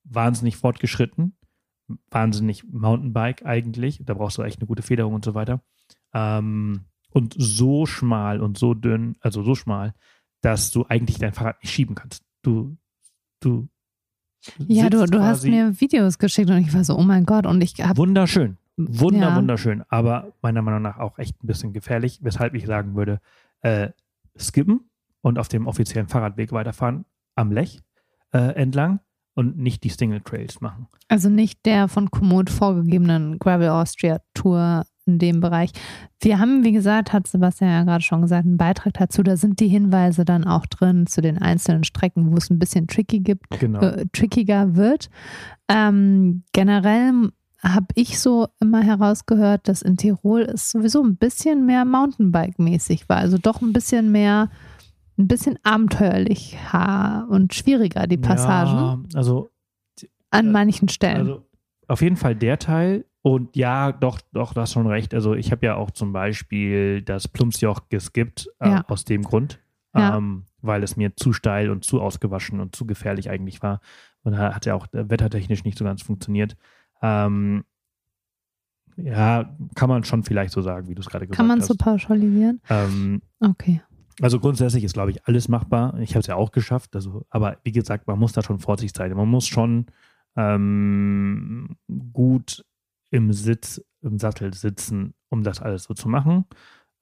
wahnsinnig 0.05 0.57
fortgeschritten, 0.57 1.36
wahnsinnig 2.11 2.64
Mountainbike 2.64 3.44
eigentlich. 3.44 4.03
Da 4.05 4.14
brauchst 4.14 4.38
du 4.38 4.42
echt 4.42 4.61
eine 4.61 4.66
gute 4.66 4.82
Federung 4.82 5.14
und 5.14 5.24
so 5.24 5.34
weiter. 5.34 5.62
Ähm, 6.14 6.86
und 7.11 7.34
so 7.36 7.86
schmal 7.86 8.40
und 8.40 8.57
so 8.57 8.74
dünn, 8.74 9.16
also 9.20 9.42
so 9.42 9.55
schmal, 9.55 9.94
dass 10.40 10.70
du 10.70 10.86
eigentlich 10.88 11.18
dein 11.18 11.34
Fahrrad 11.34 11.62
nicht 11.62 11.72
schieben 11.72 11.94
kannst. 11.94 12.24
Du, 12.42 12.76
du. 13.40 13.68
Ja, 14.59 14.90
du, 14.90 15.05
du 15.07 15.22
hast 15.22 15.44
mir 15.44 15.80
Videos 15.80 16.18
geschickt 16.18 16.50
und 16.50 16.59
ich 16.59 16.72
war 16.74 16.82
so, 16.84 16.96
oh 16.96 17.03
mein 17.03 17.26
Gott, 17.26 17.46
und 17.46 17.61
ich 17.61 17.74
habe. 17.80 17.98
Wunderschön. 17.98 18.57
Wunder, 18.77 19.31
ja. 19.31 19.37
wunderschön. 19.37 19.83
Aber 19.89 20.33
meiner 20.41 20.62
Meinung 20.62 20.83
nach 20.83 20.99
auch 20.99 21.18
echt 21.18 21.43
ein 21.43 21.47
bisschen 21.47 21.73
gefährlich, 21.73 22.20
weshalb 22.23 22.55
ich 22.55 22.66
sagen 22.66 22.95
würde, 22.95 23.20
äh, 23.61 23.91
skippen 24.39 24.91
und 25.20 25.39
auf 25.39 25.49
dem 25.49 25.66
offiziellen 25.66 26.09
Fahrradweg 26.09 26.53
weiterfahren 26.53 27.05
am 27.35 27.53
Lech 27.53 27.81
äh, 28.33 28.55
entlang 28.55 29.01
und 29.35 29.59
nicht 29.59 29.85
die 29.85 29.89
Single 29.89 30.20
Trails 30.20 30.61
machen. 30.61 30.89
Also 31.09 31.29
nicht 31.29 31.64
der 31.64 31.89
von 31.89 32.11
Komoot 32.11 32.51
vorgegebenen 32.51 33.39
Gravel 33.39 33.70
Austria 33.70 34.20
Tour 34.35 34.85
in 35.07 35.18
dem 35.18 35.41
Bereich. 35.41 35.73
Wir 36.20 36.39
haben, 36.39 36.64
wie 36.64 36.73
gesagt, 36.73 37.12
hat 37.12 37.27
Sebastian 37.27 37.70
ja 37.70 37.83
gerade 37.83 38.05
schon 38.05 38.23
gesagt, 38.23 38.47
einen 38.47 38.57
Beitrag 38.57 38.95
dazu. 38.95 39.23
Da 39.23 39.37
sind 39.37 39.59
die 39.61 39.68
Hinweise 39.68 40.25
dann 40.25 40.45
auch 40.45 40.66
drin 40.66 41.07
zu 41.07 41.20
den 41.20 41.39
einzelnen 41.39 41.85
Strecken, 41.85 42.31
wo 42.31 42.37
es 42.37 42.51
ein 42.51 42.59
bisschen 42.59 42.87
tricky 42.87 43.20
gibt, 43.20 43.51
genau. 43.59 43.81
äh, 43.81 44.07
trickiger 44.12 44.77
wird. 44.77 45.11
Ähm, 45.68 46.45
generell 46.53 47.31
habe 47.63 47.87
ich 47.95 48.19
so 48.19 48.49
immer 48.61 48.83
herausgehört, 48.83 49.69
dass 49.69 49.83
in 49.83 49.97
Tirol 49.97 50.43
es 50.43 50.71
sowieso 50.71 51.03
ein 51.03 51.17
bisschen 51.17 51.65
mehr 51.65 51.85
Mountainbike-mäßig 51.85 53.09
war. 53.09 53.19
Also 53.19 53.39
doch 53.39 53.61
ein 53.61 53.73
bisschen 53.73 54.11
mehr 54.11 54.51
ein 55.19 55.29
bisschen 55.29 55.59
abenteuerlicher 55.63 57.27
und 57.29 57.55
schwieriger, 57.55 58.07
die 58.07 58.17
Passagen. 58.17 59.07
Ja, 59.11 59.19
also 59.19 59.51
an 60.31 60.51
manchen 60.51 60.89
Stellen. 60.89 61.21
Also 61.21 61.47
auf 61.89 62.03
jeden 62.03 62.17
Fall 62.17 62.35
der 62.35 62.59
Teil. 62.59 63.05
Und 63.21 63.55
ja, 63.55 63.93
doch, 63.93 64.21
doch, 64.33 64.55
du 64.55 64.61
hast 64.61 64.73
schon 64.73 64.89
recht. 64.89 65.15
Also 65.15 65.35
ich 65.35 65.53
habe 65.53 65.65
ja 65.65 65.77
auch 65.77 65.93
zum 65.93 66.13
Beispiel 66.13 67.03
das 67.03 67.29
Plumpsjoch 67.29 67.89
geskippt, 67.89 68.49
äh, 68.59 68.69
ja. 68.69 68.85
aus 68.89 69.05
dem 69.05 69.23
Grund, 69.23 69.61
ja. 69.95 70.17
ähm, 70.17 70.47
weil 70.61 70.83
es 70.83 70.97
mir 70.97 71.15
zu 71.15 71.33
steil 71.33 71.71
und 71.71 71.85
zu 71.85 72.01
ausgewaschen 72.01 72.59
und 72.59 72.75
zu 72.75 72.85
gefährlich 72.85 73.31
eigentlich 73.31 73.63
war. 73.63 73.81
Und 74.25 74.39
hat 74.39 74.67
ja 74.67 74.75
auch 74.75 74.87
wettertechnisch 74.93 75.65
nicht 75.65 75.79
so 75.79 75.85
ganz 75.85 76.03
funktioniert. 76.03 76.57
Ähm, 77.03 77.64
ja, 78.96 79.57
kann 79.74 79.88
man 79.88 80.05
schon 80.05 80.22
vielleicht 80.22 80.53
so 80.53 80.62
sagen, 80.62 80.88
wie 80.88 80.94
du 80.94 81.00
es 81.00 81.09
gerade 81.09 81.26
gesagt 81.26 81.32
hast. 81.32 81.36
Kann 81.36 81.46
man 81.46 81.61
hast. 81.61 81.68
so 81.68 81.74
pauschalisieren? 81.74 82.61
Ähm, 82.68 83.22
okay. 83.40 83.82
Also 84.20 84.38
grundsätzlich 84.38 84.84
ist, 84.84 84.92
glaube 84.92 85.11
ich, 85.11 85.26
alles 85.26 85.48
machbar. 85.48 85.98
Ich 86.00 86.11
habe 86.11 86.20
es 86.20 86.26
ja 86.26 86.36
auch 86.36 86.53
geschafft. 86.53 86.94
Also, 86.94 87.24
aber 87.30 87.59
wie 87.64 87.72
gesagt, 87.72 88.07
man 88.07 88.18
muss 88.18 88.32
da 88.32 88.42
schon 88.42 88.59
vorsichtig 88.59 88.96
sein. 88.96 89.12
Man 89.16 89.28
muss 89.28 89.46
schon 89.46 89.86
ähm, 90.36 91.76
gut 92.12 92.64
im 93.11 93.32
Sitz, 93.32 93.82
im 94.03 94.18
Sattel 94.18 94.53
sitzen, 94.55 95.14
um 95.28 95.42
das 95.42 95.61
alles 95.61 95.84
so 95.84 95.94
zu 95.94 96.09
machen. 96.09 96.44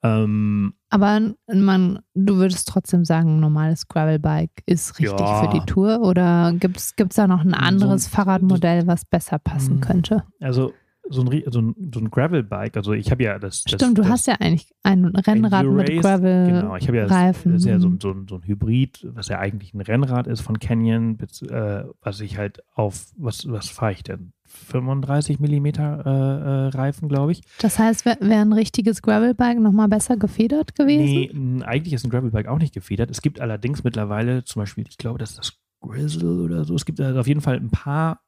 Ähm, 0.02 0.74
aber 0.88 1.20
man, 1.46 2.00
du 2.14 2.36
würdest 2.36 2.68
trotzdem 2.68 3.04
sagen, 3.04 3.36
ein 3.36 3.40
normales 3.40 3.86
Gravelbike 3.86 4.62
ist 4.66 4.98
richtig 4.98 5.18
ja. 5.20 5.42
für 5.42 5.58
die 5.58 5.64
Tour 5.66 6.00
oder 6.00 6.52
gibt 6.54 6.78
es 6.78 6.94
da 7.14 7.26
noch 7.26 7.44
ein 7.44 7.54
anderes 7.54 8.04
so, 8.04 8.10
Fahrradmodell, 8.10 8.86
was 8.86 9.04
besser 9.04 9.38
passen 9.38 9.74
hm. 9.74 9.80
könnte? 9.80 10.24
Also 10.40 10.72
so 11.10 11.22
ein, 11.22 11.42
so 11.46 11.60
ein, 11.60 11.74
so 11.92 12.00
ein 12.00 12.10
Gravel-Bike, 12.10 12.76
also 12.76 12.92
ich 12.92 13.10
habe 13.10 13.22
ja 13.24 13.38
das, 13.38 13.64
das 13.64 13.74
Stimmt, 13.80 13.98
du 13.98 14.02
das, 14.02 14.10
hast 14.10 14.26
ja 14.26 14.34
eigentlich 14.34 14.72
ein 14.82 15.04
Rennrad 15.04 15.66
ein 15.66 15.74
mit 15.74 16.00
Gravel. 16.00 16.46
Genau, 16.46 16.76
ich 16.76 16.86
habe 16.86 16.98
ja 16.98 17.06
Reifen. 17.06 17.52
Das, 17.52 17.62
ist 17.62 17.68
ja 17.68 17.80
so, 17.80 17.90
so, 18.00 18.14
so, 18.28 18.36
ein 18.36 18.42
Hybrid, 18.44 19.08
was 19.12 19.28
ja 19.28 19.38
eigentlich 19.38 19.74
ein 19.74 19.80
Rennrad 19.80 20.26
ist 20.26 20.40
von 20.40 20.58
Canyon, 20.58 21.18
äh, 21.50 21.84
was 22.00 22.20
ich 22.20 22.38
halt 22.38 22.62
auf, 22.74 23.06
was, 23.16 23.50
was 23.50 23.68
fahre 23.68 23.92
ich 23.92 24.04
denn? 24.04 24.32
35 24.46 25.38
Millimeter 25.38 26.02
äh, 26.04 26.10
äh, 26.10 26.68
Reifen, 26.76 27.08
glaube 27.08 27.32
ich. 27.32 27.42
Das 27.60 27.78
heißt, 27.78 28.04
wäre 28.04 28.18
wär 28.20 28.40
ein 28.40 28.52
richtiges 28.52 29.02
Gravelbike 29.02 29.60
nochmal 29.60 29.88
besser 29.88 30.16
gefedert 30.16 30.74
gewesen? 30.74 31.56
Nee, 31.56 31.64
eigentlich 31.64 31.94
ist 31.94 32.04
ein 32.04 32.10
Gravelbike 32.10 32.48
auch 32.48 32.58
nicht 32.58 32.74
gefedert. 32.74 33.10
Es 33.10 33.22
gibt 33.22 33.40
allerdings 33.40 33.84
mittlerweile 33.84 34.44
zum 34.44 34.62
Beispiel, 34.62 34.84
ich 34.88 34.98
glaube, 34.98 35.18
das 35.18 35.30
ist 35.30 35.38
das 35.38 35.52
Grizzle 35.80 36.42
oder 36.42 36.64
so. 36.64 36.74
Es 36.74 36.84
gibt 36.84 37.00
also 37.00 37.20
auf 37.20 37.26
jeden 37.26 37.40
Fall 37.40 37.56
ein 37.56 37.70
paar 37.70 38.20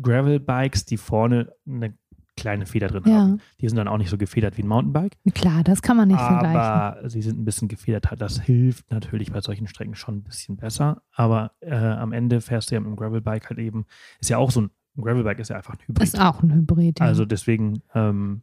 Gravel-Bikes, 0.00 0.84
die 0.84 0.96
vorne 0.96 1.52
eine 1.66 1.94
kleine 2.38 2.66
Feder 2.66 2.88
drin 2.88 3.02
ja. 3.06 3.14
haben. 3.16 3.40
Die 3.60 3.68
sind 3.68 3.76
dann 3.76 3.88
auch 3.88 3.98
nicht 3.98 4.10
so 4.10 4.16
gefedert 4.16 4.56
wie 4.56 4.62
ein 4.62 4.68
Mountainbike. 4.68 5.16
Klar, 5.34 5.64
das 5.64 5.82
kann 5.82 5.96
man 5.96 6.08
nicht 6.08 6.20
aber 6.20 6.40
vergleichen. 6.40 6.60
Aber 6.60 7.10
sie 7.10 7.20
sind 7.20 7.38
ein 7.38 7.44
bisschen 7.44 7.68
gefedert. 7.68 8.08
Das 8.16 8.40
hilft 8.40 8.90
natürlich 8.90 9.32
bei 9.32 9.40
solchen 9.40 9.66
Strecken 9.66 9.94
schon 9.94 10.18
ein 10.18 10.22
bisschen 10.22 10.56
besser. 10.56 11.02
Aber 11.12 11.52
äh, 11.60 11.74
am 11.74 12.12
Ende 12.12 12.40
fährst 12.40 12.70
du 12.70 12.76
ja 12.76 12.80
mit 12.80 12.86
einem 12.86 12.96
Gravelbike 12.96 13.50
halt 13.50 13.58
eben, 13.58 13.86
ist 14.20 14.30
ja 14.30 14.38
auch 14.38 14.50
so 14.50 14.62
ein, 14.62 14.70
ein 14.96 15.02
Gravelbike 15.02 15.40
ist 15.40 15.50
ja 15.50 15.56
einfach 15.56 15.74
ein 15.74 15.80
Hybrid. 15.86 16.02
Ist 16.02 16.20
auch 16.20 16.42
ein 16.42 16.54
Hybrid, 16.54 17.00
ja. 17.00 17.06
Also 17.06 17.24
deswegen, 17.24 17.82
ähm, 17.94 18.42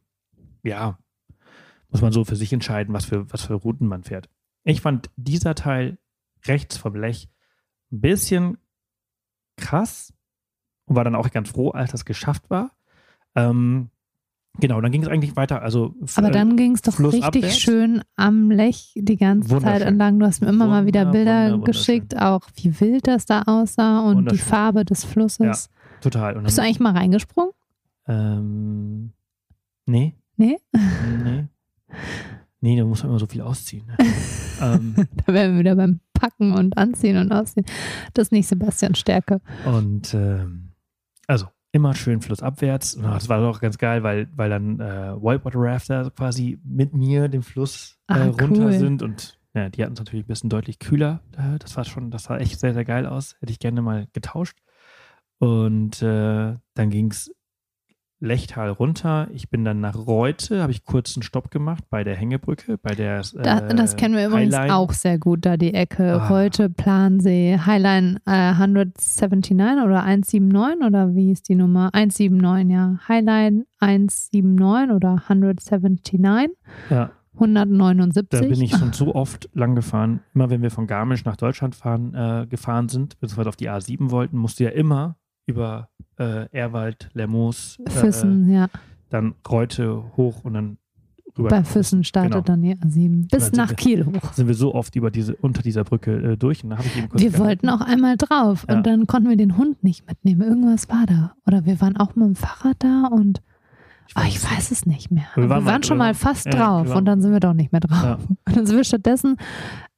ja, 0.63 0.99
muss 1.89 2.01
man 2.01 2.11
so 2.11 2.25
für 2.25 2.35
sich 2.35 2.51
entscheiden, 2.51 2.93
was 2.93 3.05
für, 3.05 3.31
was 3.31 3.43
für 3.43 3.53
Routen 3.53 3.87
man 3.87 4.03
fährt. 4.03 4.29
Ich 4.63 4.81
fand 4.81 5.09
dieser 5.15 5.55
Teil 5.55 5.97
rechts 6.45 6.77
vom 6.77 6.95
Lech 6.95 7.29
ein 7.91 8.01
bisschen 8.01 8.57
krass 9.57 10.14
und 10.85 10.95
war 10.95 11.03
dann 11.03 11.15
auch 11.15 11.29
ganz 11.31 11.49
froh, 11.49 11.69
als 11.71 11.91
das 11.91 12.05
geschafft 12.05 12.49
war. 12.49 12.71
Ähm, 13.35 13.89
Genau, 14.59 14.79
dann 14.79 14.91
ging 14.91 15.03
es 15.03 15.09
eigentlich 15.09 15.35
weiter. 15.35 15.61
Also, 15.61 15.95
Aber 16.15 16.31
dann 16.31 16.55
ging 16.55 16.73
es 16.73 16.81
doch 16.81 16.97
richtig 16.99 17.55
schön 17.55 18.01
am 18.15 18.51
Lech 18.51 18.93
die 18.95 19.17
ganze 19.17 19.59
Zeit 19.59 19.81
entlang. 19.81 20.19
Du 20.19 20.25
hast 20.25 20.41
mir 20.41 20.47
immer 20.47 20.67
mal 20.67 20.85
wieder 20.85 21.01
Wunder, 21.01 21.11
Bilder 21.11 21.51
wunder, 21.53 21.65
geschickt, 21.65 22.17
auch 22.17 22.41
wie 22.55 22.79
wild 22.79 23.07
das 23.07 23.25
da 23.25 23.43
aussah 23.43 24.01
und 24.01 24.31
die. 24.31 24.37
Farbe 24.37 24.85
des 24.85 25.03
Flusses. 25.03 25.69
total. 26.01 26.37
Und 26.37 26.43
Bist 26.45 26.57
du 26.57 26.61
eigentlich 26.61 26.79
mal 26.79 26.93
reingesprungen? 26.93 27.51
ähm, 28.07 29.11
nee. 29.85 30.15
Nee? 30.37 30.57
Nee. 31.23 31.47
Nee, 32.61 32.77
da 32.77 32.85
muss 32.85 33.03
man 33.03 33.11
immer 33.11 33.19
so 33.19 33.27
viel 33.27 33.41
ausziehen. 33.41 33.85
Ne? 33.85 33.95
ähm, 34.61 34.95
Da 35.25 35.33
wären 35.33 35.53
wir 35.53 35.59
wieder 35.59 35.75
beim 35.75 35.99
Packen 36.13 36.53
und 36.53 36.77
Anziehen 36.77 37.17
und 37.17 37.31
Ausziehen. 37.31 37.65
Das 38.13 38.27
ist 38.27 38.31
nicht 38.31 38.47
Sebastians 38.47 38.99
Stärke. 38.99 39.41
Und 39.65 40.13
ähm, 40.13 40.64
also 41.27 41.47
immer 41.71 41.93
schön 41.93 42.21
flussabwärts. 42.21 42.95
Und 42.95 43.03
das 43.03 43.27
war 43.27 43.41
doch 43.41 43.59
ganz 43.59 43.77
geil, 43.77 44.01
weil, 44.03 44.29
weil 44.35 44.49
dann 44.49 44.79
äh, 44.79 45.13
Whitewater 45.21 45.59
Rafter 45.59 46.11
quasi 46.11 46.59
mit 46.63 46.93
mir 46.93 47.27
den 47.27 47.43
Fluss 47.43 47.97
äh, 48.07 48.13
Ah, 48.13 48.23
runter 48.27 48.65
cool. 48.65 48.71
sind. 48.71 49.01
Und 49.03 49.37
ja, 49.53 49.69
die 49.69 49.83
hatten 49.83 49.93
es 49.93 49.99
natürlich 49.99 50.25
ein 50.25 50.27
bisschen 50.29 50.49
deutlich 50.49 50.79
kühler. 50.79 51.21
Äh, 51.37 51.59
das 51.59 51.75
war 51.75 51.83
schon, 51.83 52.11
das 52.11 52.23
sah 52.23 52.37
echt 52.37 52.59
sehr, 52.59 52.73
sehr 52.73 52.85
geil 52.85 53.05
aus. 53.05 53.35
Hätte 53.39 53.51
ich 53.51 53.59
gerne 53.59 53.81
mal 53.81 54.07
getauscht. 54.13 54.57
Und 55.37 56.01
äh, 56.01 56.55
dann 56.75 56.89
ging 56.89 57.11
es 57.11 57.33
Lechtal 58.19 58.69
runter. 58.69 59.27
Ich 59.33 59.49
bin 59.49 59.65
dann 59.65 59.81
nach 59.81 59.95
Reute, 59.95 60.61
habe 60.61 60.71
ich 60.71 60.83
kurz 60.85 61.15
einen 61.15 61.23
Stopp 61.23 61.51
gemacht 61.51 61.83
bei 61.89 62.03
der 62.03 62.15
Hängebrücke, 62.15 62.77
bei 62.77 62.95
der 62.95 63.19
äh, 63.19 63.41
Da, 63.43 63.59
das 63.61 63.95
kennen 63.97 64.15
wir 64.15 64.27
übrigens 64.27 64.55
Highline. 64.55 64.73
auch 64.75 64.93
sehr 64.93 65.19
gut, 65.19 65.45
da 65.45 65.57
die 65.57 65.73
Ecke. 65.73 66.21
Ah. 66.21 66.29
Heute 66.29 66.69
Plansee, 66.69 67.59
Highline 67.65 68.17
äh, 68.25 68.31
179 68.51 69.51
oder 69.53 70.03
179 70.03 70.85
oder 70.85 71.13
wie 71.13 71.31
ist 71.31 71.49
die 71.49 71.55
Nummer? 71.55 71.89
179, 71.93 72.69
ja. 72.71 72.99
Highline 73.07 73.65
179 73.79 74.95
oder 74.95 75.21
179, 75.27 76.51
Ja, 76.89 77.11
179. 77.33 78.29
Da 78.29 78.39
bin 78.47 78.61
ich 78.61 78.71
schon 78.75 78.93
so 78.93 79.13
oft 79.13 79.49
lang 79.53 79.75
gefahren. 79.75 80.21
Immer 80.33 80.49
wenn 80.49 80.61
wir 80.61 80.71
von 80.71 80.87
Garmisch 80.87 81.25
nach 81.25 81.35
Deutschland 81.35 81.75
fahren, 81.75 82.13
äh, 82.13 82.47
gefahren 82.47 82.87
sind, 82.89 83.19
beziehungsweise 83.19 83.49
auf 83.49 83.55
die 83.57 83.69
A7 83.69 84.09
wollten, 84.11 84.37
musste 84.37 84.63
ja 84.63 84.69
immer 84.69 85.17
über 85.47 85.89
äh, 86.17 86.47
Erwald, 86.51 87.09
Lermoos, 87.13 87.77
äh, 87.85 87.89
Füssen, 87.89 88.49
ja. 88.51 88.67
dann 89.09 89.35
Reute 89.49 90.03
hoch 90.17 90.43
und 90.43 90.53
dann 90.53 90.77
rüber. 91.37 91.49
Bei 91.49 91.63
Füssen 91.63 92.03
startet 92.03 92.31
Genau. 92.31 92.43
dann 92.43 92.61
die 92.61 92.75
A7. 92.75 93.29
Bis 93.29 93.51
nach 93.51 93.69
wir- 93.69 93.75
Kiel 93.75 94.05
hoch. 94.05 94.33
Sind 94.33 94.47
wir 94.47 94.53
so 94.55 94.73
oft 94.73 94.95
über 94.95 95.11
diese, 95.11 95.35
unter 95.35 95.61
dieser 95.61 95.83
Brücke 95.83 96.11
äh, 96.33 96.37
durch 96.37 96.63
und 96.63 96.69
da 96.71 96.77
ich 96.79 96.97
eben 96.97 97.09
kurz 97.09 97.21
Wir 97.21 97.31
gehalten. 97.31 97.45
wollten 97.67 97.69
auch 97.69 97.81
einmal 97.81 98.15
drauf 98.17 98.65
Ja. 98.69 98.77
und 98.77 98.87
dann 98.87 99.05
konnten 99.07 99.27
wir 99.29 99.35
den 99.37 99.57
Hund 99.57 99.83
nicht 99.83 100.07
mitnehmen. 100.07 100.41
Irgendwas 100.41 100.87
war 100.89 101.05
da. 101.05 101.33
Oder 101.45 101.65
wir 101.65 101.81
waren 101.81 101.97
auch 101.97 102.15
mit 102.15 102.25
dem 102.27 102.35
Fahrrad 102.35 102.77
da 102.79 103.07
und 103.11 103.41
Ich 104.07 104.15
Ah, 104.15 104.21
weiß 104.21 104.27
ich 104.29 104.35
es 104.37 104.51
weiß 104.51 104.71
es 104.71 104.85
nicht 104.85 105.09
mehr. 105.11 105.25
Wir 105.33 105.43
Wir 105.43 105.49
waren 105.49 105.65
waren, 105.65 105.73
mal- 105.81 105.83
schon 105.83 105.97
mal 105.97 106.03
waren- 106.05 106.15
fast 106.15 106.45
ja, 106.45 106.51
drauf 106.51 106.87
waren- 106.89 106.97
und 106.99 107.05
dann 107.05 107.21
sind 107.21 107.31
wir 107.31 107.39
doch 107.39 107.53
nicht 107.55 107.71
mehr 107.71 107.81
drauf. 107.81 108.03
Ja. 108.03 108.13
Und 108.15 108.37
dann 108.55 108.65
sind 108.67 108.77
wir 108.77 108.83
stattdessen 108.83 109.35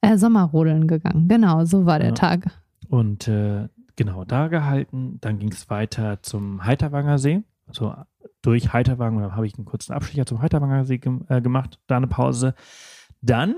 äh, 0.00 0.16
Sommerrodeln 0.16 0.88
gegangen. 0.88 1.28
Genau, 1.28 1.64
so 1.66 1.84
war 1.86 1.98
der. 1.98 2.14
Tag. 2.14 2.46
Und 2.88 3.28
äh, 3.28 3.68
genau 3.98 4.24
da 4.24 4.48
gehalten. 4.48 5.18
Dann 5.20 5.38
ging 5.38 5.52
es 5.52 5.68
weiter 5.68 6.22
zum 6.22 6.64
Heiterwanger 6.64 7.18
See. 7.18 7.42
Also 7.66 7.94
durch 8.40 8.72
Heiterwanger, 8.72 9.36
habe 9.36 9.46
ich 9.46 9.56
einen 9.58 9.66
kurzen 9.66 9.92
Abstecher 9.92 10.24
zum 10.24 10.40
Heiterwanger 10.40 10.86
See 10.86 10.96
gem 10.96 11.26
äh, 11.28 11.42
gemacht, 11.42 11.78
da 11.86 11.98
eine 11.98 12.06
Pause. 12.06 12.54
Dann 13.20 13.54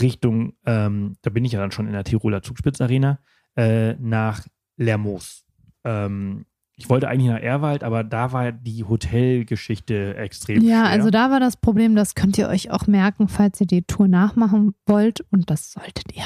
Richtung, 0.00 0.54
ähm, 0.66 1.16
da 1.22 1.30
bin 1.30 1.44
ich 1.44 1.52
ja 1.52 1.60
dann 1.60 1.70
schon 1.70 1.86
in 1.86 1.92
der 1.92 2.02
Tiroler 2.02 2.42
Zugspitzarena, 2.42 3.18
äh, 3.56 3.92
nach 3.94 4.46
Lermoos. 4.76 5.44
Ähm, 5.84 6.46
ich 6.74 6.88
wollte 6.88 7.06
eigentlich 7.08 7.30
nach 7.30 7.38
Erwald, 7.40 7.84
aber 7.84 8.02
da 8.02 8.32
war 8.32 8.50
die 8.50 8.82
Hotelgeschichte 8.82 10.16
extrem 10.16 10.62
Ja, 10.62 10.86
schwer. 10.86 10.90
also 10.90 11.10
da 11.10 11.30
war 11.30 11.38
das 11.38 11.58
Problem, 11.58 11.94
das 11.94 12.14
könnt 12.14 12.38
ihr 12.38 12.48
euch 12.48 12.70
auch 12.70 12.86
merken, 12.86 13.28
falls 13.28 13.60
ihr 13.60 13.66
die 13.66 13.82
Tour 13.82 14.08
nachmachen 14.08 14.74
wollt 14.86 15.20
und 15.30 15.50
das 15.50 15.70
solltet 15.72 16.16
ihr. 16.16 16.24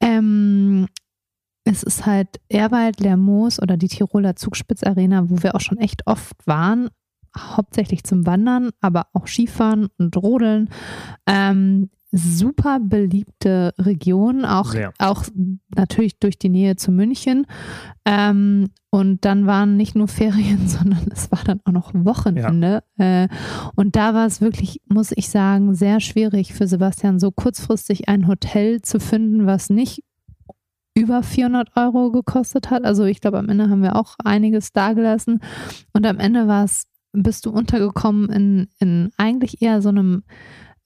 Ähm, 0.00 0.86
es 1.66 1.82
ist 1.82 2.06
halt 2.06 2.40
Erwald, 2.48 3.00
Lermoos 3.00 3.60
oder 3.60 3.76
die 3.76 3.88
Tiroler 3.88 4.36
Zugspitzarena, 4.36 5.28
wo 5.28 5.42
wir 5.42 5.54
auch 5.56 5.60
schon 5.60 5.78
echt 5.78 6.06
oft 6.06 6.46
waren, 6.46 6.88
hauptsächlich 7.36 8.04
zum 8.04 8.24
Wandern, 8.24 8.70
aber 8.80 9.08
auch 9.12 9.26
Skifahren 9.26 9.88
und 9.98 10.16
Rodeln. 10.16 10.70
Ähm, 11.26 11.90
super 12.12 12.78
beliebte 12.80 13.74
Region, 13.78 14.44
auch, 14.44 14.70
Sehr. 14.70 14.92
auch 14.98 15.24
natürlich 15.74 16.20
durch 16.20 16.38
die 16.38 16.48
Nähe 16.48 16.76
zu 16.76 16.92
München. 16.92 17.46
Ähm, 18.04 18.68
und 18.90 19.24
dann 19.24 19.46
waren 19.46 19.76
nicht 19.76 19.96
nur 19.96 20.06
Ferien, 20.06 20.68
sondern 20.68 21.08
es 21.12 21.32
war 21.32 21.40
dann 21.44 21.60
auch 21.64 21.72
noch 21.72 21.92
Wochenende. 21.94 22.84
Äh, 22.96 23.26
und 23.74 23.96
da 23.96 24.14
war 24.14 24.26
es 24.26 24.40
wirklich, 24.40 24.80
muss 24.88 25.10
ich 25.10 25.28
sagen, 25.28 25.74
sehr 25.74 25.98
schwierig 25.98 26.54
für 26.54 26.68
Sebastian, 26.68 27.18
so 27.18 27.32
kurzfristig 27.32 28.08
ein 28.08 28.28
Hotel 28.28 28.82
zu 28.82 29.00
finden, 29.00 29.46
was 29.46 29.68
nicht 29.68 30.04
über 30.96 31.22
400 31.22 31.76
Euro 31.76 32.10
gekostet 32.10 32.70
hat. 32.70 32.84
Also 32.84 33.04
ich 33.04 33.20
glaube, 33.20 33.38
am 33.38 33.48
Ende 33.48 33.68
haben 33.68 33.82
wir 33.82 33.96
auch 33.96 34.14
einiges 34.24 34.72
dagelassen. 34.72 35.40
Und 35.92 36.06
am 36.06 36.18
Ende 36.18 36.48
war 36.48 36.64
es, 36.64 36.86
bist 37.12 37.44
du 37.46 37.50
untergekommen 37.50 38.28
in, 38.30 38.68
in 38.80 39.10
eigentlich 39.16 39.60
eher 39.62 39.82
so 39.82 39.90
einem 39.90 40.22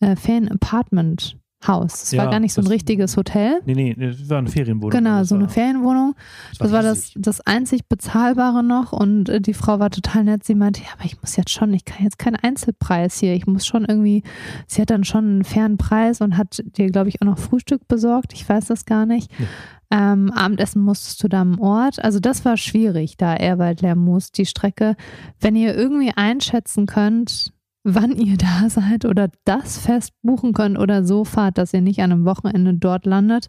äh, 0.01 0.17
Fan-Apartment-Haus. 0.17 2.03
Es 2.05 2.17
war 2.17 2.25
Ja, 2.25 2.31
gar 2.31 2.41
nicht 2.41 2.53
so 2.55 2.61
ein 2.61 2.65
das- 2.65 2.73
richtiges 2.73 3.17
Hotel. 3.17 3.61
nee, 3.67 3.75
nee, 3.75 3.95
das 3.95 4.29
war 4.29 4.39
eine 4.39 4.49
Ferienwohnung. 4.49 4.91
Genau, 4.91 5.19
Das 5.21 5.29
so 5.29 5.35
eine 5.35 5.45
war- 5.45 5.51
Ferienwohnung. 5.51 6.15
Das 6.59 6.73
war 6.73 6.83
das, 6.83 6.99
riesig. 7.11 7.17
das 7.23 7.41
einzig 7.43 7.89
Bezahlbare 7.89 8.63
noch 8.65 8.93
und 8.93 9.29
äh, 9.29 9.41
die 9.41 9.55
Frau 9.55 9.79
war 9.79 9.91
total 9.91 10.25
nett. 10.25 10.45
Sie 10.45 10.55
meinte, 10.55 10.81
ja, 10.83 10.89
aber 10.97 11.05
ich 11.05 11.21
muss 11.21 11.37
jetzt 11.37 11.51
schon, 11.51 11.73
ich 11.75 11.85
kann 11.85 12.03
jetzt 12.05 12.19
keinen 12.19 12.37
Einzelpreis 12.37 13.19
hier. 13.19 13.35
Ich 13.35 13.47
muss 13.47 13.67
schon 13.67 13.85
irgendwie, 13.85 14.23
sie 14.67 14.81
hat 14.83 14.91
dann 14.91 15.05
schon 15.05 15.25
einen 15.25 15.45
fairen 15.45 15.77
Preis 15.77 16.21
und 16.21 16.37
hat 16.37 16.63
dir, 16.77 16.91
glaube 16.91 17.09
ich, 17.09 17.21
auch 17.23 17.27
noch 17.27 17.39
Frühstück 17.39 17.87
besorgt. 17.89 18.33
Ich 18.33 18.49
weiß 18.49 18.67
das 18.67 18.85
gar 18.87 19.07
nicht. 19.07 19.31
Ja. 19.39 19.47
Ähm, 19.91 20.31
Abendessen 20.33 20.83
musstest 20.83 21.23
du 21.23 21.29
da 21.29 21.41
am 21.41 21.59
Ort. 21.59 22.03
Also 22.03 22.21
das 22.21 22.45
war 22.45 22.57
schwierig, 22.57 23.17
da 23.17 23.35
Erwald 23.35 23.81
Lermoos, 23.83 24.31
die 24.31 24.47
Strecke. 24.47 24.95
Wenn 25.41 25.57
ihr 25.57 25.75
irgendwie 25.77 26.13
einschätzen 26.15 26.87
könnt, 26.87 27.53
wann 27.83 28.13
ihr 28.17 28.37
da 28.37 28.69
seid 28.69 29.05
oder 29.05 29.31
das 29.45 29.79
Fest 29.79 30.13
buchen 30.23 30.53
könnt 30.53 30.79
oder 30.79 31.05
so 31.05 31.25
fahrt, 31.25 31.59
dass 31.59 31.75
ihr 31.75 31.81
nicht 31.81 32.01
an 32.03 32.13
einem 32.13 32.25
Wochenende 32.25 32.75
dort 32.75 33.05
landet, 33.07 33.49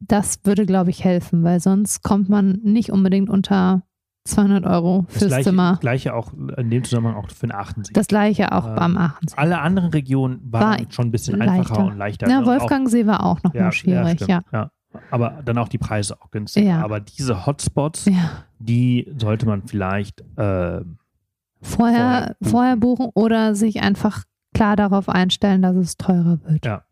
das 0.00 0.40
würde, 0.44 0.66
glaube 0.66 0.90
ich, 0.90 1.04
helfen, 1.04 1.42
weil 1.44 1.60
sonst 1.60 2.02
kommt 2.02 2.28
man 2.28 2.60
nicht 2.62 2.90
unbedingt 2.90 3.28
unter 3.30 3.82
200 4.26 4.66
Euro 4.66 5.06
Das 5.08 5.18
fürs 5.18 5.28
gleiche, 5.30 5.44
Zimmer. 5.50 5.78
gleiche 5.80 6.14
auch 6.14 6.32
in 6.56 6.70
dem 6.70 6.84
Zusammenhang 6.84 7.16
auch 7.16 7.28
für 7.30 7.46
den 7.46 7.54
Achtensee. 7.54 7.92
Das 7.94 8.08
gleiche 8.08 8.52
auch 8.52 8.66
Ähm, 8.66 8.74
beim 8.76 8.96
Aachensee. 8.96 9.36
Alle 9.36 9.60
anderen 9.60 9.90
Regionen 9.90 10.40
waren 10.52 10.80
War 10.80 10.92
schon 10.92 11.06
ein 11.06 11.10
bisschen 11.10 11.38
leichter. 11.38 11.52
einfacher 11.54 11.84
und 11.86 11.96
leichter. 11.96 12.28
Ja, 12.28 12.44
Wolfgangsee 12.44 13.06
war 13.06 13.24
auch 13.24 13.42
noch 13.42 13.54
ja, 13.54 13.64
mal 13.64 13.72
schwierig, 13.72 14.20
ja. 14.26 14.42
ja. 14.52 14.70
Aber 15.10 15.42
dann 15.44 15.58
auch 15.58 15.68
die 15.68 15.78
Preise 15.78 16.20
auch 16.20 16.30
günstiger. 16.30 16.66
Ja. 16.66 16.82
Aber 16.82 17.00
diese 17.00 17.46
Hotspots, 17.46 18.06
ja. 18.06 18.44
die 18.58 19.10
sollte 19.18 19.46
man 19.46 19.66
vielleicht 19.66 20.20
äh, 20.36 20.80
Vorher, 21.60 21.62
Vorher 21.62 22.36
buchen. 22.38 22.50
vorher 22.50 22.76
buchen 22.76 23.10
oder 23.14 23.54
sich 23.54 23.82
einfach 23.82 24.24
klar 24.54 24.76
darauf 24.76 25.08
einstellen, 25.08 25.62
dass 25.62 25.76
es 25.76 25.96
teurer 25.96 26.38
wird. 26.44 26.64
Ja. 26.64 26.84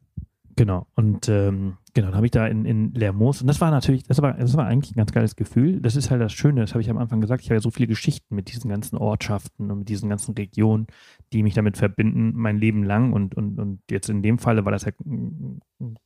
Genau. 0.56 0.86
Und 0.94 1.28
ähm, 1.28 1.76
genau, 1.96 2.08
dann 2.08 2.16
habe 2.16 2.26
ich 2.26 2.30
da 2.30 2.46
in, 2.46 2.66
in 2.66 2.92
Lermoos, 2.92 3.40
und 3.40 3.46
das 3.46 3.60
war 3.60 3.70
natürlich, 3.70 4.04
das 4.04 4.20
war, 4.20 4.34
das 4.34 4.54
war 4.54 4.66
eigentlich 4.66 4.92
ein 4.92 4.98
ganz 4.98 5.12
geiles 5.12 5.34
Gefühl. 5.34 5.80
Das 5.80 5.96
ist 5.96 6.10
halt 6.10 6.20
das 6.20 6.32
Schöne, 6.32 6.60
das 6.60 6.74
habe 6.74 6.82
ich 6.82 6.90
am 6.90 6.98
Anfang 6.98 7.22
gesagt, 7.22 7.42
ich 7.42 7.48
habe 7.48 7.56
ja 7.56 7.60
so 7.60 7.70
viele 7.70 7.88
Geschichten 7.88 8.34
mit 8.34 8.52
diesen 8.52 8.68
ganzen 8.68 8.96
Ortschaften 8.96 9.70
und 9.70 9.78
mit 9.80 9.88
diesen 9.88 10.10
ganzen 10.10 10.34
Regionen, 10.34 10.86
die 11.32 11.42
mich 11.42 11.54
damit 11.54 11.78
verbinden, 11.78 12.32
mein 12.34 12.58
Leben 12.58 12.84
lang. 12.84 13.14
Und, 13.14 13.34
und, 13.34 13.58
und 13.58 13.80
jetzt 13.90 14.10
in 14.10 14.22
dem 14.22 14.38
Falle 14.38 14.64
war 14.66 14.72
das 14.72 14.84
ja 14.84 14.92
ein 15.04 15.60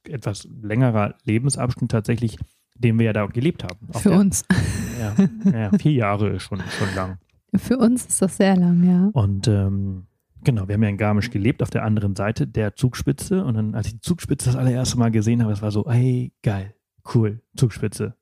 etwas 0.08 0.48
längerer 0.62 1.16
Lebensabschnitt 1.24 1.90
tatsächlich, 1.90 2.38
den 2.76 2.98
wir 2.98 3.06
ja 3.06 3.12
da 3.12 3.26
gelebt 3.26 3.64
haben. 3.64 3.88
Auf 3.92 4.02
Für 4.02 4.10
der, 4.10 4.20
uns. 4.20 4.44
Ja, 5.00 5.50
ja, 5.52 5.78
vier 5.78 5.92
Jahre 5.92 6.28
ist 6.30 6.44
schon, 6.44 6.60
schon 6.78 6.94
lang. 6.94 7.18
Für 7.56 7.78
uns 7.78 8.06
ist 8.06 8.22
das 8.22 8.36
sehr 8.36 8.56
lang, 8.56 8.84
ja. 8.84 9.10
Und 9.12 9.48
ähm, 9.48 10.06
genau, 10.44 10.68
wir 10.68 10.74
haben 10.74 10.82
ja 10.82 10.88
in 10.88 10.96
Garmisch 10.96 11.30
gelebt, 11.30 11.62
auf 11.62 11.70
der 11.70 11.84
anderen 11.84 12.16
Seite 12.16 12.46
der 12.46 12.76
Zugspitze. 12.76 13.44
Und 13.44 13.54
dann, 13.54 13.74
als 13.74 13.88
ich 13.88 13.94
die 13.94 14.00
Zugspitze 14.00 14.46
das 14.46 14.56
allererste 14.56 14.98
Mal 14.98 15.10
gesehen 15.10 15.42
habe, 15.42 15.52
es 15.52 15.62
war 15.62 15.70
so, 15.70 15.90
hey, 15.90 16.32
geil, 16.42 16.74
cool, 17.14 17.42
Zugspitze. 17.56 18.14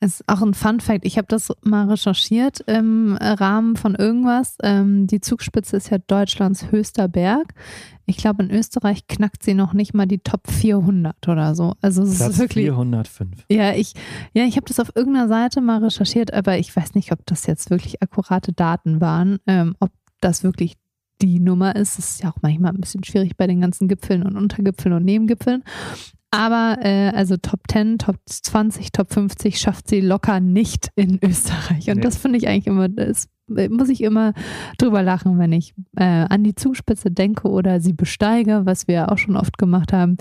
Es 0.00 0.20
ist 0.20 0.28
auch 0.28 0.42
ein 0.42 0.52
Fun 0.52 0.80
Fact. 0.80 1.06
Ich 1.06 1.16
habe 1.16 1.28
das 1.28 1.50
mal 1.62 1.88
recherchiert 1.88 2.60
im 2.66 3.16
Rahmen 3.18 3.76
von 3.76 3.94
irgendwas. 3.94 4.58
Ähm, 4.62 5.06
die 5.06 5.20
Zugspitze 5.20 5.78
ist 5.78 5.90
ja 5.90 5.96
Deutschlands 5.96 6.70
höchster 6.70 7.08
Berg. 7.08 7.54
Ich 8.04 8.18
glaube, 8.18 8.42
in 8.42 8.50
Österreich 8.50 9.06
knackt 9.06 9.42
sie 9.42 9.54
noch 9.54 9.72
nicht 9.72 9.94
mal 9.94 10.04
die 10.04 10.18
Top 10.18 10.50
400 10.50 11.26
oder 11.26 11.54
so. 11.54 11.72
Also 11.80 12.02
es 12.02 12.18
Platz 12.18 12.34
ist 12.34 12.38
wirklich. 12.38 12.66
405. 12.66 13.46
Ja, 13.48 13.72
ich, 13.72 13.94
ja, 14.34 14.44
ich 14.44 14.56
habe 14.56 14.66
das 14.66 14.78
auf 14.78 14.94
irgendeiner 14.94 15.28
Seite 15.28 15.62
mal 15.62 15.82
recherchiert, 15.82 16.34
aber 16.34 16.58
ich 16.58 16.74
weiß 16.76 16.94
nicht, 16.94 17.10
ob 17.10 17.24
das 17.24 17.46
jetzt 17.46 17.70
wirklich 17.70 18.02
akkurate 18.02 18.52
Daten 18.52 19.00
waren, 19.00 19.38
ähm, 19.46 19.74
ob 19.80 19.90
das 20.20 20.44
wirklich 20.44 20.76
die 21.22 21.40
Nummer 21.40 21.76
ist. 21.76 21.98
Das 21.98 22.10
ist 22.10 22.22
ja 22.22 22.30
auch 22.30 22.36
manchmal 22.42 22.72
ein 22.72 22.80
bisschen 22.80 23.04
schwierig 23.04 23.36
bei 23.36 23.46
den 23.46 23.60
ganzen 23.60 23.88
Gipfeln 23.88 24.22
und 24.22 24.36
Untergipfeln 24.36 24.94
und 24.94 25.04
Nebengipfeln. 25.04 25.62
Aber 26.30 26.78
äh, 26.80 27.10
also 27.10 27.36
Top 27.36 27.60
10, 27.70 27.98
Top 27.98 28.16
20, 28.26 28.90
Top 28.90 29.12
50 29.12 29.58
schafft 29.60 29.88
sie 29.88 30.00
locker 30.00 30.40
nicht 30.40 30.88
in 30.96 31.18
Österreich. 31.22 31.88
Und 31.88 31.96
Nee. 31.96 32.02
das 32.02 32.16
finde 32.16 32.38
ich 32.38 32.48
eigentlich 32.48 32.66
immer, 32.66 32.88
das 32.88 33.28
muss 33.46 33.88
ich 33.90 34.02
immer 34.02 34.32
drüber 34.78 35.02
lachen, 35.02 35.38
wenn 35.38 35.52
ich 35.52 35.74
äh, 35.96 36.02
an 36.04 36.42
die 36.42 36.54
Zugspitze 36.54 37.10
denke 37.10 37.48
oder 37.48 37.78
sie 37.80 37.92
besteige, 37.92 38.62
was 38.64 38.88
wir 38.88 39.12
auch 39.12 39.18
schon 39.18 39.36
oft 39.36 39.58
gemacht 39.58 39.92
haben. 39.92 40.16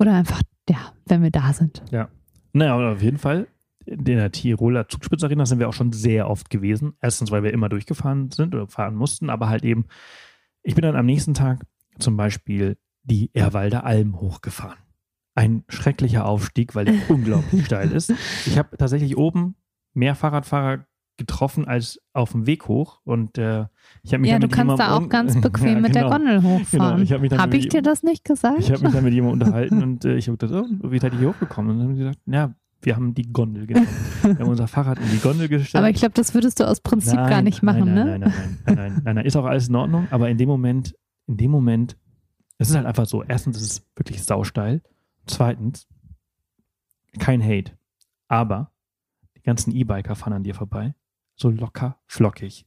Oder 0.00 0.14
einfach, 0.14 0.40
ja, 0.68 0.78
wenn 1.06 1.22
wir 1.22 1.30
da 1.30 1.52
sind. 1.52 1.82
Ja. 1.92 2.08
Naja, 2.52 2.74
auf 2.92 3.02
jeden 3.02 3.18
Fall, 3.18 3.46
in 3.86 4.04
der 4.04 4.30
Tiroler 4.32 4.88
Zugspitzarena 4.88 5.46
sind 5.46 5.58
wir 5.58 5.68
auch 5.68 5.74
schon 5.74 5.92
sehr 5.92 6.28
oft 6.28 6.50
gewesen. 6.50 6.94
Erstens, 7.00 7.30
weil 7.30 7.42
wir 7.42 7.52
immer 7.52 7.68
durchgefahren 7.68 8.30
sind 8.30 8.54
oder 8.54 8.66
fahren 8.66 8.94
mussten, 8.94 9.30
aber 9.30 9.48
halt 9.48 9.64
eben, 9.64 9.86
ich 10.62 10.74
bin 10.74 10.82
dann 10.82 10.96
am 10.96 11.06
nächsten 11.06 11.34
Tag 11.34 11.64
zum 11.98 12.16
Beispiel 12.16 12.76
die 13.02 13.30
Erwalder 13.34 13.84
Alm 13.84 14.20
hochgefahren. 14.20 14.78
Ein 15.34 15.64
schrecklicher 15.68 16.26
Aufstieg, 16.26 16.74
weil 16.74 16.86
der 16.86 16.94
unglaublich 17.08 17.66
steil 17.66 17.92
ist. 17.92 18.12
Ich 18.46 18.58
habe 18.58 18.76
tatsächlich 18.76 19.16
oben 19.16 19.56
mehr 19.92 20.14
Fahrradfahrer 20.14 20.86
getroffen 21.16 21.66
als 21.66 22.00
auf 22.12 22.32
dem 22.32 22.46
Weg 22.46 22.66
hoch 22.66 23.00
und 23.04 23.38
äh, 23.38 23.66
ich 24.02 24.12
habe 24.12 24.22
mich 24.22 24.30
Ja, 24.30 24.38
dann 24.38 24.50
du 24.50 24.56
kannst 24.56 24.80
da 24.80 24.96
auch 24.96 25.08
ganz 25.08 25.40
bequem 25.40 25.74
Ja, 25.74 25.80
mit 25.80 25.94
der 25.94 26.04
genau. 26.04 26.16
Gondel 26.16 26.42
hochfahren. 26.42 26.96
Genau, 26.96 27.02
ich 27.02 27.12
hab 27.12 27.38
Habe 27.38 27.56
mit 27.56 27.64
ich 27.64 27.68
dir 27.68 27.82
das 27.82 28.02
nicht 28.02 28.24
gesagt? 28.24 28.58
Ich 28.58 28.72
habe 28.72 28.82
mich 28.82 28.92
dann 28.92 29.04
mit 29.04 29.14
jemandem 29.14 29.42
unterhalten 29.42 29.82
und 29.84 30.04
äh, 30.04 30.16
ich 30.16 30.26
habe 30.26 30.36
gedacht, 30.36 30.64
oh, 30.82 30.90
wie 30.90 30.98
seid 30.98 31.12
ihr 31.12 31.20
hier 31.20 31.28
hochgekommen? 31.28 31.72
Und 31.72 31.78
dann 31.78 31.86
haben 31.88 31.94
die 31.94 32.00
gesagt, 32.00 32.18
ja, 32.26 32.54
wir 32.84 32.96
haben 32.96 33.14
die 33.14 33.32
Gondel 33.32 33.66
genommen. 33.66 33.88
Wir 34.22 34.38
haben 34.38 34.48
unser 34.48 34.68
Fahrrad 34.68 34.98
in 34.98 35.10
die 35.10 35.18
Gondel 35.18 35.48
gestellt. 35.48 35.80
Aber 35.80 35.90
ich 35.90 35.96
glaube, 35.96 36.14
das 36.14 36.34
würdest 36.34 36.60
du 36.60 36.68
aus 36.68 36.80
Prinzip 36.80 37.14
gar 37.14 37.42
nicht 37.42 37.62
machen, 37.62 37.94
nein, 37.94 37.94
ne? 37.94 38.18
Nein, 38.18 38.20
nein, 38.20 38.30
nein, 38.30 38.58
nein, 38.64 38.76
nein, 38.76 39.02
nein, 39.04 39.14
nein, 39.16 39.26
ist 39.26 39.36
auch 39.36 39.44
alles 39.44 39.68
in 39.68 39.76
Ordnung, 39.76 40.06
aber 40.10 40.28
in 40.28 40.38
dem 40.38 40.48
Moment, 40.48 40.96
in 41.26 41.36
dem 41.36 41.50
Moment, 41.50 41.96
es 42.58 42.70
ist 42.70 42.76
halt 42.76 42.86
einfach 42.86 43.06
so, 43.06 43.22
erstens 43.22 43.56
ist 43.56 43.70
es 43.70 43.86
wirklich 43.96 44.22
sausteil, 44.22 44.82
zweitens, 45.26 45.88
kein 47.18 47.42
Hate, 47.42 47.72
aber 48.28 48.72
die 49.36 49.42
ganzen 49.42 49.72
E-Biker 49.74 50.14
fahren 50.14 50.34
an 50.34 50.42
dir 50.42 50.54
vorbei, 50.54 50.94
so 51.36 51.50
locker, 51.50 51.98
flockig. 52.06 52.66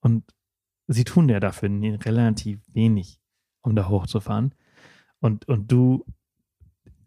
Und 0.00 0.24
sie 0.86 1.04
tun 1.04 1.28
ja 1.28 1.40
dafür 1.40 1.70
relativ 2.04 2.60
wenig, 2.72 3.20
um 3.62 3.74
da 3.74 3.88
hochzufahren. 3.88 4.54
Und, 5.20 5.48
und 5.48 5.72
du 5.72 6.04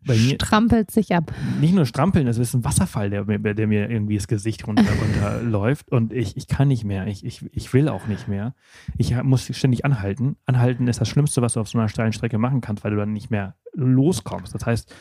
bei 0.05 0.15
mir, 0.15 0.35
Strampelt 0.35 0.91
sich 0.91 1.13
ab. 1.13 1.31
nicht 1.59 1.73
nur 1.76 1.85
strampeln, 1.85 2.27
es 2.27 2.38
ist 2.38 2.53
ein 2.53 2.63
Wasserfall, 2.63 3.09
der, 3.09 3.26
mir- 3.26 3.39
der 3.53 3.67
mir 3.67 3.89
irgendwie 3.89 4.15
das 4.15 4.27
Gesicht 4.27 4.65
runter, 4.67 4.84
runterläuft 5.01 5.91
und 5.91 6.13
ich, 6.13 6.38
ich 6.38 6.47
kann 6.47 6.67
nicht 6.69 6.84
mehr, 6.85 7.07
ich, 7.07 7.26
ich, 7.26 7.45
ich 7.53 7.73
will 7.73 7.89
auch 7.89 8.07
nicht 8.07 8.27
mehr. 8.27 8.53
Ich 8.97 9.15
muss 9.23 9.45
ständig 9.55 9.85
anhalten. 9.85 10.38
Anhalten 10.45 10.88
ist 10.88 11.01
das 11.01 11.09
Schlimmste, 11.09 11.41
was 11.41 11.53
du 11.53 11.59
auf 11.59 11.67
so 11.69 11.77
einer 11.77 11.89
steilen 11.89 12.13
Strecke 12.13 12.38
machen 12.38 12.61
kannst, 12.61 12.84
weil 12.84 12.91
du 12.91 12.97
dann 12.97 13.13
nicht 13.13 13.30
mehr 13.30 13.55
loskommst. 13.73 14.53
Das 14.55 14.65
heißt, 14.65 14.93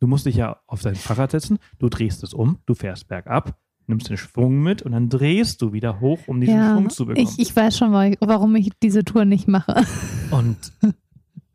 du 0.00 0.06
musst 0.06 0.26
dich 0.26 0.36
ja 0.36 0.56
auf 0.66 0.82
dein 0.82 0.94
Fahrrad 0.96 1.30
setzen, 1.30 1.58
du 1.78 1.88
drehst 1.88 2.22
es 2.24 2.34
um, 2.34 2.58
du 2.66 2.74
fährst 2.74 3.06
bergab, 3.08 3.56
nimmst 3.86 4.08
den 4.08 4.16
Schwung 4.16 4.62
mit 4.62 4.82
und 4.82 4.92
dann 4.92 5.08
drehst 5.08 5.62
du 5.62 5.72
wieder 5.72 6.00
hoch, 6.00 6.20
um 6.26 6.40
diesen 6.40 6.56
Ja, 6.56 6.72
Schwung 6.72 6.90
zu 6.90 7.06
bekommen. 7.06 7.26
ich, 7.26 7.38
ich 7.38 7.54
weiß 7.54 7.76
schon, 7.76 7.92
wa- 7.92 8.12
warum 8.20 8.54
ich 8.56 8.70
diese 8.82 9.04
Tour 9.04 9.24
nicht 9.24 9.48
mache. 9.48 9.84
Und, 10.30 10.56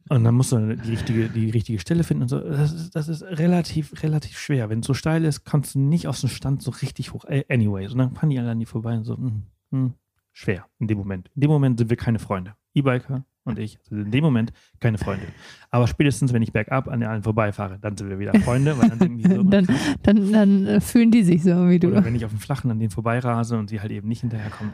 und 0.10 0.24
dann 0.24 0.36
musst 0.36 0.52
du 0.52 0.76
die 0.76 0.92
richtige, 0.92 1.30
die 1.30 1.50
richtige 1.50 1.80
Stelle 1.80 2.04
finden 2.04 2.24
und 2.24 2.30
so. 2.30 2.40
Das 2.40 2.72
ist, 2.72 2.96
das 2.96 3.08
ist 3.08 3.24
relativ, 3.24 4.04
relativ 4.04 4.38
schwer. 4.38 4.70
Wenn 4.70 4.82
es 4.82 4.86
so 4.86 4.94
steil 4.94 5.26
ist, 5.26 5.46
kannst 5.46 5.76
du 5.76 5.80
nicht 5.80 6.08
aus 6.08 6.22
dem 6.22 6.30
Stand 6.30 6.62
so 6.62 6.72
richtig 6.72 7.14
hoch. 7.14 7.26
Äh, 7.26 7.44
Anyways. 7.50 7.92
Und 7.94 7.98
dann 7.98 8.14
fahren 8.14 8.30
die 8.30 8.38
alle 8.38 8.52
an 8.52 8.60
die 8.60 8.68
vorbei 8.68 8.96
und 8.96 9.04
so, 9.04 9.18
hm, 9.18 9.44
hm, 9.72 9.94
schwer 10.32 10.66
in 10.80 10.88
dem 10.88 11.00
Moment. 11.00 11.32
In 11.34 11.42
dem 11.42 11.50
Moment 11.50 11.80
sind 11.80 11.90
wir 11.90 11.98
keine 11.98 12.20
Freunde. 12.20 12.54
E-Biker 12.76 13.26
und 13.46 13.58
ich 13.58 13.80
sind 13.90 14.06
in 14.06 14.12
dem 14.12 14.24
Moment 14.24 14.54
keine 14.80 14.98
Freunde. 15.00 15.26
Aber 15.72 15.88
spätestens, 15.88 16.34
wenn 16.34 16.42
ich 16.42 16.52
bergab 16.52 16.88
an 16.88 17.00
den 17.00 17.10
allen 17.10 17.24
vorbeifahre, 17.24 17.80
dann 17.80 17.98
sind 17.98 18.10
wir 18.10 18.20
wieder 18.20 18.40
Freunde, 18.42 18.78
weil 18.78 18.90
dann 18.90 19.00
denken 19.00 19.18
die 19.18 19.30
so, 19.30 19.44
Dann, 19.50 19.68
dann, 20.04 20.32
dann 20.32 20.68
äh, 20.68 20.82
fühlen 20.82 21.10
die 21.10 21.24
sich 21.24 21.42
so 21.44 21.68
wie 21.70 21.80
du. 21.80 21.88
oder 21.88 22.06
wenn 22.06 22.16
ich 22.16 22.26
auf 22.26 22.32
dem 22.32 22.40
Flachen 22.40 22.70
an 22.70 22.80
denen 22.80 22.92
vorbeirase 22.92 23.58
und 23.58 23.70
sie 23.70 23.82
halt 23.82 23.92
eben 23.92 24.08
nicht 24.08 24.22
hinterherkommen. 24.22 24.74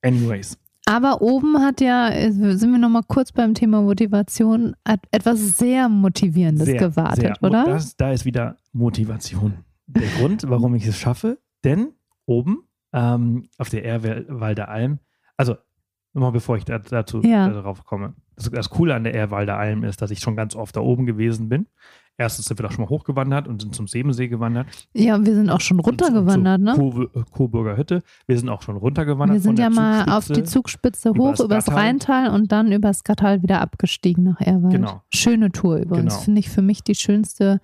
Anyways. 0.00 0.58
Aber 0.86 1.22
oben 1.22 1.58
hat 1.60 1.80
ja, 1.80 2.10
äh, 2.10 2.30
sind 2.30 2.70
wir 2.72 2.78
nochmal 2.78 3.04
kurz 3.06 3.32
beim 3.32 3.54
Thema 3.54 3.80
Motivation, 3.82 4.74
hat 4.86 5.00
etwas 5.10 5.56
sehr 5.58 5.88
Motivierendes 5.88 6.66
Sehr, 6.66 6.78
gewartet, 6.78 7.38
sehr. 7.40 7.42
oder? 7.42 7.64
Das, 7.64 7.96
da 7.96 8.12
ist 8.12 8.24
wieder 8.24 8.56
Motivation. 8.72 9.64
Der 9.86 10.08
Grund, 10.18 10.44
warum 10.48 10.74
ich 10.74 10.86
es 10.86 10.98
schaffe, 10.98 11.38
denn 11.64 11.92
oben 12.26 12.64
ähm, 12.92 13.48
auf 13.58 13.70
der 13.70 13.84
Ehrwalder 13.84 14.68
Alm, 14.68 14.98
also 15.36 15.56
nochmal 16.12 16.32
bevor 16.32 16.56
ich 16.56 16.64
da, 16.64 16.78
dazu 16.78 17.22
Ja. 17.22 17.48
darauf 17.48 17.84
komme, 17.84 18.14
das, 18.36 18.50
das 18.50 18.70
Coole 18.70 18.94
an 18.94 19.04
der 19.04 19.14
Ehrwalder 19.14 19.56
Alm 19.58 19.84
ist, 19.84 20.02
dass 20.02 20.10
ich 20.10 20.20
schon 20.20 20.36
ganz 20.36 20.54
oft 20.54 20.76
da 20.76 20.80
oben 20.80 21.06
gewesen 21.06 21.48
bin. 21.48 21.66
Erstens 22.16 22.46
sind 22.46 22.58
wir 22.60 22.62
da 22.68 22.70
schon 22.72 22.84
mal 22.84 22.90
hochgewandert 22.90 23.48
und 23.48 23.60
sind 23.62 23.74
zum 23.74 23.88
Sebensee 23.88 24.28
gewandert. 24.28 24.66
Ja, 24.92 25.24
wir 25.26 25.34
sind 25.34 25.50
auch 25.50 25.60
schon 25.60 25.80
runtergewandert, 25.80 26.60
ne? 26.60 26.74
zur 26.74 26.92
Ko- 27.10 27.18
äh, 27.20 27.24
Coburger 27.32 27.76
Hütte. 27.76 28.02
Wir 28.28 28.38
sind 28.38 28.48
auch 28.48 28.62
schon 28.62 28.76
runtergewandert. 28.76 29.34
Wir 29.36 29.40
sind 29.42 29.58
ja 29.58 29.68
mal 29.68 30.04
auf 30.16 30.28
die 30.28 30.44
Zugspitze. 30.44 31.10
Hoch, 31.10 31.14
übers 31.14 31.40
übers. 31.40 31.68
Rheintal 31.72 32.30
und 32.30 32.52
dann 32.52 32.70
übers 32.70 33.02
Gattal 33.02 33.42
wieder 33.42 33.60
abgestiegen 33.60 34.22
nach 34.24 34.40
Erwald. 34.40 34.72
Genau. 34.74 35.02
Schöne 35.12 35.50
Tour 35.50 35.78
übrigens. 35.78 36.14
Genau. 36.14 36.24
Finde 36.24 36.38
ich 36.38 36.50
für 36.50 36.62
mich 36.62 36.84
die 36.84 36.94
schönste 36.94 37.60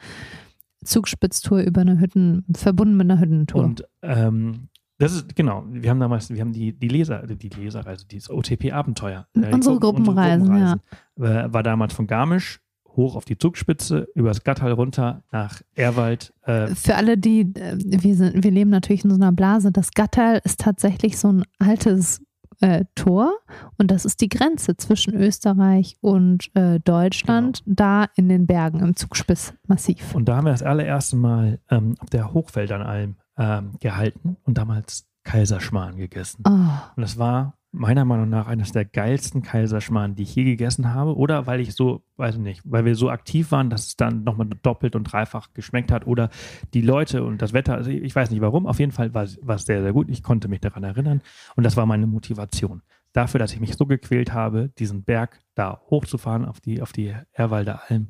Zugspitztour 0.84 1.60
über 1.60 1.82
eine 1.82 2.00
Hütten, 2.00 2.44
verbunden 2.54 2.96
mit 2.96 3.10
einer 3.10 3.20
Hüttentour. 3.20 3.62
Und 3.64 3.84
ähm, 4.02 4.68
das 4.98 5.12
ist, 5.14 5.36
genau, 5.36 5.64
wir 5.68 5.90
haben 5.90 6.00
damals, 6.00 6.30
wir 6.30 6.40
haben 6.40 6.52
die, 6.52 6.72
die 6.72 6.88
Leser, 6.88 7.26
die 7.26 7.48
Leserreise, 7.48 8.06
dieses 8.06 8.30
OTP-Abenteuer. 8.30 9.26
äh, 9.34 9.52
Unsere 9.52 9.78
Gruppen- 9.78 10.04
Gruppenreisen, 10.04 10.46
Gruppenreisen, 10.46 10.80
äh, 11.20 11.52
War 11.52 11.62
damals 11.62 11.92
von 11.94 12.06
Garmisch 12.06 12.60
hoch 12.96 13.16
auf 13.16 13.24
die 13.24 13.38
Zugspitze, 13.38 14.08
übers 14.14 14.44
Gattal 14.44 14.72
runter 14.72 15.22
nach 15.32 15.62
Erwald. 15.74 16.32
Äh, 16.42 16.68
Für 16.68 16.96
alle, 16.96 17.16
die, 17.18 17.40
äh, 17.54 17.76
wir, 17.78 18.16
sind, 18.16 18.42
wir 18.42 18.50
leben 18.50 18.70
natürlich 18.70 19.04
in 19.04 19.10
so 19.10 19.16
einer 19.16 19.32
Blase. 19.32 19.72
Das 19.72 19.92
Gattal 19.92 20.40
ist 20.44 20.60
tatsächlich 20.60 21.18
so 21.18 21.32
ein 21.32 21.44
altes 21.58 22.20
äh, 22.60 22.84
Tor 22.94 23.32
und 23.78 23.90
das 23.90 24.04
ist 24.04 24.20
die 24.20 24.28
Grenze 24.28 24.76
zwischen 24.76 25.14
Österreich 25.14 25.96
und 26.00 26.50
äh, 26.54 26.78
Deutschland, 26.80 27.62
da 27.64 28.06
in 28.16 28.28
den 28.28 28.46
Bergen 28.46 28.80
im 28.80 28.96
Zugspitzmassiv. 28.96 30.14
und 30.14 30.28
da 30.28 30.36
haben 30.36 30.44
wir 30.44 30.52
das 30.52 30.62
allererste 30.62 31.16
Mal 31.16 31.58
ähm, 31.70 31.94
auf 32.00 32.10
der 32.10 32.34
Hochfeldernalm 32.34 33.16
ähm, 33.38 33.72
gehalten 33.80 34.36
und 34.44 34.58
damals 34.58 35.06
Kaiserschmarrn 35.24 35.96
gegessen. 35.96 36.42
Oh, 36.46 36.50
Und 36.50 37.02
das 37.02 37.18
war 37.18 37.54
meiner 37.72 38.04
Meinung 38.04 38.28
nach 38.28 38.48
eines 38.48 38.72
der 38.72 38.84
geilsten 38.84 39.42
Kaiserschmarrn, 39.42 40.16
die 40.16 40.24
ich 40.24 40.34
je 40.34 40.44
gegessen 40.44 40.92
habe. 40.92 41.16
Oder 41.16 41.46
weil 41.46 41.60
ich 41.60 41.74
so, 41.74 42.02
weiß 42.16 42.36
ich 42.36 42.40
nicht, 42.40 42.62
weil 42.64 42.84
wir 42.84 42.96
so 42.96 43.10
aktiv 43.10 43.52
waren, 43.52 43.70
dass 43.70 43.86
es 43.86 43.96
dann 43.96 44.24
nochmal 44.24 44.48
doppelt 44.62 44.96
und 44.96 45.04
dreifach 45.04 45.52
geschmeckt 45.54 45.92
hat. 45.92 46.06
Oder 46.06 46.30
die 46.74 46.80
Leute 46.80 47.24
und 47.24 47.40
das 47.42 47.52
Wetter, 47.52 47.74
also 47.74 47.90
ich 47.90 48.14
weiß 48.14 48.30
nicht 48.30 48.40
warum. 48.40 48.66
Auf 48.66 48.80
jeden 48.80 48.92
Fall 48.92 49.14
war 49.14 49.24
es 49.24 49.64
sehr, 49.64 49.82
sehr 49.82 49.92
gut. 49.92 50.08
Ich 50.08 50.22
konnte 50.22 50.48
mich 50.48 50.60
daran 50.60 50.82
erinnern. 50.82 51.22
Und 51.54 51.64
das 51.64 51.76
war 51.76 51.86
meine 51.86 52.06
Motivation. 52.06 52.82
Dafür, 53.12 53.38
dass 53.38 53.52
ich 53.52 53.60
mich 53.60 53.76
so 53.76 53.86
gequält 53.86 54.32
habe, 54.32 54.70
diesen 54.78 55.04
Berg 55.04 55.40
da 55.54 55.80
hochzufahren 55.90 56.44
auf 56.44 56.60
die, 56.60 56.82
auf 56.82 56.92
die 56.92 57.14
Erwalder 57.32 57.82
Alm, 57.88 58.08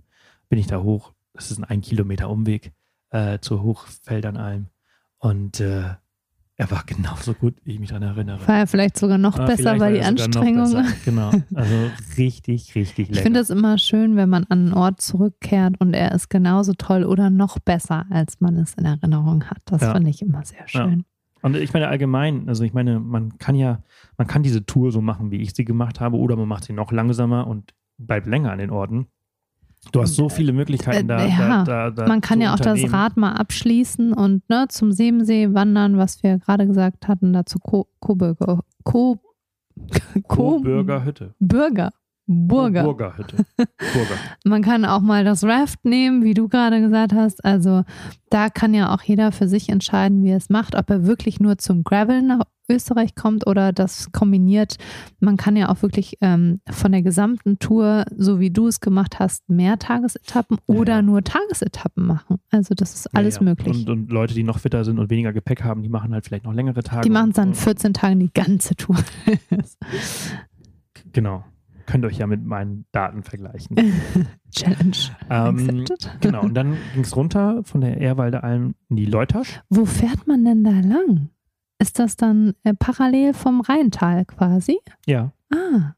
bin 0.48 0.58
ich 0.58 0.66
da 0.66 0.82
hoch. 0.82 1.12
Das 1.34 1.50
ist 1.50 1.58
ein 1.58 1.64
ein 1.64 1.80
Kilometer 1.80 2.28
Umweg 2.28 2.72
äh, 3.10 3.38
zur 3.40 3.62
Hochfeldernalm. 3.62 4.66
Und 5.18 5.60
äh, 5.60 5.94
er 6.60 6.70
war 6.70 6.82
genauso 6.84 7.32
gut, 7.32 7.54
wie 7.64 7.72
ich 7.72 7.80
mich 7.80 7.88
daran 7.88 8.02
erinnere. 8.02 8.46
war 8.46 8.58
ja 8.58 8.66
vielleicht 8.66 8.98
sogar 8.98 9.16
noch 9.16 9.38
Ah, 9.38 9.46
besser, 9.46 9.64
weil 9.72 9.80
war 9.80 9.90
die 9.92 9.98
er 10.00 10.08
Anstrengung. 10.08 10.84
Genau, 11.06 11.30
also 11.54 11.90
richtig, 12.18 12.74
richtig 12.74 13.08
lecker. 13.08 13.12
Ich 13.18 13.22
finde 13.22 13.40
es 13.40 13.48
immer 13.48 13.78
schön, 13.78 14.14
wenn 14.16 14.28
man 14.28 14.44
an 14.50 14.66
einen 14.66 14.74
Ort 14.74 15.00
zurückkehrt 15.00 15.80
und 15.80 15.94
er 15.94 16.12
ist 16.12 16.28
genauso 16.28 16.74
toll 16.74 17.04
oder 17.04 17.30
noch 17.30 17.58
besser, 17.60 18.04
als 18.10 18.40
man 18.42 18.56
es 18.56 18.74
in 18.74 18.84
Erinnerung 18.84 19.44
hat. 19.44 19.62
Das 19.64 19.80
Ja. 19.80 19.94
finde 19.94 20.10
ich 20.10 20.20
immer 20.20 20.44
sehr 20.44 20.68
schön. 20.68 21.04
Und 21.40 21.56
ich 21.56 21.72
meine 21.72 21.88
allgemein, 21.88 22.46
also 22.46 22.62
ich 22.62 22.74
meine, 22.74 23.00
man 23.00 23.38
kann 23.38 23.54
ja, 23.54 23.82
man 24.18 24.26
kann 24.26 24.42
diese 24.42 24.66
Tour 24.66 24.92
so 24.92 25.00
machen, 25.00 25.30
wie 25.30 25.38
ich 25.40 25.54
sie 25.54 25.64
gemacht 25.64 25.98
habe, 25.98 26.18
oder 26.18 26.36
man 26.36 26.46
macht 26.46 26.64
sie 26.64 26.74
noch 26.74 26.92
langsamer 26.92 27.46
und 27.46 27.72
bleibt 27.96 28.26
länger 28.26 28.52
an 28.52 28.58
den 28.58 28.68
Orten. 28.70 29.06
Du 29.92 30.02
hast 30.02 30.14
so 30.14 30.28
viele 30.28 30.52
Möglichkeiten 30.52 31.08
da. 31.08 31.24
Äh, 31.24 31.30
ja, 31.30 31.64
da, 31.64 31.64
da, 31.64 31.90
da 31.90 32.06
Man 32.06 32.20
kann 32.20 32.40
ja 32.40 32.54
auch 32.54 32.60
das. 32.60 32.92
Rad 32.92 33.16
mal 33.16 33.32
abschließen 33.32 34.12
und 34.12 34.48
ne, 34.48 34.66
zum 34.68 34.92
Sebensee 34.92 35.54
wandern, 35.54 35.96
was 35.96 36.22
wir 36.22 36.38
gerade 36.38 36.66
gesagt 36.66 37.08
hatten, 37.08 37.32
dazu 37.32 37.58
Coburger. 37.58 38.60
Co 38.84 39.18
Co 40.28 40.60
Burger 40.60 41.04
Hütte. 41.04 41.34
Bürger. 41.38 41.92
Burger. 42.32 42.84
Burgerhütte. 42.84 43.38
Burger. 43.56 44.14
Man 44.44 44.62
kann 44.62 44.84
auch 44.84 45.00
mal 45.00 45.24
das 45.24 45.42
Raft 45.42 45.84
nehmen, 45.84 46.22
wie 46.22 46.34
du 46.34 46.48
gerade 46.48 46.80
gesagt 46.80 47.12
hast. 47.12 47.44
Also 47.44 47.82
da 48.28 48.50
kann 48.50 48.72
ja 48.72 48.94
auch 48.94 49.02
jeder 49.02 49.32
für 49.32 49.48
sich 49.48 49.68
entscheiden, 49.68 50.22
wie 50.22 50.30
er 50.30 50.36
es 50.36 50.48
macht, 50.48 50.76
ob 50.76 50.88
er 50.90 51.06
wirklich 51.06 51.40
nur 51.40 51.58
zum 51.58 51.82
Gravel 51.82 52.22
nach 52.22 52.42
Österreich 52.70 53.14
kommt 53.14 53.46
oder 53.46 53.72
das 53.72 54.12
kombiniert. 54.12 54.76
Man 55.18 55.36
kann 55.36 55.56
ja 55.56 55.68
auch 55.68 55.82
wirklich 55.82 56.16
ähm, 56.20 56.60
von 56.70 56.92
der 56.92 57.02
gesamten 57.02 57.58
Tour, 57.58 58.04
so 58.16 58.40
wie 58.40 58.50
du 58.50 58.66
es 58.68 58.80
gemacht 58.80 59.18
hast, 59.18 59.48
mehr 59.48 59.78
Tagesetappen 59.78 60.58
Ja, 60.68 60.74
oder 60.74 60.92
ja. 60.96 61.02
nur 61.02 61.22
Tagesetappen 61.24 62.06
machen. 62.06 62.36
Also 62.50 62.74
das 62.74 62.94
ist 62.94 63.14
alles 63.14 63.36
Ja, 63.36 63.42
möglich. 63.42 63.76
Und, 63.86 63.90
und 63.90 64.10
Leute, 64.12 64.34
die 64.34 64.42
noch 64.42 64.58
fitter 64.58 64.84
sind 64.84 64.98
und 64.98 65.10
weniger 65.10 65.32
Gepäck 65.32 65.62
haben, 65.64 65.82
die 65.82 65.88
machen 65.88 66.12
halt 66.12 66.24
vielleicht 66.26 66.44
noch 66.44 66.54
längere 66.54 66.82
Tage. 66.82 67.02
Die 67.02 67.10
machen 67.10 67.30
es 67.30 67.36
dann 67.36 67.48
Und- 67.48 67.56
14 67.56 67.94
Tagen 67.94 68.18
die 68.20 68.32
ganze 68.32 68.74
Tour. 68.76 68.96
Genau. 71.12 71.44
Könnt 71.86 72.04
euch 72.04 72.18
ja 72.18 72.26
mit 72.28 72.44
meinen 72.44 72.84
Daten 72.92 73.24
vergleichen. 73.24 73.76
Challenge. 74.54 74.96
ähm, 75.28 75.84
genau. 76.20 76.42
Und 76.42 76.54
dann 76.54 76.76
ging 76.94 77.02
es 77.02 77.16
runter 77.16 77.62
von 77.64 77.80
der 77.80 77.96
Ehrwalder 77.98 78.44
Alm 78.44 78.74
in 78.88 78.96
die 78.96 79.06
Leutasch. 79.06 79.60
Wo 79.70 79.84
fährt 79.84 80.26
man 80.28 80.44
denn 80.44 80.62
da 80.62 80.70
lang? 80.70 81.30
Ist 81.80 81.98
das 81.98 82.16
dann 82.16 82.54
äh, 82.64 82.74
parallel 82.74 83.34
vom 83.34 83.60
Rheintal 83.60 84.24
quasi? 84.24 84.78
Ja, 85.06 85.32
Ah. 85.52 85.94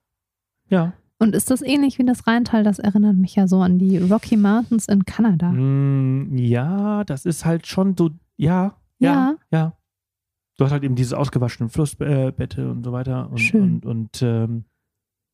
ja. 0.68 0.92
Und 1.18 1.34
ist 1.36 1.50
das 1.50 1.60
ähnlich 1.62 1.98
wie 1.98 2.04
das 2.04 2.26
Rheintal? 2.26 2.64
Das 2.64 2.78
erinnert 2.78 3.16
mich 3.16 3.34
ja 3.36 3.46
so 3.46 3.60
an 3.60 3.78
die 3.78 3.98
Rocky 3.98 4.36
Mountains 4.36 4.88
in 4.88 5.04
Kanada. 5.04 5.52
Mm, 5.52 6.36
ja, 6.36 7.04
das 7.04 7.26
ist 7.26 7.44
halt 7.44 7.66
schon 7.66 7.96
so, 7.96 8.10
ja, 8.36 8.76
ja, 8.98 9.12
Ja. 9.12 9.36
ja. 9.52 9.76
Du 10.59 10.64
hast 10.64 10.72
halt 10.72 10.84
eben 10.84 10.94
diese 10.96 11.18
ausgewaschenen 11.18 11.68
Flussbette 11.70 12.70
und 12.70 12.84
so 12.84 12.92
weiter. 12.92 13.30
Und, 13.30 13.38
Schön. 13.38 13.62
und, 13.62 13.86
und 13.86 14.22
ähm, 14.22 14.64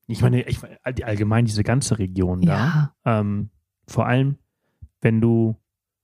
ich 0.07 0.23
meine, 0.23 0.43
ich, 0.49 0.59
allgemein 1.05 1.45
diese 1.45 1.63
ganze 1.65 1.99
Region 1.99 2.41
da. 2.43 2.93
Ja. 3.05 3.21
Ähm, 3.21 3.51
vor 3.87 4.07
allem, 4.07 4.37
wenn 5.01 5.21
du 5.21 5.57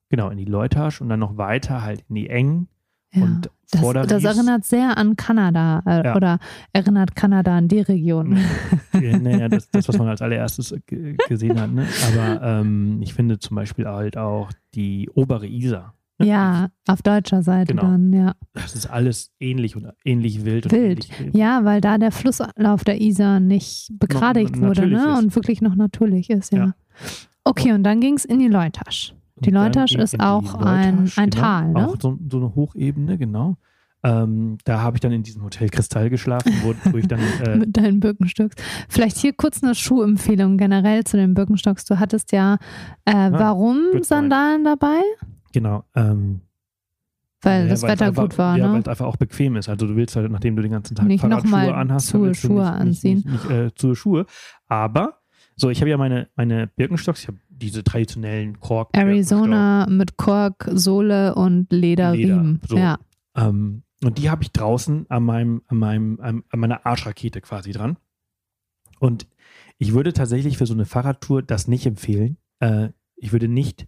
genau 0.08 0.28
in 0.30 0.38
die 0.38 0.44
Leutasch 0.44 1.00
und 1.00 1.08
dann 1.08 1.20
noch 1.20 1.36
weiter 1.36 1.82
halt 1.82 2.04
in 2.08 2.14
die 2.16 2.28
Engen 2.30 2.68
ja. 3.14 3.22
und 3.22 3.50
Das, 3.72 4.06
das 4.08 4.24
erinnert 4.24 4.64
sehr 4.64 4.96
an 4.98 5.16
Kanada 5.16 5.82
äh, 5.86 6.04
Ja. 6.04 6.16
oder 6.16 6.38
erinnert 6.72 7.16
Kanada 7.16 7.56
an 7.56 7.66
die 7.68 7.80
Region. 7.80 8.38
Ja, 9.00 9.18
naja, 9.18 9.48
das, 9.50 9.68
das, 9.70 9.88
was 9.88 9.98
man 9.98 10.08
als 10.08 10.22
allererstes 10.22 10.74
ge- 10.86 11.16
gesehen 11.28 11.60
hat. 11.60 11.72
Ne? 11.72 11.86
Aber 12.12 12.42
ähm, 12.42 13.00
ich 13.02 13.14
finde 13.14 13.38
zum 13.38 13.56
Beispiel 13.56 13.86
halt 13.86 14.16
auch 14.16 14.50
die 14.74 15.10
obere 15.14 15.46
Isar. 15.48 15.94
ne? 16.18 16.26
Ja, 16.26 16.68
auf 16.86 17.02
deutscher 17.02 17.42
Seite 17.42 17.74
Genau. 17.74 17.82
dann, 17.90 18.12
ja. 18.12 18.34
Das 18.52 18.74
ist 18.76 18.86
alles 18.86 19.32
ähnlich 19.40 19.74
und 19.74 19.88
ähnlich 20.04 20.44
wild. 20.44 20.66
Und 20.66 20.72
Wild. 20.72 21.08
ähnlich. 21.20 21.34
Ja, 21.34 21.64
weil 21.64 21.80
da 21.80 21.98
der 21.98 22.12
Flusslauf 22.12 22.84
der 22.84 23.00
Isar 23.00 23.40
nicht 23.40 23.88
begradigt 23.98 24.60
wurde 24.60 24.86
ne? 24.86 24.98
ist. 24.98 25.18
und 25.24 25.34
wirklich 25.34 25.60
noch 25.62 25.74
natürlich 25.74 26.30
ist, 26.30 26.52
ja. 26.52 26.66
Ja. 26.66 26.74
Okay, 27.42 27.72
und 27.72 27.82
dann 27.82 28.00
ging 28.00 28.14
es 28.14 28.24
in 28.24 28.38
die 28.38 28.48
Leutasch. 28.48 29.14
Die 29.36 29.48
Und 29.50 29.54
Leutasch 29.54 29.94
ist 29.94 30.20
auch 30.20 30.54
ein- 30.54 31.10
ein 31.16 31.30
genau, 31.30 31.42
Tal, 31.42 31.72
ne? 31.72 31.88
Auch 31.88 31.96
so, 32.00 32.18
so 32.30 32.36
eine 32.38 32.54
Hochebene, 32.54 33.18
genau. 33.18 33.56
Ähm, 34.04 34.58
da 34.64 34.82
habe 34.82 34.96
ich 34.96 35.00
dann 35.00 35.12
in 35.12 35.22
diesem 35.22 35.42
Hotel 35.42 35.70
Kristall 35.70 36.10
geschlafen, 36.10 36.52
wo, 36.62 36.74
wo 36.92 36.96
ich 36.98 37.08
dann 37.08 37.18
äh, 37.46 37.56
mit 37.56 37.74
deinen 37.76 38.00
Birkenstocks. 38.00 38.54
Vielleicht 38.88 39.16
hier 39.16 39.32
kurz 39.32 39.62
eine 39.62 39.74
Schuhempfehlung 39.74 40.58
generell 40.58 41.04
zu 41.04 41.16
den 41.16 41.32
Birkenstocks. 41.34 41.84
Du 41.86 41.98
hattest 41.98 42.30
ja, 42.32 42.58
äh, 43.06 43.12
warum 43.32 43.76
good 43.78 43.92
point. 43.92 44.06
Sandalen 44.06 44.62
dabei? 44.64 45.00
genau 45.52 45.84
ähm, 45.94 46.40
Weil 47.42 47.62
ja, 47.64 47.68
das 47.70 47.82
weil's 47.82 47.92
Wetter 47.92 48.06
einfach, 48.08 48.22
gut 48.24 48.36
war, 48.38 48.58
Ja, 48.58 48.64
weil 48.66 48.72
ne? 48.74 48.78
es 48.80 48.88
einfach 48.88 49.06
auch 49.06 49.16
bequem 49.16 49.56
ist. 49.56 49.68
Also 49.70 49.86
du 49.86 49.96
willst 49.96 50.14
halt, 50.16 50.30
nachdem 50.30 50.54
du 50.56 50.62
den 50.62 50.72
ganzen 50.72 50.94
Tag 50.96 51.06
Nicht 51.06 51.24
noch 51.24 51.44
Fahrradschuhe 51.46 51.74
anhast, 51.74 52.12
du 52.12 52.34
Schuhe 52.34 52.54
nicht, 52.62 52.70
anziehen. 52.72 53.22
Nicht, 53.26 53.48
nicht, 53.48 53.50
äh, 53.50 53.74
zu 53.74 53.94
Schuhe. 53.94 54.26
Aber 54.68 55.14
so, 55.56 55.70
ich 55.70 55.80
habe 55.80 55.90
ja 55.90 55.96
meine, 55.96 56.28
meine 56.36 56.66
Birkenstocks, 56.66 57.22
ich 57.22 57.28
habe 57.28 57.38
diese 57.48 57.84
traditionellen 57.84 58.58
Kork. 58.60 58.90
Arizona 58.92 59.86
mit 59.88 60.16
Kork, 60.16 60.68
Sohle 60.72 61.34
und 61.34 61.72
Lederriemen. 61.72 62.54
Leder, 62.54 62.68
so. 62.68 62.76
Ja. 62.76 62.98
Ähm, 63.36 63.82
und 64.02 64.18
die 64.18 64.30
habe 64.30 64.42
ich 64.42 64.52
draußen 64.52 65.06
an 65.08 65.22
meinem, 65.22 65.62
an 65.68 65.78
meinem, 65.78 66.20
an, 66.20 66.42
meiner 66.52 66.84
Arschrakete 66.84 67.40
quasi 67.40 67.72
dran. 67.72 67.96
Und 68.98 69.26
ich 69.78 69.92
würde 69.92 70.12
tatsächlich 70.12 70.58
für 70.58 70.66
so 70.66 70.74
eine 70.74 70.84
Fahrradtour 70.84 71.42
das 71.42 71.68
nicht 71.68 71.86
empfehlen. 71.86 72.36
Äh, 72.60 72.90
ich 73.16 73.32
würde 73.32 73.48
nicht, 73.48 73.86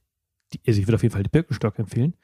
also 0.66 0.80
ich 0.80 0.86
würde 0.86 0.96
auf 0.96 1.02
jeden 1.02 1.12
Fall 1.12 1.22
die 1.22 1.30
Birkenstock 1.30 1.78
empfehlen. 1.78 2.14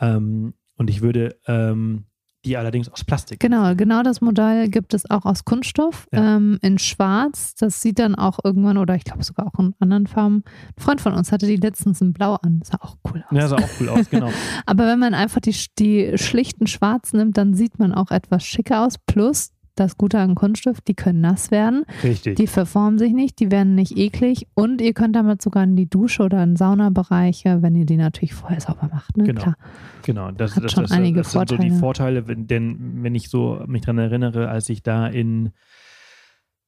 Ähm, 0.00 0.54
und 0.76 0.90
ich 0.90 1.00
würde 1.00 1.38
ähm, 1.46 2.04
die 2.44 2.56
allerdings 2.56 2.88
aus 2.88 3.04
Plastik. 3.04 3.40
Genau, 3.40 3.74
genau 3.74 4.02
das 4.02 4.20
Modell 4.20 4.68
gibt 4.68 4.94
es 4.94 5.10
auch 5.10 5.24
aus 5.24 5.44
Kunststoff 5.44 6.06
Ja. 6.12 6.36
ähm, 6.36 6.58
in 6.62 6.78
Schwarz. 6.78 7.54
Das 7.56 7.82
sieht 7.82 7.98
dann 7.98 8.14
auch 8.14 8.38
irgendwann, 8.44 8.78
oder 8.78 8.94
ich 8.94 9.04
glaube 9.04 9.24
sogar 9.24 9.46
auch 9.48 9.58
in 9.58 9.74
anderen 9.80 10.06
Farben. 10.06 10.44
Ein 10.76 10.82
Freund 10.82 11.00
von 11.00 11.14
uns 11.14 11.32
hatte 11.32 11.46
die 11.46 11.56
letztens 11.56 12.00
in 12.00 12.12
Blau 12.12 12.34
an. 12.36 12.60
Sah 12.64 12.78
auch 12.80 12.96
cool 13.12 13.24
aus. 13.28 13.36
Ja, 13.36 13.48
sah 13.48 13.56
auch 13.56 13.68
cool 13.80 13.88
aus, 13.88 14.08
genau. 14.10 14.30
Aber 14.66 14.86
wenn 14.86 14.98
man 15.00 15.14
einfach 15.14 15.40
die, 15.40 15.54
die 15.78 16.16
schlichten 16.16 16.66
Schwarz 16.66 17.12
nimmt, 17.12 17.36
dann 17.36 17.54
sieht 17.54 17.78
man 17.78 17.92
auch 17.92 18.10
etwas 18.10 18.44
schicker 18.44 18.86
aus. 18.86 18.94
Plus 19.06 19.50
das 19.80 19.96
Gute 19.96 20.18
an 20.18 20.34
Kunststoff, 20.34 20.80
die 20.80 20.94
können 20.94 21.20
nass 21.20 21.50
werden. 21.50 21.84
Richtig. 22.02 22.36
Die 22.36 22.46
verformen 22.46 22.98
sich 22.98 23.12
nicht, 23.12 23.38
die 23.40 23.50
werden 23.50 23.74
nicht 23.74 23.96
eklig 23.96 24.46
und 24.54 24.80
ihr 24.80 24.92
könnt 24.94 25.14
damit 25.16 25.42
sogar 25.42 25.64
in 25.64 25.76
die 25.76 25.88
Dusche 25.88 26.22
oder 26.24 26.42
in 26.42 26.56
Saunabereiche, 26.56 27.62
wenn 27.62 27.74
ihr 27.74 27.86
die 27.86 27.96
natürlich 27.96 28.34
vorher 28.34 28.60
sauber 28.60 28.88
macht. 28.92 29.16
Ne? 29.16 29.24
Genau. 29.24 29.40
Klar. 29.42 29.56
Genau, 30.04 30.30
das, 30.30 30.56
Hat 30.56 30.64
das, 30.64 30.72
schon 30.72 30.84
das, 30.84 30.92
einige 30.92 31.18
das 31.22 31.32
sind 31.32 31.48
so 31.48 31.56
die 31.56 31.70
Vorteile. 31.70 31.78
Vorteile, 32.24 32.28
wenn, 32.28 32.46
denn 32.46 33.02
wenn 33.02 33.14
ich 33.14 33.28
so 33.30 33.62
mich 33.66 33.82
dran 33.82 33.98
erinnere, 33.98 34.48
als 34.48 34.68
ich 34.68 34.82
da 34.82 35.06
in 35.06 35.50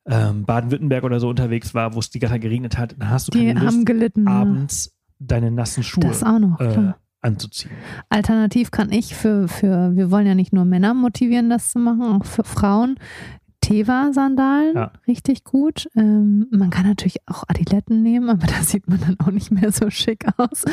ähm, 0.06 0.44
Baden-Württemberg 0.44 1.04
oder 1.04 1.20
so 1.20 1.28
unterwegs 1.28 1.74
war, 1.74 1.94
wo 1.94 1.98
es 1.98 2.10
die 2.10 2.18
Gatter 2.18 2.38
geregnet 2.38 2.78
hat, 2.78 2.96
dann 2.98 3.10
hast 3.10 3.28
du 3.28 3.32
Die 3.32 3.46
keine 3.46 3.60
haben 3.60 3.76
Lust, 3.76 3.86
gelitten. 3.86 4.28
abends 4.28 4.96
deine 5.18 5.50
nassen 5.50 5.82
Schuhe 5.82 6.04
Das 6.04 6.22
auch 6.24 6.38
noch. 6.38 6.58
äh, 6.60 6.68
klar. 6.68 6.98
Anzuziehen. 7.22 7.72
Alternativ 8.08 8.70
kann 8.70 8.90
ich 8.92 9.14
für, 9.14 9.48
für, 9.48 9.96
wir 9.96 10.10
wollen 10.10 10.26
ja 10.26 10.34
nicht 10.34 10.52
nur 10.52 10.64
Männer 10.64 10.94
motivieren, 10.94 11.50
das 11.50 11.70
zu 11.70 11.78
machen, 11.78 12.02
auch 12.02 12.24
für 12.24 12.44
Frauen. 12.44 12.96
Teva-Sandalen, 13.60 14.74
Ja. 14.74 14.92
richtig 15.06 15.44
gut. 15.44 15.88
Ähm, 15.94 16.46
man 16.50 16.70
kann 16.70 16.86
natürlich 16.86 17.18
auch 17.26 17.44
Adiletten 17.48 18.02
nehmen, 18.02 18.28
aber 18.30 18.46
da 18.46 18.62
sieht 18.62 18.88
man 18.88 19.00
dann 19.00 19.16
auch 19.20 19.30
nicht 19.30 19.50
mehr 19.50 19.70
so 19.72 19.90
schick 19.90 20.24
aus. 20.36 20.64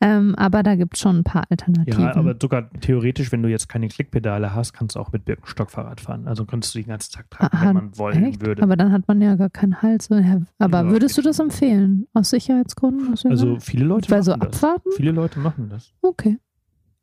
Ähm, 0.00 0.34
aber 0.36 0.62
da 0.62 0.74
gibt 0.76 0.94
es 0.94 1.00
schon 1.00 1.18
ein 1.18 1.24
paar 1.24 1.44
Alternativen. 1.50 2.00
Ja, 2.00 2.14
aber 2.16 2.34
sogar 2.40 2.70
theoretisch, 2.80 3.32
wenn 3.32 3.42
du 3.42 3.48
jetzt 3.48 3.68
keine 3.68 3.88
Klickpedale 3.88 4.54
hast, 4.54 4.72
kannst 4.72 4.96
du 4.96 5.00
auch 5.00 5.12
mit 5.12 5.24
Birkenstock 5.24 5.70
Fahrrad 5.70 6.00
fahren. 6.00 6.26
Also 6.26 6.44
kannst 6.44 6.74
du 6.74 6.78
den 6.80 6.88
ganzen 6.88 7.12
Tag 7.12 7.30
tragen, 7.30 7.56
Ah, 7.56 7.66
wenn 7.66 7.74
man 7.74 7.98
wollen 7.98 8.24
Echt? 8.24 8.44
würde. 8.44 8.62
Aber 8.62 8.76
dann 8.76 8.92
hat 8.92 9.06
man 9.08 9.20
ja 9.20 9.36
gar 9.36 9.50
keinen. 9.50 9.76
So, 10.00 10.14
ja, 10.16 10.40
aber 10.58 10.82
Ja, 10.84 10.90
würdest 10.90 11.16
du 11.18 11.22
das 11.22 11.38
empfehlen? 11.38 12.06
Aus 12.14 12.30
Sicherheitsgründen? 12.30 13.12
Aus 13.12 13.24
Also 13.26 13.58
viele 13.60 13.84
Leute 13.84 14.10
Bei 14.10 14.22
so 14.22 14.32
machen 14.32 14.40
das. 14.50 14.62
Abfahrten? 14.62 14.92
Viele 14.96 15.12
Leute 15.12 15.38
machen 15.40 15.68
das. 15.68 15.92
Okay. 16.02 16.38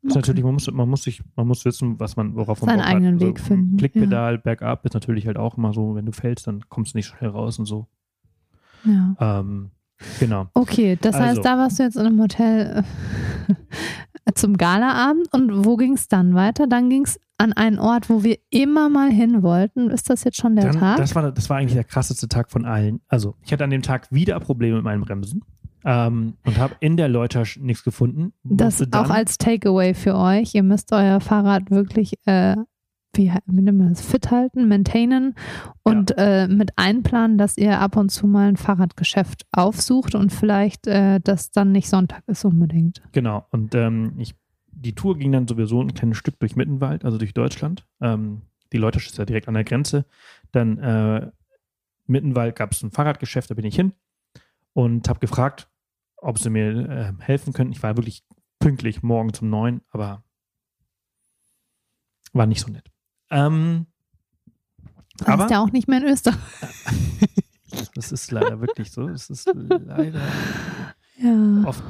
Ist 0.02 0.12
Okay. 0.12 0.18
natürlich, 0.20 0.44
man 0.44 0.54
muss, 0.54 0.70
man 0.70 0.88
muss 0.88 1.02
sich, 1.02 1.22
man 1.34 1.46
muss 1.48 1.64
wissen, 1.64 1.98
was 1.98 2.16
man, 2.16 2.36
worauf 2.36 2.60
man 2.62 2.68
Seinen 2.70 2.78
Bock 2.78 2.86
hat. 2.86 2.94
eigenen 2.94 3.14
Also, 3.14 3.26
Weg 3.26 3.40
finden, 3.40 3.76
Klickpedal, 3.78 4.38
Bergab 4.38 4.84
ist 4.84 4.94
natürlich 4.94 5.26
halt 5.26 5.36
auch 5.38 5.56
immer 5.58 5.72
so, 5.72 5.94
wenn 5.96 6.06
du 6.06 6.12
fällst, 6.12 6.46
dann 6.46 6.68
kommst 6.68 6.94
du 6.94 6.98
nicht 6.98 7.06
schnell 7.06 7.30
raus 7.30 7.58
und 7.58 7.66
so. 7.66 7.86
Ja. 8.84 9.16
Ähm, 9.40 9.70
genau. 10.20 10.46
Okay, 10.54 10.96
das 11.00 11.16
Also. 11.16 11.26
heißt, 11.26 11.44
da 11.44 11.58
warst 11.58 11.78
du 11.78 11.82
jetzt 11.82 11.96
in 11.96 12.06
einem 12.06 12.20
Hotel 12.20 12.84
äh, 14.24 14.32
zum 14.34 14.56
Galaabend 14.56 15.32
und 15.32 15.64
wo 15.64 15.76
ging 15.76 15.94
es 15.94 16.06
dann 16.08 16.34
weiter? 16.34 16.66
Dann 16.68 16.88
ging 16.90 17.04
es 17.04 17.18
an 17.36 17.52
einen 17.52 17.78
Ort, 17.80 18.08
wo 18.08 18.22
wir 18.22 18.38
immer 18.50 18.88
mal 18.88 19.10
hin 19.10 19.42
wollten. 19.42 19.90
Ist 19.90 20.10
das 20.10 20.22
jetzt 20.24 20.36
schon 20.36 20.54
der 20.56 20.66
Dann, 20.72 20.78
Tag? 20.80 20.96
das, 20.98 21.14
war, 21.14 21.30
das 21.32 21.50
war 21.50 21.56
eigentlich 21.56 21.74
der 21.74 21.84
krasseste 21.84 22.28
Tag 22.28 22.50
von 22.50 22.64
allen. 22.64 23.00
Also, 23.08 23.34
ich 23.44 23.52
hatte 23.52 23.64
an 23.64 23.70
dem 23.70 23.82
Tag 23.82 24.10
wieder 24.12 24.38
Probleme 24.40 24.76
mit 24.76 24.84
meinen 24.84 25.00
Bremsen 25.02 25.42
ähm, 25.84 26.34
und 26.44 26.58
habe 26.58 26.74
in 26.80 26.96
der 26.96 27.08
Leutasch 27.08 27.58
nichts 27.58 27.84
gefunden. 27.84 28.32
Das 28.42 28.80
auch 28.92 29.10
als 29.10 29.38
Takeaway 29.38 29.94
für 29.94 30.16
euch. 30.16 30.54
Ihr 30.54 30.62
müsst 30.62 30.92
euer 30.92 31.20
Fahrrad 31.20 31.70
wirklich, 31.70 32.14
äh, 32.26 32.56
wie, 33.14 33.32
wie 33.46 33.62
nennt 33.62 33.78
man 33.78 33.90
das, 33.90 34.02
fit 34.02 34.30
halten, 34.30 34.68
maintainen 34.68 35.34
und 35.82 36.14
äh, 36.16 36.48
mit 36.48 36.72
einplanen, 36.76 37.38
dass 37.38 37.56
ihr 37.56 37.80
ab 37.80 37.96
und 37.96 38.10
zu 38.10 38.26
mal 38.26 38.48
ein 38.48 38.56
Fahrradgeschäft 38.56 39.46
aufsucht 39.52 40.14
und 40.14 40.32
vielleicht 40.32 40.86
äh, 40.86 41.20
das 41.22 41.50
dann 41.50 41.72
nicht 41.72 41.88
Sonntag 41.88 42.22
ist 42.26 42.44
unbedingt. 42.44 43.02
Genau. 43.12 43.46
Und 43.50 43.74
ähm, 43.74 44.14
ich, 44.18 44.34
die 44.70 44.94
Tour 44.94 45.16
ging 45.16 45.32
dann 45.32 45.48
sowieso 45.48 45.80
ein 45.80 45.94
kleines 45.94 46.18
Stück 46.18 46.38
durch 46.40 46.56
Mittenwald, 46.56 47.04
also 47.04 47.18
durch 47.18 47.34
Deutschland. 47.34 47.86
Ähm, 48.00 48.42
die 48.72 48.78
Leutasch 48.78 49.06
ist 49.06 49.18
ja 49.18 49.24
direkt 49.24 49.48
an 49.48 49.54
der 49.54 49.64
Grenze. 49.64 50.04
Dann 50.52 50.78
äh, 50.78 51.30
Mittenwald 52.06 52.56
gab 52.56 52.72
es 52.72 52.82
ein 52.82 52.90
Fahrradgeschäft, 52.90 53.50
da 53.50 53.54
bin 53.54 53.64
ich 53.64 53.76
hin 53.76 53.92
und 54.78 55.08
habe 55.08 55.18
gefragt, 55.18 55.68
ob 56.18 56.38
sie 56.38 56.50
mir 56.50 56.88
äh, 56.88 57.12
helfen 57.18 57.52
können. 57.52 57.72
Ich 57.72 57.82
war 57.82 57.96
wirklich 57.96 58.22
pünktlich 58.60 59.02
morgen 59.02 59.32
um 59.40 59.50
neun, 59.50 59.80
aber 59.90 60.22
war 62.32 62.46
nicht 62.46 62.60
so 62.60 62.70
nett. 62.70 62.88
Ähm, 63.28 63.86
Das 65.16 65.26
aber 65.26 65.44
ist 65.46 65.50
ja 65.50 65.60
auch 65.60 65.72
nicht 65.72 65.88
mehr 65.88 65.98
in 66.00 66.06
Österreich. 66.06 66.38
das 67.96 68.12
ist 68.12 68.30
leider 68.30 68.60
wirklich 68.60 68.92
so. 68.92 69.08
Es 69.08 69.28
ist 69.30 69.50
leider 69.52 70.22
Ja. 71.16 71.64
oft 71.66 71.82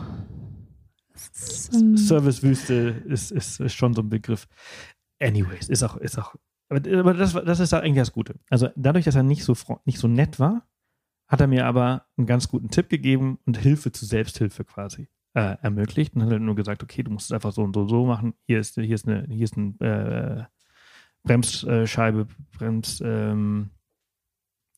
ähm, 1.74 1.94
Servicewüste 1.98 3.02
ist, 3.04 3.32
ist, 3.32 3.60
ist 3.60 3.74
schon 3.74 3.92
so 3.92 4.00
ein 4.00 4.08
Begriff. 4.08 4.48
Anyways, 5.20 5.68
ist 5.68 5.82
auch, 5.82 5.98
ist 5.98 6.18
auch, 6.18 6.36
aber, 6.70 7.12
das, 7.12 7.34
das 7.34 7.60
ist 7.60 7.74
eigentlich 7.74 7.96
das 7.96 8.12
Gute. 8.12 8.36
Also 8.48 8.70
dadurch, 8.76 9.04
dass 9.04 9.14
er 9.14 9.24
nicht 9.24 9.44
so, 9.44 9.54
nicht 9.84 9.98
so 9.98 10.08
nett 10.08 10.40
war, 10.40 10.66
hat 11.28 11.40
er 11.40 11.46
mir 11.46 11.66
aber 11.66 12.06
einen 12.16 12.26
ganz 12.26 12.48
guten 12.48 12.70
Tipp 12.70 12.88
gegeben 12.88 13.38
und 13.46 13.58
Hilfe 13.58 13.92
zur 13.92 14.08
Selbsthilfe 14.08 14.64
quasi 14.64 15.08
äh, 15.34 15.56
ermöglicht 15.60 16.14
und 16.16 16.22
hat 16.22 16.30
halt 16.30 16.42
nur 16.42 16.56
gesagt, 16.56 16.82
okay, 16.82 17.02
du 17.02 17.10
musst 17.10 17.26
es 17.26 17.32
einfach 17.32 17.52
so 17.52 17.62
und 17.62 17.74
so 17.74 17.86
so 17.86 18.06
machen. 18.06 18.34
Hier 18.46 18.58
ist, 18.58 18.74
hier 18.74 18.94
ist 18.94 19.06
eine, 19.06 19.26
hier 19.28 19.44
ist 19.44 19.56
eine 19.56 20.48
äh, 20.48 20.58
Bremsscheibe, 21.24 22.26
Brems, 22.56 23.02
ähm, 23.04 23.70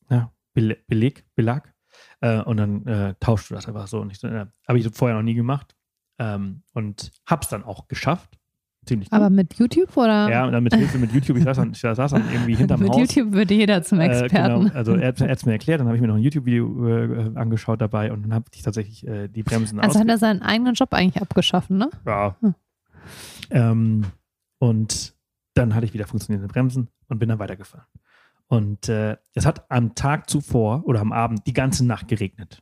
ja, 0.09 0.31
Bele- 0.53 0.83
Beleg, 0.87 1.25
Belag. 1.35 1.73
Äh, 2.19 2.41
und 2.41 2.57
dann 2.57 2.85
äh, 2.85 3.15
tauschst 3.19 3.49
du 3.49 3.55
das 3.55 3.67
einfach 3.67 3.87
so. 3.87 4.01
Und 4.01 4.11
ich, 4.11 4.21
habe 4.23 4.77
ich 4.77 4.89
vorher 4.93 5.15
noch 5.15 5.23
nie 5.23 5.35
gemacht. 5.35 5.75
Ähm, 6.19 6.63
und 6.73 7.11
hab's 7.25 7.49
dann 7.49 7.63
auch 7.63 7.87
geschafft. 7.87 8.37
Ziemlich 8.85 9.09
gut. 9.09 9.15
aber 9.17 9.29
mit 9.29 9.53
YouTube 9.59 9.95
oder? 9.95 10.27
ja, 10.29 10.45
und 10.45 10.53
dann 10.53 10.63
mit 10.63 10.73
Hilfe 10.73 10.97
mit 10.97 11.11
YouTube. 11.13 11.37
Ich 11.37 11.43
saß 11.43 11.57
dann, 11.57 11.71
ich 11.73 11.79
saß 11.79 11.95
dann 12.11 12.23
irgendwie 12.31 12.55
hinterm 12.55 12.79
mit 12.79 12.89
Haus. 12.89 12.97
YouTube 12.97 13.31
würde 13.33 13.53
jeder 13.53 13.83
zum 13.83 13.99
Äh, 13.99 14.07
Experten. 14.07 14.63
genau, 14.63 14.75
also 14.75 14.95
er 14.95 15.09
hat 15.09 15.21
es 15.21 15.45
mir 15.45 15.51
erklärt, 15.51 15.79
dann 15.79 15.87
habe 15.87 15.97
ich 15.97 16.01
mir 16.01 16.07
noch 16.07 16.15
ein 16.15 16.23
YouTube-Video 16.23 16.87
äh, 16.87 17.31
angeschaut 17.35 17.79
dabei 17.79 18.11
und 18.11 18.23
dann 18.23 18.33
habe 18.33 18.45
ich 18.53 18.63
tatsächlich 18.63 19.05
äh, 19.07 19.27
die 19.27 19.43
Bremsen 19.43 19.79
Also 19.79 19.99
hat 19.99 20.07
er 20.07 20.17
seinen 20.17 20.41
eigenen 20.41 20.73
Job 20.73 20.93
eigentlich 20.93 21.21
abgeschaffen, 21.21 21.77
ne? 21.77 21.89
ja. 22.07 22.35
Hm. 22.41 22.55
ähm, 23.51 24.05
und 24.59 25.13
dann 25.53 25.75
hatte 25.75 25.85
ich 25.85 25.93
wieder 25.93 26.07
funktionierende 26.07 26.51
Bremsen 26.51 26.87
und 27.07 27.19
bin 27.19 27.29
dann 27.29 27.39
weitergefahren. 27.39 27.85
Und 28.47 28.89
äh, 28.89 29.17
es 29.33 29.45
hat 29.45 29.69
am 29.69 29.95
Tag 29.95 30.29
zuvor 30.29 30.83
oder 30.85 30.99
am 31.01 31.11
Abend 31.11 31.45
die 31.47 31.53
ganze 31.53 31.85
Nacht 31.85 32.07
geregnet. 32.07 32.61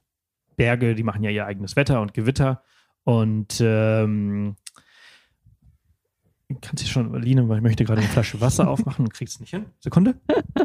Berge, 0.56 0.96
die 0.96 1.04
machen 1.04 1.24
ja 1.24 1.30
ihr 1.32 1.46
eigenes 1.46 1.76
Wetter 1.76 2.02
und 2.02 2.14
Gewitter. 2.14 2.62
Und 3.06 3.60
ähm, 3.62 4.56
kannst 6.62 6.84
du 6.84 6.88
schon, 6.88 7.14
Line, 7.22 7.48
weil 7.48 7.58
ich 7.58 7.64
möchte 7.64 7.86
gerade 7.86 8.02
eine 8.02 8.10
Flasche 8.10 8.42
Wasser 8.42 8.68
aufmachen 8.70 9.06
und 9.06 9.14
kriegst 9.14 9.36
es 9.36 9.40
nicht 9.40 9.52
hin. 9.52 9.66
Sekunde. 9.80 10.16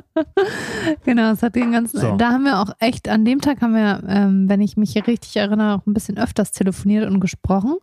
Genau, 1.04 1.32
es 1.32 1.42
hat 1.42 1.54
den 1.56 1.72
ganzen. 1.72 2.00
So. 2.00 2.16
Da 2.16 2.30
haben 2.30 2.44
wir 2.44 2.60
auch 2.60 2.70
echt, 2.78 3.08
an 3.08 3.24
dem 3.24 3.40
Tag 3.40 3.60
haben 3.60 3.74
wir, 3.74 4.02
ähm, 4.06 4.48
wenn 4.48 4.60
ich 4.60 4.76
mich 4.76 4.92
hier 4.92 5.06
richtig 5.06 5.36
erinnere, 5.36 5.74
auch 5.74 5.86
ein 5.86 5.94
bisschen 5.94 6.18
öfters 6.18 6.52
telefoniert 6.52 7.08
und 7.10 7.20
gesprochen, 7.20 7.76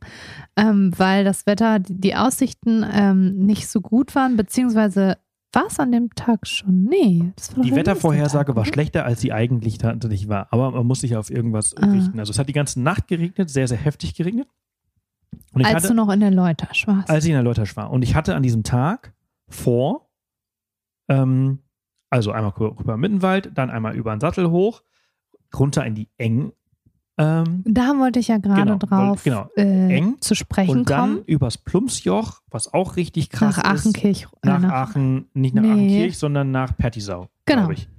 ähm, 0.55 0.91
weil 0.97 1.23
das 1.23 1.45
Wetter, 1.45 1.79
die, 1.79 1.99
die 1.99 2.15
Aussichten 2.15 2.85
ähm, 2.89 3.45
nicht 3.45 3.67
so 3.67 3.81
gut 3.81 4.15
waren, 4.15 4.37
beziehungsweise 4.37 5.17
war 5.53 5.65
es 5.67 5.79
an 5.79 5.91
dem 5.91 6.09
Tag 6.15 6.47
schon? 6.47 6.83
Nee, 6.83 7.31
das 7.35 7.49
war 7.49 7.57
doch 7.57 7.63
Die 7.69 7.75
Wettervorhersage 7.75 8.51
nächste 8.51 8.55
war 8.55 8.63
Tag, 8.63 8.73
schlechter, 8.73 9.05
als 9.05 9.19
sie 9.19 9.33
eigentlich 9.33 9.77
tatsächlich 9.77 10.29
war. 10.29 10.47
Aber 10.51 10.71
man 10.71 10.87
muss 10.87 11.01
sich 11.01 11.15
auf 11.17 11.29
irgendwas 11.29 11.75
Ah. 11.75 11.87
richten. 11.87 12.19
Also 12.19 12.31
es 12.31 12.39
hat 12.39 12.47
die 12.47 12.53
ganze 12.53 12.81
Nacht 12.81 13.07
geregnet, 13.07 13.49
sehr, 13.49 13.67
sehr 13.67 13.77
heftig 13.77 14.15
geregnet. 14.15 14.47
Und 15.53 15.65
Als 15.65 15.83
du 15.83 15.89
hatte, 15.89 15.93
noch 15.95 16.09
in 16.09 16.19
der 16.21 16.31
Leutersch 16.31 16.87
warst. 16.87 17.09
als 17.09 17.25
ich 17.25 17.29
in 17.29 17.35
der 17.35 17.43
Leutasch 17.43 17.75
war. 17.75 17.91
Und 17.91 18.03
ich 18.03 18.15
hatte 18.15 18.35
an 18.35 18.43
diesem 18.43 18.63
Tag 18.63 19.13
vor, 19.49 20.09
ähm, 21.09 21.59
also 22.09 22.31
einmal 22.31 22.51
rüber 22.51 22.97
Mittenwald, 22.97 23.51
dann 23.55 23.69
einmal 23.69 23.95
über 23.95 24.11
den 24.15 24.19
Sattel 24.21 24.49
hoch, 24.49 24.81
runter 25.57 25.85
in 25.85 25.95
die 25.95 26.09
Eng. 26.17 26.53
Ähm, 27.17 27.63
da 27.67 27.97
wollte 27.99 28.19
ich 28.19 28.29
ja 28.29 28.37
gerade 28.37 28.61
Genau, 28.61 28.77
drauf 28.77 29.23
genau. 29.23 29.49
äh, 29.57 29.93
Eng. 29.93 30.21
zu 30.21 30.33
sprechen 30.35 30.71
und 30.71 30.89
dann 30.89 31.15
kommen. 31.15 31.25
übers 31.25 31.57
Plumpsjoch, 31.57 32.41
was 32.49 32.73
auch 32.73 32.95
richtig 32.95 33.29
krass 33.29 33.57
Nach 33.57 33.73
ist. 33.73 33.81
Achenkirch. 33.85 34.27
äh, 34.41 34.47
Nach 34.47 34.59
nach- 34.61 34.71
Aachen, 34.71 35.29
nicht 35.33 35.53
nach 35.53 35.61
Nee. 35.63 35.71
Aachenkirch, 35.71 36.17
sondern 36.17 36.51
nach 36.51 36.75
Pertisau, 36.77 37.27
Genau. 37.45 37.59
glaube 37.61 37.73
ich. 37.73 37.89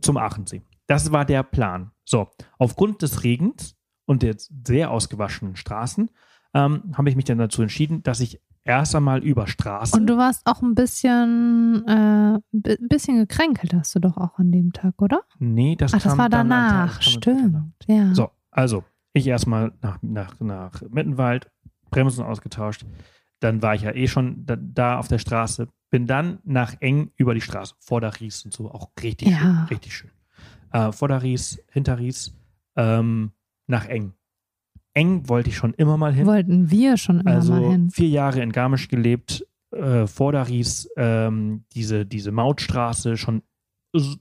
Zum 0.00 0.16
Aachensee. 0.16 0.62
Das 0.86 1.12
war 1.12 1.24
der 1.26 1.42
Plan. 1.42 1.90
So, 2.04 2.28
aufgrund 2.58 3.02
des 3.02 3.22
Regens 3.22 3.76
und 4.06 4.22
der 4.22 4.34
sehr 4.66 4.90
ausgewaschenen 4.90 5.54
Straßen 5.56 6.10
ähm, 6.54 6.82
habe 6.96 7.08
ich 7.08 7.16
mich 7.16 7.24
dann 7.24 7.38
dazu 7.38 7.62
entschieden, 7.62 8.02
dass 8.02 8.20
ich 8.20 8.40
erst 8.64 8.94
einmal 8.94 9.24
über 9.24 9.46
Straße. 9.46 9.96
Und 9.96 10.06
du 10.06 10.16
warst 10.16 10.46
auch 10.46 10.62
ein 10.62 10.74
bisschen, 10.74 11.86
äh, 11.88 12.38
bi- 12.52 12.76
bisschen 12.88 13.16
gekränkelt, 13.18 13.74
hast 13.74 13.94
du 13.94 13.98
doch 14.00 14.16
auch 14.16 14.38
an 14.38 14.52
dem 14.52 14.72
Tag, 14.72 15.00
oder? 15.02 15.22
nee, 15.38 15.74
das 15.76 15.94
Ach, 15.94 16.00
das 16.02 16.16
war 16.18 16.28
danach, 16.28 16.98
das 16.98 17.04
danach. 17.04 17.18
stimmt. 17.22 17.74
Ja. 17.86 18.14
So, 18.14 18.30
also 18.50 18.84
ich 19.12 19.26
erstmal 19.26 19.72
nach, 19.82 19.98
nach, 20.02 20.38
nach 20.40 20.80
Mittenwald, 20.90 21.50
Bremsen 21.90 22.24
ausgetauscht. 22.24 22.84
Dann 23.40 23.60
war 23.60 23.74
ich 23.74 23.82
ja 23.82 23.92
eh 23.92 24.06
schon 24.06 24.46
da, 24.46 24.56
da 24.56 24.98
auf 24.98 25.08
der 25.08 25.18
Straße. 25.18 25.68
Bin 25.90 26.06
dann 26.06 26.38
nach 26.44 26.74
Eng 26.80 27.10
über 27.16 27.34
die 27.34 27.40
Straße, 27.40 27.74
Vorderries 27.80 28.44
und 28.44 28.54
so, 28.54 28.70
auch 28.70 28.90
richtig 29.02 29.28
Ja. 29.28 29.36
schön. 29.38 29.56
Richtig 29.68 29.94
schön. 29.96 30.10
Äh, 30.72 30.92
Vorderries, 30.92 31.60
Hinterries, 31.70 32.32
ähm, 32.76 33.32
nach 33.66 33.86
Eng. 33.86 34.12
Eng 34.94 35.28
wollte 35.28 35.48
ich 35.50 35.56
schon 35.56 35.72
immer 35.74 35.96
mal 35.96 36.12
hin. 36.12 36.26
Wollten 36.26 36.70
wir 36.70 36.96
schon 36.96 37.20
immer 37.20 37.30
also 37.32 37.52
mal 37.54 37.70
hin. 37.70 37.90
vier 37.90 38.08
Jahre 38.08 38.40
in 38.42 38.52
Garmisch 38.52 38.88
gelebt, 38.88 39.46
äh, 39.70 40.06
Vorderries, 40.06 40.88
ähm, 40.96 41.64
diese, 41.74 42.04
diese 42.04 42.30
Mautstraße 42.32 43.16
schon 43.16 43.42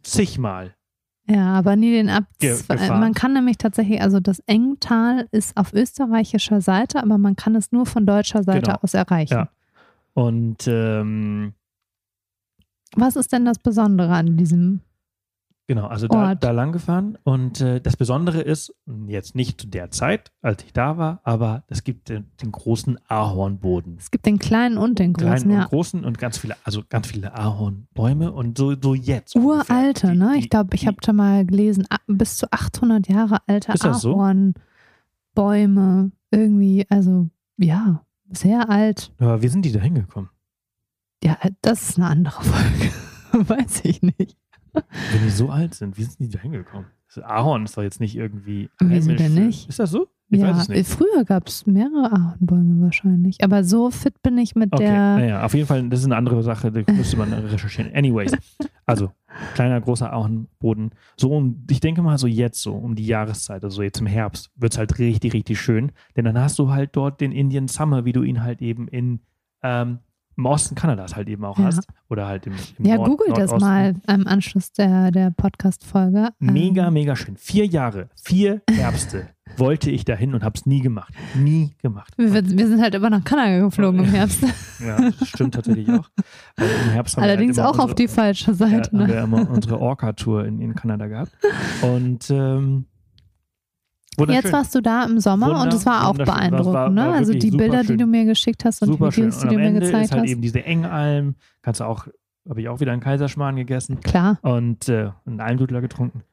zigmal. 0.04 0.76
Ja, 1.28 1.54
aber 1.54 1.76
nie 1.76 1.92
den 1.92 2.10
Ab. 2.10 2.24
Ge- 2.40 2.58
gefahren. 2.68 3.00
Man 3.00 3.14
kann 3.14 3.34
nämlich 3.34 3.58
tatsächlich, 3.58 4.02
also 4.02 4.20
das 4.20 4.40
Engtal 4.48 5.28
ist 5.32 5.56
auf 5.56 5.72
österreichischer 5.74 6.62
Seite, 6.62 7.02
aber 7.02 7.18
man 7.18 7.36
kann 7.36 7.56
es 7.56 7.72
nur 7.72 7.86
von 7.86 8.06
deutscher 8.06 8.44
Seite 8.44 8.62
Genau. 8.68 8.80
aus 8.82 8.94
erreichen. 8.94 9.34
Ja. 9.34 9.50
Und 10.14 10.68
ähm, 10.68 11.54
Was 12.96 13.16
ist 13.16 13.32
denn 13.32 13.46
das 13.46 13.60
Besondere 13.60 14.14
an 14.14 14.36
diesem? 14.36 14.82
Genau, 15.72 15.88
also 15.88 16.10
da, 16.10 16.36
da 16.36 16.52
lang 16.52 16.74
gefahren. 16.74 17.18
Und 17.24 17.62
äh, 17.62 17.80
das 17.80 17.96
Besondere 17.96 18.42
ist, 18.42 18.76
jetzt 19.08 19.36
nicht 19.36 19.62
zu 19.62 19.68
der 19.68 19.90
Zeit, 19.90 20.34
als 20.42 20.66
ich 20.66 20.74
da 20.74 20.98
war, 20.98 21.22
aber 21.24 21.64
es 21.68 21.86
gibt 21.86 22.10
den, 22.10 22.30
den 22.42 22.52
großen 22.52 23.00
Ahornboden. 23.08 23.96
Es 23.98 24.12
gibt 24.12 24.26
den 24.26 24.38
kleinen 24.38 24.78
und 24.78 25.00
den 25.00 25.14
großen, 25.14 25.30
Kleinen 25.48 25.52
ja. 25.52 25.62
und 25.64 25.70
großen 25.70 26.04
und 26.04 26.18
ganz 26.18 26.38
viele, 26.40 26.58
also 26.66 26.84
ganz 26.90 27.08
viele 27.08 27.34
Ahornbäume 27.36 28.34
und 28.34 28.58
so, 28.58 28.76
so 28.82 28.94
jetzt. 28.96 29.34
Uralte, 29.38 30.08
Die- 30.12 30.18
ne? 30.18 30.36
Ich 30.40 30.50
glaube, 30.50 30.76
ich 30.76 30.88
habe 30.88 30.98
da 31.00 31.14
mal 31.14 31.46
gelesen, 31.46 31.88
bis 32.06 32.36
zu 32.36 32.52
800 32.52 33.08
Jahre 33.08 33.38
alte 33.48 33.72
Ist 33.72 33.86
das 33.86 34.02
so? 34.02 34.16
Ahornbäume. 34.16 36.12
Irgendwie, 36.32 36.86
also 36.90 37.30
ja, 37.58 38.04
sehr 38.30 38.70
alt. 38.70 39.14
Aber 39.20 39.42
wie 39.42 39.48
sind 39.48 39.64
die 39.64 39.72
da 39.72 39.80
hingekommen? 39.80 40.30
Ja, 41.24 41.38
das 41.62 41.92
ist 41.92 41.98
eine 41.98 42.08
andere 42.08 42.44
Folge. 43.32 43.48
Weiß 43.50 43.86
ich 43.86 44.02
nicht. 44.02 44.36
Wenn 44.74 45.24
die 45.24 45.30
so 45.30 45.50
alt 45.50 45.74
sind, 45.74 45.98
wie 45.98 46.04
sind 46.04 46.20
die 46.20 46.30
da 46.30 46.40
hingekommen? 46.40 46.88
Das 47.14 47.24
Ahorn 47.24 47.66
ist 47.66 47.76
doch 47.78 47.84
jetzt 47.84 48.00
nicht 48.00 48.16
irgendwie. 48.16 48.70
Wieso 48.80 49.14
denn 49.14 49.34
nicht? 49.34 49.68
Ist 49.68 49.80
das 49.80 49.92
so? 49.92 50.08
Ich 50.34 50.40
ja, 50.40 50.50
weiß 50.50 50.62
es 50.64 50.70
nicht. 50.70 50.88
früher 50.90 51.26
gab 51.26 51.50
es 51.50 51.68
mehrere 51.68 52.10
Ahornbäume 52.14 52.86
wahrscheinlich. 52.86 53.44
Aber 53.44 53.66
so 53.66 53.92
fit 53.92 54.22
bin 54.22 54.38
ich 54.38 54.56
mit 54.56 54.72
Okay, 54.72 54.86
der. 54.86 55.18
naja, 55.18 55.46
auf 55.46 55.54
jeden 55.54 55.68
Fall, 55.68 55.90
das 55.90 56.00
ist 56.00 56.06
eine 56.06 56.16
andere 56.16 56.42
Sache, 56.42 56.72
da 56.72 56.90
müsste 56.94 57.18
man 57.18 57.34
recherchieren. 57.34 57.94
Anyways, 57.94 58.32
also 58.86 59.12
kleiner, 59.56 59.82
großer 59.82 60.14
Ahornboden. 60.14 60.92
So, 61.18 61.36
um, 61.36 61.66
ich 61.70 61.82
denke 61.82 62.02
mal 62.02 62.18
so 62.18 62.28
jetzt, 62.28 62.62
so 62.62 62.74
um 62.74 62.96
die 62.96 63.06
Jahreszeit, 63.06 63.66
also 63.66 63.82
jetzt 63.82 64.00
im 64.00 64.08
Herbst, 64.08 64.50
wird 64.56 64.72
es 64.72 64.78
halt 64.78 64.98
richtig, 65.00 65.34
richtig 65.34 65.60
schön. 65.60 65.92
Denn 66.16 66.24
dann 66.24 66.40
hast 66.40 66.58
du 66.60 66.72
halt 66.72 66.96
dort 66.96 67.20
den 67.20 67.34
Indian 67.34 67.68
Summer, 67.68 68.06
wie 68.06 68.14
du 68.14 68.24
ihn 68.24 68.42
halt 68.42 68.62
eben 68.62 68.88
in, 68.88 69.20
ähm, 69.64 70.00
im 70.38 70.46
Osten 70.46 70.76
Kanadas 70.76 71.16
halt 71.16 71.28
eben 71.30 71.44
auch 71.46 71.58
Ja. 71.60 71.66
hast. 71.66 71.88
Oder 72.10 72.28
halt 72.28 72.48
im, 72.48 72.54
im 72.80 72.86
Ja, 72.86 72.96
Nord, 72.96 73.10
google 73.10 73.28
das 73.30 73.52
Nordosten. 73.52 73.60
mal 73.60 73.96
am 74.08 74.28
Anschluss 74.28 74.72
der, 74.74 75.12
der 75.12 75.32
Podcast-Folge. 75.32 76.30
Mega, 76.40 76.88
Ähm, 76.88 76.94
mega 76.94 77.16
schön. 77.16 77.38
Vier 77.38 77.66
Jahre, 77.66 78.10
vier 78.16 78.62
Herbste 78.70 79.30
wollte 79.58 79.92
ich 79.92 80.06
dahin 80.06 80.34
und 80.34 80.44
habe 80.44 80.58
es 80.58 80.66
nie 80.66 80.80
gemacht. 80.80 81.14
Nie 81.36 81.76
gemacht. 81.82 82.14
wir, 82.18 82.34
wir 82.34 82.68
sind 82.68 82.82
halt 82.82 82.96
immer 82.96 83.10
nach 83.10 83.24
Kanada 83.24 83.60
geflogen 83.60 84.00
im 84.06 84.10
Herbst. 84.12 84.44
Ja, 84.84 84.98
das 85.00 85.28
stimmt 85.28 85.54
tatsächlich 85.54 85.88
auch. 85.90 86.10
Im 86.58 86.92
Herbst 86.92 87.16
haben 87.16 87.22
wir 87.24 87.30
Allerdings 87.30 87.58
halt 87.60 87.68
immer 87.68 87.70
auch 87.70 87.84
auf 87.84 87.92
unsere- 87.92 87.96
die 87.96 88.08
falsche 88.08 88.48
Ja, 88.52 88.54
Seite. 88.58 88.90
haben 88.92 88.98
ne? 88.98 89.08
wir 89.10 89.22
immer 89.22 89.48
unsere 89.50 89.80
Orca-Tour 89.80 90.46
in, 90.46 90.60
in 90.60 90.74
Kanada 90.74 91.06
gehabt. 91.06 91.32
Und 91.84 92.32
ähm, 92.32 92.86
wunderschön. 94.22 94.44
Jetzt 94.44 94.54
warst 94.54 94.76
du 94.76 94.82
da 94.82 95.04
im 95.04 95.20
Sommer 95.20 95.48
Wunder- 95.48 95.62
und 95.64 95.74
es 95.74 95.86
war 95.86 96.08
auch 96.08 96.14
beeindruckend, 96.16 96.74
war- 96.74 96.90
ne? 96.90 97.02
war 97.08 97.14
Also 97.14 97.34
die 97.34 97.52
Bilder, 97.52 97.66
super 97.66 97.82
die 97.82 97.88
schön. 97.88 97.98
du 97.98 98.06
mir 98.08 98.26
geschickt 98.26 98.66
hast 98.66 98.82
und 98.82 98.88
super 98.90 99.08
die 99.10 99.14
schön. 99.16 99.24
Videos, 99.26 99.42
die 99.42 99.48
du 99.50 99.56
mir 99.56 99.62
Ende 99.68 99.80
gezeigt 99.82 100.06
ist 100.06 100.12
halt 100.12 100.22
hast. 100.24 100.30
eben 100.30 100.42
diese 100.42 100.64
Engalm. 100.64 101.36
Kannst 101.62 101.80
du 101.80 101.84
auch, 101.86 102.08
habe 102.50 102.62
ich 102.62 102.70
auch 102.70 102.80
wieder 102.80 102.92
einen 102.92 103.02
Kaiserschmarrn 103.02 103.56
gegessen 103.56 104.00
Klar. 104.02 104.40
und 104.42 104.88
äh, 104.90 105.10
einen 105.26 105.40
Almdudler 105.42 105.82
getrunken. 105.82 106.24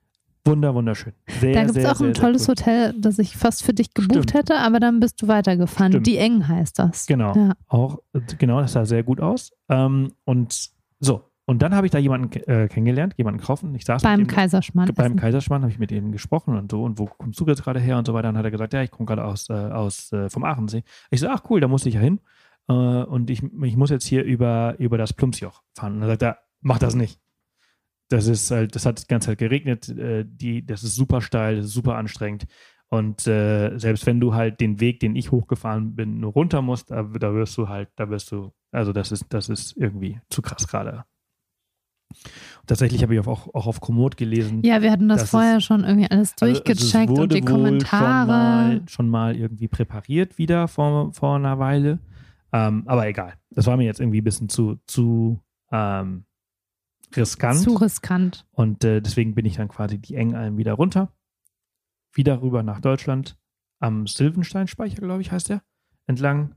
Wunder, 0.44 0.74
wunderschön. 0.74 1.12
Sehr, 1.40 1.52
Da 1.52 1.60
gibt 1.64 1.76
es 1.76 1.82
sehr, 1.82 1.92
auch 1.92 2.00
ein 2.00 2.14
sehr, 2.14 2.14
tolles 2.14 2.44
sehr. 2.44 2.52
Hotel, 2.52 2.94
das 2.98 3.18
ich 3.18 3.36
fast 3.36 3.62
für 3.62 3.74
dich 3.74 3.92
gebucht 3.92 4.30
Stimmt. 4.30 4.34
hätte, 4.34 4.56
aber 4.58 4.80
dann 4.80 4.98
bist 4.98 5.20
du 5.20 5.28
weitergefahren. 5.28 5.92
Stimmt. 5.92 6.06
Die 6.06 6.16
Eng 6.16 6.48
heißt 6.48 6.78
das. 6.78 7.04
Genau. 7.06 7.34
Ja. 7.34 7.52
Auch, 7.66 7.98
genau, 8.38 8.60
das 8.62 8.72
sah 8.72 8.86
sehr 8.86 9.02
gut 9.02 9.20
aus. 9.20 9.52
Ähm, 9.68 10.12
und 10.24 10.70
so. 11.00 11.22
Und 11.48 11.62
dann 11.62 11.74
habe 11.74 11.86
ich 11.86 11.90
da 11.90 11.96
jemanden 11.96 12.30
äh, 12.42 12.68
kennengelernt, 12.68 13.14
jemanden 13.16 13.40
getroffen. 13.40 13.74
Ich 13.74 13.86
saß 13.86 14.02
Beim 14.02 14.20
mit 14.20 14.30
dem, 14.30 14.34
Kaiserschmarrn. 14.34 14.92
beim 14.92 15.06
essen. 15.06 15.16
Kaiserschmarrn 15.18 15.62
habe 15.62 15.72
ich 15.72 15.78
mit 15.78 15.90
ihm 15.90 16.12
gesprochen 16.12 16.58
und 16.58 16.70
so 16.70 16.84
und 16.84 16.98
wo 16.98 17.06
kommst 17.06 17.40
du 17.40 17.46
jetzt 17.46 17.64
gerade 17.64 17.80
her 17.80 17.96
und 17.96 18.06
so 18.06 18.12
weiter. 18.12 18.28
Und 18.28 18.36
hat 18.36 18.44
er 18.44 18.50
gesagt, 18.50 18.74
ja, 18.74 18.82
ich 18.82 18.90
komme 18.90 19.06
gerade 19.06 19.24
aus, 19.24 19.48
äh, 19.48 19.54
aus 19.54 20.12
äh, 20.12 20.28
vom 20.28 20.44
Aachensee. 20.44 20.82
Ich 21.10 21.20
so, 21.20 21.28
ach 21.28 21.44
cool, 21.48 21.60
da 21.60 21.66
muss 21.66 21.86
ich 21.86 21.94
ja 21.94 22.00
hin. 22.00 22.20
Äh, 22.68 22.74
und 22.74 23.30
ich, 23.30 23.42
ich 23.62 23.76
muss 23.78 23.88
jetzt 23.88 24.04
hier 24.04 24.24
über, 24.24 24.74
über 24.78 24.98
das 24.98 25.14
Plumpsjoch 25.14 25.62
fahren. 25.74 25.94
Und 25.94 26.00
dann 26.00 26.10
sagt 26.10 26.22
er, 26.22 26.38
mach 26.60 26.78
das 26.78 26.94
nicht. 26.94 27.18
Das 28.10 28.26
ist 28.26 28.50
halt, 28.50 28.74
das 28.74 28.84
hat 28.84 29.00
die 29.02 29.06
ganze 29.06 29.28
Zeit 29.28 29.38
geregnet, 29.38 29.88
äh, 29.88 30.26
die, 30.28 30.66
das 30.66 30.84
ist 30.84 30.96
super 30.96 31.22
steil, 31.22 31.56
das 31.56 31.64
ist 31.64 31.72
super 31.72 31.96
anstrengend. 31.96 32.44
Und 32.88 33.26
äh, 33.26 33.78
selbst 33.78 34.04
wenn 34.04 34.20
du 34.20 34.34
halt 34.34 34.60
den 34.60 34.80
Weg, 34.80 35.00
den 35.00 35.16
ich 35.16 35.30
hochgefahren 35.30 35.94
bin, 35.94 36.20
nur 36.20 36.32
runter 36.32 36.60
musst, 36.60 36.90
da, 36.90 37.04
da 37.04 37.32
wirst 37.32 37.56
du 37.56 37.70
halt, 37.70 37.88
da 37.96 38.10
wirst 38.10 38.32
du, 38.32 38.52
also 38.70 38.92
das 38.92 39.12
ist, 39.12 39.24
das 39.30 39.48
ist 39.48 39.78
irgendwie 39.78 40.20
zu 40.28 40.42
krass 40.42 40.68
gerade. 40.68 41.06
Tatsächlich 42.66 43.02
habe 43.02 43.14
ich 43.14 43.20
auch, 43.26 43.54
auch 43.54 43.66
auf 43.66 43.80
Komoot 43.80 44.16
gelesen, 44.16 44.62
Ja, 44.62 44.82
wir 44.82 44.90
hatten 44.90 45.08
das, 45.08 45.30
vorher 45.30 45.60
schon 45.60 45.84
irgendwie 45.84 46.10
alles 46.10 46.34
also- 46.40 46.46
also 46.46 46.62
durchgecheckt 46.64 47.12
es 47.12 47.18
und 47.18 47.32
die 47.32 47.40
Kommentare. 47.40 48.26
Schon 48.26 48.26
mal, 48.26 48.82
schon 48.88 49.08
mal 49.08 49.36
irgendwie 49.36 49.68
präpariert 49.68 50.36
wieder 50.38 50.68
vor, 50.68 51.12
vor 51.12 51.36
einer 51.36 51.58
Weile. 51.58 51.98
Ähm, 52.52 52.82
aber 52.86 53.06
egal. 53.06 53.34
Das 53.50 53.66
war 53.66 53.76
mir 53.76 53.84
jetzt 53.84 54.00
irgendwie 54.00 54.20
ein 54.20 54.24
bisschen 54.24 54.48
zu, 54.48 54.78
zu 54.86 55.40
ähm, 55.70 56.24
riskant. 57.16 57.60
Zu 57.60 57.74
riskant. 57.74 58.46
Und 58.52 58.84
äh, 58.84 59.00
deswegen 59.00 59.34
bin 59.34 59.46
ich 59.46 59.56
dann 59.56 59.68
quasi 59.68 59.98
die 59.98 60.14
Engalm 60.14 60.56
wieder 60.56 60.74
runter. 60.74 61.12
Wieder 62.14 62.40
rüber 62.42 62.62
nach 62.62 62.80
Deutschland. 62.80 63.38
Am 63.80 64.06
Silvensteinspeicher, 64.06 65.00
glaube 65.00 65.20
ich, 65.22 65.30
heißt 65.30 65.50
der. 65.50 65.62
Entlang. 66.06 66.54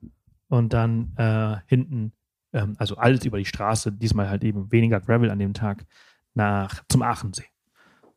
Und 0.48 0.74
dann 0.74 1.14
äh, 1.18 1.58
hinten, 1.68 2.14
ähm, 2.54 2.76
also 2.78 2.98
alles 2.98 3.26
über 3.26 3.38
die 3.38 3.46
Straße, 3.46 3.92
diesmal 3.92 4.30
halt 4.30 4.44
eben 4.44 4.72
weniger 4.72 5.00
Gravel 5.00 5.32
an 5.32 5.40
dem 5.40 5.54
Tag, 5.54 5.86
nach 6.34 6.84
zum 6.90 7.02
Aachensee. 7.02 7.46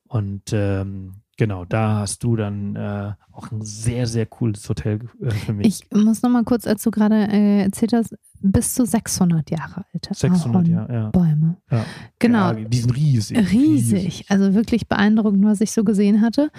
Und 0.07 0.53
ähm, 0.53 1.23
genau, 1.37 1.65
da 1.65 2.01
hast 2.01 2.23
du 2.23 2.37
dann 2.37 2.77
äh, 2.77 3.13
auch 3.33 3.51
ein 3.51 3.63
sehr, 3.63 4.07
sehr 4.07 4.27
cooles 4.27 4.69
Hotel 4.69 5.01
äh, 5.21 5.31
für 5.31 5.53
mich. 5.53 5.67
Ich 5.67 5.91
muss 5.91 6.23
noch 6.23 6.31
mal 6.31 6.45
kurz, 6.45 6.67
als 6.67 6.83
du 6.83 6.91
gerade 6.91 7.27
äh, 7.29 7.63
erzählt 7.63 7.93
hast, 7.93 8.15
bis 8.53 8.75
zu 8.75 8.85
600 8.85 9.51
Jahre 9.51 9.85
alt. 9.93 10.09
600 10.13 10.69
Jahre, 10.69 10.93
ja. 10.93 11.09
Bäume. 11.11 11.57
Ja. 11.71 11.85
Genau. 12.19 12.53
Ja, 12.53 12.55
die 12.55 12.77
sind 12.79 12.95
riesig. 12.95 13.39
Riesig. 13.53 14.25
Also 14.29 14.55
wirklich 14.55 14.87
beeindruckend, 14.87 15.45
was 15.45 15.61
ich 15.63 15.73
so 15.73 15.83
gesehen 15.83 16.21
hatte. 16.21 16.51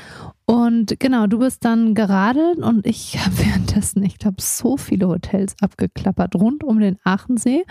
Und 0.45 0.99
genau, 0.99 1.27
du 1.27 1.39
bist 1.39 1.63
dann 1.63 1.93
geradelt 1.93 2.57
und 2.57 2.85
ich 2.87 3.17
habe 3.25 3.37
währenddessen, 3.37 4.03
ich 4.03 4.17
glaube, 4.17 4.37
so 4.41 4.77
viele 4.77 5.07
Hotels 5.07 5.55
abgeklappert 5.61 6.35
rund 6.35 6.63
um 6.63 6.79
den 6.79 6.97
Aachensee. 7.03 7.63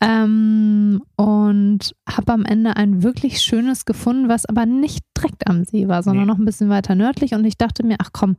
Ähm, 0.00 1.00
und 1.16 1.94
habe 2.08 2.32
am 2.32 2.44
Ende 2.44 2.76
ein 2.76 3.02
wirklich 3.02 3.40
schönes 3.40 3.84
gefunden, 3.84 4.28
was 4.28 4.46
aber 4.46 4.66
nicht 4.66 5.04
direkt 5.16 5.48
am 5.48 5.64
See 5.64 5.86
war, 5.88 6.02
sondern 6.02 6.24
Nee. 6.26 6.32
noch 6.32 6.38
ein 6.38 6.44
bisschen 6.44 6.68
weiter 6.68 6.94
nördlich. 6.94 7.34
Und 7.34 7.44
ich 7.44 7.56
dachte 7.56 7.86
mir, 7.86 7.96
ach 8.00 8.10
komm, 8.12 8.36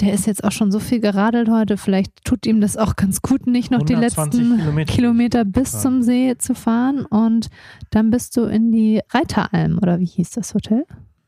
der 0.00 0.12
ist 0.12 0.26
jetzt 0.26 0.42
auch 0.44 0.52
schon 0.52 0.72
so 0.72 0.80
viel 0.80 1.00
geradelt 1.00 1.48
heute. 1.48 1.76
Vielleicht 1.76 2.24
tut 2.24 2.46
ihm 2.46 2.60
das 2.60 2.76
auch 2.76 2.96
ganz 2.96 3.22
gut, 3.22 3.46
nicht 3.46 3.70
noch 3.70 3.82
die 3.82 3.94
120 3.94 4.40
letzten 4.40 4.58
Kilometer. 4.58 4.92
Kilometer 4.92 5.44
bis 5.44 5.72
Ja. 5.72 5.78
zum 5.80 6.02
See 6.02 6.34
zu 6.38 6.54
fahren. 6.54 7.04
Und 7.06 7.48
dann 7.90 8.10
bist 8.10 8.36
du 8.36 8.44
in 8.44 8.72
die 8.72 9.00
Reiteralm, 9.10 9.78
oder 9.80 10.00
wie 10.00 10.04
hieß 10.06 10.30
das 10.30 10.54
Hotel? 10.54 10.84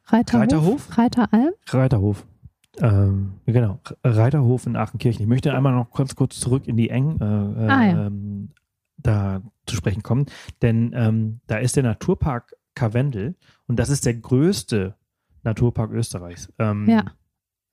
Reiterhof? 0.06 0.40
Reiterhof? 0.43 0.98
Reiteralm? 0.98 1.51
Reiterhof. 1.68 2.26
Ähm, 2.80 3.32
genau, 3.47 3.80
Reiterhof 4.05 4.66
in 4.66 4.76
Aachenkirchen. 4.76 5.22
Ich 5.22 5.28
möchte 5.28 5.55
einmal 5.55 5.72
noch 5.74 5.90
ganz 5.93 6.14
kurz 6.14 6.38
zurück 6.38 6.66
in 6.68 6.76
die 6.76 6.90
Eng 6.90 7.18
äh, 7.20 7.24
äh, 7.24 7.68
Ah, 7.70 7.84
ja. 7.86 8.06
ähm, 8.06 8.51
da 8.98 9.40
zu 9.66 9.76
sprechen 9.76 10.02
kommen, 10.02 10.26
denn 10.62 10.93
ähm, 10.94 11.40
da 11.47 11.56
ist 11.59 11.76
der 11.76 11.82
Naturpark 11.84 12.55
Karwendel 12.74 13.34
und 13.66 13.78
das 13.78 13.88
ist 13.88 14.05
der 14.05 14.14
größte 14.14 14.94
Naturpark 15.43 15.90
Österreichs. 15.93 16.52
Ähm, 16.59 16.88
Ja. 16.88 17.05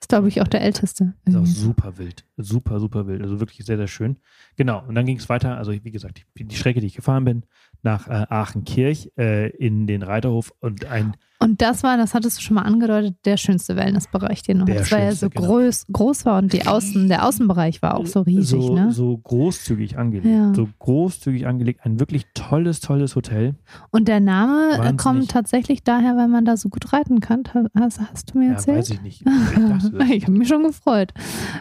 Ist, 0.03 0.09
glaube 0.09 0.27
ich, 0.27 0.41
auch 0.41 0.49
der 0.49 0.59
älteste. 0.59 1.13
Ist 1.23 1.37
auch 1.37 1.45
super 1.45 1.97
wild. 1.97 2.25
Super, 2.35 2.81
super 2.81 3.07
wild. 3.07 3.21
Also 3.21 3.39
wirklich 3.39 3.65
sehr, 3.65 3.77
sehr 3.77 3.87
schön. 3.87 4.17
Genau. 4.57 4.83
Und 4.85 4.95
dann 4.95 5.05
ging 5.05 5.15
es 5.15 5.29
weiter. 5.29 5.55
Also, 5.55 5.71
wie 5.71 5.91
gesagt, 5.91 6.25
die, 6.37 6.43
die 6.43 6.57
Strecke, 6.57 6.81
die 6.81 6.87
ich 6.87 6.95
gefahren 6.95 7.23
bin, 7.23 7.45
nach 7.83 8.07
äh, 8.07 8.25
Aachenkirch 8.29 9.11
äh, 9.17 9.49
in 9.57 9.87
den 9.87 10.01
Reiterhof 10.03 10.53
und 10.61 10.85
ein 10.85 11.15
Und 11.39 11.61
das 11.61 11.83
war, 11.83 11.97
das 11.97 12.13
hattest 12.13 12.37
du 12.37 12.41
schon 12.41 12.55
mal 12.55 12.61
angedeutet, 12.61 13.17
der 13.25 13.35
schönste 13.35 13.75
Wellnessbereich, 13.75 14.41
den 14.43 14.59
du 14.59 14.65
Der 14.65 14.75
hattest, 14.75 14.91
weil 14.93 15.01
er 15.03 15.15
so 15.15 15.29
genau. 15.29 15.45
groß, 15.47 15.87
groß 15.91 16.25
war 16.25 16.37
und 16.37 16.53
die 16.53 16.65
Außen, 16.65 17.09
der 17.09 17.25
Außenbereich 17.27 17.81
war 17.81 17.97
auch 17.97 18.05
so 18.05 18.21
riesig, 18.21 18.61
so, 18.61 18.73
ne? 18.73 18.91
so 18.93 19.17
großzügig 19.17 19.97
angelegt. 19.97 20.33
Ja. 20.33 20.53
So 20.53 20.69
großzügig 20.79 21.45
angelegt. 21.45 21.81
Ein 21.83 21.99
wirklich 21.99 22.25
tolles, 22.33 22.79
tolles 22.79 23.17
Hotel. 23.17 23.55
Und 23.91 24.07
der 24.07 24.21
Name 24.21 24.53
äh, 24.75 24.77
Wahnsinnig. 24.77 24.97
kommt 24.97 25.31
tatsächlich 25.31 25.83
daher, 25.83 26.15
weil 26.15 26.29
man 26.29 26.45
da 26.45 26.55
so 26.55 26.69
gut 26.69 26.93
reiten 26.93 27.19
kann. 27.19 27.43
Hast, 27.77 27.99
hast 27.99 28.33
du 28.33 28.39
mir 28.39 28.45
Ja, 28.45 28.51
erzählt? 28.53 28.77
weiß 28.77 28.89
ich 28.91 29.01
nicht. 29.01 29.21
Ich 29.25 30.09
ich 30.11 30.23
habe 30.23 30.31
mich 30.37 30.47
schon 30.47 30.63
gefreut. 30.63 31.13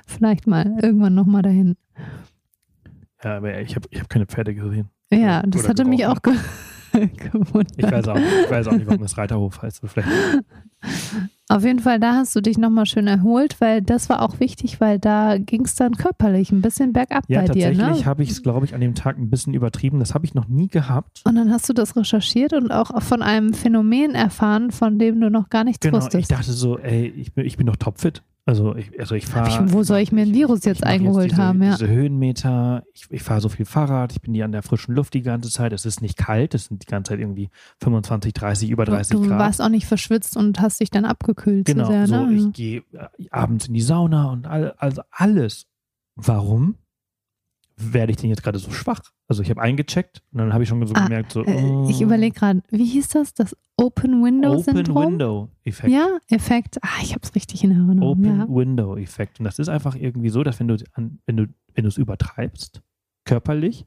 Vielleicht 0.07 0.47
mal 0.47 0.79
irgendwann 0.81 1.17
nochmal 1.17 1.43
dahin. 1.43 1.75
ja, 3.25 3.39
aber 3.39 3.61
ich 3.61 3.75
habe 3.75 3.89
ich 3.91 3.99
hab 4.01 4.09
keine 4.09 4.27
Pferde 4.27 4.55
gesehen. 4.55 4.89
Ja, 5.13 5.43
das 5.47 5.69
hatte 5.69 5.85
mich 5.85 6.07
auch 6.07 6.21
ge 6.23 6.35
gewundert. 6.93 7.73
Ich 7.77 7.91
weiß, 7.91 8.09
auch 8.09 8.15
nicht, 8.15 8.27
ich 8.45 8.51
weiß 8.51 8.67
auch 8.69 8.73
nicht, 8.73 8.87
warum 8.87 9.01
das 9.03 9.17
Reiterhof 9.17 9.63
heißt. 9.63 9.81
Vielleicht, 9.85 10.09
Auf 11.49 11.65
jeden 11.65 11.79
Fall, 11.81 12.01
da 12.01 12.15
hast 12.15 12.35
du 12.35 12.41
dich 12.41 12.57
nochmal 12.59 12.87
schön 12.87 13.07
erholt, 13.07 13.61
weil 13.61 13.83
das 13.83 14.09
war 14.09 14.23
auch 14.23 14.41
wichtig, 14.41 14.81
weil 14.81 14.99
da 14.99 15.37
ging 15.39 15.65
es 15.65 15.75
dann 15.75 15.93
körperlich 15.97 16.51
ein 16.51 16.63
bisschen 16.63 16.93
bergab 16.93 17.25
ja, 17.29 17.41
bei 17.41 17.47
dir. 17.49 17.65
tatsächlich 17.67 17.99
Ne? 18.01 18.07
habe 18.07 18.23
ich 18.23 18.31
es, 18.31 18.43
glaube 18.43 18.65
ich, 18.67 18.75
an 18.75 18.81
dem 18.81 18.95
Tag 18.95 19.19
ein 19.19 19.29
bisschen 19.31 19.53
übertrieben. 19.55 20.01
Das 20.01 20.15
habe 20.15 20.25
ich 20.25 20.35
noch 20.35 20.49
nie 20.49 20.69
gehabt. 20.69 21.21
Und 21.25 21.35
dann 21.37 21.51
hast 21.51 21.69
du 21.69 21.73
das 21.73 21.95
recherchiert 21.97 22.53
und 22.55 22.71
auch 22.73 23.03
von 23.03 23.23
einem 23.23 23.53
Phänomen 23.55 24.15
erfahren, 24.15 24.71
von 24.71 24.99
dem 24.99 25.21
du 25.21 25.31
noch 25.31 25.51
gar 25.51 25.65
nichts 25.65 25.81
Genau, 25.81 25.99
ich 25.99 26.05
wusstest. 26.05 26.31
dachte 26.33 26.53
so, 26.53 26.79
ey, 26.79 27.07
ich 27.09 27.33
bin, 27.35 27.45
ich 27.47 27.57
bin 27.57 27.67
doch 27.67 27.77
topfit. 27.77 28.23
Also 28.45 28.75
ich, 28.75 28.99
also 28.99 29.15
ich 29.15 29.27
fahre. 29.27 29.73
wo 29.73 29.85
soll 29.85 29.99
ich 29.99 30.11
mir 30.11 30.23
ein 30.23 30.35
Virus 30.35 30.65
jetzt 30.65 30.85
eingeholt 30.85 31.31
diese, 31.31 31.43
haben, 31.43 31.63
ja. 31.63 31.73
Diese 31.73 31.87
Höhenmeter, 31.87 32.83
ich, 32.93 33.07
ich 33.09 33.23
fahre 33.23 33.41
so 33.41 33.49
viel 33.49 33.65
Fahrrad, 33.65 34.11
ich 34.11 34.21
bin 34.21 34.35
hier 34.35 34.45
an 34.45 34.51
der 34.51 34.63
frischen 34.63 34.97
Luft 34.97 35.15
die 35.15 35.23
ganze 35.23 35.49
Zeit. 35.49 35.73
Es 35.73 35.87
ist 35.87 36.03
nicht 36.03 36.17
kalt, 36.17 36.53
es 36.55 36.65
sind 36.65 36.83
die 36.83 36.87
ganze 36.87 37.11
Zeit 37.11 37.21
irgendwie 37.21 37.51
25, 37.83 38.35
30, 38.35 38.71
über 38.71 38.85
30 38.85 39.17
du 39.17 39.29
Grad. 39.29 39.39
warst 39.39 39.63
auch 39.63 39.69
nicht 39.69 39.87
verschwitzt 39.87 40.37
und 40.37 40.61
hast 40.61 40.81
dich 40.81 40.91
dann 40.91 41.05
abgekühlt 41.05 41.67
genau, 41.67 41.85
zu 41.85 41.93
sehr, 41.93 42.07
so 42.09 42.27
ne? 42.27 42.35
ich 42.35 42.53
gehe 42.53 42.83
äh, 42.93 43.29
abends 43.31 43.69
in 43.69 43.75
die 43.75 43.81
Sauna 43.81 44.33
und 44.33 44.47
all, 44.47 44.73
also 44.77 45.03
alles. 45.13 45.67
Warum 46.17 46.75
werde 47.93 48.13
ich 48.13 48.19
denn 48.19 48.31
jetzt 48.31 48.43
gerade 48.43 48.59
so 48.59 48.71
schwach? 48.71 49.01
Also 49.29 49.43
ich 49.43 49.51
habe 49.51 49.61
eingecheckt 49.61 50.23
und 50.33 50.39
dann 50.39 50.53
habe 50.53 50.63
ich 50.63 50.69
schon 50.69 50.87
so 50.87 50.95
Ah, 50.95 51.05
gemerkt, 51.05 51.33
so 51.33 51.45
Äh, 51.45 51.91
ich 51.91 52.01
oh, 52.01 52.05
überlege 52.05 52.35
gerade, 52.35 52.63
wie 52.71 52.85
hieß 52.85 53.09
das? 53.09 53.35
Das 53.35 53.57
Open 53.77 54.23
Window 54.23 54.53
Open 54.53 54.63
Syndrom? 54.63 55.13
Window 55.13 55.49
Effekt. 55.65 55.93
Ja, 55.93 56.19
Effekt. 56.29 56.79
Ah, 56.83 57.01
ich 57.03 57.13
habe 57.13 57.21
es 57.23 57.35
richtig 57.35 57.65
in 57.65 57.71
Erinnerung. 57.73 58.03
Open 58.03 58.39
ja. 58.39 58.47
Window 58.49 58.97
Effekt. 58.97 59.41
Und 59.41 59.45
das 59.45 59.59
ist 59.59 59.69
einfach 59.69 59.97
irgendwie 59.97 60.29
so, 60.29 60.43
dass 60.43 60.61
wenn 60.61 60.69
du 60.69 60.77
wenn 60.95 61.37
du 61.37 61.47
wenn 61.75 61.85
du 61.85 61.89
es 61.89 61.97
übertreibst 61.97 62.83
körperlich, 63.25 63.87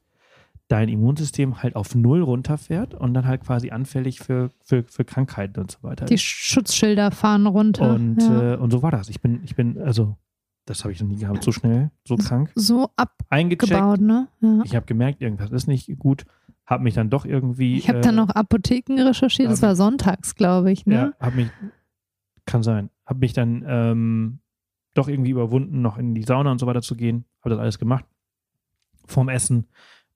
dein 0.68 0.88
Immunsystem 0.88 1.62
halt 1.62 1.76
auf 1.76 1.94
null 1.94 2.22
runterfährt 2.22 2.94
und 2.94 3.14
dann 3.14 3.26
halt 3.26 3.42
quasi 3.44 3.70
anfällig 3.70 4.20
für, 4.20 4.50
für, 4.64 4.82
für 4.84 5.04
Krankheiten 5.04 5.60
und 5.60 5.70
so 5.70 5.78
weiter. 5.82 6.06
Die. 6.06 6.18
Schutzschilder 6.18 7.10
fahren 7.12 7.46
runter. 7.46 7.94
Und, 7.94 8.20
ja. 8.20 8.54
äh, 8.54 8.56
und 8.56 8.70
so 8.70 8.82
war 8.82 8.90
das. 8.90 9.08
Ich 9.08 9.20
bin, 9.20 9.40
ich 9.44 9.54
bin, 9.54 9.78
also, 9.78 10.16
das 10.66 10.84
habe 10.84 10.92
ich 10.92 11.00
noch 11.00 11.08
nie 11.08 11.16
gehabt, 11.16 11.42
so 11.42 11.52
schnell, 11.52 11.90
so 12.06 12.16
krank. 12.16 12.52
so 12.54 12.90
abgebaut, 12.96 14.00
ne? 14.00 14.28
Ja. 14.40 14.60
Ich 14.64 14.76
habe 14.76 14.84
gemerkt, 14.86 15.22
irgendwas 15.22 15.50
ist 15.50 15.66
nicht 15.66 15.98
gut. 15.98 16.24
Habe 16.66 16.82
mich 16.82 16.94
dann 16.94 17.08
doch 17.10 17.24
irgendwie. 17.24 17.76
Ich 17.78 17.88
habe 17.88 17.98
äh, 17.98 18.02
dann 18.02 18.16
noch 18.16 18.28
Apotheken 18.30 19.00
recherchiert, 19.00 19.50
das 19.50 19.62
hab 19.62 19.68
war 19.68 19.76
sonntags, 19.76 20.34
glaube 20.34 20.72
ich, 20.72 20.84
Ja, 20.84 21.06
ne? 21.06 21.14
habe 21.20 21.36
mich, 21.36 21.48
kann 22.44 22.62
sein, 22.62 22.90
habe 23.06 23.20
mich 23.20 23.32
dann 23.32 23.64
ähm, 23.66 24.38
doch 24.94 25.08
irgendwie 25.08 25.30
überwunden, 25.30 25.80
noch 25.82 25.96
in 25.98 26.14
die 26.14 26.22
Sauna 26.24 26.50
und 26.50 26.58
so 26.58 26.66
weiter 26.66 26.82
zu 26.82 26.96
gehen. 26.96 27.24
Habe 27.40 27.50
das 27.50 27.58
alles 27.60 27.78
gemacht. 27.78 28.04
Vorm 29.06 29.28
Essen. 29.28 29.66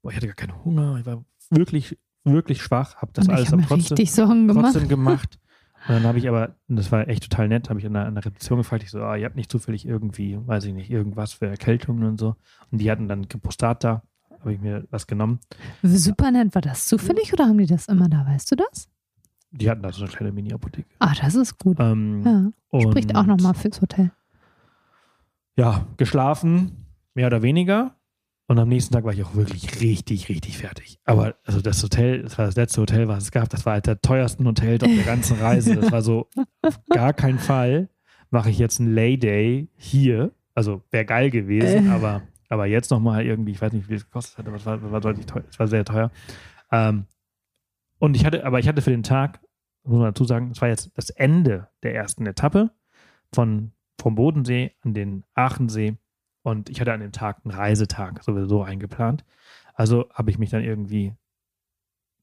Boah, 0.03 0.11
ich 0.11 0.17
hatte 0.17 0.27
gar 0.27 0.35
keinen 0.35 0.65
Hunger. 0.65 0.97
Ich 0.99 1.07
war 1.07 1.25
wirklich, 1.51 1.99
wirklich 2.25 2.63
schwach. 2.63 2.97
Habe 2.97 3.13
das 3.13 3.29
Und 3.29 3.35
alles 3.35 3.49
ich 3.51 3.57
mir 3.57 3.63
trotzdem, 3.67 3.97
richtig 3.97 4.13
Sorgen 4.13 4.49
gemacht. 4.49 4.73
trotzdem 4.73 4.89
gemacht. 4.89 5.39
Und 5.91 5.97
dann 5.97 6.05
habe 6.05 6.19
ich 6.19 6.29
aber, 6.29 6.55
und 6.69 6.77
das 6.77 6.93
war 6.93 7.09
echt 7.09 7.25
total 7.29 7.49
nett, 7.49 7.69
habe 7.69 7.81
ich 7.81 7.87
an 7.87 7.95
der, 7.95 8.07
an 8.07 8.15
der 8.15 8.25
Rezeption 8.25 8.59
gefragt, 8.59 8.85
ich 8.85 8.91
so, 8.91 9.03
ah, 9.03 9.17
ihr 9.17 9.25
habt 9.27 9.35
nicht 9.35 9.51
zufällig 9.51 9.85
irgendwie, 9.87 10.39
weiß 10.47 10.65
ich 10.67 10.73
nicht, 10.75 10.89
irgendwas 10.91 11.33
für 11.33 11.47
Erkältungen 11.47 12.05
und 12.05 12.19
so. 12.21 12.37
Und 12.71 12.81
die 12.81 12.91
hatten 12.91 13.09
dann 13.09 13.27
Gepostat 13.29 13.83
da, 13.83 14.03
habe 14.39 14.53
ich 14.53 14.61
mir 14.61 14.87
was 14.91 15.07
genommen. 15.09 15.41
Super 15.83 16.31
nett. 16.31 16.55
War 16.55 16.63
das 16.63 16.87
zufällig 16.87 17.33
oder 17.33 17.47
haben 17.47 17.59
die 17.59 17.67
das 17.67 17.89
immer 17.89 18.09
da? 18.09 18.25
Weißt 18.25 18.53
du 18.53 18.57
das? 18.57 18.89
Die 19.51 19.69
hatten 19.69 19.83
da 19.83 19.91
so 19.93 20.05
eine 20.05 20.13
kleine 20.13 20.31
Mini-Apotheke. 20.33 20.89
Ah, 21.01 21.13
das 21.21 21.35
ist 21.35 21.59
gut. 21.59 21.77
Ähm, 21.81 22.53
Ja. 22.73 22.81
Spricht 22.83 23.17
auch 23.17 23.27
nochmal 23.27 23.55
fürs 23.55 23.81
Hotel. 23.83 24.13
ja, 25.57 25.87
geschlafen, 25.97 26.87
mehr 27.15 27.27
oder 27.27 27.43
weniger. 27.43 27.97
Und 28.51 28.59
am 28.59 28.69
nächsten 28.69 28.93
Tag 28.93 29.05
war 29.05 29.13
ich 29.13 29.23
auch 29.23 29.37
wirklich 29.37 29.81
richtig, 29.81 30.29
richtig 30.29 30.59
fertig. 30.59 30.99
Aber 31.05 31.37
also 31.45 31.61
das 31.61 31.81
Hotel, 31.85 32.23
das 32.23 32.37
war 32.37 32.47
das 32.47 32.57
letzte 32.57 32.81
Hotel, 32.81 33.07
was 33.07 33.23
es 33.23 33.31
gab, 33.31 33.49
das 33.49 33.65
war 33.65 33.75
halt 33.75 33.87
der 33.87 34.01
teuersten 34.01 34.45
Hotel 34.45 34.75
auf 34.83 34.91
der 34.93 35.05
ganzen 35.05 35.39
Reise. 35.39 35.77
Das 35.77 35.93
war 35.93 36.03
so, 36.03 36.29
auf 36.63 36.81
gar 36.89 37.13
keinen 37.13 37.39
Fall 37.39 37.91
mache 38.31 38.51
ich 38.51 38.59
jetzt 38.59 38.81
einen 38.81 38.93
Lay-Day 38.93 39.69
hier. 39.77 40.33
Also 40.53 40.83
wäre 40.91 41.05
geil 41.05 41.31
gewesen, 41.31 41.87
Äh. 41.87 41.91
aber, 41.91 42.23
aber 42.49 42.67
jetzt 42.67 42.91
nochmal 42.91 43.25
irgendwie, 43.25 43.53
ich 43.53 43.63
weiß 43.63 43.73
nicht, 43.73 43.89
wie 43.89 43.95
es 43.95 44.05
gekostet 44.05 44.39
hat, 44.39 44.49
aber 44.49 44.57
es 44.57 44.67
war, 44.67 44.91
war 44.91 45.01
deutlich 45.01 45.27
teuer, 45.27 45.45
es 45.49 45.57
war 45.61 45.69
sehr 45.69 45.85
teuer. 45.85 46.11
Ähm, 46.73 47.05
und 48.01 48.17
ich 48.17 48.25
hatte, 48.25 48.45
aber 48.45 48.59
ich 48.59 48.67
hatte 48.67 48.83
für 48.83 48.91
den 48.91 49.05
Tag, 49.05 49.39
muss 49.85 49.99
man 49.99 50.13
dazu 50.13 50.25
sagen, 50.25 50.51
es 50.51 50.61
war 50.61 50.69
jetzt 50.69 50.91
das 50.97 51.11
Ende 51.11 51.69
der 51.85 51.95
ersten 51.95 52.27
Etappe 52.27 52.73
von, 53.33 53.71
vom 54.01 54.17
Bodensee 54.17 54.73
an 54.81 54.93
den 54.93 55.23
Aachensee. 55.35 55.99
Und 56.43 56.71
ich 56.71 56.81
hatte 56.81 56.93
an 56.93 57.01
dem 57.01 57.13
Tag 57.13 57.39
einen 57.45 57.55
Reisetag 57.55 58.23
sowieso 58.25 58.63
eingeplant. 58.63 59.25
Also 59.75 60.07
habe 60.15 60.31
ich 60.31 60.39
mich 60.39 60.51
dann 60.51 60.63
irgendwie 60.65 61.15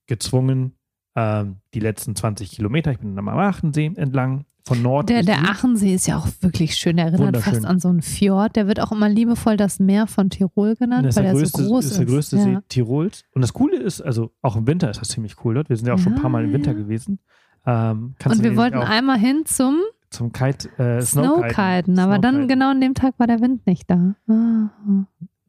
gezwungen, 0.08 0.74
ähm, 1.16 1.58
die 1.74 1.80
letzten 1.80 2.16
20 2.16 2.52
Kilometer, 2.52 2.92
ich 2.92 3.00
bin 3.00 3.16
dann 3.16 3.28
am 3.28 3.38
Aachensee 3.40 3.92
entlang, 3.96 4.46
von 4.66 4.82
Nord 4.82 5.08
Der, 5.10 5.24
der. 5.24 5.38
Aachensee 5.50 5.96
ist 5.96 6.08
ja 6.08 6.18
auch 6.18 6.28
wirklich 6.42 6.76
schön. 6.76 6.98
Der 6.98 7.06
erinnert 7.06 7.38
fast 7.38 7.66
an 7.66 7.80
so 7.80 7.88
einen 7.88 8.02
Fjord. 8.02 8.58
Der 8.58 8.68
wird 8.68 8.82
auch 8.82 8.92
immer 8.92 9.08
liebevoll 9.08 9.56
das 9.56 9.80
Meer 9.80 10.08
von 10.08 10.30
Tirol 10.30 10.76
genannt, 10.76 11.06
Das 11.06 11.16
ist 11.16 11.16
weil 11.16 11.24
der 11.24 11.32
er 11.34 11.40
größte, 11.40 11.64
so 11.64 11.70
groß 11.70 11.86
ist 11.86 11.92
ist. 11.92 11.98
der 12.00 12.06
größte 12.06 12.36
ja. 12.36 12.44
See 12.44 12.58
Tirols. 12.68 13.24
Und 13.34 13.42
das 13.44 13.54
Coole 13.54 13.78
ist, 13.78 14.02
also 14.02 14.34
auch 14.42 14.58
im 14.58 14.68
Winter 14.68 14.90
ist 14.90 15.00
das 15.00 15.08
ziemlich 15.08 15.36
cool 15.46 15.54
dort. 15.54 15.70
Wir 15.70 15.78
sind 15.78 15.88
ja 15.88 15.94
auch 15.94 16.00
schon 16.00 16.16
ein 16.16 16.22
paar 16.22 16.30
Mal 16.30 16.44
im 16.44 16.52
Winter 16.52 16.72
Ja. 16.74 16.78
gewesen. 16.78 17.20
Ähm, 17.66 18.16
Und 18.26 18.44
wir 18.44 18.58
wollten 18.58 18.78
einmal 18.78 19.18
hin 19.18 19.44
zum 19.46 19.78
zum 20.10 20.32
Kite, 20.32 20.70
äh, 20.78 21.02
Snowkiten. 21.02 21.54
Snowkiten, 21.54 22.00
aber 22.00 22.20
dann 22.20 22.36
Snowkiten. 22.36 22.48
genau 22.48 22.72
an 22.72 22.82
dem 22.82 22.94
Tag 22.94 23.14
war 23.18 23.28
der 23.28 23.42
Wind 23.42 23.66
nicht 23.68 23.90
da. 23.90 24.16
Ah. 24.30 24.70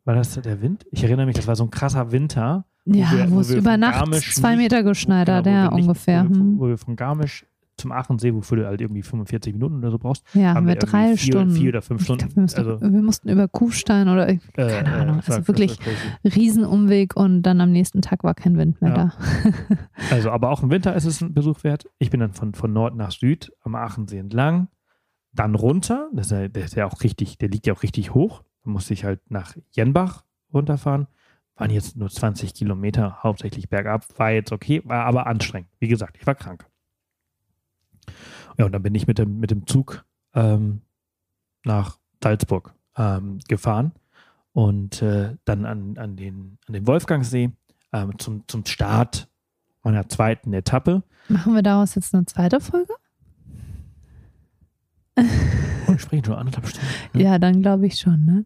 War 0.05 0.15
das 0.15 0.41
der 0.41 0.61
Wind? 0.63 0.87
Ich 0.91 1.05
erinnere 1.05 1.27
mich, 1.27 1.37
das 1.37 1.47
war 1.47 1.55
so 1.57 1.65
ein 1.65 1.71
krasser 1.71 2.11
Winter. 2.13 2.65
Ja, 2.87 3.11
wir- 3.13 3.31
wo 3.31 3.37
wo 3.37 3.41
es 3.41 3.51
wir 3.51 3.59
über 3.59 3.77
Nacht 3.77 3.99
Garmisch 3.99 4.35
zwei 4.35 4.57
Meter 4.57 4.83
geschneit 4.83 5.29
hat, 5.29 5.45
Genau, 5.45 5.57
wo 5.57 5.59
ja, 5.59 5.71
wir 5.71 5.77
nicht- 5.77 5.85
ungefähr. 5.87 6.25
Wo 6.25 6.29
wir, 6.31 6.37
hm. 6.41 6.59
wo 6.59 6.69
wir 6.69 6.79
von 6.79 6.97
Garmisch 6.97 7.45
zum 7.79 7.93
Aachensee, 7.93 8.35
wofür 8.35 8.59
du 8.59 8.67
halt 8.67 8.81
irgendwie 8.81 9.03
45 9.03 9.55
Minuten 9.55 9.79
oder 9.79 9.91
so 9.91 9.99
brauchst, 9.99 10.25
Ja, 10.35 10.55
haben 10.55 10.67
wir 10.67 10.75
wir 10.75 10.81
drei 10.81 11.17
vier, 11.17 11.33
Stunden. 11.33 11.55
vier 11.55 11.69
oder 11.71 11.83
fünf 11.83 12.01
Ich 12.03 12.07
glaub, 12.07 12.19
Stunden. 12.21 12.37
wir, 12.37 12.43
mussten, 12.43 12.59
also, 12.61 12.81
wir 12.81 13.03
mussten 13.03 13.29
über 13.29 13.49
Kuhstein 13.49 14.09
oder 14.09 14.29
äh, 14.29 14.39
keine 14.57 14.89
äh, 14.89 14.93
Ahnung. 14.93 15.21
Also 15.27 15.49
wirklich. 15.49 15.79
Riesenumweg 16.25 17.17
und 17.17 17.43
dann 17.43 17.61
am 17.61 17.71
nächsten 17.73 18.03
Tag 18.03 18.25
war 18.25 18.35
kein 18.35 18.57
Wind 18.57 18.81
mehr 18.83 18.91
Ja. 18.91 18.97
da. 18.97 19.13
Also, 20.11 20.31
aber 20.31 20.51
auch 20.51 20.63
im 20.63 20.71
Winter 20.71 20.95
ist 20.95 21.05
es 21.05 21.21
ein 21.21 21.35
Besuch 21.35 21.65
wert. 21.65 21.89
Ich 21.99 22.11
bin 22.11 22.21
dann 22.21 22.33
von, 22.33 22.55
von 22.55 22.73
Nord 22.73 22.97
nach 22.97 23.11
Süd 23.11 23.53
am 23.63 23.75
Aachensee 23.75 24.19
entlang, 24.19 24.69
dann 25.33 25.55
runter. 25.55 26.09
Das 26.13 26.27
ist 26.27 26.33
ja, 26.33 26.49
der 26.49 26.65
ist 26.65 26.75
ja 26.77 26.87
auch 26.87 27.03
richtig, 27.03 27.39
der 27.39 27.49
liegt 27.49 27.67
ja 27.67 27.75
auch 27.75 27.83
richtig 27.83 28.15
hoch. 28.15 28.43
Da 28.65 28.71
musste 28.71 28.95
ich 28.95 29.05
halt 29.05 29.21
nach 29.31 29.55
Jenbach 29.71 30.25
runterfahren, 30.53 31.07
waren 31.57 31.71
jetzt 31.71 31.97
nur 31.97 32.09
20 32.09 32.55
Kilometer, 32.55 33.19
hauptsächlich 33.23 33.69
bergab, 33.69 34.07
war 34.19 34.31
jetzt 34.31 34.53
okay, 34.53 34.81
war 34.85 35.05
aber 35.05 35.27
anstrengend. 35.27 35.69
Wie 35.79 35.89
gesagt, 35.89 36.17
ich 36.21 36.27
war 36.27 36.35
krank. 36.35 36.67
Ja, 38.59 38.67
und 38.67 38.73
dann 38.73 38.83
bin 38.83 38.95
ich 38.95 39.07
mit 39.07 39.19
dem, 39.19 39.39
mit 39.39 39.51
dem 39.51 39.67
Zug 39.67 40.05
ähm, 40.35 40.83
nach 41.65 41.99
Salzburg 42.23 42.75
ähm, 42.97 43.39
gefahren 43.49 43.93
und 44.53 45.01
äh, 45.01 45.37
dann 45.45 45.65
an, 45.65 45.97
an, 45.97 46.17
den, 46.17 46.59
an 46.67 46.75
den 46.75 46.87
Wolfgangsee 46.87 47.53
ähm, 47.93 48.19
zum, 48.19 48.47
zum 48.49 48.67
Start 48.67 49.29
meiner 49.83 50.09
zweiten 50.09 50.53
Etappe. 50.53 51.05
Machen 51.29 51.55
wir 51.55 51.63
daraus 51.63 51.95
jetzt 51.95 52.15
eine 52.15 52.27
zweite 52.27 52.61
Folge? 52.61 52.93
Und 55.15 55.95
wir 55.95 55.99
sprechen 55.99 56.25
schon 56.25 56.35
anderthalb 56.35 56.67
Stunden. 56.67 56.89
Ne? 57.15 57.23
Ja, 57.23 57.39
dann 57.39 57.63
glaube 57.63 57.87
ich 57.87 57.99
schon, 57.99 58.25
ne? 58.25 58.45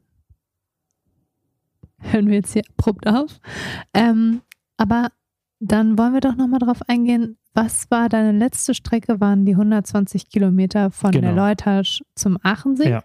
Hören 1.99 2.29
wir 2.29 2.35
jetzt 2.35 2.53
hier 2.53 2.63
abrupt 2.77 3.07
auf. 3.07 3.41
Ähm, 3.95 4.43
aber 4.77 5.09
dann 5.65 5.97
wollen 5.99 6.13
wir 6.13 6.21
doch 6.21 6.37
nochmal 6.37 6.59
drauf 6.59 6.81
eingehen, 6.89 7.37
was 7.55 7.91
war 7.91 8.09
deine 8.09 8.37
letzte 8.37 8.75
Strecke? 8.75 9.21
Waren 9.21 9.45
die 9.45 9.53
120 9.53 10.29
Kilometer 10.29 10.91
von 10.91 11.11
Genau. 11.13 11.29
der 11.29 11.37
Leutasch 11.37 12.03
zum 12.15 12.39
Aachensee? 12.43 12.91
Ja. 12.91 13.05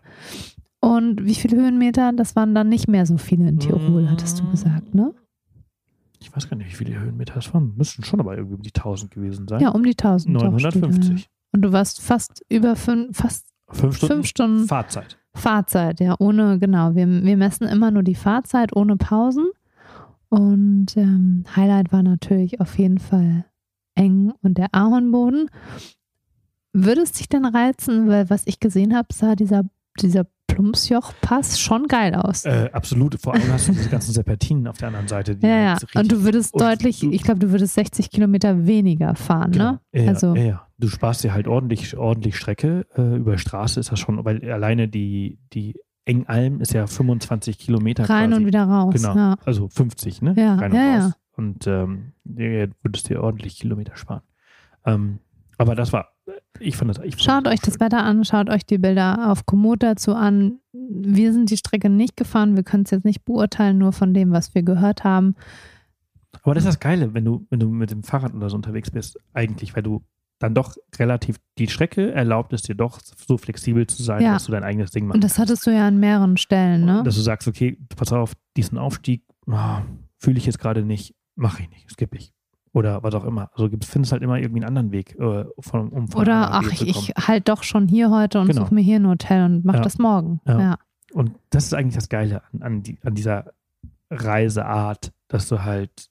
Und 0.79 1.25
wie 1.25 1.35
viele 1.35 1.57
Höhenmeter? 1.57 2.13
Das 2.13 2.35
waren 2.35 2.55
dann 2.55 2.69
nicht 2.69 2.87
mehr 2.87 3.05
so 3.05 3.17
viele 3.17 3.47
in 3.47 3.59
Tirol, 3.59 4.09
hattest 4.09 4.39
du 4.39 4.49
gesagt, 4.49 4.95
ne? 4.95 5.13
Ich 6.19 6.35
weiß 6.35 6.49
gar 6.49 6.57
nicht, 6.57 6.69
wie 6.71 6.75
viele 6.85 6.99
Höhenmeter 6.99 7.37
es 7.37 7.53
waren. 7.53 7.73
Müssten 7.77 8.03
schon 8.03 8.19
aber 8.19 8.35
irgendwie 8.37 8.55
um 8.55 8.61
die 8.61 8.73
1000 8.73 9.11
gewesen 9.11 9.47
sein. 9.47 9.59
Ja, 9.59 9.69
um 9.69 9.83
die 9.83 9.91
1000. 9.97 10.35
doch, 10.35 10.39
steht 10.59 10.75
da. 10.75 10.87
950. 10.87 11.29
Und 11.51 11.61
du 11.61 11.71
warst 11.71 12.01
fast 12.01 12.43
über 12.49 12.75
fünf, 12.75 13.17
fast 13.17 13.47
Fünf 13.69 13.97
Stunden, 13.97 14.13
fünf 14.13 14.27
Stunden 14.27 14.65
Fahrzeit. 14.67 15.19
Fahrzeit, 15.33 15.99
ja, 15.99 16.15
ohne, 16.19 16.57
genau. 16.57 16.95
Wir, 16.95 17.05
wir 17.05 17.37
messen 17.37 17.67
immer 17.67 17.91
nur 17.91 18.01
die 18.03 18.15
Fahrzeit 18.15 18.73
ohne 18.75 18.95
Pausen. 18.95 19.45
Und 20.29 20.97
ähm, 20.97 21.43
Highlight 21.55 21.91
war 21.91 22.03
natürlich 22.03 22.59
auf 22.59 22.77
jeden 22.77 22.97
Fall 22.99 23.45
eng 23.95 24.33
und 24.41 24.57
der 24.57 24.67
Ahornboden. 24.73 25.49
Würde 26.73 27.01
es 27.01 27.13
dich 27.13 27.29
denn 27.29 27.45
reizen, 27.45 28.07
weil 28.07 28.29
was 28.29 28.45
ich 28.45 28.59
gesehen 28.59 28.95
habe, 28.95 29.07
sah 29.13 29.35
dieser, 29.35 29.63
dieser 29.99 30.25
Plumpsjoch-Pass 30.47 31.59
schon 31.59 31.87
geil 31.87 32.13
aus. 32.15 32.45
Äh, 32.45 32.69
absolut. 32.73 33.19
Vor 33.19 33.33
allem 33.33 33.51
hast 33.51 33.67
du 33.67 33.71
diese 33.71 33.89
ganzen 33.89 34.11
Serpentinen 34.13 34.67
auf 34.67 34.77
der 34.77 34.89
anderen 34.89 35.07
Seite. 35.07 35.37
Ja, 35.41 35.47
ja. 35.59 35.71
halt 35.73 35.95
Und 35.95 36.11
du 36.11 36.23
würdest 36.23 36.53
und 36.53 36.61
deutlich, 36.61 36.99
du- 36.99 37.11
ich 37.11 37.23
glaube, 37.23 37.39
du 37.39 37.51
würdest 37.51 37.73
60 37.75 38.09
Kilometer 38.11 38.65
weniger 38.67 39.15
fahren, 39.15 39.51
Genau. 39.51 39.71
ne? 39.73 39.79
Ja, 39.93 40.07
Also- 40.09 40.35
ja, 40.35 40.43
ja. 40.43 40.67
Du 40.79 40.87
sparst 40.89 41.23
dir 41.23 41.33
halt 41.33 41.47
ordentlich, 41.47 41.97
ordentlich 41.97 42.35
Strecke. 42.37 42.85
Äh, 42.95 43.15
über 43.17 43.37
Straße 43.39 43.79
ist 43.79 43.91
das 43.91 43.99
schon, 43.99 44.23
weil 44.25 44.47
alleine 44.51 44.87
die, 44.87 45.39
die 45.53 45.73
Engalm 46.07 46.61
ist 46.61 46.73
ja 46.73 46.87
25 46.87 47.59
Kilometer 47.59 48.09
Rein 48.09 48.29
quasi. 48.29 48.41
und 48.41 48.47
wieder 48.47 48.63
raus. 48.63 48.93
Genau. 48.93 49.15
Ja. 49.15 49.35
Also 49.45 49.67
50, 49.67 50.21
ne? 50.21 50.33
Ja, 50.37 50.55
Rein 50.55 50.71
und 50.71 50.77
ja, 50.77 51.05
raus. 51.05 51.13
Und 51.35 51.67
ähm, 51.67 52.13
ja, 52.25 52.67
würdest 52.81 53.09
dir 53.09 53.21
ordentlich 53.21 53.59
Kilometer 53.59 53.95
sparen. 53.95 54.21
Ähm, 54.85 55.19
aber 55.57 55.75
das 55.75 55.91
war, 55.93 56.13
ich 56.59 56.77
fand 56.77 56.89
das. 56.89 56.99
Ich 57.03 57.15
fand 57.15 57.21
Schaut 57.21 57.45
das 57.45 57.53
euch 57.53 57.59
auch 57.59 57.63
das 57.63 57.73
schön. 57.73 57.81
Wetter 57.81 58.03
an, 58.03 58.25
schaut 58.25 58.49
euch 58.49 58.65
die 58.65 58.77
Bilder 58.77 59.31
auf 59.31 59.45
Komoot 59.45 59.83
dazu 59.83 60.15
an. 60.15 60.59
Wir 60.71 61.33
sind 61.33 61.49
die 61.49 61.57
Strecke 61.57 61.89
nicht 61.89 62.15
gefahren, 62.15 62.55
wir 62.55 62.63
können 62.63 62.83
es 62.83 62.91
jetzt 62.91 63.05
nicht 63.05 63.25
beurteilen, 63.25 63.77
nur 63.77 63.91
von 63.91 64.13
dem, 64.13 64.31
was 64.31 64.55
wir 64.55 64.63
gehört 64.63 65.03
haben. 65.03 65.35
Aber 66.43 66.55
das 66.55 66.63
ist 66.63 66.69
das 66.69 66.79
Geile, 66.79 67.13
wenn 67.13 67.25
du, 67.25 67.45
wenn 67.49 67.59
du 67.59 67.69
mit 67.69 67.91
dem 67.91 68.03
Fahrrad 68.03 68.33
oder 68.33 68.49
so 68.49 68.55
unterwegs 68.55 68.91
bist, 68.91 69.19
eigentlich, 69.33 69.75
weil 69.75 69.83
du 69.83 70.03
dann 70.39 70.53
doch 70.53 70.75
relativ, 70.97 71.37
die 71.57 71.67
Strecke 71.67 72.11
erlaubt 72.11 72.53
es 72.53 72.61
dir 72.61 72.75
doch, 72.75 72.99
so 73.27 73.37
flexibel 73.37 73.87
zu 73.87 74.03
sein, 74.03 74.21
Ja. 74.21 74.33
dass 74.33 74.45
du 74.45 74.51
dein 74.51 74.63
eigenes 74.63 74.91
Ding 74.91 75.07
machst. 75.07 75.15
Und 75.15 75.23
das 75.23 75.39
hattest 75.39 75.65
du 75.65 75.71
ja 75.71 75.87
an 75.87 75.97
mehreren 75.99 76.37
Stellen, 76.37 76.85
ne? 76.85 77.01
Dass 77.03 77.15
du 77.15 77.21
sagst, 77.21 77.47
okay, 77.47 77.77
pass 77.95 78.13
auf, 78.13 78.33
diesen 78.55 78.77
Aufstieg 78.77 79.23
ah, 79.49 79.81
fühle 80.17 80.37
ich 80.37 80.45
jetzt 80.45 80.59
gerade 80.59 80.83
nicht, 80.83 81.15
mache 81.35 81.63
ich 81.63 81.69
nicht, 81.69 81.89
skippe 81.89 82.17
ich. 82.17 82.33
Oder 82.73 83.01
was 83.01 83.15
auch 83.15 83.23
immer. 83.25 83.49
Also 83.53 83.69
findest 83.85 84.11
halt 84.11 84.21
immer 84.21 84.37
irgendwie 84.37 84.59
einen 84.61 84.67
anderen 84.67 84.91
Weg, 84.91 85.15
äh, 85.19 85.45
von, 85.59 85.89
um 85.89 86.07
von 86.09 86.21
Oder 86.21 86.51
ach, 86.53 86.71
ich, 86.71 86.87
ich 86.87 87.13
halt 87.17 87.47
doch 87.49 87.63
schon 87.63 87.87
hier 87.87 88.11
heute 88.11 88.39
und 88.39 88.47
Genau. 88.47 88.61
suche 88.63 88.75
mir 88.75 88.81
hier 88.81 88.97
ein 88.99 89.07
Hotel 89.07 89.45
und 89.45 89.65
mach 89.65 89.75
Ja. 89.75 89.81
das 89.81 89.97
morgen. 89.97 90.41
Ja. 90.45 90.59
Ja. 90.59 90.77
Und 91.13 91.31
das 91.49 91.65
ist 91.65 91.73
eigentlich 91.73 91.95
das 91.95 92.09
Geile 92.09 92.43
an, 92.53 92.61
an, 92.61 92.83
die, 92.83 92.99
an 93.03 93.15
dieser 93.15 93.53
Reiseart, 94.11 95.11
dass 95.27 95.47
du 95.47 95.63
halt 95.63 96.09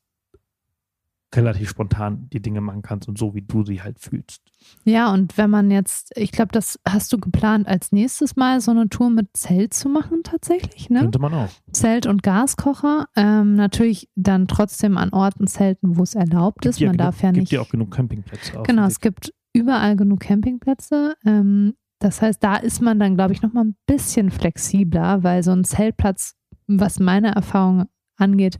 relativ 1.34 1.68
spontan 1.68 2.28
die 2.32 2.40
Dinge 2.40 2.60
machen 2.60 2.82
kannst 2.82 3.08
und 3.08 3.18
so, 3.18 3.34
wie 3.34 3.42
du 3.42 3.64
sie 3.64 3.82
halt 3.82 3.98
fühlst. 3.98 4.42
ja, 4.84 5.12
und 5.12 5.36
wenn 5.36 5.50
man 5.50 5.70
jetzt, 5.70 6.12
ich 6.16 6.30
glaube, 6.32 6.52
das 6.52 6.78
hast 6.88 7.12
du 7.12 7.18
geplant, 7.18 7.66
als 7.66 7.92
nächstes 7.92 8.36
Mal 8.36 8.60
so 8.60 8.70
eine 8.70 8.88
Tour 8.88 9.10
mit 9.10 9.36
Zelt 9.36 9.74
zu 9.74 9.88
machen, 9.88 10.22
tatsächlich, 10.22 10.88
ne? 10.88 11.00
Könnte 11.00 11.18
man 11.18 11.34
auch. 11.34 11.48
Zelt 11.72 12.06
und 12.06 12.22
Gaskocher. 12.22 13.08
Ähm, 13.16 13.54
natürlich 13.54 14.08
dann 14.14 14.46
trotzdem 14.48 14.96
an 14.96 15.10
Orten 15.12 15.46
zelten, 15.46 15.96
wo 15.98 16.04
es 16.04 16.14
erlaubt 16.14 16.64
ist. 16.64 16.78
ja 16.80 16.86
Man 16.88 16.96
genug, 16.96 17.06
darf 17.06 17.22
ja 17.22 17.30
gibt 17.30 17.40
nicht. 17.40 17.52
ja 17.52 17.60
auch 17.60 17.68
genug 17.68 17.90
Campingplätze. 17.90 18.62
Genau, 18.64 18.86
es 18.86 19.00
gibt 19.00 19.34
überall 19.52 19.96
genug 19.96 20.20
Campingplätze. 20.20 21.16
Ähm, 21.26 21.74
das 21.98 22.22
heißt, 22.22 22.42
da 22.42 22.56
ist 22.56 22.80
man 22.82 22.98
dann, 22.98 23.16
glaube 23.16 23.32
ich, 23.32 23.42
noch 23.42 23.52
mal 23.52 23.64
ein 23.64 23.76
bisschen 23.86 24.30
flexibler, 24.30 25.22
weil 25.22 25.42
so 25.42 25.50
ein 25.52 25.64
Zeltplatz, 25.64 26.34
was 26.66 27.00
meine 27.00 27.34
Erfahrung 27.34 27.86
angeht, 28.16 28.58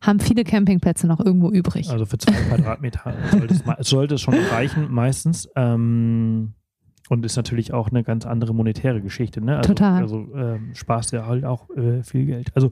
haben 0.00 0.20
viele 0.20 0.44
Campingplätze 0.44 1.06
noch 1.06 1.20
irgendwo 1.20 1.50
übrig. 1.50 1.90
Also 1.90 2.06
für 2.06 2.18
zwei 2.18 2.32
Quadratmeter 2.48 3.14
sollte 3.30 3.54
es, 3.54 3.88
sollte 3.88 4.14
es 4.16 4.20
schon 4.20 4.34
reichen, 4.34 4.92
meistens. 4.92 5.48
Ähm, 5.56 6.54
und 7.08 7.24
ist 7.24 7.36
natürlich 7.36 7.72
auch 7.72 7.88
eine 7.88 8.04
ganz 8.04 8.26
andere 8.26 8.54
monetäre 8.54 9.00
Geschichte. 9.00 9.40
Ne? 9.40 9.56
Also, 9.56 9.68
Total. 9.68 10.02
Also 10.02 10.28
ähm, 10.34 10.74
sparst 10.74 11.12
ja 11.12 11.26
halt 11.26 11.44
auch 11.44 11.70
äh, 11.70 12.02
viel 12.02 12.26
Geld. 12.26 12.50
Also 12.54 12.70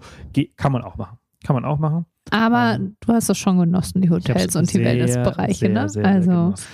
kann 0.57 0.73
man 0.73 0.83
auch 0.83 0.97
machen. 0.97 1.19
Kann 1.45 1.55
man 1.55 1.65
auch 1.65 1.79
machen. 1.79 2.07
Aber 2.31 2.75
ähm, 2.75 2.97
du 3.01 3.13
hast 3.13 3.29
das 3.29 3.39
schon 3.39 3.59
genossen, 3.59 4.03
die 4.03 4.11
Hotels 4.11 4.57
und 4.57 4.69
die 4.69 4.79
sehr, 4.79 4.85
Wellnessbereiche, 4.85 5.55
sehr, 5.55 5.69
ne? 5.69 5.89
Sehr, 5.89 6.05
also, 6.05 6.31
genossen. 6.31 6.67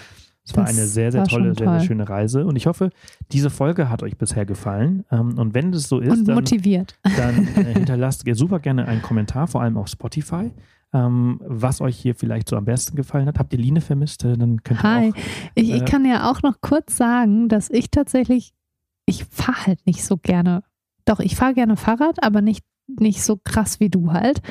Es 0.45 0.57
war 0.57 0.67
eine 0.67 0.87
sehr, 0.87 1.13
sehr 1.13 1.25
tolle, 1.25 1.55
sehr, 1.55 1.67
sehr 1.67 1.67
toll. 1.79 1.81
schöne 1.87 2.09
Reise. 2.09 2.45
Und 2.45 2.57
ich 2.57 2.67
hoffe, 2.67 2.91
diese 3.31 3.49
Folge 3.49 3.89
hat 3.89 4.03
euch 4.03 4.19
bisher 4.19 4.45
gefallen. 4.45 5.05
Ähm, 5.11 5.39
und 5.39 5.55
wenn 5.55 5.71
das 5.71 5.89
so 5.89 6.01
ist, 6.01 6.11
und 6.11 6.29
dann, 6.29 6.35
motiviert. 6.35 6.99
dann 7.17 7.47
äh, 7.57 7.75
hinterlasst 7.75 8.27
ihr 8.27 8.35
super 8.35 8.59
gerne 8.59 8.89
einen 8.89 9.03
Kommentar, 9.03 9.47
vor 9.47 9.63
allem 9.63 9.77
auf 9.77 9.87
Spotify, 9.87 10.51
ähm, 10.93 11.41
was 11.47 11.81
euch 11.81 11.97
hier 11.97 12.17
vielleicht 12.17 12.49
so 12.49 12.57
am 12.57 12.65
besten 12.65 12.97
gefallen 12.97 13.27
hat. 13.27 13.39
Habt 13.39 13.53
ihr 13.53 13.59
Line 13.61 13.81
vermisst? 13.81 14.25
Äh, 14.25 14.37
Dann 14.37 14.63
könnt 14.65 14.81
ihr 14.81 14.83
Hi. 14.83 15.11
auch. 15.11 15.17
Ich, 15.55 15.71
ich 15.71 15.83
äh, 15.83 15.85
kann 15.85 16.05
ja 16.05 16.31
auch 16.31 16.43
noch 16.43 16.61
kurz 16.61 16.97
sagen, 16.97 17.49
dass 17.49 17.71
ich 17.71 17.91
tatsächlich, 17.91 18.53
ich 19.07 19.25
fahre 19.27 19.67
halt 19.69 19.87
nicht 19.87 20.05
so 20.05 20.17
gerne. 20.17 20.65
Doch, 21.05 21.21
ich 21.21 21.37
fahre 21.37 21.55
gerne 21.55 21.77
Fahrrad, 21.77 22.23
aber 22.23 22.43
nicht, 22.43 22.65
nicht 22.89 23.23
so 23.23 23.37
krass 23.37 23.79
wie 23.79 23.91
du 23.91 24.13
halt. 24.13 24.43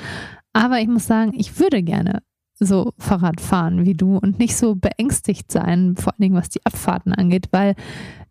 Aber 0.53 0.79
ich 0.79 0.87
muss 0.87 1.05
sagen, 1.05 1.33
ich 1.35 1.59
würde 1.59 1.83
gerne 1.83 2.23
so 2.61 2.93
Fahrrad 2.99 3.41
fahren 3.41 3.85
wie 3.85 3.95
du 3.95 4.17
und 4.17 4.39
nicht 4.39 4.55
so 4.55 4.75
beängstigt 4.75 5.51
sein, 5.51 5.95
vor 5.97 6.13
allen 6.13 6.21
Dingen 6.21 6.35
was 6.35 6.49
die 6.49 6.65
Abfahrten 6.65 7.13
angeht, 7.13 7.47
weil 7.51 7.75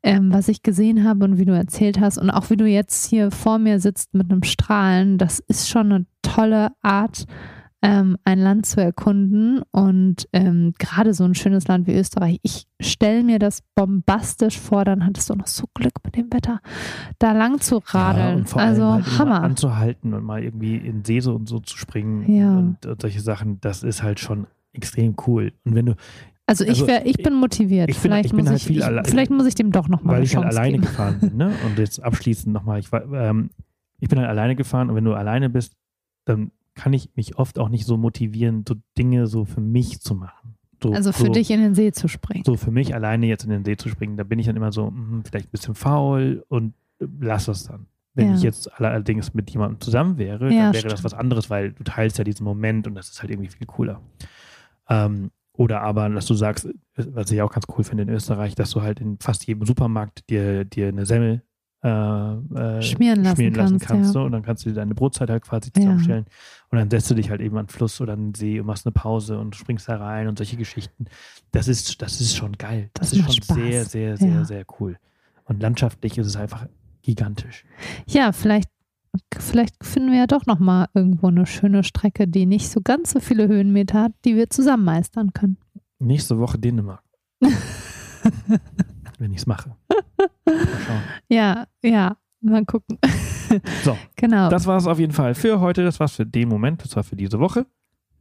ähm, 0.03 0.33
was 0.33 0.49
ich 0.49 0.63
gesehen 0.63 1.05
habe 1.05 1.25
und 1.25 1.39
wie 1.39 1.45
du 1.45 1.53
erzählt 1.53 2.01
hast 2.01 2.17
und 2.17 2.31
auch 2.31 2.49
wie 2.49 2.57
du 2.57 2.67
jetzt 2.67 3.07
hier 3.07 3.31
vor 3.31 3.59
mir 3.59 3.81
sitzt 3.81 4.15
mit 4.15 4.31
einem 4.31 4.45
Strahlen, 4.45 5.19
das 5.19 5.41
ist 5.41 5.69
schon 5.69 5.93
eine 5.93 6.07
tolle 6.23 6.71
Art, 6.81 7.27
ähm, 7.83 8.19
ein 8.25 8.39
Land 8.39 8.67
zu 8.67 8.81
erkunden 8.83 9.63
und 9.73 10.29
ähm, 10.35 10.75
gerade 10.79 11.15
so 11.15 11.25
ein 11.25 11.35
schönes 11.35 11.67
Land 11.67 11.87
wie 11.87 11.95
Österreich. 11.95 12.39
Ich 12.43 12.67
stelle 12.81 13.23
mir 13.23 13.39
das 13.39 13.63
bombastisch 13.75 14.59
vor, 14.59 14.85
dann 14.85 15.07
hattest 15.07 15.31
du 15.31 15.35
noch 15.35 15.47
so 15.47 15.65
Glück 15.75 15.95
mit 16.05 16.15
dem 16.17 16.31
Wetter, 16.33 16.61
da 17.19 17.33
lang 17.33 17.59
zu 17.61 17.77
Ja, 17.77 18.11
radeln. 18.11 18.45
vor 18.45 18.61
also 18.61 18.85
halt 18.93 19.19
Hammer. 19.19 19.43
anzuhalten 19.43 20.13
und 20.13 20.25
mal 20.25 20.43
irgendwie 20.45 20.77
in 20.77 21.05
See 21.05 21.21
so 21.21 21.35
und 21.35 21.49
so 21.49 21.59
zu 21.61 21.79
springen 21.79 22.31
Ja. 22.31 22.59
und, 22.59 22.85
und 22.85 23.01
solche 23.01 23.21
Sachen, 23.21 23.61
das 23.63 23.83
ist 23.83 24.03
halt 24.03 24.21
schon 24.21 24.47
extrem 24.75 25.17
cool. 25.27 25.53
Und 25.65 25.75
wenn 25.75 25.87
du, 25.87 25.95
Also 26.47 26.65
ich, 26.65 26.71
also 26.71 26.87
wär, 26.87 27.07
ich 27.07 27.17
bin 27.17 27.33
motiviert. 27.33 27.89
ich 27.89 27.97
bin- 27.97 28.03
vielleicht, 28.03 28.27
ich 28.27 28.31
bin 28.33 28.41
muss 28.41 28.49
halt 28.51 28.61
ich, 28.61 28.67
viel 28.67 28.77
ich, 28.79 28.85
alle- 28.85 29.03
vielleicht 29.07 29.31
muss 29.31 29.47
ich 29.47 29.55
dem 29.55 29.73
doch 29.73 29.89
noch 29.89 30.03
mal 30.03 30.17
weil 30.17 30.23
ich 30.25 30.37
halt 30.37 30.45
Chance 30.45 30.59
alleine 30.59 30.73
geben. 30.79 30.83
gefahren 30.87 31.19
bin, 31.21 31.37
ne? 31.39 31.53
Und 31.65 31.79
jetzt 31.79 32.03
abschließend 32.03 32.53
nochmal, 32.53 32.79
ich 32.79 32.93
war, 32.93 33.11
ähm, 33.11 33.49
ich 34.01 34.09
bin 34.11 34.19
halt 34.19 34.29
alleine 34.29 34.55
gefahren 34.55 34.91
und 34.91 34.97
wenn 34.97 35.05
du 35.05 35.15
alleine 35.15 35.49
bist, 35.49 35.73
dann 36.27 36.51
kann 36.81 36.93
ich 36.95 37.11
mich 37.15 37.37
oft 37.37 37.59
auch 37.59 37.69
nicht 37.69 37.85
so 37.85 37.97
motivieren, 37.99 38.65
so 38.67 38.75
Dinge 38.97 39.27
so 39.27 39.45
für 39.45 39.61
mich 39.61 40.01
zu 40.01 40.15
machen. 40.15 40.57
So, 40.83 40.93
Also 40.93 41.13
für 41.13 41.27
so, 41.27 41.33
dich 41.33 41.51
in 41.51 41.61
den 41.61 41.75
See 41.75 41.93
zu 41.93 42.09
springen. 42.09 42.43
So 42.45 42.57
für 42.57 42.71
mich 42.71 42.95
alleine 42.95 43.27
jetzt 43.27 43.45
in 43.45 43.51
den 43.51 43.65
See 43.67 43.77
zu 43.77 43.91
springen, 43.91 44.17
da 44.17 44.25
bin 44.25 44.39
ich 44.39 44.47
dann 44.47 44.57
immer 44.57 44.73
so, 44.73 44.87
hm, 44.89 45.23
vielleicht 45.27 45.49
ein 45.49 45.53
bisschen 45.53 45.75
faul 45.75 46.43
und 46.49 46.73
lass 46.99 47.49
es 47.49 47.65
dann. 47.65 47.87
Wenn 48.15 48.29
Ja. 48.31 48.35
ich 48.35 48.43
jetzt 48.43 48.73
allerdings 48.81 49.35
mit 49.35 49.51
jemandem 49.51 49.79
zusammen 49.81 50.17
wäre, 50.17 50.47
Ja, 50.53 50.65
dann 50.65 50.73
wäre 50.75 50.85
das 50.89 51.01
stimmt. 51.01 51.05
was 51.05 51.15
anderes, 51.15 51.51
weil 51.51 51.73
du 51.73 51.85
teilst 51.85 52.17
ja 52.19 52.25
diesen 52.25 52.45
Moment 52.45 52.87
und 52.87 52.95
das 52.95 53.11
ist 53.11 53.21
halt 53.21 53.31
irgendwie 53.31 53.51
viel 53.51 53.67
cooler. 53.67 54.01
Ähm, 54.89 55.31
oder 55.53 55.83
aber, 55.83 56.09
dass 56.09 56.25
du 56.27 56.35
sagst, 56.35 56.69
was 56.97 57.31
ich 57.31 57.43
auch 57.43 57.53
ganz 57.53 57.67
cool 57.77 57.85
finde 57.85 58.05
in 58.05 58.09
Österreich, 58.09 58.55
dass 58.55 58.71
du 58.71 58.81
halt 58.81 59.01
in 59.01 59.19
fast 59.21 59.47
jedem 59.47 59.67
Supermarkt 59.67 60.29
dir, 60.31 60.65
dir 60.65 60.89
eine 60.89 61.05
Semmel 61.05 61.43
äh, 61.83 61.89
äh, 61.89 62.83
Schmieren 62.83 63.23
lassen 63.25 63.79
kannst, 63.79 63.91
ja. 63.91 64.05
so, 64.05 64.23
und 64.23 64.33
dann 64.33 64.43
kannst 64.43 64.65
du 64.65 64.69
dir 64.71 64.75
deine 64.77 64.95
Brotzeit 64.95 65.31
halt 65.31 65.43
quasi 65.43 65.71
Ja. 65.75 65.81
zusammenstellen 65.83 66.27
und 66.71 66.79
dann 66.79 66.91
setzt 66.91 67.11
du 67.11 67.15
dich 67.15 67.31
halt 67.31 67.41
eben 67.41 67.57
an 67.57 67.67
den 67.67 67.71
Fluss 67.71 68.01
oder 68.01 68.13
an 68.13 68.29
den 68.33 68.35
See 68.35 68.61
und 68.61 68.67
machst 68.67 68.87
eine 68.87 68.93
Pause 68.93 69.39
und 69.39 69.57
springst 69.57 69.89
da 69.89 69.97
rein 69.97 70.29
und 70.29 70.37
solche 70.39 70.57
Geschichten. 70.57 71.07
Das 71.53 71.69
ist, 71.69 72.03
das 72.03 72.21
ist 72.21 72.37
schon 72.37 72.53
geil. 72.53 72.91
Das, 72.95 73.11
Das 73.11 73.19
ist 73.19 73.25
schon 73.25 73.43
Spaß. 73.43 73.57
sehr, 73.57 73.85
sehr, 73.87 74.17
sehr, 74.19 74.29
Ja. 74.29 74.45
sehr 74.45 74.65
cool. 74.79 74.99
Und 75.45 75.63
landschaftlich 75.63 76.19
ist 76.19 76.27
es 76.27 76.37
einfach 76.37 76.67
gigantisch. 77.03 77.65
Ja, 78.07 78.33
vielleicht 78.33 78.69
vielleicht 79.39 79.75
finden 79.85 80.13
wir 80.13 80.19
ja 80.19 80.27
doch 80.29 80.47
nochmal 80.47 80.87
irgendwo 80.95 81.27
eine 81.29 81.45
schöne 81.47 81.83
Strecke, 81.83 82.29
die 82.29 82.47
nicht 82.47 82.69
so 82.69 82.81
ganz 82.81 83.11
so 83.11 83.19
viele 83.21 83.49
Höhenmeter 83.49 84.03
hat, 84.03 84.13
die 84.25 84.37
wir 84.37 84.51
zusammen 84.51 84.85
meistern 84.85 85.33
können. 85.33 85.57
Nächste 85.99 86.39
Woche 86.39 86.59
Dänemark. 86.59 87.03
Wenn 89.21 89.31
ich 89.33 89.39
es 89.39 89.47
mache. 89.47 89.77
Ja, 91.29 91.67
ja, 91.83 92.17
mal 92.41 92.65
gucken. 92.65 92.99
So, 93.85 93.97
Genau. 94.17 94.49
das 94.49 94.67
war 94.67 94.77
es 94.77 94.87
auf 94.87 94.99
jeden 95.01 95.13
Fall 95.13 95.35
für 95.35 95.59
heute. 95.61 95.83
Das 95.85 95.99
war's 95.99 96.13
für 96.15 96.25
den 96.27 96.49
Moment. 96.49 96.85
Das 96.85 96.95
war 96.95 97.03
für 97.03 97.17
diese 97.17 97.39
Woche. 97.41 97.67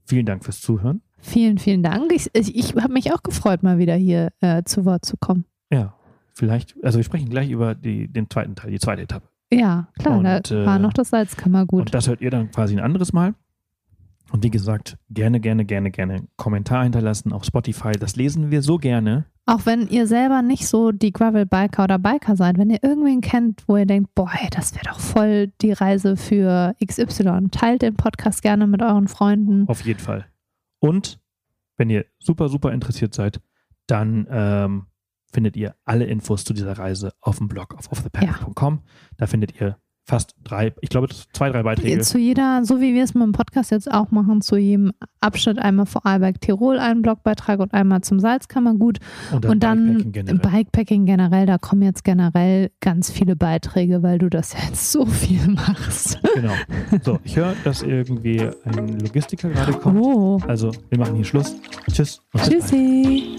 Vielen 0.05 0.25
Dank 0.25 0.43
fürs 0.43 0.59
Zuhören. 0.59 1.01
vielen, 1.19 1.59
vielen 1.59 1.83
Dank. 1.83 2.11
Ich, 2.11 2.29
ich, 2.33 2.55
ich 2.55 2.75
habe 2.75 2.91
mich 2.93 3.13
auch 3.13 3.21
gefreut, 3.21 3.61
mal 3.61 3.77
wieder 3.77 3.93
hier 3.95 4.29
äh, 4.41 4.63
zu 4.63 4.85
Wort 4.85 5.05
zu 5.05 5.17
kommen. 5.17 5.45
Ja, 5.71 5.93
vielleicht, 6.33 6.75
also 6.83 6.97
wir 6.97 7.03
sprechen 7.03 7.29
gleich 7.29 7.51
über 7.51 7.75
die, 7.75 8.07
den 8.07 8.27
zweiten 8.29 8.55
Teil, 8.55 8.71
die 8.71 8.79
zweite 8.79 9.03
Etappe. 9.03 9.27
Ja, 9.53 9.87
klar, 9.99 10.17
Und, 10.17 10.23
da 10.25 10.37
äh, 10.39 10.65
war 10.65 10.79
noch 10.79 10.93
das 10.93 11.09
Salzkammergut. 11.09 11.81
Und 11.81 11.93
das 11.93 12.07
hört 12.07 12.21
ihr 12.21 12.31
dann 12.31 12.49
quasi 12.49 12.75
ein 12.75 12.83
anderes 12.83 13.13
Mal. 13.13 13.35
Und 14.31 14.43
wie 14.43 14.51
gesagt, 14.51 14.97
gerne, 15.09 15.39
gerne, 15.39 15.65
gerne, 15.65 15.91
gerne 15.91 16.27
Kommentar 16.37 16.83
hinterlassen 16.83 17.33
auf 17.33 17.43
Spotify. 17.43 17.93
Das 17.93 18.15
lesen 18.15 18.51
wir 18.51 18.61
so 18.61 18.77
gerne. 18.77 19.25
Auch 19.45 19.65
wenn 19.65 19.87
ihr 19.87 20.05
selber 20.05 20.43
nicht 20.43 20.67
so 20.67 20.91
die 20.91 21.11
Gravel-Biker 21.11 21.83
oder 21.83 21.97
Biker 21.97 22.35
seid, 22.35 22.59
wenn 22.59 22.69
ihr 22.69 22.83
irgendwen 22.83 23.21
kennt, 23.21 23.63
wo 23.67 23.77
ihr 23.77 23.87
denkt, 23.87 24.13
boah, 24.13 24.29
das 24.51 24.75
wäre 24.75 24.85
doch 24.85 24.99
voll 24.99 25.51
die 25.61 25.71
Reise 25.71 26.17
für 26.17 26.75
XY, 26.85 27.47
teilt 27.49 27.81
den 27.81 27.95
Podcast 27.95 28.43
gerne 28.43 28.67
mit 28.67 28.83
euren 28.83 29.07
Freunden. 29.07 29.67
Auf 29.67 29.83
jeden 29.83 29.99
Fall. 29.99 30.27
Und 30.77 31.19
wenn 31.77 31.89
ihr 31.89 32.05
super, 32.19 32.49
super 32.49 32.71
interessiert 32.71 33.15
seid, 33.15 33.41
dann 33.87 34.27
ähm, 34.29 34.85
findet 35.31 35.57
ihr 35.57 35.75
alle 35.85 36.05
Infos 36.05 36.43
zu 36.43 36.53
dieser 36.53 36.77
Reise 36.77 37.13
auf 37.19 37.39
dem 37.39 37.47
Blog 37.47 37.75
auf 37.75 37.91
offthepath.com. 37.91 38.81
Da 39.17 39.25
findet 39.25 39.59
ihr 39.59 39.77
fast 40.09 40.35
drei, 40.43 40.73
ich 40.81 40.89
glaube 40.89 41.07
zwei, 41.33 41.49
drei 41.49 41.61
Beiträge. 41.63 42.01
Zu 42.01 42.17
jeder, 42.17 42.65
so 42.65 42.81
wie 42.81 42.95
wir 42.95 43.03
es 43.03 43.13
mit 43.13 43.23
dem 43.23 43.31
Podcast 43.31 43.69
jetzt 43.69 43.91
auch 43.91 44.09
machen, 44.09 44.41
zu 44.41 44.57
jedem 44.57 44.91
Abschnitt 45.21 45.59
einmal 45.59 45.85
Vorarlberg 45.85 46.41
Tirol 46.41 46.79
einen 46.79 47.03
Blogbeitrag 47.03 47.59
und 47.59 47.73
einmal 47.73 48.01
zum 48.01 48.19
Salzkammergut 48.19 48.97
und 49.31 49.45
und 49.45 49.63
dann 49.63 49.85
Bikepacking 49.85 50.11
generell. 50.11 50.39
Bikepacking 50.39 51.05
generell, 51.05 51.45
da 51.45 51.57
kommen 51.59 51.83
jetzt 51.83 52.03
generell 52.03 52.71
ganz 52.79 53.11
viele 53.11 53.35
Beiträge, 53.35 54.01
weil 54.01 54.17
du 54.17 54.29
das 54.29 54.53
jetzt 54.53 54.91
so 54.91 55.05
viel 55.05 55.47
machst. 55.47 56.19
Genau. 56.33 56.53
So, 57.03 57.19
ich 57.23 57.35
höre, 57.35 57.53
dass 57.63 57.83
irgendwie 57.83 58.41
ein 58.65 58.99
Logistiker 58.99 59.49
gerade 59.49 59.73
kommt. 59.73 59.99
Oh, 59.99 60.39
Also, 60.47 60.71
wir 60.89 60.97
machen 60.97 61.15
hier 61.15 61.25
Schluss. 61.25 61.55
Tschüss. 61.91 62.21
tschüssi. 62.35 63.37